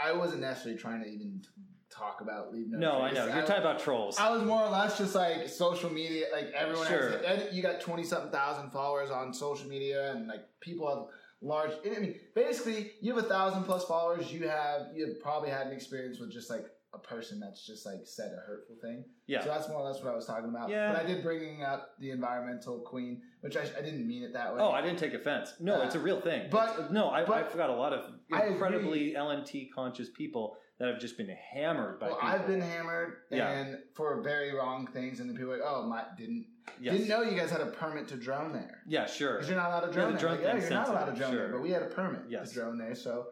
I 0.04 0.14
wasn't 0.14 0.42
necessarily 0.42 0.80
trying 0.80 1.02
to 1.04 1.10
even 1.10 1.42
talk 1.90 2.22
about 2.22 2.52
leave 2.54 2.68
no. 2.70 2.78
No, 2.78 2.92
I 3.02 3.12
know. 3.12 3.26
You're 3.26 3.42
talking 3.42 3.62
about 3.62 3.80
trolls. 3.80 4.18
I 4.18 4.32
was 4.32 4.44
more 4.44 4.62
or 4.62 4.70
less 4.70 4.98
just 4.98 5.16
like 5.16 5.48
social 5.48 5.90
media. 5.90 6.28
Like 6.32 6.52
everyone 6.56 6.88
Sure. 6.88 7.22
has, 7.26 7.54
you 7.54 7.62
got 7.62 7.82
twenty 7.82 8.04
something 8.04 8.32
thousand 8.32 8.72
followers 8.72 9.12
on 9.12 9.34
social 9.34 9.68
media, 9.68 10.12
and 10.12 10.28
like 10.28 10.42
people 10.62 10.88
have 10.88 11.06
large. 11.42 11.72
I 11.86 12.00
mean, 12.00 12.16
basically, 12.36 12.92
you 13.02 13.14
have 13.16 13.24
a 13.24 13.28
thousand 13.28 13.64
plus 13.64 13.86
followers. 13.86 14.32
You 14.32 14.48
have 14.48 14.88
you 14.96 15.08
have 15.08 15.20
probably 15.22 15.50
had 15.50 15.68
an 15.68 15.74
experience 15.74 16.20
with 16.20 16.32
just 16.32 16.50
like 16.50 16.66
a 16.94 16.98
person 16.98 17.40
that's 17.40 17.66
just 17.68 17.86
like 17.86 18.00
said 18.06 18.32
a 18.34 18.42
hurtful 18.48 18.76
thing. 18.82 19.04
Yeah. 19.28 19.42
So 19.44 19.50
that's 19.50 19.68
more 19.70 19.80
or 19.82 19.88
less 19.92 20.02
what 20.04 20.12
I 20.12 20.16
was 20.16 20.26
talking 20.26 20.50
about. 20.50 20.70
Yeah. 20.70 20.92
But 20.92 21.04
I 21.04 21.06
did 21.06 21.22
bringing 21.24 21.64
up 21.64 21.92
the 22.00 22.10
environmental 22.10 22.80
queen, 22.80 23.22
which 23.42 23.56
I, 23.58 23.62
I 23.78 23.82
didn't 23.82 24.08
mean 24.08 24.24
it 24.24 24.34
that 24.34 24.56
way. 24.56 24.60
Oh, 24.62 24.72
I 24.72 24.82
didn't 24.82 24.98
take 24.98 25.14
offense. 25.14 25.54
No, 25.60 25.82
Uh, 25.82 25.86
it's 25.86 25.94
a 25.96 26.00
real 26.00 26.20
thing. 26.20 26.50
but- 26.50 26.70
It's- 26.72 26.92
no, 26.92 27.10
I, 27.10 27.22
I 27.22 27.26
but- 27.26 27.52
forgot 27.52 27.70
a 27.70 27.76
lot 27.76 27.94
of 27.94 28.06
incredibly 28.32 29.14
LNT 29.14 29.70
conscious 29.74 30.10
people 30.10 30.58
that 30.80 30.88
have 30.88 31.00
just 31.00 31.18
been 31.18 31.28
hammered 31.30 32.00
by 32.00 32.08
well, 32.08 32.16
people. 32.16 32.30
I've 32.30 32.48
been 32.48 32.62
hammered 32.62 33.18
Yeah. 33.30 33.50
and 33.52 33.78
for 33.96 34.22
very 34.22 34.54
wrong 34.54 34.88
things, 34.88 35.20
and 35.20 35.30
the 35.30 35.34
people 35.34 35.52
are 35.52 35.58
like, 35.58 35.66
"Oh, 35.68 35.84
my 35.88 36.06
didn't 36.18 36.48
Yes. 36.80 36.94
didn't 36.94 37.10
know 37.10 37.22
you 37.22 37.38
guys 37.38 37.52
had 37.52 37.60
a 37.62 37.66
permit 37.68 38.08
to 38.08 38.16
drone 38.16 38.54
there." 38.54 38.82
Yeah, 38.88 39.06
sure. 39.06 39.34
Because 39.34 39.50
you're 39.50 39.58
not 39.58 39.68
allowed 39.68 39.80
to 39.82 39.88
Yeah, 39.88 39.94
drone 39.94 40.06
the 40.06 40.12
there. 40.14 40.20
drone 40.22 40.32
Like, 40.38 40.46
yeah, 40.46 40.62
you're 40.62 40.70
not 40.70 40.88
allowed 40.88 41.06
to 41.06 41.16
drone 41.20 41.36
there, 41.36 41.50
but 41.50 41.62
we 41.62 41.72
had 41.72 41.84
a 41.84 41.88
permit 41.88 42.22
Yes. 42.30 42.50
to 42.50 42.56
drone 42.56 42.78
there, 42.78 42.96
so 42.96 43.28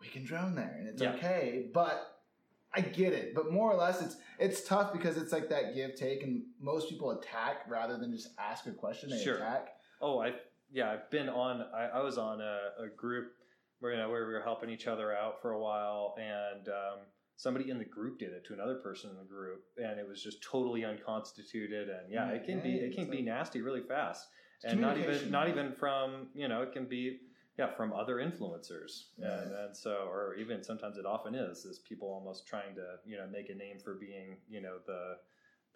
we 0.00 0.08
can 0.08 0.24
drone 0.24 0.56
there, 0.56 0.74
and 0.78 0.88
it's 0.88 1.00
Yeah. 1.00 1.14
okay. 1.14 1.70
But 1.72 2.13
I 2.76 2.80
get 2.80 3.12
it. 3.12 3.34
But 3.34 3.52
more 3.52 3.70
or 3.70 3.76
less, 3.76 4.02
it's 4.02 4.16
it's 4.38 4.66
tough 4.66 4.92
because 4.92 5.16
it's 5.16 5.32
like 5.32 5.48
that 5.50 5.74
give 5.74 5.94
take, 5.94 6.22
and 6.22 6.42
most 6.60 6.88
people 6.88 7.10
attack 7.12 7.62
rather 7.68 7.96
than 7.96 8.12
just 8.12 8.28
ask 8.38 8.66
a 8.66 8.72
question. 8.72 9.10
They 9.10 9.22
Sure. 9.22 9.36
attack. 9.36 9.74
Oh, 10.00 10.20
I 10.20 10.34
yeah, 10.72 10.90
I've 10.90 11.10
been 11.10 11.28
on. 11.28 11.64
I, 11.74 11.98
I 11.98 12.02
was 12.02 12.18
on 12.18 12.40
a, 12.40 12.84
a 12.84 12.88
group 12.96 13.32
where 13.80 13.92
you 13.92 13.98
know 13.98 14.10
where 14.10 14.26
we 14.26 14.32
were 14.32 14.42
helping 14.42 14.70
each 14.70 14.86
other 14.86 15.12
out 15.12 15.40
for 15.40 15.52
a 15.52 15.60
while, 15.60 16.14
and 16.18 16.68
um, 16.68 16.98
somebody 17.36 17.70
in 17.70 17.78
the 17.78 17.84
group 17.84 18.18
did 18.18 18.32
it 18.32 18.44
to 18.46 18.54
another 18.54 18.76
person 18.76 19.10
in 19.10 19.16
the 19.16 19.24
group, 19.24 19.62
and 19.76 19.98
it 20.00 20.06
was 20.06 20.22
just 20.22 20.42
totally 20.42 20.84
unconstituted. 20.84 21.88
And 21.88 22.10
yeah, 22.10 22.28
it 22.30 22.44
can 22.44 22.60
be 22.60 22.74
it 22.76 22.94
can 22.94 23.08
be 23.08 23.22
nasty 23.22 23.60
really 23.60 23.82
fast, 23.82 24.26
and 24.64 24.80
not 24.80 24.98
even 24.98 25.30
not 25.30 25.48
even 25.48 25.72
from 25.72 26.28
you 26.34 26.48
know 26.48 26.62
it 26.62 26.72
can 26.72 26.86
be 26.86 27.20
yeah 27.58 27.74
from 27.76 27.92
other 27.92 28.16
influencers, 28.16 29.04
Yeah. 29.18 29.40
and, 29.42 29.52
and 29.52 29.76
so 29.76 30.08
or 30.10 30.34
even 30.36 30.62
sometimes 30.64 30.98
it 30.98 31.06
often 31.06 31.34
is 31.34 31.64
is 31.64 31.78
people 31.80 32.08
almost 32.08 32.46
trying 32.46 32.74
to 32.74 32.96
you 33.06 33.16
know 33.16 33.26
make 33.30 33.48
a 33.50 33.54
name 33.54 33.78
for 33.78 33.94
being 33.94 34.38
you 34.48 34.60
know 34.60 34.78
the 34.86 35.16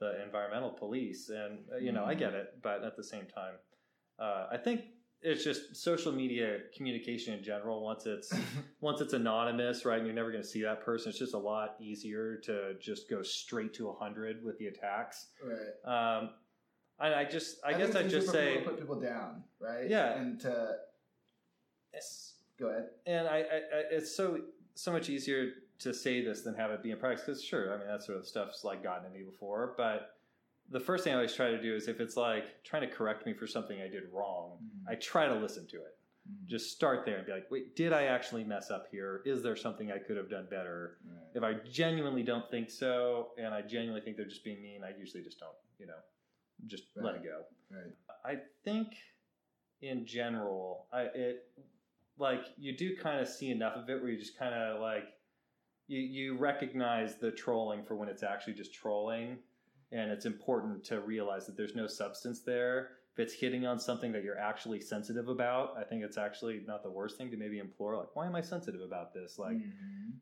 the 0.00 0.22
environmental 0.22 0.70
police, 0.70 1.28
and 1.28 1.60
uh, 1.72 1.76
you 1.76 1.92
know 1.92 2.04
I 2.04 2.14
Mhm. 2.14 2.18
get 2.18 2.32
it, 2.34 2.62
but 2.62 2.84
at 2.84 2.96
the 2.96 3.04
same 3.04 3.26
time 3.26 3.54
uh, 4.18 4.46
I 4.50 4.56
think 4.56 4.82
it's 5.20 5.42
just 5.42 5.74
social 5.74 6.12
media 6.12 6.60
communication 6.76 7.34
in 7.34 7.42
general. 7.42 7.82
Once 7.82 8.06
it's 8.06 8.32
once 8.80 9.00
it's 9.00 9.12
anonymous, 9.14 9.84
right, 9.84 9.98
and 9.98 10.06
you're 10.06 10.14
never 10.14 10.30
going 10.30 10.42
to 10.42 10.48
see 10.48 10.62
that 10.62 10.80
person, 10.84 11.10
it's 11.10 11.18
just 11.18 11.34
a 11.34 11.38
lot 11.38 11.74
easier 11.80 12.36
to 12.44 12.74
just 12.80 13.08
go 13.10 13.22
straight 13.22 13.74
to 13.74 13.92
hundred 13.92 14.44
with 14.44 14.56
the 14.58 14.66
attacks. 14.68 15.28
right. 15.44 16.18
Um, 16.18 16.30
and 17.00 17.14
I 17.14 17.24
just, 17.24 17.58
I, 17.64 17.74
think 17.74 17.92
guess 17.92 17.96
I'd 17.96 18.10
just 18.10 18.30
say, 18.30 18.60
put 18.64 18.76
people 18.78 18.98
down, 19.00 19.44
right? 19.60 19.88
Yeah. 19.88 20.18
and 20.18 20.40
to 20.40 20.76
go 22.58 22.68
ahead. 22.68 22.86
and 23.06 23.28
I, 23.28 23.36
I, 23.36 23.38
I, 23.38 23.82
it's 23.90 24.14
so 24.14 24.40
so 24.74 24.92
much 24.92 25.08
easier 25.08 25.52
to 25.80 25.94
say 25.94 26.24
this 26.24 26.42
than 26.42 26.54
have 26.54 26.70
it 26.70 26.82
be 26.82 26.90
in 26.90 26.98
practice. 26.98 27.24
Because 27.24 27.44
sure, 27.44 27.74
I 27.74 27.78
mean 27.78 27.88
that 27.88 28.02
sort 28.02 28.18
of 28.18 28.26
stuff's 28.26 28.64
like 28.64 28.82
gotten 28.82 29.10
to 29.10 29.16
me 29.16 29.24
before, 29.24 29.74
but 29.76 30.16
the 30.70 30.80
first 30.80 31.04
thing 31.04 31.12
I 31.12 31.16
always 31.16 31.34
try 31.34 31.50
to 31.50 31.60
do 31.60 31.74
is 31.74 31.88
if 31.88 32.00
it's 32.00 32.16
like 32.16 32.62
trying 32.62 32.82
to 32.82 32.94
correct 32.94 33.24
me 33.24 33.32
for 33.32 33.46
something 33.46 33.80
I 33.80 33.88
did 33.88 34.04
wrong, 34.12 34.58
mm-hmm. 34.62 34.90
I 34.90 34.96
try 34.96 35.26
to 35.26 35.34
listen 35.34 35.66
to 35.68 35.76
it. 35.76 35.98
Mm-hmm. 36.28 36.48
just 36.48 36.72
start 36.72 37.06
there 37.06 37.16
and 37.16 37.26
be 37.26 37.32
like, 37.32 37.50
wait, 37.50 37.74
did 37.74 37.92
I 37.92 38.04
actually 38.04 38.44
mess 38.44 38.70
up 38.70 38.86
here? 38.90 39.22
Is 39.24 39.42
there 39.42 39.56
something 39.56 39.90
I 39.90 39.98
could 39.98 40.16
have 40.16 40.28
done 40.28 40.46
better? 40.50 40.98
Right. 41.06 41.36
If 41.36 41.42
I 41.42 41.68
genuinely 41.70 42.22
don't 42.22 42.50
think 42.50 42.70
so, 42.70 43.28
and 43.38 43.54
I 43.54 43.62
genuinely 43.62 44.02
think 44.02 44.16
they're 44.16 44.26
just 44.26 44.44
being 44.44 44.60
mean, 44.60 44.82
I 44.84 44.98
usually 44.98 45.22
just 45.22 45.38
don't, 45.40 45.54
you 45.78 45.86
know, 45.86 46.00
just 46.66 46.84
let 46.96 47.14
it 47.14 47.22
go. 47.24 47.42
Right. 47.70 47.94
I 48.24 48.40
think 48.64 48.88
in 49.80 50.04
general, 50.04 50.86
I 50.92 51.02
it 51.14 51.46
like 52.18 52.44
you 52.58 52.76
do 52.76 52.96
kind 52.96 53.20
of 53.20 53.28
see 53.28 53.50
enough 53.50 53.76
of 53.76 53.88
it 53.88 54.00
where 54.00 54.10
you 54.10 54.18
just 54.18 54.38
kind 54.38 54.54
of 54.54 54.80
like 54.80 55.04
you 55.86 56.00
you 56.00 56.36
recognize 56.36 57.16
the 57.16 57.30
trolling 57.30 57.84
for 57.84 57.96
when 57.96 58.08
it's 58.08 58.22
actually 58.22 58.54
just 58.54 58.74
trolling, 58.74 59.38
and 59.92 60.10
it's 60.10 60.26
important 60.26 60.84
to 60.84 61.00
realize 61.00 61.46
that 61.46 61.56
there's 61.56 61.74
no 61.74 61.86
substance 61.86 62.40
there. 62.40 62.90
If 63.12 63.20
it's 63.20 63.34
hitting 63.34 63.66
on 63.66 63.80
something 63.80 64.12
that 64.12 64.22
you're 64.22 64.38
actually 64.38 64.80
sensitive 64.80 65.28
about, 65.28 65.76
I 65.76 65.82
think 65.82 66.04
it's 66.04 66.18
actually 66.18 66.62
not 66.66 66.82
the 66.82 66.90
worst 66.90 67.18
thing 67.18 67.30
to 67.30 67.36
maybe 67.36 67.58
implore 67.58 67.96
like, 67.96 68.14
why 68.14 68.26
am 68.26 68.36
I 68.36 68.42
sensitive 68.42 68.80
about 68.80 69.12
this? 69.12 69.38
Like, 69.38 69.56
Mhm. 69.56 70.20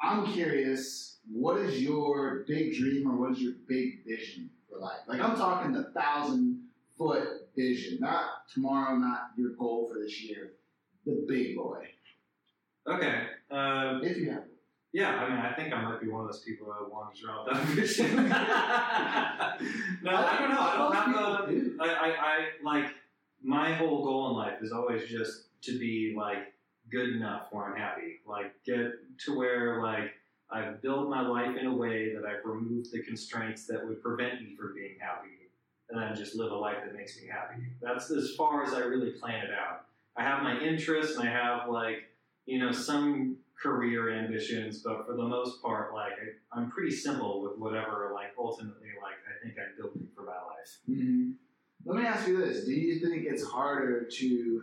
I'm 0.00 0.24
curious, 0.32 1.18
what 1.30 1.60
is 1.60 1.82
your 1.82 2.44
big 2.46 2.72
dream 2.74 3.10
or 3.10 3.16
what 3.16 3.32
is 3.32 3.42
your 3.42 3.54
big 3.66 4.04
vision 4.06 4.48
for 4.68 4.78
life? 4.78 5.00
Like 5.08 5.20
I'm 5.20 5.36
talking 5.36 5.72
the 5.72 5.90
thousand 5.90 6.68
foot 6.96 7.50
vision? 7.56 7.98
Not 8.00 8.48
tomorrow, 8.52 8.96
not 8.96 9.32
your 9.36 9.50
goal 9.56 9.88
for 9.92 9.98
this 9.98 10.22
year. 10.22 10.52
The 11.06 11.24
big 11.26 11.56
boy, 11.56 11.86
Okay. 12.86 13.26
Um, 13.50 14.02
if 14.04 14.16
you 14.16 14.30
have. 14.30 14.40
one. 14.40 14.48
yeah, 14.92 15.10
I 15.16 15.28
mean, 15.28 15.38
I 15.38 15.52
think 15.54 15.72
I 15.74 15.80
might 15.82 16.00
be 16.00 16.08
one 16.08 16.22
of 16.22 16.28
those 16.28 16.40
people 16.42 16.66
that 16.68 16.90
wanders 16.90 17.22
around 17.24 17.46
without 17.46 17.62
a 17.62 17.66
vision. 17.66 18.16
no, 20.02 20.16
I 20.16 20.36
don't 20.38 20.50
know. 20.50 20.60
I 20.60 20.76
don't 20.76 20.94
have 20.94 21.06
a. 21.06 21.10
Most 21.10 21.48
people 21.48 21.76
do. 21.76 21.78
I, 21.80 21.86
I, 21.88 22.08
I 22.08 22.38
like 22.62 22.94
my 23.42 23.72
whole 23.74 24.04
goal 24.04 24.30
in 24.30 24.36
life 24.36 24.58
is 24.62 24.72
always 24.72 25.08
just 25.08 25.44
to 25.62 25.78
be 25.78 26.14
like 26.16 26.52
good 26.90 27.10
enough 27.10 27.48
where 27.50 27.64
I'm 27.64 27.76
happy. 27.78 28.20
Like 28.26 28.52
get 28.64 28.92
to 29.26 29.36
where 29.38 29.82
like 29.82 30.12
I've 30.50 30.80
built 30.80 31.08
my 31.10 31.20
life 31.26 31.56
in 31.58 31.66
a 31.66 31.74
way 31.74 32.14
that 32.14 32.24
I've 32.24 32.44
removed 32.44 32.90
the 32.92 33.02
constraints 33.02 33.66
that 33.66 33.86
would 33.86 34.02
prevent 34.02 34.40
me 34.42 34.56
from 34.58 34.74
being 34.74 34.96
happy, 34.98 35.50
and 35.90 36.00
then 36.00 36.14
just 36.16 36.36
live 36.36 36.52
a 36.52 36.56
life 36.56 36.78
that 36.84 36.94
makes 36.94 37.20
me 37.20 37.28
happy. 37.30 37.62
That's 37.82 38.10
as 38.10 38.34
far 38.34 38.62
as 38.62 38.72
I 38.72 38.80
really 38.80 39.10
plan 39.10 39.44
it 39.44 39.50
out. 39.52 39.84
I 40.18 40.22
have 40.22 40.42
my 40.42 40.58
interests 40.60 41.16
and 41.16 41.28
I 41.28 41.32
have 41.32 41.68
like 41.68 42.10
you 42.46 42.58
know 42.58 42.72
some 42.72 43.36
career 43.60 44.10
ambitions, 44.10 44.82
but 44.82 45.06
for 45.06 45.14
the 45.14 45.22
most 45.22 45.62
part, 45.62 45.94
like 45.94 46.12
I, 46.12 46.58
I'm 46.58 46.70
pretty 46.70 46.90
simple 46.94 47.42
with 47.42 47.56
whatever 47.58 48.10
like 48.14 48.32
ultimately 48.38 48.88
like 49.00 49.14
I 49.28 49.44
think 49.44 49.56
I'm 49.58 49.74
building 49.80 50.08
for 50.14 50.22
my 50.22 50.32
life. 50.32 50.78
Mhm. 50.90 51.34
Let 51.84 51.96
me 51.96 52.06
ask 52.06 52.26
you 52.26 52.38
this: 52.38 52.64
Do 52.64 52.72
you 52.72 52.98
think 52.98 53.26
it's 53.26 53.44
harder 53.44 54.04
to? 54.04 54.62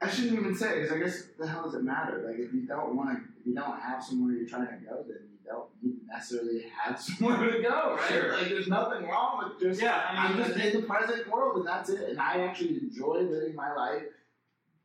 I 0.00 0.10
shouldn't 0.10 0.38
even 0.38 0.54
say 0.54 0.82
because 0.82 0.92
I 0.92 0.98
guess 0.98 1.22
the 1.38 1.46
hell 1.46 1.64
does 1.64 1.74
it 1.74 1.82
matter? 1.82 2.22
Like 2.28 2.38
if 2.38 2.52
you 2.52 2.62
don't 2.66 2.94
want 2.94 3.10
to, 3.10 3.24
if 3.40 3.46
you 3.46 3.54
don't 3.54 3.80
have 3.80 4.02
somewhere 4.04 4.34
you're 4.34 4.48
trying 4.48 4.68
to 4.68 4.84
go, 4.84 5.02
then 5.08 5.18
you 5.32 5.38
don't 5.44 5.68
need 5.82 5.95
to 5.95 5.95
necessarily 6.06 6.64
have 6.80 7.00
somewhere 7.00 7.50
to 7.50 7.62
go, 7.62 7.96
right? 7.96 8.08
Sure. 8.08 8.36
Like 8.36 8.48
there's 8.48 8.68
nothing 8.68 9.06
wrong 9.06 9.42
with 9.44 9.60
just. 9.60 9.82
Yeah, 9.82 10.00
I 10.10 10.26
I'm 10.26 10.36
mean, 10.36 10.46
just 10.46 10.58
in 10.58 10.80
the 10.80 10.86
present 10.86 11.28
world, 11.30 11.58
and 11.58 11.66
that's 11.66 11.90
it. 11.90 12.10
And 12.10 12.20
I 12.20 12.40
actually 12.40 12.78
enjoy 12.78 13.20
living 13.20 13.54
my 13.54 13.74
life 13.74 14.02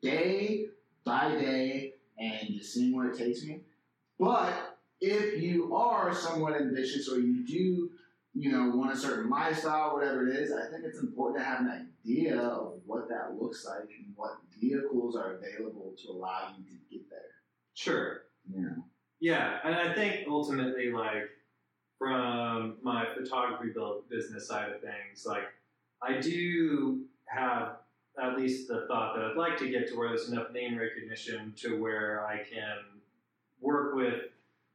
day 0.01 0.65
by 1.03 1.29
day 1.31 1.93
and 2.17 2.49
just 2.49 2.73
seeing 2.73 2.95
where 2.95 3.09
it 3.11 3.17
takes 3.17 3.43
me. 3.43 3.61
But 4.19 4.77
if 4.99 5.41
you 5.41 5.75
are 5.75 6.13
somewhat 6.13 6.55
ambitious 6.55 7.09
or 7.09 7.19
you 7.19 7.45
do, 7.45 7.89
you 8.33 8.51
know, 8.51 8.75
want 8.75 8.93
a 8.93 8.97
certain 8.97 9.29
lifestyle, 9.29 9.93
whatever 9.93 10.27
it 10.27 10.35
is, 10.35 10.51
I 10.51 10.69
think 10.69 10.83
it's 10.85 10.99
important 10.99 11.39
to 11.39 11.45
have 11.45 11.61
an 11.61 11.89
idea 12.05 12.39
of 12.39 12.79
what 12.85 13.09
that 13.09 13.35
looks 13.41 13.65
like 13.65 13.89
and 13.97 14.13
what 14.15 14.37
vehicles 14.59 15.15
are 15.15 15.35
available 15.37 15.93
to 16.03 16.11
allow 16.11 16.49
you 16.57 16.63
to 16.63 16.77
get 16.91 17.09
there. 17.09 17.19
sure. 17.73 18.21
Know? 18.53 18.83
Yeah, 19.21 19.59
and 19.63 19.75
I 19.75 19.93
think 19.93 20.27
ultimately, 20.27 20.91
like 20.91 21.29
from 21.99 22.77
my 22.81 23.05
photography 23.15 23.69
build 23.69 24.09
business 24.09 24.47
side 24.47 24.71
of 24.71 24.81
things, 24.81 25.27
like 25.27 25.43
I 26.01 26.19
do 26.19 27.01
have 27.25 27.77
at 28.21 28.35
least 28.37 28.67
the 28.67 28.85
thought 28.87 29.15
that 29.15 29.23
I'd 29.23 29.37
like 29.37 29.59
to 29.59 29.69
get 29.69 29.87
to 29.89 29.95
where 29.95 30.09
there's 30.09 30.29
enough 30.29 30.51
name 30.51 30.75
recognition 30.75 31.53
to 31.57 31.79
where 31.79 32.25
I 32.25 32.37
can 32.37 32.79
work 33.61 33.95
with 33.95 34.23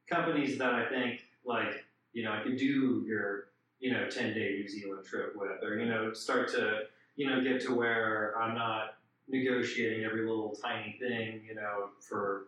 companies 0.08 0.56
that 0.58 0.74
I 0.74 0.88
think 0.88 1.22
like 1.44 1.84
you 2.12 2.22
know 2.22 2.32
I 2.32 2.40
could 2.44 2.56
do 2.56 3.04
your 3.04 3.48
you 3.80 3.92
know 3.92 4.08
ten 4.08 4.32
day 4.32 4.50
New 4.60 4.68
Zealand 4.68 5.04
trip 5.04 5.34
with, 5.34 5.60
or 5.64 5.76
you 5.76 5.86
know 5.86 6.12
start 6.12 6.48
to 6.52 6.84
you 7.16 7.28
know 7.28 7.42
get 7.42 7.60
to 7.62 7.74
where 7.74 8.38
I'm 8.38 8.54
not 8.54 8.98
negotiating 9.28 10.04
every 10.04 10.20
little 10.20 10.56
tiny 10.62 10.96
thing 11.00 11.42
you 11.44 11.56
know 11.56 11.88
for 11.98 12.44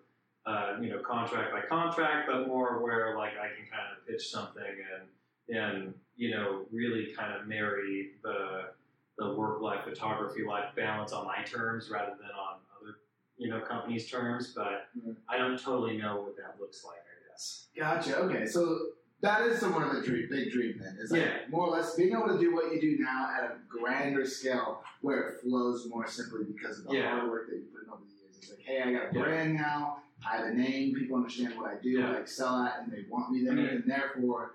uh, 0.48 0.76
you 0.80 0.88
know, 0.88 0.98
contract 1.00 1.52
by 1.52 1.60
contract, 1.60 2.26
but 2.26 2.46
more 2.48 2.82
where 2.82 3.14
like 3.16 3.32
I 3.32 3.48
can 3.54 3.66
kind 3.70 3.84
of 3.92 4.06
pitch 4.06 4.28
something 4.30 4.62
and 4.64 5.56
and 5.56 5.94
you 6.16 6.30
know 6.30 6.64
really 6.72 7.12
kind 7.14 7.34
of 7.38 7.46
marry 7.46 8.12
the 8.22 8.70
the 9.18 9.34
work 9.34 9.60
life 9.60 9.84
photography 9.84 10.44
life 10.44 10.74
balance 10.74 11.12
on 11.12 11.26
my 11.26 11.42
terms 11.42 11.90
rather 11.90 12.12
than 12.12 12.30
on 12.30 12.56
other 12.80 12.96
you 13.36 13.50
know 13.50 13.60
companies' 13.60 14.10
terms. 14.10 14.54
But 14.54 14.88
Mhm. 14.98 15.16
I 15.28 15.36
don't 15.36 15.58
totally 15.60 15.98
know 15.98 16.22
what 16.22 16.36
that 16.38 16.58
looks 16.58 16.82
like. 16.82 16.96
I 17.00 17.30
guess. 17.30 17.68
Gotcha. 17.76 18.16
Okay, 18.20 18.46
so 18.46 18.92
that 19.20 19.42
is 19.42 19.58
somewhat 19.60 19.82
of 19.82 19.92
a 19.92 20.02
dream, 20.02 20.28
big 20.30 20.50
dream 20.50 20.78
then. 20.82 20.96
Is 20.98 21.10
like 21.10 21.20
Yeah. 21.20 21.40
more 21.50 21.66
or 21.66 21.72
less 21.72 21.94
being 21.94 22.12
able 22.16 22.28
to 22.28 22.38
do 22.38 22.54
what 22.54 22.72
you 22.72 22.80
do 22.80 22.96
now 23.02 23.30
at 23.36 23.44
a 23.50 23.58
grander 23.68 24.24
scale 24.24 24.82
where 25.02 25.28
it 25.28 25.40
flows 25.42 25.86
more 25.90 26.06
simply 26.06 26.44
because 26.44 26.78
of 26.78 26.86
the 26.86 26.94
Yeah. 26.96 27.10
hard 27.18 27.30
work 27.30 27.48
that 27.50 27.56
you 27.56 27.64
put 27.74 27.82
in 27.84 27.90
over 27.90 28.02
the 28.02 28.14
years. 28.22 28.38
It's 28.38 28.50
like, 28.50 28.60
hey, 28.60 28.80
I 28.82 28.92
got 28.92 29.10
a 29.12 29.14
Yeah. 29.14 29.22
brand 29.24 29.54
now, 29.54 30.02
I 30.26 30.36
have 30.36 30.46
a 30.46 30.54
name, 30.54 30.94
people 30.94 31.16
understand 31.16 31.56
what 31.56 31.70
I 31.70 31.76
do, 31.76 31.90
Yeah. 31.90 32.12
I 32.12 32.16
excel 32.18 32.62
at, 32.64 32.80
and 32.82 32.92
they 32.92 33.04
want 33.08 33.30
me 33.32 33.42
there, 33.44 33.52
I 33.52 33.56
mean- 33.56 33.66
and 33.66 33.84
therefore 33.86 34.54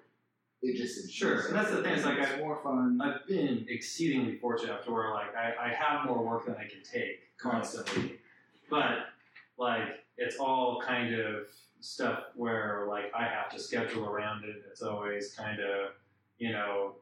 it 0.62 0.76
just 0.78 0.98
is 0.98 1.12
Sure, 1.12 1.46
and 1.48 1.56
that's 1.56 1.72
the 1.72 1.82
thing, 1.84 1.94
it's 1.94 2.06
like 2.06 2.20
it's 2.20 2.32
I- 2.34 2.38
more 2.40 2.62
fun. 2.64 3.00
I've 3.02 3.26
been 3.28 3.66
exceedingly 3.70 4.38
fortunate 4.38 4.84
to 4.86 4.92
where 4.92 5.10
like 5.12 5.36
I, 5.36 5.54
I 5.60 5.74
have 5.74 6.06
more 6.06 6.24
work 6.26 6.46
than 6.46 6.56
I 6.56 6.66
can 6.68 6.82
take 6.84 7.36
constantly, 7.38 8.20
but 8.70 9.08
like 9.58 10.04
it's 10.18 10.38
all 10.38 10.82
kind 10.82 11.14
of 11.16 11.48
stuff 11.82 12.24
where 12.36 12.86
like 12.88 13.12
I 13.14 13.26
have 13.26 13.50
to 13.52 13.60
schedule 13.60 14.06
around 14.08 14.46
it. 14.46 14.64
It's 14.70 14.82
always 14.82 15.34
kind 15.34 15.60
of 15.60 15.92
you 16.38 16.52
know 16.54 16.96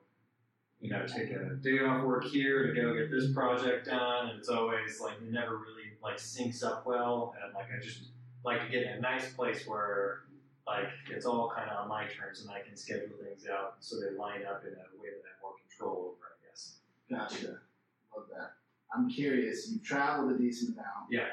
you 0.80 0.90
know 0.90 1.06
take 1.06 1.30
a 1.30 1.56
day 1.62 1.80
off 1.80 2.04
work 2.04 2.24
here 2.24 2.66
to 2.66 2.74
go 2.82 2.96
get 2.96 3.12
this 3.12 3.32
project 3.32 3.86
done, 3.86 4.30
and 4.30 4.40
it's 4.40 4.50
always 4.50 5.00
like 5.00 5.18
it 5.22 5.32
never 5.32 5.58
really 5.58 5.92
like 6.02 6.18
syncs 6.18 6.64
up 6.64 6.88
well, 6.88 7.36
and 7.44 7.54
like 7.54 7.68
I 7.72 7.80
just 7.80 8.06
like 8.44 8.62
to 8.66 8.70
get 8.72 8.84
in 8.84 8.94
a 8.98 9.00
nice 9.00 9.32
place 9.34 9.66
where 9.68 10.20
like 10.68 10.88
it's 11.10 11.26
all 11.26 11.52
kind 11.56 11.70
of 11.70 11.78
on 11.84 11.88
my 11.90 12.06
terms 12.06 12.42
and 12.42 12.50
I 12.52 12.62
can 12.62 12.76
schedule 12.76 13.10
things 13.22 13.46
out 13.52 13.76
so 13.80 13.98
they 14.00 14.16
line 14.18 14.42
up 14.50 14.62
in 14.64 14.74
a 14.74 15.02
way 15.02 15.10
that 15.10 15.22
I 15.26 15.30
have 15.34 15.42
more 15.42 15.54
control 15.68 16.16
over, 16.16 16.26
I 16.32 16.48
guess. 16.48 16.78
Gotcha. 17.10 17.58
Love 18.16 18.28
that. 18.32 18.54
I'm 18.96 19.10
curious. 19.10 19.70
You've 19.72 19.84
traveled 19.84 20.32
a 20.34 20.38
decent 20.38 20.74
amount. 20.78 21.08
Yeah. 21.10 21.28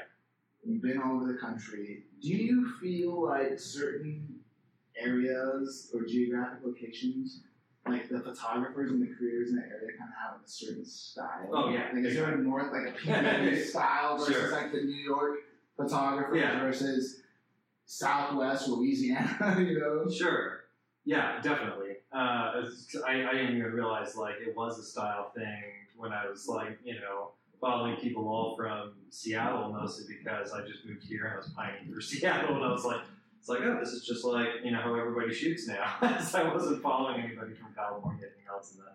You've 0.65 0.81
been 0.81 0.99
all 1.01 1.15
over 1.17 1.31
the 1.31 1.37
country. 1.37 2.03
Do 2.21 2.27
you 2.29 2.69
feel 2.81 3.25
like 3.25 3.57
certain 3.59 4.39
areas 4.97 5.89
or 5.93 6.05
geographic 6.05 6.59
locations, 6.65 7.41
like 7.87 8.09
the 8.09 8.19
photographers 8.19 8.91
and 8.91 9.01
the 9.01 9.13
creators 9.15 9.49
in 9.49 9.55
the 9.55 9.61
area, 9.63 9.97
kind 9.97 10.09
of 10.09 10.31
have 10.33 10.41
a 10.45 10.49
certain 10.49 10.85
style? 10.85 11.49
Oh, 11.53 11.69
yeah. 11.69 11.89
Like 11.93 12.03
is 12.05 12.15
there 12.15 12.31
a 12.33 12.37
north, 12.37 12.71
like 12.71 12.93
a 12.93 12.97
PBA 12.97 13.63
style 13.65 14.17
versus 14.19 14.35
Sure. 14.35 14.51
like 14.51 14.71
the 14.71 14.81
New 14.81 14.95
York 15.01 15.39
photographers 15.79 16.37
Yeah. 16.37 16.59
versus 16.61 17.21
Southwest 17.85 18.67
Louisiana? 18.67 19.55
you 19.59 19.79
know. 19.79 20.09
Sure. 20.11 20.65
Yeah, 21.05 21.41
definitely. 21.41 21.95
Uh, 22.13 22.61
I, 23.07 23.25
I 23.29 23.33
didn't 23.33 23.57
even 23.57 23.71
realize 23.71 24.15
like 24.15 24.35
it 24.45 24.55
was 24.55 24.77
a 24.79 24.83
style 24.83 25.31
thing 25.35 25.63
when 25.97 26.11
I 26.11 26.27
was 26.29 26.47
like, 26.47 26.77
you 26.83 26.95
know, 26.95 27.31
following 27.59 27.97
people 27.97 28.27
all 28.27 28.55
from 28.55 28.93
Seattle 29.09 29.71
mostly 29.71 30.15
because 30.17 30.51
I 30.51 30.65
just 30.65 30.85
moved 30.85 31.03
here 31.03 31.25
and 31.25 31.33
I 31.33 31.37
was 31.37 31.49
pining 31.49 31.87
through 31.87 32.01
Seattle 32.11 32.55
and 32.55 32.63
I 32.63 32.71
was 32.71 32.85
like, 32.85 33.01
it's 33.39 33.47
like, 33.49 33.59
oh, 33.63 33.77
this 33.79 33.89
is 33.89 34.05
just 34.05 34.25
like, 34.25 34.47
you 34.63 34.71
know, 34.71 34.81
how 34.81 34.93
everybody 34.95 35.33
shoots 35.33 35.67
now. 35.67 35.95
so 36.21 36.41
I 36.43 36.53
wasn't 36.53 36.81
following 36.83 37.21
anybody 37.21 37.53
from 37.53 37.73
California, 37.73 38.25
anything 38.25 38.43
else. 38.49 38.73
And 38.75 38.81
then, 38.85 38.93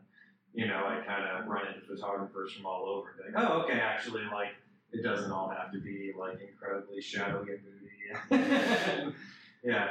you 0.52 0.66
know, 0.68 0.84
I 0.86 1.02
kind 1.04 1.24
of 1.24 1.46
run 1.48 1.66
into 1.68 1.80
photographers 1.86 2.52
from 2.52 2.66
all 2.66 2.84
over 2.86 3.08
and 3.24 3.32
be 3.34 3.38
like, 3.38 3.50
oh, 3.50 3.62
okay, 3.62 3.80
actually, 3.80 4.22
like, 4.30 4.54
it 4.94 5.02
doesn't 5.02 5.30
all 5.32 5.48
have 5.50 5.72
to 5.72 5.80
be 5.80 6.12
like 6.18 6.38
incredibly 6.40 7.00
shadowy 7.00 7.48
and 7.52 7.60
moody. 7.64 9.14
yeah. 9.64 9.88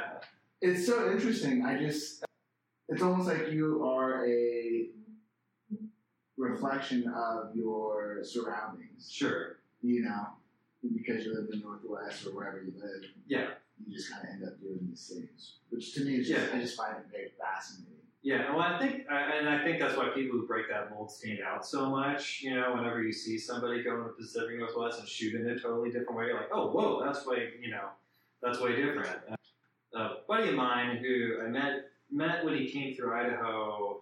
It's 0.60 0.86
so 0.86 1.10
interesting. 1.12 1.64
I 1.64 1.78
just, 1.78 2.24
it's 2.88 3.02
almost 3.02 3.28
like 3.28 3.50
you 3.52 3.84
are 3.84 4.26
a 4.26 4.88
reflection 6.38 7.06
of 7.14 7.54
your 7.54 8.20
surroundings. 8.22 9.10
Sure. 9.12 9.56
You 9.82 10.02
know, 10.04 10.26
because 10.94 11.24
you 11.26 11.34
live 11.34 11.48
in 11.52 11.60
the 11.60 11.64
Northwest 11.66 12.26
or 12.26 12.30
wherever 12.30 12.62
you 12.62 12.72
live, 12.76 13.04
Yeah. 13.26 13.48
you 13.86 13.94
just 13.94 14.10
kind 14.10 14.24
of 14.24 14.30
end 14.34 14.44
up 14.44 14.60
doing 14.60 14.78
these 14.88 15.12
things, 15.14 15.56
which 15.68 15.94
to 15.94 16.04
me 16.04 16.16
is 16.16 16.28
just, 16.28 16.48
Yeah. 16.50 16.56
I 16.56 16.60
just 16.60 16.76
find 16.76 16.96
it 16.96 17.06
very 17.10 17.28
fascinating. 17.38 17.92
Yeah, 18.24 18.50
well, 18.54 18.62
I 18.62 18.78
think, 18.78 19.04
and 19.10 19.46
I 19.50 19.62
think 19.62 19.78
that's 19.78 19.98
why 19.98 20.08
people 20.08 20.38
who 20.38 20.46
break 20.46 20.70
that 20.70 20.90
mold 20.90 21.10
stand 21.10 21.40
out 21.46 21.66
so 21.66 21.90
much. 21.90 22.40
You 22.40 22.54
know, 22.54 22.74
whenever 22.74 23.02
you 23.02 23.12
see 23.12 23.36
somebody 23.36 23.82
go 23.82 23.98
in 23.98 24.04
the 24.04 24.08
Pacific 24.08 24.58
Northwest 24.58 24.98
and 24.98 25.06
shoot 25.06 25.34
in 25.34 25.46
a 25.46 25.58
totally 25.58 25.90
different 25.90 26.16
way, 26.16 26.26
you're 26.28 26.36
like, 26.36 26.48
oh, 26.50 26.70
whoa, 26.70 27.04
that's 27.04 27.26
way, 27.26 27.50
you 27.60 27.70
know, 27.70 27.84
that's 28.42 28.60
way 28.60 28.76
different. 28.76 29.18
A 29.94 30.08
buddy 30.26 30.48
of 30.48 30.54
mine 30.54 30.96
who 30.96 31.42
I 31.44 31.48
met 31.48 31.90
met 32.10 32.42
when 32.46 32.56
he 32.56 32.66
came 32.66 32.94
through 32.94 33.14
Idaho 33.14 34.00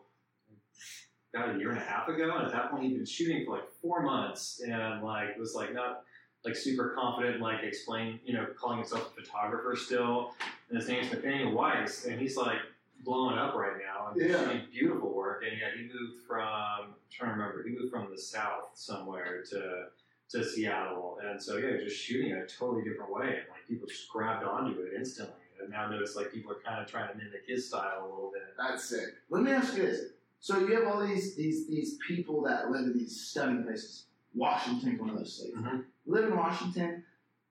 about 1.34 1.56
a 1.56 1.58
year 1.58 1.70
and 1.70 1.78
a 1.78 1.84
half 1.84 2.06
ago, 2.06 2.36
and 2.36 2.46
at 2.46 2.52
that 2.52 2.70
point 2.70 2.84
he'd 2.84 2.94
been 2.94 3.04
shooting 3.04 3.44
for 3.44 3.56
like 3.56 3.68
four 3.82 4.02
months, 4.02 4.62
and 4.64 5.02
like 5.02 5.36
was 5.36 5.56
like 5.56 5.74
not 5.74 6.04
like 6.44 6.54
super 6.54 6.94
confident, 6.96 7.40
like 7.40 7.64
explain, 7.64 8.20
you 8.24 8.34
know, 8.34 8.46
calling 8.56 8.78
himself 8.78 9.12
a 9.18 9.20
photographer 9.20 9.74
still, 9.76 10.30
and 10.68 10.78
his 10.78 10.88
name's 10.88 11.10
Nathaniel 11.10 11.52
Weiss, 11.52 12.04
and 12.04 12.20
he's 12.20 12.36
like 12.36 12.58
blowing 13.02 13.38
up 13.38 13.54
right 13.54 13.76
now 13.84 14.08
and 14.12 14.20
Yeah. 14.20 14.38
shooting 14.44 14.66
beautiful 14.70 15.12
work. 15.14 15.42
And 15.48 15.58
yeah, 15.58 15.70
he 15.76 15.82
moved 15.92 16.22
from 16.26 16.40
I'm 16.42 16.94
trying 17.10 17.34
to 17.34 17.40
remember, 17.40 17.62
he 17.62 17.70
moved 17.74 17.90
from 17.90 18.10
the 18.10 18.18
south 18.18 18.70
somewhere 18.74 19.42
to 19.50 19.86
to 20.30 20.42
Seattle, 20.42 21.18
and 21.22 21.42
so 21.42 21.58
yeah, 21.58 21.76
just 21.76 21.96
shooting 22.00 22.32
a 22.32 22.46
totally 22.46 22.82
different 22.88 23.12
way, 23.12 23.26
and 23.26 23.48
like 23.50 23.68
people 23.68 23.86
just 23.86 24.08
grabbed 24.08 24.44
onto 24.46 24.80
it 24.80 24.94
instantly. 24.96 25.34
And 25.60 25.68
now 25.70 25.88
notice 25.90 26.16
like 26.16 26.32
people 26.32 26.50
are 26.52 26.60
kind 26.64 26.80
of 26.82 26.90
trying 26.90 27.10
to 27.12 27.14
mimic 27.18 27.42
his 27.46 27.68
style 27.68 28.04
a 28.06 28.08
little 28.08 28.30
bit. 28.32 28.42
That's 28.56 28.82
sick. 28.82 29.14
Let 29.28 29.42
me 29.42 29.50
ask 29.50 29.76
you 29.76 29.82
this. 29.82 30.12
So 30.40 30.58
you 30.60 30.74
have 30.74 30.86
all 30.86 31.06
these 31.06 31.34
these 31.36 31.68
these 31.68 31.98
people 32.08 32.42
that 32.44 32.70
live 32.70 32.84
in 32.84 32.94
these 32.94 33.20
stunning 33.20 33.62
places. 33.62 34.06
Washington's 34.34 34.98
one 34.98 35.10
of 35.10 35.18
those 35.18 35.34
states. 35.34 35.54
Mhm. 35.54 35.84
Live 36.06 36.24
in 36.30 36.36
Washington. 36.36 37.04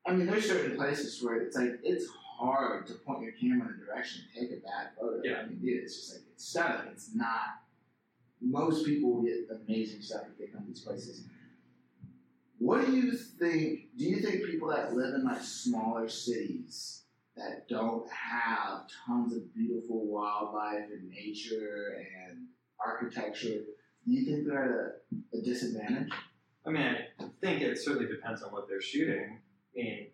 I 0.04 0.14
mean, 0.14 0.26
there's 0.26 0.47
certain 0.49 0.76
places 0.76 1.22
where 1.24 1.36
it's 1.36 1.56
like 1.56 1.80
it's 1.84 2.08
hard 2.42 2.88
to 2.88 2.94
point 2.94 3.22
your 3.22 3.34
camera 3.34 3.70
in 3.70 3.82
a 3.82 3.86
direction 3.86 4.24
and 4.24 4.50
take 4.50 4.58
a 4.58 4.62
bad 4.62 4.89
photo. 5.00 5.22
Yeah. 5.24 5.44
I 5.44 5.46
mean, 5.48 5.60
dude, 5.60 5.84
it's 5.84 5.96
just 5.96 6.14
like 6.14 6.24
it's 6.34 6.46
stunning. 6.46 6.92
It's 6.92 7.14
not. 7.14 7.62
Most 8.42 8.86
people 8.86 9.22
get 9.22 9.48
amazing 9.68 10.02
stuff 10.02 10.24
if 10.32 10.38
they 10.38 10.52
come 10.52 10.64
to 10.64 10.68
these 10.68 10.82
places. 10.82 11.26
What 12.58 12.86
do 12.86 12.96
you 12.96 13.12
think? 13.14 13.96
Do 13.98 14.06
you 14.06 14.18
think 14.18 14.46
people 14.46 14.70
that 14.70 14.94
live 14.94 15.14
in 15.14 15.24
like 15.24 15.44
smaller 15.44 16.10
cities 16.10 17.04
that 17.38 17.68
don't 17.70 18.08
have 18.12 18.84
tons 19.06 19.36
of 19.36 19.54
beautiful 19.54 20.06
wildlife 20.06 20.89
and 20.92 21.10
nature 21.10 22.06
and 22.28 22.48
architecture, 22.84 23.62
do 24.06 24.12
you 24.12 24.26
think 24.26 24.48
they're 24.48 24.64
at 24.64 25.36
a, 25.36 25.38
a 25.38 25.42
disadvantage? 25.42 26.10
I 26.66 26.70
mean, 26.70 26.96
I 27.20 27.26
think 27.42 27.62
it 27.62 27.80
certainly 27.80 28.08
depends 28.08 28.44
on 28.44 28.52
what 28.52 28.68
they're 28.68 28.82
shooting. 28.82 29.39
I 29.76 29.80
mean, 29.80 30.08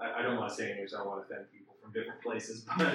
I, 0.00 0.20
I 0.20 0.22
don't 0.22 0.36
want 0.36 0.50
to 0.50 0.54
say 0.54 0.74
names. 0.74 0.94
I 0.94 0.98
don't 0.98 1.08
want 1.08 1.26
to 1.26 1.34
offend 1.34 1.50
people 1.50 1.74
from 1.82 1.92
different 1.92 2.20
places, 2.22 2.66
but 2.78 2.86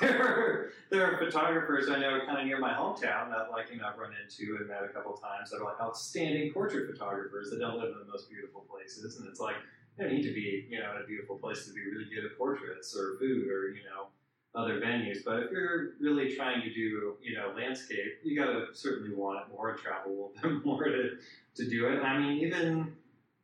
there 0.00 0.22
are 0.22 0.72
there 0.90 1.04
are 1.06 1.18
photographers 1.18 1.88
I 1.88 1.98
know 1.98 2.20
kind 2.26 2.38
of 2.38 2.46
near 2.46 2.58
my 2.58 2.72
hometown 2.72 3.30
that 3.30 3.50
like 3.50 3.70
you 3.72 3.78
know 3.78 3.88
I've 3.92 3.98
run 3.98 4.12
into 4.12 4.56
and 4.56 4.68
met 4.68 4.82
a 4.84 4.88
couple 4.88 5.12
times 5.12 5.50
that 5.50 5.58
are 5.58 5.64
like 5.64 5.80
outstanding 5.80 6.52
portrait 6.52 6.90
photographers 6.90 7.50
that 7.50 7.60
don't 7.60 7.76
live 7.76 7.92
in 7.92 7.98
the 7.98 8.10
most 8.10 8.30
beautiful 8.30 8.64
places, 8.70 9.18
and 9.18 9.28
it's 9.28 9.40
like 9.40 9.56
you 9.98 10.04
don't 10.04 10.14
need 10.14 10.22
to 10.22 10.34
be 10.34 10.66
you 10.70 10.78
know 10.78 10.90
in 10.96 11.02
a 11.02 11.06
beautiful 11.06 11.36
place 11.36 11.66
to 11.66 11.72
be 11.72 11.80
really 11.80 12.08
good 12.14 12.24
at 12.24 12.36
portraits 12.38 12.96
or 12.96 13.18
food 13.18 13.48
or 13.48 13.68
you 13.68 13.82
know 13.84 14.08
other 14.54 14.80
venues. 14.80 15.18
But 15.24 15.44
if 15.44 15.50
you're 15.50 15.94
really 16.00 16.34
trying 16.34 16.62
to 16.62 16.72
do 16.72 17.16
you 17.22 17.36
know 17.36 17.52
landscape, 17.56 18.20
you 18.22 18.38
got 18.38 18.52
to 18.52 18.66
certainly 18.72 19.14
want 19.14 19.40
it 19.40 19.52
more 19.52 19.76
travel 19.76 20.32
a 20.42 20.46
little 20.46 20.58
bit 20.58 20.66
more 20.66 20.84
to 20.84 21.16
to 21.56 21.68
do 21.68 21.88
it. 21.88 22.00
I 22.00 22.18
mean, 22.18 22.38
even 22.38 22.94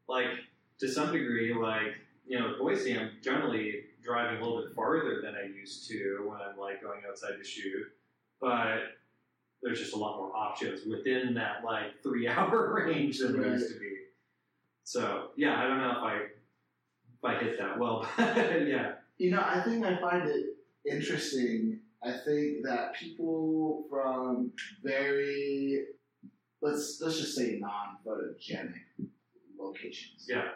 like 0.09 0.28
to 0.78 0.89
some 0.89 1.12
degree, 1.12 1.55
like 1.55 1.95
you 2.27 2.39
know, 2.39 2.55
Boise, 2.59 2.99
I'm 2.99 3.11
generally 3.22 3.85
driving 4.03 4.41
a 4.41 4.45
little 4.45 4.62
bit 4.62 4.74
farther 4.74 5.20
than 5.22 5.35
I 5.35 5.47
used 5.47 5.89
to 5.89 6.27
when 6.29 6.39
I'm 6.41 6.59
like 6.59 6.83
going 6.83 7.01
outside 7.09 7.37
to 7.39 7.45
shoot, 7.45 7.87
but 8.41 8.79
there's 9.62 9.79
just 9.81 9.95
a 9.95 9.99
lot 9.99 10.18
more 10.18 10.35
options 10.37 10.87
within 10.87 11.35
that 11.35 11.64
like 11.64 11.93
three 12.03 12.29
hour 12.29 12.74
range 12.87 13.18
than 13.18 13.41
there 13.41 13.53
used 13.53 13.72
to 13.72 13.81
be. 13.81 13.97
So 14.85 15.31
yeah, 15.37 15.59
I 15.59 15.66
don't 15.66 15.79
know 15.79 15.91
if 15.91 16.03
I 16.03 16.14
if 16.16 17.24
I 17.24 17.43
hit 17.43 17.59
that 17.59 17.79
well, 17.79 18.09
yeah, 18.18 18.93
You 19.18 19.31
know, 19.31 19.43
I 19.45 19.62
think 19.64 19.85
I 19.85 19.99
find 19.99 20.29
it 20.29 20.47
interesting. 20.89 21.81
I 22.05 22.12
think 22.24 22.64
that 22.64 22.95
people 22.95 23.85
from 23.91 24.53
very 24.85 25.87
let's 26.62 27.01
let's 27.01 27.18
just 27.18 27.35
say 27.35 27.59
non-photogenic 27.61 28.74
locations. 29.59 30.27
yeah, 30.29 30.49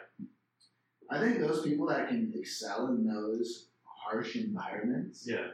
I 1.11 1.19
think 1.19 1.39
those 1.39 1.61
people 1.61 1.87
that 1.87 2.07
can 2.07 2.31
excel 2.35 2.87
in 2.87 3.05
those 3.05 3.67
harsh 3.83 4.37
environments 4.37 5.27
yeah, 5.27 5.47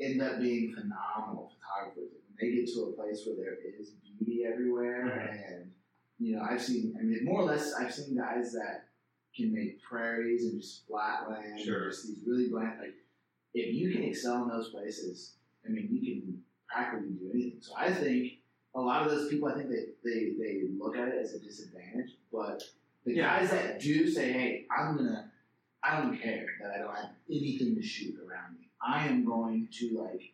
end 0.00 0.22
up 0.22 0.40
being 0.40 0.72
phenomenal 0.74 1.52
photographers. 1.54 2.12
When 2.12 2.36
they 2.40 2.56
get 2.56 2.72
to 2.74 2.84
a 2.84 2.92
place 2.92 3.26
where 3.26 3.36
there 3.36 3.56
is 3.78 3.90
beauty 4.18 4.44
everywhere, 4.44 5.04
Mhm. 5.04 5.52
and 5.52 5.72
you 6.18 6.34
know, 6.34 6.40
I've 6.42 6.62
seen, 6.62 6.96
I 6.98 7.02
mean, 7.02 7.24
more 7.24 7.42
or 7.42 7.44
less, 7.44 7.74
I've 7.74 7.92
seen 7.92 8.16
guys 8.16 8.52
that 8.54 8.88
can 9.36 9.52
make 9.52 9.82
prairies 9.82 10.46
and 10.46 10.58
just 10.58 10.86
flat 10.86 11.28
land, 11.28 11.60
Sure. 11.60 11.90
just 11.90 12.06
these 12.06 12.22
really 12.24 12.48
bland. 12.48 12.80
Like, 12.80 12.94
if 13.52 13.74
you 13.74 13.92
can 13.92 14.02
excel 14.02 14.44
in 14.44 14.48
those 14.48 14.70
places, 14.70 15.36
I 15.66 15.68
mean, 15.68 15.88
you 15.90 16.00
can 16.22 16.44
practically 16.68 17.10
do 17.16 17.30
anything. 17.34 17.60
So 17.60 17.74
I 17.76 17.92
think 17.92 18.40
a 18.74 18.80
lot 18.80 19.04
of 19.06 19.10
those 19.12 19.28
people, 19.28 19.48
I 19.48 19.56
think 19.56 19.68
they 19.68 19.92
they, 20.02 20.30
they 20.38 20.68
look 20.78 20.96
at 20.96 21.08
it 21.08 21.16
as 21.16 21.34
a 21.34 21.38
disadvantage, 21.38 22.16
but 22.32 22.62
the 23.06 23.14
Yeah. 23.14 23.38
guys 23.40 23.50
that 23.50 23.80
do 23.80 24.08
say, 24.08 24.32
"Hey, 24.32 24.66
I'm 24.70 24.96
gonna," 24.96 25.32
I 25.82 26.00
don't 26.02 26.18
care 26.18 26.46
that 26.60 26.72
I 26.72 26.78
don't 26.78 26.94
have 26.94 27.10
anything 27.30 27.74
to 27.76 27.82
shoot 27.82 28.18
around 28.20 28.58
me. 28.58 28.68
I 28.80 29.06
am 29.06 29.24
going 29.24 29.68
to 29.78 29.90
like, 29.98 30.32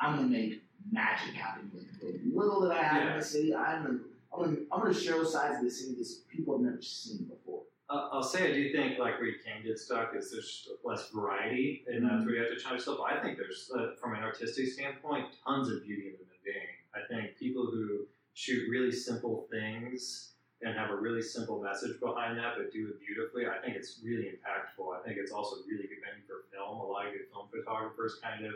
I'm 0.00 0.16
gonna 0.16 0.28
make 0.28 0.62
magic 0.90 1.34
happen 1.34 1.70
with 1.72 2.00
the 2.00 2.20
little 2.36 2.60
that 2.62 2.72
I 2.72 2.82
have 2.82 3.12
in 3.12 3.18
the 3.18 3.24
city. 3.24 3.54
I'm 3.54 3.82
gonna, 3.84 3.98
I'm 4.32 4.44
gonna, 4.44 4.56
I'm 4.72 4.80
gonna 4.80 4.94
show 4.94 5.22
sides 5.24 5.58
of 5.58 5.64
the 5.64 5.70
city 5.70 5.94
that 5.94 6.08
people 6.28 6.54
have 6.58 6.66
never 6.66 6.82
seen 6.82 7.24
before. 7.24 7.62
Uh, 7.90 8.08
I'll 8.12 8.22
say 8.22 8.50
I 8.50 8.52
do 8.54 8.70
think 8.72 8.98
like 8.98 9.18
where 9.18 9.28
you 9.28 9.38
can 9.44 9.62
get 9.64 9.78
stuck 9.78 10.14
is 10.14 10.30
there's 10.32 10.68
less 10.84 11.08
variety, 11.10 11.84
and 11.86 12.04
that's 12.04 12.24
where 12.26 12.34
you 12.34 12.40
have 12.42 12.50
to 12.50 12.56
challenge 12.62 12.80
yourself. 12.80 13.00
I 13.00 13.20
think 13.22 13.38
there's, 13.38 13.70
uh, 13.74 13.92
from 14.00 14.14
an 14.14 14.22
artistic 14.22 14.68
standpoint, 14.68 15.26
tons 15.44 15.70
of 15.70 15.82
beauty 15.84 16.08
in 16.08 16.12
the 16.12 16.24
mundane. 16.24 16.68
I 16.94 17.00
think 17.08 17.38
people 17.38 17.66
who 17.66 18.06
shoot 18.34 18.68
really 18.68 18.92
simple 18.92 19.46
things 19.50 20.34
and 20.62 20.76
have 20.76 20.90
a 20.90 20.96
really 20.96 21.22
simple 21.22 21.62
message 21.62 22.00
behind 22.00 22.36
that, 22.38 22.54
but 22.56 22.72
do 22.72 22.88
it 22.88 22.98
beautifully, 23.06 23.46
I 23.46 23.58
think 23.64 23.76
it's 23.76 24.00
really 24.02 24.24
impactful. 24.24 24.90
I 24.92 25.06
think 25.06 25.18
it's 25.18 25.30
also 25.30 25.56
really 25.68 25.86
good 25.86 26.02
venue 26.02 26.26
for 26.26 26.44
film. 26.50 26.80
A 26.80 26.84
lot 26.84 27.06
of 27.06 27.12
good 27.12 27.30
film 27.30 27.46
photographers 27.50 28.18
kind 28.22 28.44
of, 28.44 28.54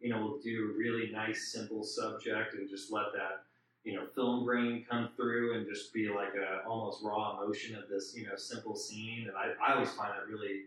you 0.00 0.10
know, 0.10 0.18
will 0.20 0.38
do 0.38 0.72
a 0.74 0.78
really 0.78 1.12
nice, 1.12 1.52
simple 1.52 1.84
subject 1.84 2.54
and 2.54 2.68
just 2.68 2.92
let 2.92 3.12
that 3.14 3.44
you 3.84 3.92
know, 3.92 4.06
film 4.14 4.44
grain 4.44 4.84
come 4.90 5.10
through 5.14 5.56
and 5.56 5.66
just 5.66 5.92
be 5.92 6.08
like 6.08 6.34
a 6.34 6.66
almost 6.66 7.02
raw 7.02 7.38
emotion 7.38 7.76
of 7.76 7.88
this, 7.88 8.14
you 8.16 8.26
know, 8.26 8.34
simple 8.34 8.74
scene. 8.74 9.28
And 9.28 9.36
I, 9.36 9.52
I 9.62 9.74
always 9.74 9.90
find 9.90 10.10
that 10.10 10.26
really 10.26 10.62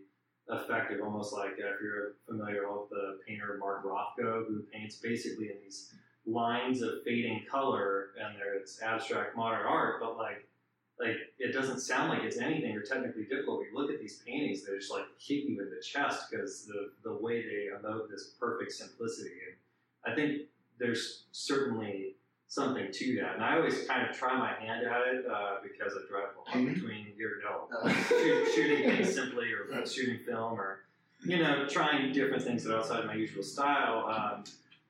effective, 0.48 1.00
almost 1.02 1.32
like 1.32 1.52
uh, 1.52 1.74
if 1.74 1.80
you're 1.82 2.12
familiar 2.26 2.72
with 2.72 2.88
the 2.90 3.18
painter 3.26 3.56
Mark 3.58 3.84
Rothko, 3.84 4.46
who 4.46 4.62
paints 4.72 4.96
basically 4.96 5.46
in 5.46 5.56
these 5.62 5.92
lines 6.26 6.80
of 6.80 7.02
fading 7.04 7.44
color, 7.50 8.10
and 8.20 8.36
there 8.36 8.54
it's 8.54 8.80
abstract 8.80 9.36
modern 9.36 9.66
art, 9.66 10.00
but 10.00 10.16
like 10.16 10.47
like 11.00 11.16
it 11.38 11.52
doesn't 11.52 11.80
sound 11.80 12.10
like 12.10 12.22
it's 12.24 12.38
anything 12.38 12.76
or 12.76 12.82
technically 12.82 13.24
difficult. 13.24 13.62
You 13.70 13.78
look 13.78 13.90
at 13.90 14.00
these 14.00 14.20
paintings, 14.26 14.64
they 14.64 14.76
just 14.76 14.90
like 14.90 15.04
hit 15.18 15.44
you 15.44 15.60
in 15.60 15.70
the 15.70 15.80
chest 15.82 16.30
because 16.30 16.66
the 16.66 16.90
the 17.04 17.14
way 17.14 17.42
they 17.42 17.68
emote 17.76 18.10
this 18.10 18.34
perfect 18.40 18.72
simplicity. 18.72 19.36
And 19.46 20.12
I 20.12 20.16
think 20.16 20.42
there's 20.78 21.24
certainly 21.32 22.16
something 22.48 22.90
to 22.90 23.16
that. 23.20 23.34
And 23.34 23.44
I 23.44 23.56
always 23.56 23.86
kind 23.86 24.08
of 24.08 24.16
try 24.16 24.36
my 24.36 24.54
hand 24.54 24.86
at 24.86 25.14
it 25.14 25.26
uh, 25.30 25.56
because 25.62 25.92
I 25.92 26.08
drive 26.10 26.30
a 26.34 26.38
lot 26.38 26.46
Painting? 26.48 26.74
between 26.74 27.06
here 27.16 27.40
no 27.44 27.68
Uh, 27.78 27.92
shoot, 28.08 28.48
shooting 28.54 28.90
things 28.90 29.14
simply 29.14 29.52
or 29.52 29.86
shooting 29.86 30.18
film 30.24 30.58
or 30.58 30.80
you 31.24 31.38
know 31.38 31.66
trying 31.66 32.12
different 32.12 32.42
things 32.42 32.64
that 32.64 32.74
are 32.74 32.78
outside 32.78 33.04
my 33.06 33.14
usual 33.14 33.42
style. 33.42 34.06
Um, 34.08 34.44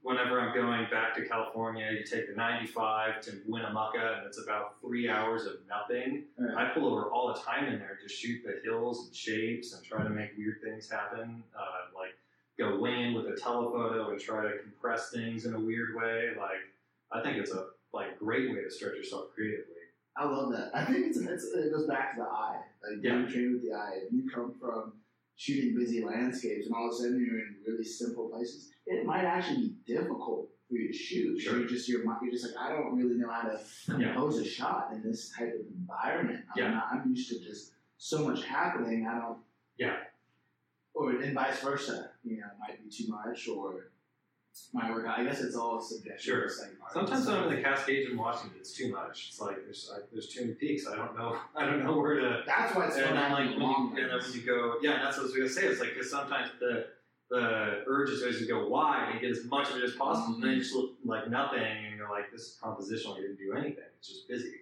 whenever 0.08 0.40
I'm 0.40 0.54
going 0.54 0.86
back 0.90 1.14
to 1.16 1.26
California, 1.26 1.86
you 1.92 2.02
take 2.02 2.28
the 2.30 2.34
95 2.34 3.20
to 3.22 3.32
Winnemucca, 3.46 4.16
and 4.18 4.26
it's 4.26 4.42
about 4.42 4.80
three 4.80 5.08
hours 5.08 5.44
of 5.44 5.56
nothing. 5.68 6.24
Right. 6.38 6.66
I 6.70 6.70
pull 6.72 6.86
over 6.86 7.10
all 7.10 7.28
the 7.34 7.38
time 7.38 7.66
in 7.66 7.78
there 7.78 7.98
to 8.02 8.08
shoot 8.08 8.42
the 8.42 8.58
hills 8.64 9.06
and 9.06 9.14
shapes 9.14 9.74
and 9.74 9.84
try 9.84 10.02
to 10.02 10.08
make 10.08 10.30
weird 10.38 10.62
things 10.64 10.90
happen. 10.90 11.42
Uh, 11.54 11.94
like 11.94 12.14
go 12.58 12.86
in 12.86 13.12
with 13.12 13.26
a 13.26 13.36
telephoto 13.36 14.10
and 14.10 14.18
try 14.18 14.42
to 14.42 14.58
compress 14.62 15.10
things 15.10 15.44
in 15.44 15.54
a 15.54 15.60
weird 15.60 15.94
way. 15.94 16.30
Like 16.38 16.64
I 17.12 17.22
think 17.22 17.36
it's 17.36 17.52
a 17.52 17.66
like 17.92 18.18
great 18.18 18.50
way 18.50 18.62
to 18.62 18.70
stretch 18.70 18.96
yourself 18.96 19.26
creatively. 19.34 19.74
I 20.16 20.24
love 20.24 20.50
that. 20.52 20.70
I 20.74 20.84
think 20.84 21.06
it's, 21.06 21.18
it's 21.18 21.44
it 21.54 21.70
goes 21.70 21.86
back 21.86 22.16
to 22.16 22.22
the 22.22 22.28
eye. 22.28 22.60
Like 22.82 23.04
Yeah. 23.04 23.16
being 23.16 23.28
trained 23.28 23.52
with 23.52 23.62
the 23.62 23.74
eye. 23.76 23.98
If 24.06 24.12
you 24.12 24.28
come 24.28 24.54
from 24.58 24.94
shooting 25.36 25.74
busy 25.76 26.02
landscapes 26.02 26.66
and 26.66 26.74
all 26.74 26.88
of 26.88 26.94
a 26.94 26.96
sudden 26.96 27.24
you're 27.24 27.38
in 27.38 27.56
really 27.66 27.84
simple 27.84 28.28
places, 28.28 28.70
it 28.88 29.04
might 29.06 29.24
actually 29.24 29.68
be 29.68 29.74
difficult 29.86 30.48
for 30.68 30.74
you 30.76 30.88
to 30.92 30.96
shoot. 30.96 31.38
Sure. 31.40 31.58
You're 31.58 31.68
just 31.68 31.88
you're, 31.88 32.02
you're 32.22 32.32
just 32.32 32.44
like 32.46 32.54
I 32.62 32.68
don't 32.72 32.96
really 32.96 33.14
know 33.16 33.30
how 33.30 33.42
to 33.48 33.60
Yeah. 33.98 34.12
compose 34.12 34.38
a 34.38 34.44
shot 34.44 34.90
in 34.92 35.02
this 35.02 35.30
type 35.36 35.54
of 35.54 35.66
environment. 35.80 36.44
I'm 36.54 36.62
Yeah. 36.62 36.70
not, 36.70 36.88
I'm 36.92 37.10
used 37.10 37.30
to 37.30 37.38
just 37.40 37.72
so 37.96 38.26
much 38.28 38.44
happening. 38.44 39.06
I 39.06 39.18
don't. 39.18 39.38
Yeah. 39.78 39.96
Or 40.94 41.10
and 41.12 41.34
vice 41.34 41.60
versa. 41.60 42.10
You 42.24 42.38
know, 42.38 42.46
it 42.46 42.58
might 42.60 42.82
be 42.84 42.90
too 42.90 43.08
much 43.10 43.48
or. 43.48 43.90
My 44.72 44.90
work, 44.90 45.06
I 45.06 45.22
guess 45.22 45.40
it's 45.40 45.54
all 45.54 45.80
subjective. 45.80 46.20
Sure. 46.20 46.42
Like. 46.42 46.92
Sometimes 46.92 47.26
when 47.26 47.36
I'm 47.36 47.48
in 47.48 47.56
the 47.56 47.62
Cascades 47.62 48.10
in 48.10 48.18
Washington, 48.18 48.58
it's 48.58 48.72
too 48.72 48.90
much. 48.90 49.28
It's 49.28 49.40
like 49.40 49.56
there's 49.62 49.88
I, 49.94 50.00
there's 50.10 50.26
too 50.28 50.40
many 50.40 50.54
peaks. 50.54 50.84
I 50.88 50.96
don't 50.96 51.16
know. 51.16 51.38
I 51.56 51.64
don't 51.64 51.84
know 51.84 51.96
where 51.96 52.16
to. 52.18 52.42
That's 52.44 52.74
why 52.74 52.86
it's 52.86 52.96
And 52.96 53.16
then 53.16 53.30
like 53.30 53.50
when 53.50 53.60
long 53.60 53.92
you, 53.94 54.02
and 54.02 54.10
then 54.10 54.18
when 54.18 54.32
you 54.32 54.40
go, 54.40 54.74
yeah, 54.82 54.94
and 54.94 55.02
that's 55.04 55.16
what 55.16 55.24
I 55.24 55.26
was 55.26 55.36
gonna 55.36 55.48
say. 55.48 55.66
It's 55.66 55.78
like 55.80 55.90
because 55.94 56.10
sometimes 56.10 56.50
the 56.58 56.86
the 57.30 57.82
urge 57.86 58.10
is 58.10 58.22
always 58.22 58.38
to 58.38 58.46
go 58.46 58.68
wide 58.68 59.10
and 59.12 59.20
get 59.20 59.30
as 59.30 59.44
much 59.44 59.68
of 59.70 59.76
it 59.76 59.84
as 59.84 59.94
possible, 59.94 60.34
and 60.34 60.42
then 60.42 60.52
you 60.52 60.60
just 60.60 60.74
look 60.74 60.92
like 61.04 61.28
nothing, 61.28 61.60
and 61.60 61.96
you're 61.96 62.10
like, 62.10 62.30
this 62.32 62.42
is 62.42 62.58
compositional. 62.62 63.16
You 63.16 63.28
didn't 63.28 63.38
do 63.38 63.52
anything. 63.54 63.84
It's 63.98 64.08
just 64.08 64.28
busy. 64.28 64.52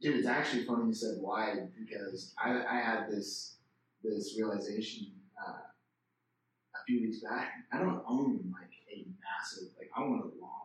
Dude, 0.00 0.16
it's 0.16 0.26
actually 0.26 0.64
funny 0.64 0.86
you 0.86 0.94
said 0.94 1.16
wide 1.18 1.68
because 1.78 2.34
I, 2.42 2.62
I 2.64 2.80
had 2.80 3.10
this 3.10 3.56
this 4.02 4.34
realization 4.38 5.08
uh, 5.38 5.52
a 5.52 6.84
few 6.86 7.02
weeks 7.02 7.20
back. 7.20 7.52
I 7.72 7.78
don't 7.78 8.02
own 8.06 8.52
like 8.52 8.70
a 8.92 9.06
massive 9.20 9.68
like 9.78 9.90
I 9.94 10.00
want 10.00 10.24
a 10.24 10.40
long 10.40 10.60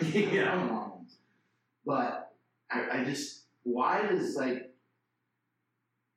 Yeah. 0.32 0.52
I 0.52 0.56
long 0.56 0.90
ones. 0.90 1.16
But 1.86 2.32
I, 2.70 3.00
I 3.00 3.04
just 3.04 3.44
wide 3.64 4.12
is 4.12 4.36
like 4.36 4.72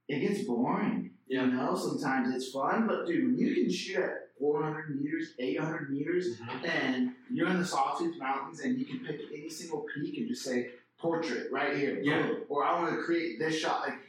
it 0.07 0.19
gets 0.19 0.43
boring. 0.43 1.11
Yeah. 1.27 1.45
You 1.45 1.51
know, 1.51 1.75
sometimes 1.75 2.33
it's 2.35 2.51
fun, 2.51 2.87
but 2.87 3.05
dude, 3.05 3.25
when 3.25 3.37
you 3.37 3.53
can 3.55 3.71
shoot 3.71 3.97
at 3.97 4.22
400 4.43 5.01
meters, 5.01 5.29
800 5.39 5.89
meters, 5.89 6.37
mm-hmm. 6.37 6.65
and 6.65 7.11
you're 7.31 7.47
in 7.47 7.59
the 7.59 7.65
Sawtooth 7.65 8.19
Mountains, 8.19 8.59
and 8.59 8.77
you 8.77 8.83
can 8.83 8.99
pick 8.99 9.21
any 9.33 9.47
single 9.47 9.85
peak 9.95 10.17
and 10.17 10.27
just 10.27 10.43
say 10.43 10.71
portrait 10.99 11.49
right 11.49 11.77
here, 11.77 11.97
Yeah. 12.01 12.23
boom. 12.23 12.41
or 12.49 12.65
I 12.65 12.77
want 12.77 12.93
to 12.93 13.03
create 13.03 13.39
this 13.39 13.57
shot. 13.57 13.87
Like 13.87 13.99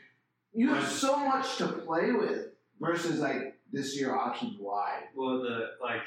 you 0.52 0.74
have 0.74 0.88
so 0.88 1.16
much 1.16 1.56
to 1.58 1.68
play 1.68 2.10
with 2.10 2.48
versus 2.80 3.20
like 3.20 3.54
this 3.70 3.96
year 3.96 4.12
options 4.12 4.58
wide. 4.58 5.04
Well, 5.14 5.40
the 5.40 5.70
like, 5.80 6.02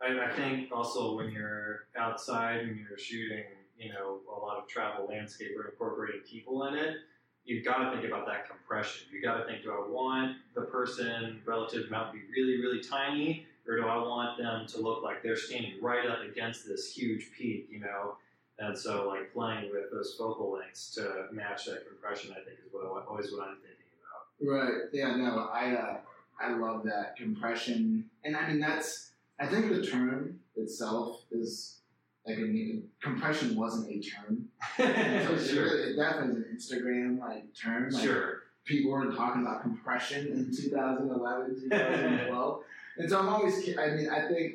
I, 0.00 0.30
I 0.30 0.34
think 0.34 0.72
also 0.72 1.14
when 1.16 1.30
you're 1.30 1.88
outside 1.94 2.60
and 2.60 2.78
you're 2.78 2.96
shooting, 2.96 3.44
you 3.78 3.92
know, 3.92 4.20
a 4.34 4.40
lot 4.40 4.56
of 4.56 4.66
travel 4.66 5.08
landscape 5.08 5.50
or 5.58 5.68
incorporating 5.68 6.22
people 6.22 6.64
in 6.68 6.74
it, 6.74 6.96
you've 7.44 7.66
got 7.66 7.78
to 7.78 7.90
think 7.90 8.10
about 8.10 8.26
that 8.26 8.48
compression. 8.48 9.08
You've 9.12 9.24
got 9.24 9.38
to 9.38 9.44
think, 9.44 9.62
do 9.62 9.72
I 9.72 9.86
want 9.86 10.36
the 10.54 10.62
person 10.62 11.42
relative 11.44 11.88
amount 11.88 12.14
to 12.14 12.18
be 12.18 12.24
really, 12.34 12.62
really 12.62 12.82
tiny, 12.82 13.46
or 13.68 13.76
do 13.76 13.86
I 13.86 13.96
want 13.96 14.38
them 14.38 14.66
to 14.66 14.80
look 14.80 15.02
like 15.02 15.22
they're 15.22 15.36
standing 15.36 15.74
right 15.82 16.08
up 16.08 16.20
against 16.22 16.66
this 16.66 16.90
huge 16.90 17.30
peak, 17.36 17.68
you 17.70 17.80
know? 17.80 18.16
And 18.58 18.76
so, 18.76 19.06
like 19.08 19.32
playing 19.32 19.70
with 19.70 19.92
those 19.92 20.16
focal 20.18 20.52
lengths 20.52 20.90
to 20.94 21.26
match 21.30 21.66
that 21.66 21.86
compression, 21.86 22.32
I 22.32 22.42
think 22.44 22.58
is 22.58 22.72
what 22.72 22.86
I, 22.86 23.06
always 23.06 23.30
what 23.30 23.46
I'm 23.46 23.56
thinking 23.56 23.86
about. 24.02 24.72
Right. 24.72 24.82
Yeah. 24.92 25.14
No. 25.14 25.48
I 25.52 25.74
uh, 25.74 25.96
I 26.40 26.56
love 26.56 26.82
that 26.84 27.16
compression, 27.16 28.10
and 28.24 28.36
I 28.36 28.48
mean 28.48 28.58
that's. 28.58 29.12
I 29.40 29.46
think 29.46 29.68
the 29.68 29.86
term 29.86 30.40
itself 30.56 31.22
is 31.30 31.78
like 32.26 32.38
I 32.38 32.42
mean, 32.42 32.88
compression 33.00 33.54
wasn't 33.54 33.90
a 33.90 34.00
term. 34.00 34.48
So 34.76 35.38
sure, 35.38 35.64
really, 35.64 35.92
it 35.92 35.96
definitely 35.96 36.42
is 36.56 36.70
an 36.70 36.78
Instagram 36.80 37.20
like 37.20 37.44
term. 37.54 37.90
Like, 37.90 38.02
sure. 38.02 38.42
People 38.64 38.90
were 38.90 39.12
talking 39.12 39.42
about 39.42 39.62
compression 39.62 40.26
in 40.26 40.54
2011, 40.54 41.60
2012, 41.70 42.62
and 42.98 43.08
so 43.10 43.18
I'm 43.20 43.28
always. 43.28 43.54
I 43.78 43.90
mean, 43.90 44.08
I 44.10 44.28
think 44.28 44.54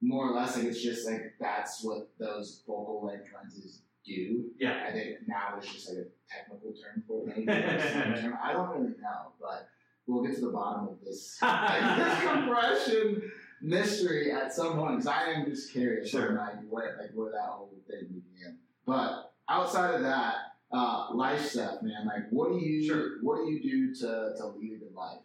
more 0.00 0.28
or 0.30 0.34
less 0.34 0.56
like 0.56 0.66
it's 0.66 0.82
just 0.82 1.08
like 1.08 1.34
that's 1.40 1.82
what 1.82 2.10
those 2.18 2.62
focal 2.66 3.04
length 3.06 3.28
lenses 3.34 3.80
do. 4.04 4.44
Yeah. 4.58 4.84
I 4.88 4.92
think 4.92 5.16
now 5.26 5.54
it's 5.56 5.72
just 5.72 5.88
like 5.88 5.98
a 5.98 6.06
technical 6.30 6.72
term 6.72 7.02
for 7.08 7.28
it. 7.28 7.46
Term. 8.20 8.38
I 8.42 8.52
don't 8.52 8.68
really 8.70 8.94
know, 9.00 9.32
but 9.40 9.68
we'll 10.06 10.22
get 10.22 10.34
to 10.34 10.42
the 10.42 10.50
bottom 10.52 10.88
of 10.88 11.00
this, 11.02 11.38
this 11.40 12.22
compression 12.22 13.30
mystery 13.62 14.30
at 14.32 14.52
some 14.52 14.74
point. 14.74 14.98
Because 14.98 15.06
I 15.06 15.30
am 15.32 15.46
just 15.46 15.72
curious, 15.72 16.10
Sure. 16.10 16.32
like 16.34 16.68
where 16.68 16.98
like 17.00 17.10
where 17.14 17.32
that 17.32 17.48
whole 17.48 17.70
thing 17.88 18.08
began. 18.08 18.58
But 18.86 19.32
outside 19.48 19.94
of 19.94 20.02
that, 20.02 20.34
uh, 20.70 21.08
life 21.14 21.40
stuff, 21.46 21.80
man. 21.82 22.06
Like, 22.06 22.28
what 22.30 22.50
do 22.52 22.58
you 22.58 22.86
Sure. 22.86 23.22
what 23.22 23.36
do 23.38 23.50
you 23.50 23.62
do 23.62 23.94
to 24.00 24.34
to 24.36 24.46
lead 24.48 24.74
a 24.74 24.84
good 24.84 24.94
life? 24.94 25.20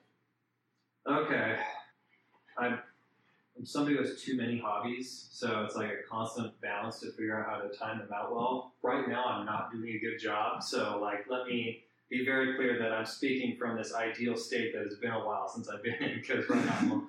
Okay. 1.07 1.57
I'm, 2.57 2.79
I'm 3.57 3.65
somebody 3.65 3.95
who 3.95 4.03
has 4.03 4.21
too 4.21 4.37
many 4.37 4.59
hobbies, 4.59 5.27
so 5.31 5.63
it's 5.65 5.75
like 5.75 5.89
a 5.89 6.09
constant 6.09 6.59
balance 6.61 6.99
to 6.99 7.11
figure 7.11 7.39
out 7.39 7.49
how 7.49 7.67
to 7.67 7.75
time 7.75 7.99
them 7.99 8.09
out 8.13 8.33
well. 8.33 8.73
Right 8.81 9.07
now, 9.07 9.25
I'm 9.25 9.45
not 9.45 9.71
doing 9.71 9.95
a 9.95 9.99
good 9.99 10.19
job, 10.19 10.63
so 10.63 10.99
like, 11.01 11.25
let 11.29 11.47
me 11.47 11.83
be 12.09 12.25
very 12.25 12.55
clear 12.55 12.77
that 12.79 12.91
I'm 12.91 13.05
speaking 13.05 13.55
from 13.57 13.77
this 13.77 13.93
ideal 13.93 14.35
state 14.35 14.73
that 14.73 14.83
has 14.83 14.95
been 14.95 15.11
a 15.11 15.25
while 15.25 15.47
since 15.47 15.69
I've 15.69 15.83
been 15.83 15.95
in, 15.95 16.19
because 16.19 16.49
right 16.49 16.65
now, 16.65 17.03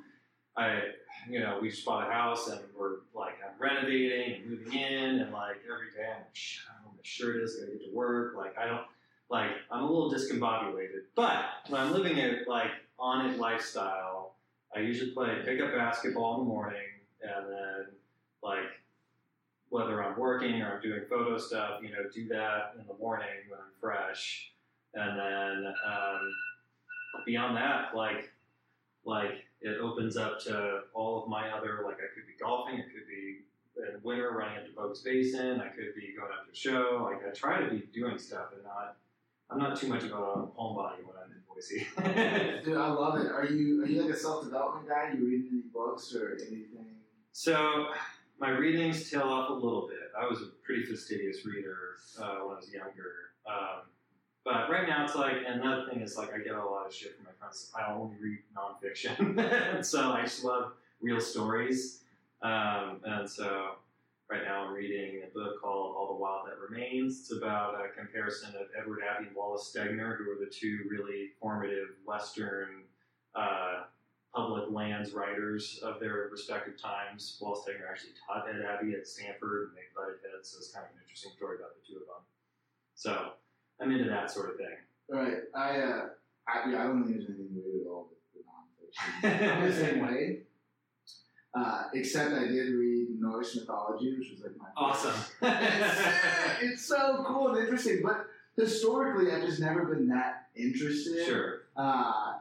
I'm, 0.57 0.83
you 1.29 1.41
know, 1.41 1.59
we 1.61 1.71
just 1.71 1.85
bought 1.85 2.09
a 2.09 2.12
house 2.12 2.49
and 2.49 2.61
we're 2.79 2.97
like, 3.15 3.35
I'm 3.45 3.61
renovating 3.61 4.35
and 4.35 4.47
moving 4.51 4.73
in, 4.73 5.21
and 5.21 5.33
like 5.33 5.57
every 5.65 5.91
day 5.97 6.07
I'm 6.07 6.19
like, 6.19 6.37
I 6.69 6.75
don't 6.75 6.85
know 6.85 6.89
what 6.89 6.97
my 6.97 7.03
shirt 7.03 7.43
is, 7.43 7.57
gotta 7.57 7.73
get 7.73 7.85
to 7.91 7.95
work. 7.95 8.37
Like, 8.37 8.57
I 8.59 8.67
don't, 8.67 8.83
like, 9.31 9.51
I'm 9.70 9.85
a 9.85 9.86
little 9.86 10.12
discombobulated. 10.12 11.05
But 11.15 11.44
when 11.69 11.81
I'm 11.81 11.93
living 11.93 12.19
a 12.19 12.40
like 12.48 12.73
on 12.98 13.27
it 13.27 13.39
lifestyle, 13.39 14.35
I 14.74 14.81
usually 14.81 15.12
play 15.12 15.43
pickup 15.44 15.73
basketball 15.73 16.40
in 16.40 16.40
the 16.40 16.52
morning, 16.52 16.86
and 17.23 17.47
then 17.47 17.86
like 18.43 18.69
whether 19.69 20.02
I'm 20.02 20.19
working 20.19 20.61
or 20.62 20.74
I'm 20.74 20.82
doing 20.82 21.02
photo 21.09 21.39
stuff, 21.39 21.81
you 21.82 21.90
know, 21.90 22.09
do 22.12 22.27
that 22.28 22.74
in 22.78 22.86
the 22.86 22.94
morning 22.94 23.28
when 23.48 23.61
I'm 23.61 23.73
fresh, 23.81 24.52
and 24.94 25.19
then 25.19 25.74
um, 25.86 26.20
beyond 27.24 27.57
that, 27.57 27.94
like 27.94 28.31
like 29.05 29.44
it 29.61 29.81
opens 29.81 30.16
up 30.16 30.40
to 30.40 30.81
all 30.93 31.23
of 31.23 31.28
my 31.28 31.51
other 31.51 31.82
like 31.85 31.97
I 31.97 32.12
could 32.15 32.27
be 32.27 32.35
golfing, 32.40 32.78
it 32.78 32.86
could 32.93 33.07
be 33.09 33.39
in 33.77 34.01
winter 34.02 34.32
running 34.32 34.59
up 34.59 34.66
to 34.66 34.73
Bogus 34.73 35.01
Basin, 35.02 35.61
I 35.61 35.69
could 35.69 35.94
be 35.94 36.15
going 36.19 36.32
up 36.32 36.47
to 36.47 36.52
a 36.52 36.55
show. 36.55 37.09
Like 37.11 37.27
I 37.27 37.32
try 37.32 37.62
to 37.62 37.70
be 37.70 37.85
doing 37.93 38.19
stuff 38.19 38.47
and 38.55 38.62
not. 38.65 38.97
I'm 39.51 39.59
not 39.59 39.77
too 39.77 39.89
much 39.89 40.05
of 40.05 40.12
a 40.12 40.14
homebody 40.14 41.02
when 41.05 41.16
I'm 41.16 41.32
in 41.32 41.43
Boise. 41.48 41.86
Dude, 42.64 42.77
I 42.77 42.89
love 42.89 43.18
it. 43.18 43.31
Are 43.31 43.44
you 43.44 43.82
are 43.82 43.86
you 43.86 44.02
like 44.02 44.14
a 44.14 44.16
self 44.16 44.44
development 44.44 44.89
guy? 44.89 45.12
You 45.14 45.27
reading 45.27 45.48
any 45.52 45.62
books 45.72 46.14
or 46.14 46.32
anything? 46.40 46.86
So 47.32 47.89
my 48.39 48.51
readings 48.51 49.10
tail 49.10 49.22
off 49.22 49.51
a 49.51 49.52
little 49.52 49.89
bit. 49.89 49.98
I 50.18 50.27
was 50.27 50.40
a 50.40 50.47
pretty 50.64 50.85
fastidious 50.85 51.44
reader 51.44 51.77
uh, 52.20 52.39
when 52.44 52.55
I 52.55 52.59
was 52.59 52.70
younger. 52.72 53.32
Um, 53.47 53.82
but 54.44 54.70
right 54.70 54.89
now 54.89 55.05
it's 55.05 55.14
like, 55.14 55.36
another 55.47 55.86
thing 55.90 56.01
is 56.01 56.16
like 56.16 56.32
I 56.32 56.39
get 56.39 56.55
a 56.55 56.64
lot 56.64 56.86
of 56.86 56.94
shit 56.94 57.16
from 57.16 57.27
my 57.27 57.32
friends. 57.39 57.70
I 57.77 57.93
only 57.93 58.16
read 58.20 58.39
nonfiction, 58.56 59.85
so 59.85 60.12
I 60.12 60.22
just 60.22 60.44
love 60.44 60.72
real 61.01 61.20
stories. 61.20 62.01
Um, 62.43 63.01
and 63.05 63.28
so 63.28 63.72
right 64.31 64.44
now 64.44 64.66
I'm 64.66 64.73
reading 64.73 65.23
a 65.27 65.35
book 65.35 65.61
called 65.61 65.97
All 65.97 66.07
the 66.07 66.20
Wild 66.20 66.47
That 66.47 66.59
Remains. 66.61 67.20
It's 67.20 67.32
about 67.32 67.74
a 67.74 67.89
comparison 67.89 68.51
of 68.51 68.69
Edward 68.78 69.01
Abbey 69.02 69.27
and 69.27 69.36
Wallace 69.36 69.74
Stegner, 69.74 70.16
who 70.16 70.28
were 70.28 70.39
the 70.39 70.51
two 70.51 70.86
really 70.89 71.31
formative 71.40 71.89
Western 72.05 72.85
uh, 73.35 73.85
public 74.32 74.70
lands 74.70 75.12
writers 75.12 75.81
of 75.82 75.98
their 75.98 76.28
respective 76.31 76.81
times. 76.81 77.39
Wallace 77.40 77.65
Stegner 77.66 77.90
actually 77.90 78.12
taught 78.24 78.48
at 78.48 78.61
Abbey 78.65 78.94
at 78.94 79.07
Stanford, 79.07 79.70
and 79.70 79.77
they 79.77 79.90
butted 79.97 80.20
heads, 80.23 80.51
so 80.51 80.59
it's 80.59 80.70
kind 80.70 80.86
of 80.86 80.93
an 80.93 81.02
interesting 81.02 81.32
story 81.36 81.57
about 81.57 81.70
the 81.74 81.82
two 81.93 81.98
of 81.98 82.07
them. 82.07 82.23
So 82.94 83.32
I'm 83.81 83.90
into 83.90 84.09
that 84.09 84.31
sort 84.31 84.51
of 84.51 84.57
thing. 84.57 84.78
Right. 85.09 85.39
I 85.57 85.81
uh 85.81 86.02
I, 86.47 86.70
yeah, 86.70 86.81
I 86.81 86.85
don't 86.85 87.05
think 87.05 87.16
there's 87.16 87.28
anything 87.28 87.51
weird 87.52 87.82
at 87.82 87.90
all 87.90 88.09
with 88.11 88.23
the 88.35 88.43
nonfiction. 88.47 89.57
I'm 89.62 89.70
the 89.70 89.77
same 89.77 90.01
way. 90.01 90.43
Uh, 91.52 91.85
except 91.94 92.32
I 92.32 92.47
did 92.47 92.72
read 92.74 93.09
Norse 93.18 93.56
mythology, 93.56 94.16
which 94.16 94.31
was 94.31 94.40
like 94.43 94.56
my 94.56 94.66
Awesome. 94.77 95.14
it's, 95.43 96.62
it's 96.62 96.86
so 96.86 97.24
cool 97.27 97.48
and 97.48 97.59
interesting, 97.59 98.01
but 98.05 98.27
historically 98.56 99.32
I've 99.32 99.44
just 99.44 99.60
never 99.60 99.85
been 99.86 100.09
that 100.09 100.47
interested. 100.55 101.27
sure. 101.27 101.62
Uh, 101.77 102.35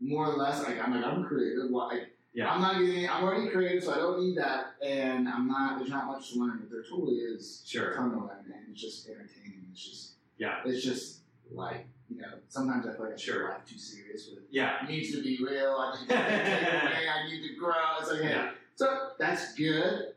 more 0.00 0.26
or 0.26 0.36
less, 0.36 0.62
like 0.64 0.80
I'm 0.80 0.94
like 0.94 1.04
I'm 1.04 1.24
creative. 1.24 1.70
Like 1.70 2.10
Yeah. 2.34 2.52
I'm 2.52 2.60
not 2.60 2.78
getting. 2.78 3.08
I'm 3.08 3.24
already 3.24 3.50
creative, 3.50 3.82
so 3.84 3.92
I 3.92 3.96
don't 3.96 4.20
need 4.20 4.36
that. 4.38 4.74
And 4.84 5.28
I'm 5.28 5.48
not. 5.48 5.78
There's 5.78 5.90
not 5.90 6.06
much 6.06 6.32
to 6.32 6.40
learn, 6.40 6.58
but 6.60 6.70
there 6.70 6.82
totally 6.82 7.16
is 7.16 7.62
a 7.74 7.94
ton 7.96 8.10
to 8.12 8.18
learn, 8.18 8.44
and 8.46 8.54
it's 8.70 8.80
just 8.80 9.08
entertaining. 9.08 9.66
It's 9.72 9.84
just. 9.88 10.12
Yeah. 10.38 10.56
It's 10.64 10.84
just 10.84 11.18
like 11.50 11.86
you 12.16 12.20
know. 12.22 12.28
Sometimes 12.48 12.86
I 12.86 12.92
feel 12.94 13.04
like 13.06 13.14
I 13.14 13.16
Sure. 13.16 13.42
take 13.48 13.50
life 13.58 13.66
too 13.66 13.78
serious 13.78 14.28
with. 14.30 14.44
Yeah. 14.50 14.84
It 14.84 14.90
needs 14.90 15.12
to 15.12 15.22
be 15.22 15.38
real. 15.42 15.74
I 15.78 16.00
need 16.00 16.08
to 16.08 16.14
take 16.14 16.72
away. 16.72 17.08
I 17.08 17.28
need 17.28 17.48
to 17.48 17.54
grow. 17.54 17.74
It's 18.00 18.10
like, 18.10 18.22
Yeah. 18.22 18.50
so 18.74 19.10
that's 19.18 19.54
good. 19.54 20.14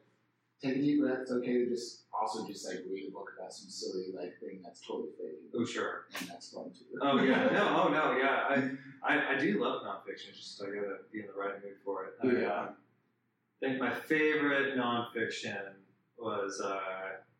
Take 0.61 0.77
a 0.77 0.80
deep 0.81 1.01
breath. 1.01 1.19
It's 1.22 1.31
okay 1.31 1.53
to 1.53 1.69
just 1.69 2.03
also 2.13 2.47
just 2.47 2.65
like 2.67 2.80
read 2.89 3.09
a 3.09 3.11
book 3.11 3.30
about 3.38 3.51
some 3.53 3.69
silly 3.69 4.05
like 4.15 4.39
thing 4.39 4.61
that's 4.63 4.80
totally 4.85 5.09
fake, 5.19 5.39
Oh, 5.53 5.65
sure. 5.65 6.05
and 6.17 6.30
that's 6.30 6.49
fun 6.49 6.72
too. 6.72 6.85
Oh 7.01 7.22
yeah. 7.22 7.49
No. 7.51 7.84
Oh 7.84 7.89
no. 7.89 8.17
Yeah. 8.17 8.72
I, 9.03 9.13
I, 9.13 9.35
I 9.35 9.38
do 9.38 9.61
love 9.61 9.84
nonfiction. 9.84 10.30
It's 10.30 10.38
just 10.39 10.61
I 10.63 10.67
gotta 10.67 10.97
be 11.11 11.19
in 11.19 11.27
the 11.27 11.34
right 11.39 11.61
mood 11.63 11.76
for 11.84 12.05
it. 12.05 12.13
I, 12.23 12.27
Yeah. 12.41 12.47
uh, 12.49 12.67
think 13.59 13.80
my 13.80 13.93
favorite 13.93 14.76
nonfiction 14.77 15.73
was 16.17 16.61
uh, 16.61 16.80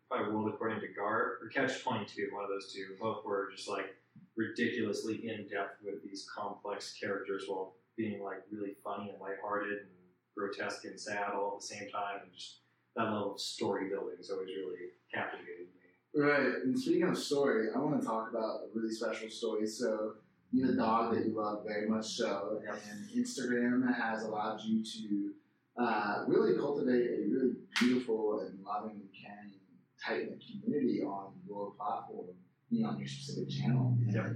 probably 0.10 0.34
World 0.34 0.50
According 0.54 0.82
to 0.82 0.88
Garp 0.88 1.42
or 1.42 1.50
Catch 1.54 1.82
Twenty 1.84 2.06
Two. 2.06 2.30
One 2.34 2.44
of 2.44 2.50
those 2.50 2.72
two. 2.74 2.96
Both 3.00 3.26
were 3.26 3.50
just 3.56 3.70
like 3.70 3.96
ridiculously 4.38 5.30
in 5.30 5.48
depth 5.48 5.82
with 5.84 6.04
these 6.04 6.28
complex 6.36 6.94
characters 7.00 7.46
while 7.48 7.76
being 7.98 8.22
like 8.24 8.44
really 8.52 8.76
funny 8.84 9.10
and 9.10 9.20
lighthearted 9.22 9.80
and 9.80 9.90
grotesque 10.36 10.86
and 10.86 11.00
sad 11.00 11.34
all 11.34 11.54
at 11.56 11.62
the 11.62 11.68
same 11.68 11.90
time. 11.90 12.22
And 12.24 12.34
just 12.34 12.60
that 12.96 13.04
level 13.04 13.34
of 13.34 13.40
story 13.40 13.90
building 13.90 14.16
is 14.20 14.30
always 14.30 14.50
really 14.50 14.92
captivating 15.14 15.68
me. 15.68 16.22
Right. 16.22 16.64
And 16.64 16.78
speaking 16.78 17.04
of 17.04 17.18
story, 17.18 17.68
I 17.74 17.78
want 17.80 18.00
to 18.00 18.06
talk 18.06 18.30
about 18.30 18.62
a 18.62 18.68
really 18.74 18.94
special 18.94 19.30
story. 19.30 19.68
So 19.68 20.14
you 20.52 20.66
have 20.66 20.76
a 20.76 20.78
dog 20.78 21.14
that 21.14 21.26
you 21.26 21.36
love 21.36 21.64
very 21.66 21.90
much 21.90 22.06
so, 22.06 22.62
and 22.66 23.10
Instagram 23.26 23.94
has 23.94 24.24
allowed 24.24 24.62
you 24.62 24.84
to 24.84 25.34
uh, 25.78 26.24
really 26.28 26.58
cultivate 26.58 27.08
a 27.08 27.28
really 27.30 27.56
beautiful 27.78 28.40
and 28.40 28.64
loving 28.64 28.92
and 28.92 29.10
caring, 29.12 29.52
tight 30.02 30.30
knit 30.30 30.42
community 30.64 31.02
on 31.02 31.34
your 31.46 31.72
platform, 31.72 32.28
you 32.76 32.84
know, 32.84 32.90
on 32.90 33.00
your 33.00 33.08
specific 33.08 33.50
channel. 33.50 33.98
And 34.06 34.14
Yep. 34.14 34.36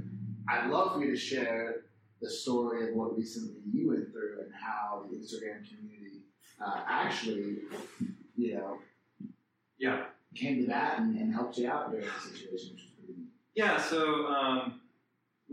I'd 0.50 0.70
love 0.70 0.94
for 0.94 1.04
you 1.04 1.12
to 1.12 1.18
share 1.18 1.86
the 2.22 2.30
story 2.30 2.90
of 2.90 2.96
what 2.96 3.16
recently 3.18 3.62
you 3.72 3.90
went 3.90 4.12
through 4.12 4.42
and 4.42 4.54
how 4.54 5.06
the 5.10 5.18
Instagram 5.18 5.68
community 5.68 6.24
uh, 6.62 6.84
actually, 6.88 7.60
you 8.36 8.56
know, 8.56 8.80
Yeah. 9.78 10.08
came 10.36 10.58
to 10.62 10.68
that 10.68 11.00
and, 11.00 11.18
and 11.18 11.34
helped 11.34 11.58
you 11.58 11.70
out 11.70 11.92
during 11.92 12.06
the 12.06 12.12
situation, 12.22 12.74
which 12.74 12.84
was 12.84 12.92
pretty 12.98 13.14
neat. 13.20 13.28
Yeah, 13.56 13.78
so 13.82 14.28
um, 14.28 14.82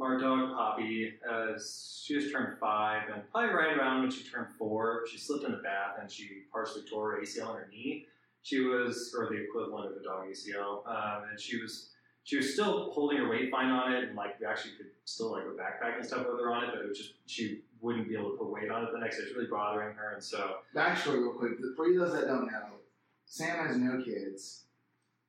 our 0.00 0.18
dog 0.18 0.50
Poppy, 0.54 1.14
uh, 1.28 1.52
she 1.58 2.14
just 2.14 2.32
turned 2.32 2.58
five, 2.58 3.08
and 3.12 3.22
probably 3.30 3.54
right 3.54 3.76
around 3.76 4.02
when 4.02 4.10
she 4.10 4.24
turned 4.24 4.48
four, 4.58 5.04
she 5.10 5.16
slipped 5.18 5.44
in 5.44 5.52
the 5.52 5.58
bath 5.58 5.96
and 6.00 6.10
she 6.10 6.42
partially 6.52 6.82
tore 6.90 7.12
her 7.12 7.20
ACL 7.22 7.50
in 7.50 7.56
her 7.56 7.68
knee. 7.70 8.06
She 8.42 8.60
was, 8.60 9.14
or 9.16 9.28
the 9.28 9.36
equivalent 9.42 9.90
of 9.92 9.96
a 10.00 10.04
dog 10.04 10.26
ACL, 10.28 10.86
um, 10.88 11.28
and 11.30 11.40
she 11.40 11.60
was 11.60 11.90
she 12.26 12.36
was 12.36 12.52
still 12.52 12.90
holding 12.90 13.18
her 13.18 13.28
weight 13.28 13.52
fine 13.52 13.70
on 13.70 13.92
it, 13.92 14.02
and 14.02 14.16
like 14.16 14.38
we 14.40 14.46
actually 14.46 14.72
could 14.72 14.88
still 15.04 15.30
like 15.30 15.44
go 15.44 15.50
backpack 15.50 15.96
and 15.96 16.04
stuff 16.04 16.26
with 16.26 16.40
her 16.40 16.52
on 16.52 16.64
it, 16.64 16.70
but 16.74 16.82
it 16.82 16.88
was 16.88 16.98
just 16.98 17.12
she 17.26 17.60
wouldn't 17.80 18.08
be 18.08 18.16
able 18.16 18.32
to 18.32 18.36
put 18.36 18.50
weight 18.50 18.68
on 18.68 18.82
it 18.82 18.88
the 18.92 18.98
next 18.98 19.16
day. 19.16 19.22
It 19.22 19.28
was 19.28 19.36
really 19.36 19.48
bothering 19.48 19.94
her, 19.94 20.14
and 20.14 20.22
so 20.22 20.56
Backstory, 20.74 21.20
real 21.20 21.34
quick. 21.34 21.52
For 21.76 21.86
you 21.86 22.00
those 22.00 22.14
that 22.14 22.26
don't 22.26 22.46
know, 22.46 22.80
Sam 23.26 23.64
has 23.68 23.76
no 23.76 24.02
kids 24.02 24.64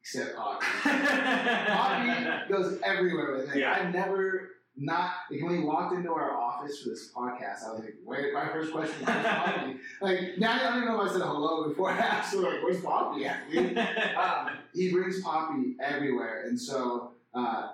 except 0.02 0.36
Poppy. 0.36 0.66
Poppy 0.84 2.52
goes 2.52 2.80
everywhere 2.84 3.36
with 3.36 3.52
him. 3.52 3.60
Yeah. 3.60 3.74
I've 3.80 3.94
never 3.94 4.54
not 4.78 5.12
like 5.32 5.42
when 5.42 5.58
he 5.58 5.64
walked 5.64 5.96
into 5.96 6.12
our 6.12 6.32
office 6.32 6.82
for 6.82 6.90
this 6.90 7.12
podcast, 7.12 7.68
I 7.68 7.72
was 7.74 7.80
like, 7.82 7.96
"Wait!" 8.06 8.34
My 8.34 8.48
first 8.50 8.72
question 8.72 8.96
was, 9.00 9.08
"Where's 9.08 9.26
Poppy?" 9.26 9.76
like 10.02 10.38
now 10.38 10.54
I 10.54 10.60
don't 10.60 10.78
even 10.78 10.90
know 10.90 11.02
if 11.02 11.10
I 11.10 11.14
said 11.14 11.22
hello 11.24 11.68
before 11.68 11.90
I 11.92 11.98
asked. 11.98 12.34
her, 12.36 12.42
Like, 12.42 12.64
"Where's 12.64 12.82
Poppy?" 12.82 13.26
at, 13.26 13.50
dude?" 13.52 13.78
um, 14.18 14.50
he 14.74 14.92
brings 14.92 15.22
Poppy 15.22 15.76
everywhere, 15.82 16.46
and 16.48 16.60
so 16.60 17.12
uh, 17.34 17.70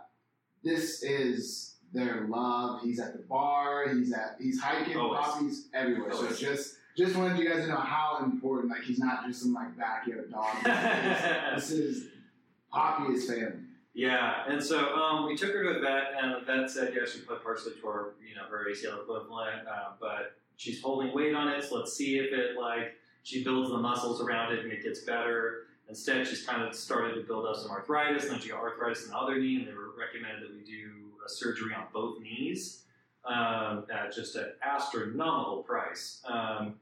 this 0.63 1.03
is 1.03 1.75
their 1.93 2.25
love. 2.29 2.81
He's 2.81 2.99
at 2.99 3.13
the 3.13 3.23
bar. 3.23 3.89
He's 3.93 4.13
at 4.13 4.37
he's 4.39 4.61
hiking. 4.61 4.95
Always. 4.97 5.19
Poppy's 5.19 5.67
everywhere. 5.73 6.13
Always. 6.13 6.39
So 6.39 6.45
just 6.45 6.75
just 6.97 7.15
wanted 7.17 7.37
you 7.37 7.49
guys 7.49 7.63
to 7.63 7.67
know 7.67 7.77
how 7.77 8.19
important. 8.23 8.71
Like 8.71 8.83
he's 8.83 8.99
not 8.99 9.25
just 9.27 9.41
some 9.41 9.53
like 9.53 9.77
backyard 9.77 10.31
dog. 10.31 10.55
this 11.55 11.71
is 11.71 12.05
Poppy 12.71 13.13
is 13.13 13.27
family. 13.27 13.62
Yeah, 13.93 14.43
and 14.47 14.63
so 14.63 14.95
um, 14.95 15.27
we 15.27 15.37
took 15.37 15.53
her 15.53 15.63
to 15.63 15.77
a 15.77 15.79
vet, 15.79 16.13
and 16.19 16.33
the 16.33 16.39
vet 16.39 16.69
said, 16.69 16.93
yeah, 16.95 17.03
she 17.11 17.19
put 17.19 17.43
partially 17.43 17.73
tore, 17.79 18.13
you 18.27 18.35
know, 18.35 18.43
her 18.49 18.65
ACL 18.69 19.03
equivalent, 19.03 19.67
uh, 19.67 19.91
but 19.99 20.35
she's 20.57 20.81
holding 20.81 21.13
weight 21.13 21.35
on 21.35 21.47
it, 21.47 21.63
so 21.63 21.77
let's 21.77 21.93
see 21.93 22.17
if 22.17 22.33
it, 22.33 22.57
like, 22.59 22.95
she 23.21 23.43
builds 23.43 23.69
the 23.69 23.77
muscles 23.77 24.19
around 24.19 24.51
it 24.51 24.59
and 24.59 24.71
it 24.71 24.83
gets 24.83 25.01
better. 25.01 25.67
Instead, 25.89 26.27
she's 26.27 26.43
kind 26.43 26.63
of 26.63 26.73
started 26.73 27.13
to 27.15 27.21
build 27.21 27.45
up 27.45 27.55
some 27.55 27.69
arthritis, 27.69 28.23
and 28.23 28.33
then 28.33 28.39
she 28.39 28.49
got 28.49 28.59
arthritis 28.59 29.05
in 29.05 29.11
the 29.11 29.17
other 29.17 29.39
knee, 29.39 29.57
and 29.57 29.67
they 29.67 29.73
were 29.73 29.91
recommended 29.97 30.41
that 30.41 30.55
we 30.55 30.63
do 30.63 31.11
a 31.25 31.29
surgery 31.29 31.73
on 31.75 31.83
both 31.93 32.19
knees 32.19 32.83
um, 33.25 33.85
at 33.93 34.13
just 34.13 34.35
an 34.35 34.53
astronomical 34.63 35.63
price. 35.63 36.21
Um, 36.25 36.75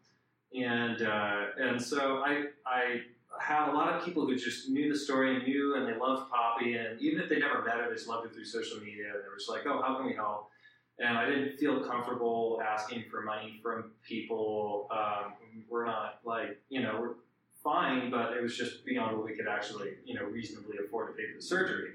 and 0.53 1.01
uh, 1.01 1.45
and 1.57 1.81
so 1.81 2.17
I 2.25 2.45
I 2.65 3.01
had 3.39 3.69
a 3.69 3.73
lot 3.73 3.93
of 3.93 4.03
people 4.03 4.25
who 4.25 4.35
just 4.35 4.69
knew 4.69 4.91
the 4.91 4.97
story 4.97 5.35
and 5.35 5.45
knew 5.45 5.75
and 5.75 5.87
they 5.87 5.97
loved 5.97 6.29
Poppy, 6.29 6.75
and 6.75 6.99
even 6.99 7.21
if 7.21 7.29
they 7.29 7.39
never 7.39 7.63
met 7.63 7.75
her, 7.75 7.87
they 7.89 7.95
just 7.95 8.07
loved 8.07 8.27
her 8.27 8.33
through 8.33 8.45
social 8.45 8.79
media. 8.79 9.05
And 9.13 9.23
they 9.23 9.29
were 9.29 9.37
just 9.37 9.49
like, 9.49 9.65
"Oh, 9.65 9.81
how 9.81 9.95
can 9.95 10.05
we 10.05 10.13
help?" 10.13 10.49
And 10.99 11.17
I 11.17 11.25
didn't 11.25 11.57
feel 11.57 11.83
comfortable 11.83 12.61
asking 12.63 13.05
for 13.09 13.21
money 13.21 13.59
from 13.61 13.91
people. 14.03 14.87
Um, 14.91 15.33
we're 15.69 15.85
not 15.85 16.19
like 16.25 16.61
you 16.69 16.81
know 16.81 16.97
we're 16.99 17.15
fine, 17.63 18.11
but 18.11 18.33
it 18.33 18.41
was 18.41 18.57
just 18.57 18.85
beyond 18.85 19.17
what 19.17 19.25
we 19.25 19.35
could 19.35 19.47
actually 19.47 19.95
you 20.05 20.13
know 20.13 20.25
reasonably 20.25 20.77
afford 20.85 21.07
to 21.07 21.13
pay 21.13 21.29
for 21.29 21.37
the 21.37 21.43
surgery. 21.45 21.91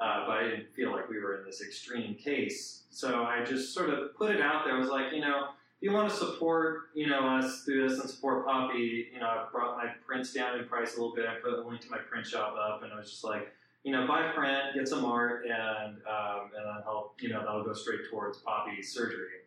Uh, 0.00 0.26
but 0.26 0.38
I 0.38 0.42
didn't 0.44 0.74
feel 0.74 0.90
like 0.90 1.08
we 1.08 1.20
were 1.20 1.38
in 1.38 1.44
this 1.44 1.62
extreme 1.62 2.16
case, 2.16 2.84
so 2.90 3.22
I 3.24 3.44
just 3.44 3.72
sort 3.72 3.90
of 3.90 4.16
put 4.16 4.34
it 4.34 4.40
out 4.40 4.64
there. 4.64 4.74
I 4.74 4.78
was 4.78 4.88
like, 4.88 5.12
you 5.12 5.20
know 5.20 5.48
you 5.82 5.92
want 5.92 6.08
to 6.08 6.16
support, 6.16 6.90
you 6.94 7.08
know, 7.08 7.26
us 7.26 7.64
through 7.64 7.88
this 7.88 7.98
and 7.98 8.08
support 8.08 8.46
Poppy, 8.46 9.08
you 9.12 9.18
know, 9.18 9.26
I 9.26 9.46
brought 9.50 9.76
my 9.76 9.86
prints 10.06 10.32
down 10.32 10.56
in 10.56 10.64
price 10.66 10.96
a 10.96 11.00
little 11.00 11.14
bit. 11.14 11.26
I 11.26 11.34
put 11.34 11.52
a 11.54 11.68
link 11.68 11.80
to 11.80 11.90
my 11.90 11.98
print 11.98 12.24
shop 12.24 12.54
up, 12.56 12.84
and 12.84 12.92
I 12.92 12.96
was 12.96 13.10
just 13.10 13.24
like, 13.24 13.52
you 13.82 13.90
know, 13.90 14.06
buy 14.06 14.30
print, 14.32 14.74
get 14.76 14.86
some 14.86 15.04
art, 15.04 15.44
and 15.44 15.96
um, 16.06 16.50
and 16.56 16.64
then 16.64 16.82
help, 16.84 17.16
you 17.20 17.30
know, 17.30 17.40
that'll 17.40 17.64
go 17.64 17.72
straight 17.72 18.08
towards 18.08 18.38
Poppy's 18.38 18.92
surgery. 18.92 19.42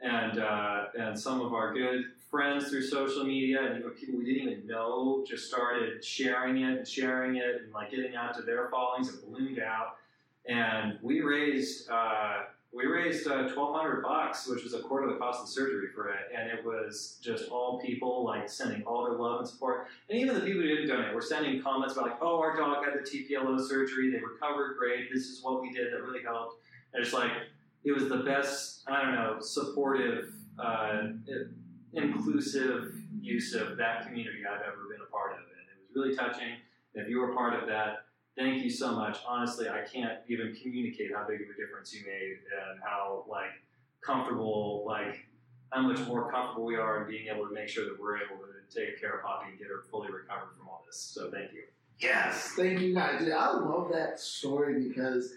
And 0.00 0.38
uh, 0.38 0.86
and 0.98 1.18
some 1.18 1.42
of 1.42 1.52
our 1.52 1.74
good 1.74 2.06
friends 2.30 2.70
through 2.70 2.82
social 2.82 3.24
media 3.24 3.62
and 3.62 3.78
even 3.78 3.90
people 3.90 4.16
we 4.16 4.24
didn't 4.24 4.48
even 4.48 4.66
know 4.66 5.22
just 5.28 5.46
started 5.48 6.02
sharing 6.02 6.62
it 6.62 6.78
and 6.78 6.88
sharing 6.88 7.36
it 7.36 7.60
and 7.62 7.72
like 7.74 7.90
getting 7.90 8.16
out 8.16 8.34
to 8.36 8.42
their 8.42 8.70
followings 8.70 9.10
and 9.10 9.20
ballooned 9.22 9.58
out. 9.58 9.96
And 10.46 10.98
we 11.02 11.20
raised. 11.20 11.90
Uh, 11.90 12.44
we 12.74 12.86
raised 12.86 13.26
uh, 13.28 13.48
twelve 13.48 13.74
hundred 13.76 14.02
bucks, 14.02 14.48
which 14.48 14.64
was 14.64 14.74
a 14.74 14.80
quarter 14.80 15.06
of 15.06 15.12
the 15.12 15.18
cost 15.18 15.40
of 15.40 15.46
the 15.46 15.52
surgery 15.52 15.88
for 15.94 16.08
it, 16.08 16.32
and 16.36 16.50
it 16.50 16.64
was 16.64 17.18
just 17.22 17.48
all 17.48 17.80
people 17.80 18.24
like 18.24 18.48
sending 18.48 18.82
all 18.82 19.04
their 19.04 19.14
love 19.14 19.40
and 19.40 19.48
support, 19.48 19.86
and 20.08 20.18
even 20.18 20.34
the 20.34 20.40
people 20.40 20.62
who 20.62 20.68
didn't 20.68 20.88
donate 20.88 21.14
were 21.14 21.22
sending 21.22 21.62
comments 21.62 21.94
about 21.94 22.06
like, 22.06 22.18
"Oh, 22.20 22.40
our 22.40 22.56
dog 22.56 22.84
had 22.84 22.94
the 22.94 23.08
TPLO 23.08 23.60
surgery, 23.60 24.10
they 24.10 24.18
recovered 24.18 24.76
great. 24.76 25.12
This 25.12 25.26
is 25.26 25.42
what 25.42 25.62
we 25.62 25.70
did 25.70 25.92
that 25.92 26.02
really 26.02 26.22
helped." 26.22 26.56
And 26.92 27.04
it's 27.04 27.12
like 27.12 27.30
it 27.84 27.92
was 27.92 28.08
the 28.08 28.18
best, 28.18 28.82
I 28.88 29.02
don't 29.02 29.14
know, 29.14 29.36
supportive, 29.40 30.32
uh, 30.58 31.08
inclusive 31.92 32.94
use 33.20 33.54
of 33.54 33.76
that 33.76 34.06
community 34.06 34.38
I've 34.50 34.62
ever 34.62 34.88
been 34.90 35.00
a 35.06 35.10
part 35.10 35.32
of, 35.32 35.38
and 35.38 35.46
it 35.70 35.78
was 35.80 35.94
really 35.94 36.16
touching. 36.16 36.56
If 36.94 37.08
you 37.08 37.20
were 37.20 37.34
part 37.34 37.60
of 37.60 37.68
that, 37.68 38.03
thank 38.36 38.62
you 38.62 38.70
so 38.70 38.92
much. 38.92 39.18
Honestly, 39.26 39.68
I 39.68 39.82
can't 39.82 40.18
even 40.28 40.54
communicate 40.60 41.12
how 41.14 41.26
big 41.26 41.42
of 41.42 41.48
a 41.48 41.60
difference 41.60 41.94
you 41.94 42.02
made 42.06 42.38
and 42.68 42.80
how 42.82 43.24
like 43.28 43.50
comfortable, 44.00 44.84
like 44.86 45.26
how 45.70 45.82
much 45.82 46.00
more 46.06 46.30
comfortable 46.30 46.64
we 46.64 46.76
are 46.76 47.02
in 47.02 47.10
being 47.10 47.28
able 47.28 47.46
to 47.48 47.54
make 47.54 47.68
sure 47.68 47.84
that 47.84 48.00
we're 48.00 48.16
able 48.16 48.36
to 48.36 48.76
take 48.76 49.00
care 49.00 49.16
of 49.16 49.22
Poppy 49.22 49.50
and 49.50 49.58
get 49.58 49.68
her 49.68 49.82
fully 49.90 50.10
recovered 50.10 50.50
from 50.56 50.68
all 50.68 50.82
this. 50.86 50.96
So 50.96 51.30
thank 51.30 51.52
you. 51.52 51.62
Yes, 51.98 52.52
thank 52.56 52.80
you 52.80 52.94
guys. 52.94 53.20
Dude, 53.20 53.32
I 53.32 53.52
love 53.52 53.90
that 53.92 54.18
story 54.18 54.88
because, 54.88 55.32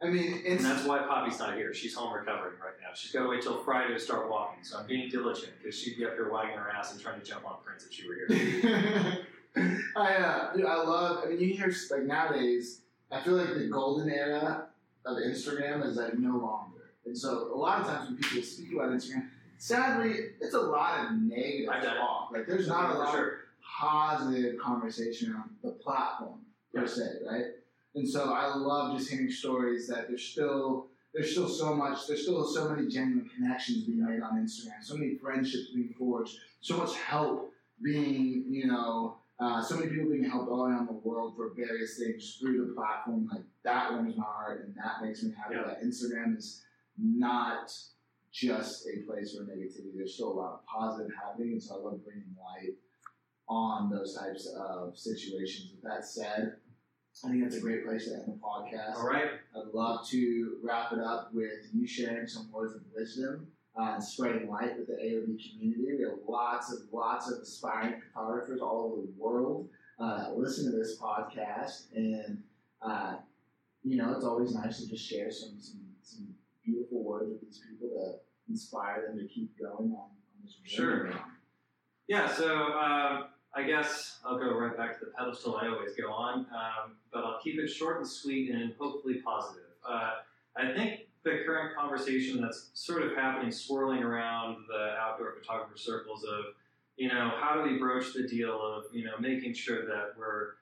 I 0.00 0.06
mean, 0.06 0.42
it's 0.44 0.62
And 0.62 0.72
that's 0.72 0.86
why 0.86 0.98
Poppy's 0.98 1.38
not 1.38 1.56
here. 1.56 1.74
She's 1.74 1.94
home 1.94 2.14
recovering 2.14 2.54
right 2.60 2.74
now. 2.80 2.94
She's 2.94 3.10
got 3.10 3.24
to 3.24 3.28
wait 3.28 3.42
till 3.42 3.58
Friday 3.58 3.92
to 3.94 4.00
start 4.00 4.30
walking. 4.30 4.62
So 4.62 4.78
I'm 4.78 4.86
being 4.86 5.08
diligent 5.08 5.52
because 5.60 5.78
she'd 5.78 5.96
be 5.96 6.04
up 6.06 6.14
here 6.14 6.30
wagging 6.30 6.56
her 6.56 6.70
ass 6.70 6.92
and 6.92 7.00
trying 7.00 7.20
to 7.20 7.26
jump 7.26 7.46
on 7.46 7.56
Prince 7.64 7.84
if 7.84 7.92
she 7.92 8.06
were 8.06 8.14
here. 8.28 9.18
I 9.96 10.14
uh, 10.14 10.52
dude, 10.54 10.66
I 10.66 10.76
love. 10.76 11.24
I 11.24 11.30
mean, 11.30 11.40
you 11.40 11.54
hear 11.54 11.72
like 11.90 12.02
nowadays. 12.02 12.82
I 13.10 13.20
feel 13.20 13.34
like 13.34 13.54
the 13.54 13.68
golden 13.68 14.10
era 14.10 14.66
of 15.04 15.16
Instagram 15.16 15.86
is 15.86 15.96
like 15.96 16.18
no 16.18 16.36
longer, 16.36 16.90
and 17.06 17.16
so 17.16 17.50
a 17.54 17.56
lot 17.56 17.80
of 17.80 17.86
times 17.86 18.08
when 18.08 18.18
people 18.18 18.42
speak 18.42 18.72
about 18.74 18.90
Instagram, 18.90 19.28
sadly, 19.56 20.14
it's 20.40 20.54
a 20.54 20.60
lot 20.60 21.06
of 21.06 21.12
negative 21.16 21.68
I 21.68 21.80
get 21.80 21.96
it. 21.96 21.98
talk. 21.98 22.30
Like 22.32 22.46
there's 22.46 22.68
not 22.68 22.94
a 22.94 22.98
lot 22.98 23.12
sure. 23.12 23.26
of 23.26 23.32
positive 23.62 24.58
conversation 24.58 25.34
on 25.34 25.50
the 25.62 25.70
platform 25.70 26.40
per 26.74 26.86
se, 26.86 27.08
right? 27.28 27.44
And 27.94 28.08
so 28.08 28.32
I 28.32 28.54
love 28.54 28.96
just 28.96 29.10
hearing 29.10 29.30
stories 29.30 29.88
that 29.88 30.08
there's 30.08 30.22
still 30.22 30.86
there's 31.14 31.32
still 31.32 31.48
so 31.48 31.74
much 31.74 32.06
there's 32.06 32.22
still 32.22 32.46
so 32.46 32.68
many 32.68 32.88
genuine 32.88 33.28
connections 33.34 33.84
being 33.84 34.04
made 34.04 34.22
on 34.22 34.36
Instagram, 34.38 34.82
so 34.82 34.94
many 34.94 35.16
friendships 35.16 35.70
being 35.74 35.94
forged, 35.98 36.36
so 36.60 36.76
much 36.76 36.94
help 36.96 37.52
being 37.82 38.44
you 38.48 38.66
know 38.66 39.16
uh, 39.40 39.62
so 39.62 39.76
many 39.76 39.88
people 39.90 40.10
being 40.10 40.28
helped 40.28 40.50
all 40.50 40.66
around 40.66 40.86
the 40.86 40.92
world 40.92 41.34
for 41.36 41.52
various 41.56 41.98
things 41.98 42.38
through 42.40 42.66
the 42.66 42.72
platform. 42.74 43.28
Like 43.30 43.42
that 43.64 43.92
warms 43.92 44.16
my 44.16 44.24
heart, 44.24 44.64
and 44.64 44.74
that 44.76 45.02
makes 45.04 45.22
me 45.22 45.32
happy 45.36 45.54
Yeah. 45.54 45.66
that 45.66 45.82
Instagram 45.82 46.36
is 46.36 46.64
not 46.96 47.70
just 48.32 48.86
a 48.88 49.06
place 49.06 49.34
for 49.36 49.44
negativity. 49.44 49.94
There's 49.96 50.14
still 50.14 50.32
a 50.32 50.34
lot 50.34 50.52
of 50.54 50.60
positive 50.66 51.12
happening, 51.22 51.52
and 51.52 51.62
so 51.62 51.76
I 51.76 51.78
love 51.84 52.04
bringing 52.04 52.34
light 52.38 52.74
on 53.48 53.88
those 53.90 54.14
types 54.16 54.46
of 54.58 54.98
situations. 54.98 55.70
With 55.72 55.82
that 55.90 56.04
said, 56.04 56.56
I 57.24 57.30
think 57.30 57.42
that's 57.42 57.56
a 57.56 57.60
great 57.60 57.84
place 57.86 58.06
to 58.06 58.14
end 58.14 58.24
the 58.26 58.32
podcast. 58.32 58.96
All 58.96 59.06
right. 59.08 59.30
I'd 59.56 59.72
love 59.72 60.06
to 60.08 60.58
wrap 60.62 60.92
it 60.92 60.98
up 60.98 61.30
with 61.32 61.70
you 61.72 61.86
sharing 61.86 62.26
some 62.26 62.50
words 62.52 62.74
of 62.74 62.82
wisdom 62.94 63.48
uh, 63.80 64.00
spreading 64.00 64.48
light 64.48 64.76
with 64.76 64.88
the 64.88 64.94
AOV 64.94 65.38
community. 65.50 65.96
We 65.98 66.04
have 66.04 66.18
lots 66.26 66.72
of 66.72 66.80
lots 66.92 67.30
of 67.30 67.38
aspiring 67.40 68.02
photographers 68.12 68.60
all 68.60 68.92
over 68.92 69.02
the 69.02 69.12
world 69.16 69.68
uh, 69.98 70.30
listen 70.36 70.70
to 70.70 70.76
this 70.76 70.98
podcast, 70.98 71.86
and 71.94 72.42
uh, 72.82 73.16
you 73.82 73.96
know 73.96 74.12
it's 74.12 74.24
always 74.24 74.54
nice 74.54 74.80
to 74.80 74.88
just 74.88 75.08
share 75.08 75.30
some 75.30 75.56
some, 75.58 75.80
some 76.02 76.28
beautiful 76.64 77.02
words 77.02 77.30
with 77.30 77.40
these 77.40 77.60
people 77.68 77.88
to 77.88 78.52
inspire 78.52 79.06
them 79.08 79.18
to 79.18 79.26
keep 79.26 79.58
going 79.58 79.90
on, 79.90 80.10
on 80.10 80.10
this 80.44 80.54
journey. 80.64 81.10
Sure. 81.10 81.20
Yeah, 82.06 82.32
so 82.32 82.48
um, 82.48 83.24
I 83.54 83.64
guess 83.66 84.20
I'll 84.24 84.38
go 84.38 84.56
right 84.56 84.76
back 84.76 84.98
to 84.98 85.06
the 85.06 85.10
pedestal 85.18 85.56
I 85.56 85.66
always 85.66 85.94
go 86.00 86.12
on, 86.12 86.46
um, 86.54 86.96
but 87.12 87.24
I'll 87.24 87.40
keep 87.42 87.58
it 87.58 87.68
short 87.68 87.98
and 87.98 88.08
sweet 88.08 88.50
and 88.50 88.72
hopefully 88.78 89.20
positive. 89.22 89.64
Uh, 89.86 90.12
I 90.56 90.72
think 90.74 91.07
the 91.24 91.42
current 91.44 91.76
conversation 91.76 92.40
that's 92.40 92.70
sort 92.74 93.02
of 93.02 93.14
happening, 93.16 93.50
swirling 93.50 94.02
around 94.02 94.64
the 94.68 94.94
outdoor 94.98 95.34
photographer 95.38 95.76
circles 95.76 96.24
of, 96.24 96.54
you 96.96 97.08
know, 97.08 97.32
how 97.40 97.54
do 97.54 97.70
we 97.70 97.78
broach 97.78 98.14
the 98.14 98.26
deal 98.26 98.60
of, 98.60 98.84
you 98.92 99.04
know, 99.04 99.18
making 99.20 99.54
sure 99.54 99.86
that 99.86 100.14
we're 100.18 100.54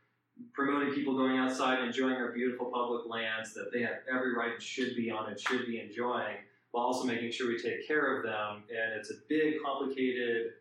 promoting 0.53 0.93
people 0.93 1.17
going 1.17 1.39
outside, 1.39 1.79
and 1.79 1.89
enjoying 1.89 2.17
our 2.17 2.31
beautiful 2.33 2.67
public 2.67 3.09
lands 3.09 3.55
that 3.55 3.73
they 3.73 3.81
have 3.81 3.97
every 4.13 4.35
right 4.35 4.53
and 4.53 4.63
should 4.63 4.95
be 4.95 5.11
on 5.11 5.31
and 5.31 5.41
should 5.41 5.67
be 5.67 5.81
enjoying, 5.81 6.37
while 6.73 6.85
also 6.85 7.07
making 7.07 7.31
sure 7.31 7.49
we 7.49 7.59
take 7.59 7.87
care 7.87 8.19
of 8.19 8.23
them. 8.23 8.63
And 8.69 8.99
it's 8.99 9.11
a 9.11 9.15
big, 9.29 9.55
complicated 9.65 10.53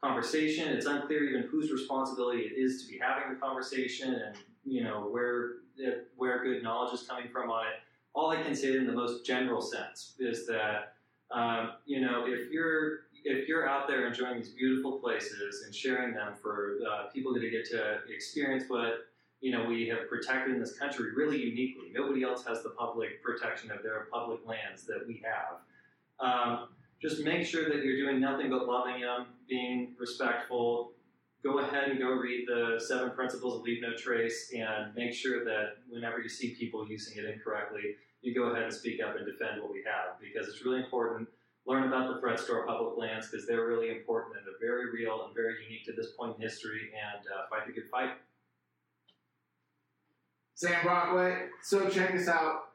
conversation. 0.00 0.68
It's 0.68 0.86
unclear 0.86 1.24
even 1.24 1.48
whose 1.48 1.72
responsibility 1.72 2.42
it 2.42 2.52
is 2.56 2.84
to 2.84 2.92
be 2.92 2.98
having 2.98 3.34
the 3.34 3.40
conversation, 3.40 4.14
and 4.14 4.36
you 4.64 4.84
know 4.84 5.08
where 5.10 5.54
where 6.16 6.44
good 6.44 6.62
knowledge 6.62 6.94
is 6.94 7.04
coming 7.06 7.28
from 7.28 7.50
on 7.50 7.66
it. 7.66 7.74
All 8.14 8.30
I 8.30 8.42
can 8.42 8.54
say 8.54 8.76
in 8.76 8.86
the 8.86 8.92
most 8.92 9.26
general 9.26 9.60
sense 9.60 10.14
is 10.18 10.46
that 10.46 10.94
um, 11.30 11.72
you 11.84 12.00
know 12.00 12.24
if 12.26 12.50
you're 12.50 13.00
if 13.24 13.48
you're 13.48 13.68
out 13.68 13.88
there 13.88 14.06
enjoying 14.06 14.36
these 14.36 14.50
beautiful 14.50 14.98
places 14.98 15.62
and 15.64 15.74
sharing 15.74 16.14
them 16.14 16.34
for 16.40 16.78
uh, 16.88 17.08
people 17.12 17.32
that 17.34 17.40
get 17.40 17.64
to 17.70 17.98
experience 18.14 18.64
what 18.68 19.06
you 19.40 19.50
know 19.50 19.64
we 19.64 19.88
have 19.88 20.08
protected 20.08 20.54
in 20.54 20.60
this 20.60 20.78
country 20.78 21.12
really 21.14 21.42
uniquely. 21.42 21.90
Nobody 21.92 22.22
else 22.22 22.44
has 22.46 22.62
the 22.62 22.70
public 22.70 23.22
protection 23.22 23.70
of 23.70 23.82
their 23.82 24.06
public 24.12 24.40
lands 24.46 24.84
that 24.84 25.04
we 25.06 25.22
have. 25.24 25.58
Um, 26.20 26.68
just 27.02 27.22
make 27.22 27.44
sure 27.44 27.68
that 27.68 27.84
you're 27.84 27.96
doing 27.96 28.20
nothing 28.20 28.48
but 28.48 28.66
loving 28.66 29.02
them, 29.02 29.26
being 29.48 29.94
respectful. 29.98 30.92
Go 31.44 31.58
ahead 31.58 31.90
and 31.90 31.98
go 31.98 32.08
read 32.08 32.46
the 32.48 32.82
seven 32.84 33.10
principles 33.10 33.56
of 33.56 33.62
leave 33.62 33.82
no 33.82 33.94
trace, 33.94 34.50
and 34.56 34.94
make 34.94 35.12
sure 35.12 35.44
that 35.44 35.76
whenever 35.88 36.18
you 36.20 36.28
see 36.28 36.54
people 36.58 36.88
using 36.88 37.22
it 37.22 37.28
incorrectly, 37.28 37.96
you 38.22 38.34
go 38.34 38.44
ahead 38.44 38.62
and 38.62 38.72
speak 38.72 39.00
up 39.02 39.14
and 39.16 39.26
defend 39.26 39.60
what 39.60 39.70
we 39.70 39.84
have 39.84 40.18
because 40.18 40.48
it's 40.48 40.64
really 40.64 40.80
important 40.80 41.28
learn 41.66 41.84
about 41.84 42.12
the 42.12 42.20
threats 42.20 42.46
to 42.46 42.52
our 42.52 42.66
public 42.66 42.96
lands 42.98 43.28
because 43.28 43.46
they're 43.46 43.66
really 43.66 43.90
important 43.90 44.36
and 44.36 44.44
they're 44.46 44.68
very 44.68 44.90
real 44.90 45.24
and 45.24 45.34
very 45.34 45.54
unique 45.64 45.84
to 45.84 45.92
this 45.92 46.12
point 46.18 46.36
in 46.36 46.42
history 46.42 46.90
and 46.92 47.24
uh, 47.26 47.48
fight 47.48 47.66
the 47.66 47.72
good 47.72 47.88
fight. 47.90 48.10
Sam 50.54 50.84
Brockway. 50.84 51.46
So 51.62 51.88
check 51.88 52.12
this 52.12 52.28
out. 52.28 52.73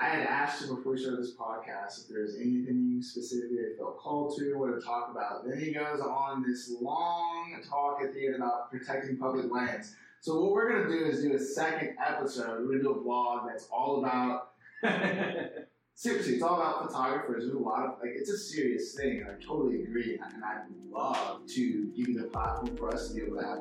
I 0.00 0.06
had 0.10 0.26
asked 0.26 0.62
you 0.62 0.76
before 0.76 0.92
we 0.92 0.98
started 0.98 1.20
this 1.20 1.34
podcast 1.34 2.04
if 2.04 2.08
there's 2.08 2.36
anything 2.36 3.00
specifically 3.02 3.56
they 3.56 3.76
felt 3.76 3.98
called 3.98 4.36
to 4.38 4.52
or 4.52 4.70
to 4.76 4.80
talk 4.80 5.10
about. 5.10 5.44
Then 5.44 5.58
he 5.58 5.72
goes 5.72 6.00
on 6.00 6.44
this 6.46 6.72
long 6.80 7.60
talk 7.68 8.00
at 8.02 8.14
the 8.14 8.26
end 8.26 8.36
about 8.36 8.70
protecting 8.70 9.16
public 9.16 9.50
lands. 9.50 9.96
So 10.20 10.40
what 10.40 10.52
we're 10.52 10.70
gonna 10.70 10.88
do 10.88 11.04
is 11.06 11.22
do 11.22 11.34
a 11.34 11.38
second 11.38 11.96
episode. 12.04 12.60
We're 12.60 12.78
gonna 12.78 12.82
do 12.82 12.90
a 12.92 13.02
vlog 13.02 13.48
that's 13.48 13.66
all 13.72 14.04
about 14.04 14.52
seriously, 15.94 16.34
it's 16.34 16.42
all 16.44 16.60
about 16.60 16.86
photographers. 16.86 17.44
There's 17.44 17.56
a 17.56 17.58
lot 17.58 17.84
of 17.84 17.98
like, 18.00 18.12
it's 18.14 18.30
a 18.30 18.38
serious 18.38 18.94
thing. 18.94 19.24
I 19.28 19.42
totally 19.44 19.82
agree, 19.82 20.14
and 20.14 20.44
I'd 20.44 20.62
love 20.92 21.44
to 21.48 21.92
give 21.96 22.08
you 22.08 22.20
the 22.20 22.28
platform 22.28 22.76
for 22.76 22.94
us 22.94 23.08
to 23.08 23.14
be 23.14 23.22
able 23.22 23.38
to 23.38 23.44
have 23.44 23.58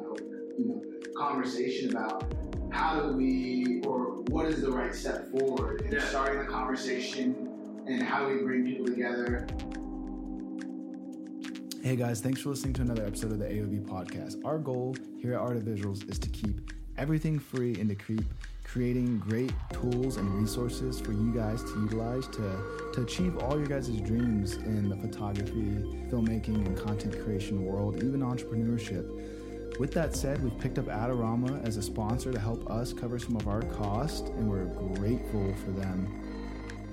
you 0.59 0.65
know 0.68 0.84
conversation 1.18 1.89
about 1.89 2.23
how 2.72 2.99
do 2.99 3.14
we 3.14 3.81
or 3.85 4.22
what 4.30 4.45
is 4.48 4.61
the 4.61 4.72
right 4.72 4.94
step 4.94 5.30
forward 5.31 5.81
in 5.81 5.91
Yeah. 5.94 5.99
starting 6.02 6.39
the 6.39 6.45
conversation 6.45 7.49
and 7.88 8.02
how 8.03 8.27
do 8.27 8.35
we 8.38 8.44
bring 8.44 8.65
people 8.65 8.85
together. 8.85 9.48
Hey 11.81 11.95
guys, 11.95 12.19
thanks 12.19 12.41
for 12.41 12.49
listening 12.49 12.73
to 12.73 12.81
another 12.81 13.06
episode 13.06 13.31
of 13.31 13.39
the 13.39 13.45
AOV 13.45 13.80
podcast. 13.85 14.44
Our 14.44 14.57
goal 14.57 14.95
here 15.22 15.34
at 15.34 15.39
Art 15.39 15.56
of 15.56 15.64
Visuals 15.64 16.10
is 16.10 16.19
to 16.19 16.30
keep 16.30 16.73
everything 16.98 17.39
free 17.39 17.76
and 17.80 17.88
to 17.89 17.95
keep 17.95 18.26
creating 18.65 19.19
great 19.19 19.53
tools 19.72 20.18
and 20.18 20.30
resources 20.34 20.99
for 20.99 21.14
you 21.14 21.34
guys 21.34 21.64
to 21.64 21.80
utilize 21.84 22.27
to, 22.27 22.60
to 22.94 23.02
achieve 23.03 23.38
all 23.38 23.57
your 23.57 23.68
guys' 23.68 23.88
dreams 24.02 24.57
in 24.57 24.89
the 24.89 24.98
photography, 24.98 25.77
filmmaking, 26.11 26.65
and 26.65 26.77
content 26.77 27.18
creation 27.23 27.64
world, 27.64 28.03
even 28.03 28.19
entrepreneurship. 28.19 29.06
With 29.80 29.91
that 29.94 30.15
said, 30.15 30.44
we've 30.44 30.57
picked 30.57 30.80
up 30.80 30.85
Adorama 30.85 31.64
as 31.65 31.77
a 31.77 31.84
sponsor 31.84 32.31
to 32.31 32.39
help 32.39 32.69
us 32.69 32.94
cover 32.94 33.19
some 33.19 33.35
of 33.35 33.48
our 33.48 33.61
costs, 33.61 34.30
and 34.30 34.49
we're 34.49 34.65
grateful 34.95 35.53
for 35.64 35.72
them. 35.72 36.27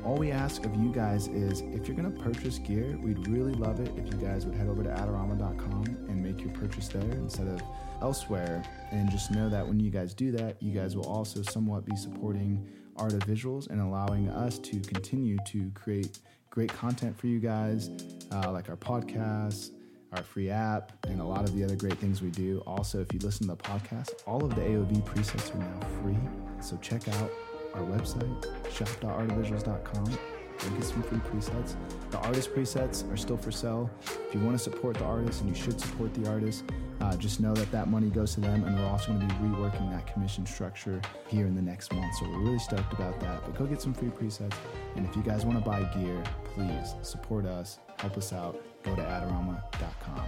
All 0.04 0.16
we 0.16 0.30
ask 0.30 0.66
of 0.66 0.74
you 0.76 0.92
guys 0.92 1.28
is 1.28 1.62
if 1.62 1.88
you're 1.88 1.96
going 1.96 2.12
to 2.12 2.20
purchase 2.22 2.58
gear, 2.58 2.98
we'd 3.00 3.26
really 3.26 3.54
love 3.54 3.80
it 3.80 3.90
if 3.96 4.12
you 4.12 4.20
guys 4.20 4.44
would 4.44 4.54
head 4.54 4.68
over 4.68 4.82
to 4.82 4.90
adorama.com 4.90 5.84
and 6.08 6.22
make 6.22 6.40
your 6.42 6.50
purchase 6.50 6.88
there 6.88 7.10
instead 7.12 7.48
of 7.48 7.62
elsewhere. 8.02 8.62
And 8.90 9.10
just 9.10 9.30
know 9.30 9.48
that 9.48 9.66
when 9.66 9.80
you 9.80 9.90
guys 9.90 10.12
do 10.12 10.30
that, 10.32 10.62
you 10.62 10.78
guys 10.78 10.94
will 10.94 11.06
also 11.06 11.40
somewhat 11.40 11.86
be 11.86 11.96
supporting 11.96 12.68
Art 12.96 13.14
of 13.14 13.20
Visuals 13.20 13.70
and 13.70 13.80
allowing 13.80 14.28
us 14.28 14.58
to 14.58 14.78
continue 14.80 15.38
to 15.46 15.70
create 15.74 16.18
great 16.50 16.72
content 16.72 17.18
for 17.18 17.26
you 17.26 17.40
guys, 17.40 17.90
uh, 18.30 18.52
like 18.52 18.68
our 18.68 18.76
podcasts, 18.76 19.70
our 20.16 20.22
free 20.22 20.50
app, 20.50 20.92
and 21.06 21.20
a 21.20 21.24
lot 21.24 21.44
of 21.44 21.54
the 21.54 21.64
other 21.64 21.76
great 21.76 21.98
things 21.98 22.22
we 22.22 22.30
do. 22.30 22.62
Also, 22.66 23.00
if 23.00 23.12
you 23.12 23.18
listen 23.20 23.48
to 23.48 23.54
the 23.54 23.62
podcast, 23.62 24.10
all 24.26 24.44
of 24.44 24.54
the 24.54 24.60
AOV 24.60 25.02
presets 25.02 25.54
are 25.54 25.58
now 25.58 25.80
free. 26.02 26.18
So 26.60 26.76
check 26.80 27.08
out 27.08 27.30
our 27.74 27.82
website, 27.82 28.72
shop.artofvisuals.com. 28.72 30.18
Go 30.58 30.70
get 30.70 30.84
some 30.84 31.02
free 31.02 31.18
presets. 31.18 31.74
The 32.10 32.18
artist 32.18 32.54
presets 32.54 33.10
are 33.12 33.16
still 33.16 33.36
for 33.36 33.50
sale. 33.50 33.90
If 34.28 34.34
you 34.34 34.40
want 34.40 34.56
to 34.56 34.62
support 34.62 34.96
the 34.96 35.04
artist, 35.04 35.40
and 35.40 35.48
you 35.48 35.60
should 35.60 35.80
support 35.80 36.14
the 36.14 36.30
artist, 36.30 36.64
uh, 37.00 37.16
just 37.16 37.40
know 37.40 37.52
that 37.54 37.70
that 37.72 37.88
money 37.88 38.08
goes 38.08 38.34
to 38.34 38.40
them, 38.40 38.62
and 38.64 38.78
we're 38.78 38.86
also 38.86 39.08
going 39.08 39.28
to 39.28 39.34
be 39.34 39.34
reworking 39.40 39.90
that 39.90 40.06
commission 40.06 40.46
structure 40.46 41.00
here 41.26 41.46
in 41.46 41.56
the 41.56 41.62
next 41.62 41.92
month. 41.92 42.14
So 42.14 42.28
we're 42.28 42.38
really 42.38 42.58
stoked 42.60 42.92
about 42.92 43.18
that. 43.20 43.44
But 43.44 43.58
go 43.58 43.66
get 43.66 43.82
some 43.82 43.94
free 43.94 44.10
presets, 44.10 44.54
and 44.94 45.04
if 45.04 45.16
you 45.16 45.22
guys 45.22 45.44
want 45.44 45.62
to 45.62 45.68
buy 45.68 45.82
gear, 45.92 46.22
please 46.54 46.94
support 47.02 47.46
us, 47.46 47.80
help 47.98 48.16
us 48.16 48.32
out. 48.32 48.62
Go 48.84 48.94
to 48.94 49.02
adorama.com. 49.02 50.22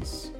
Peace. 0.00 0.30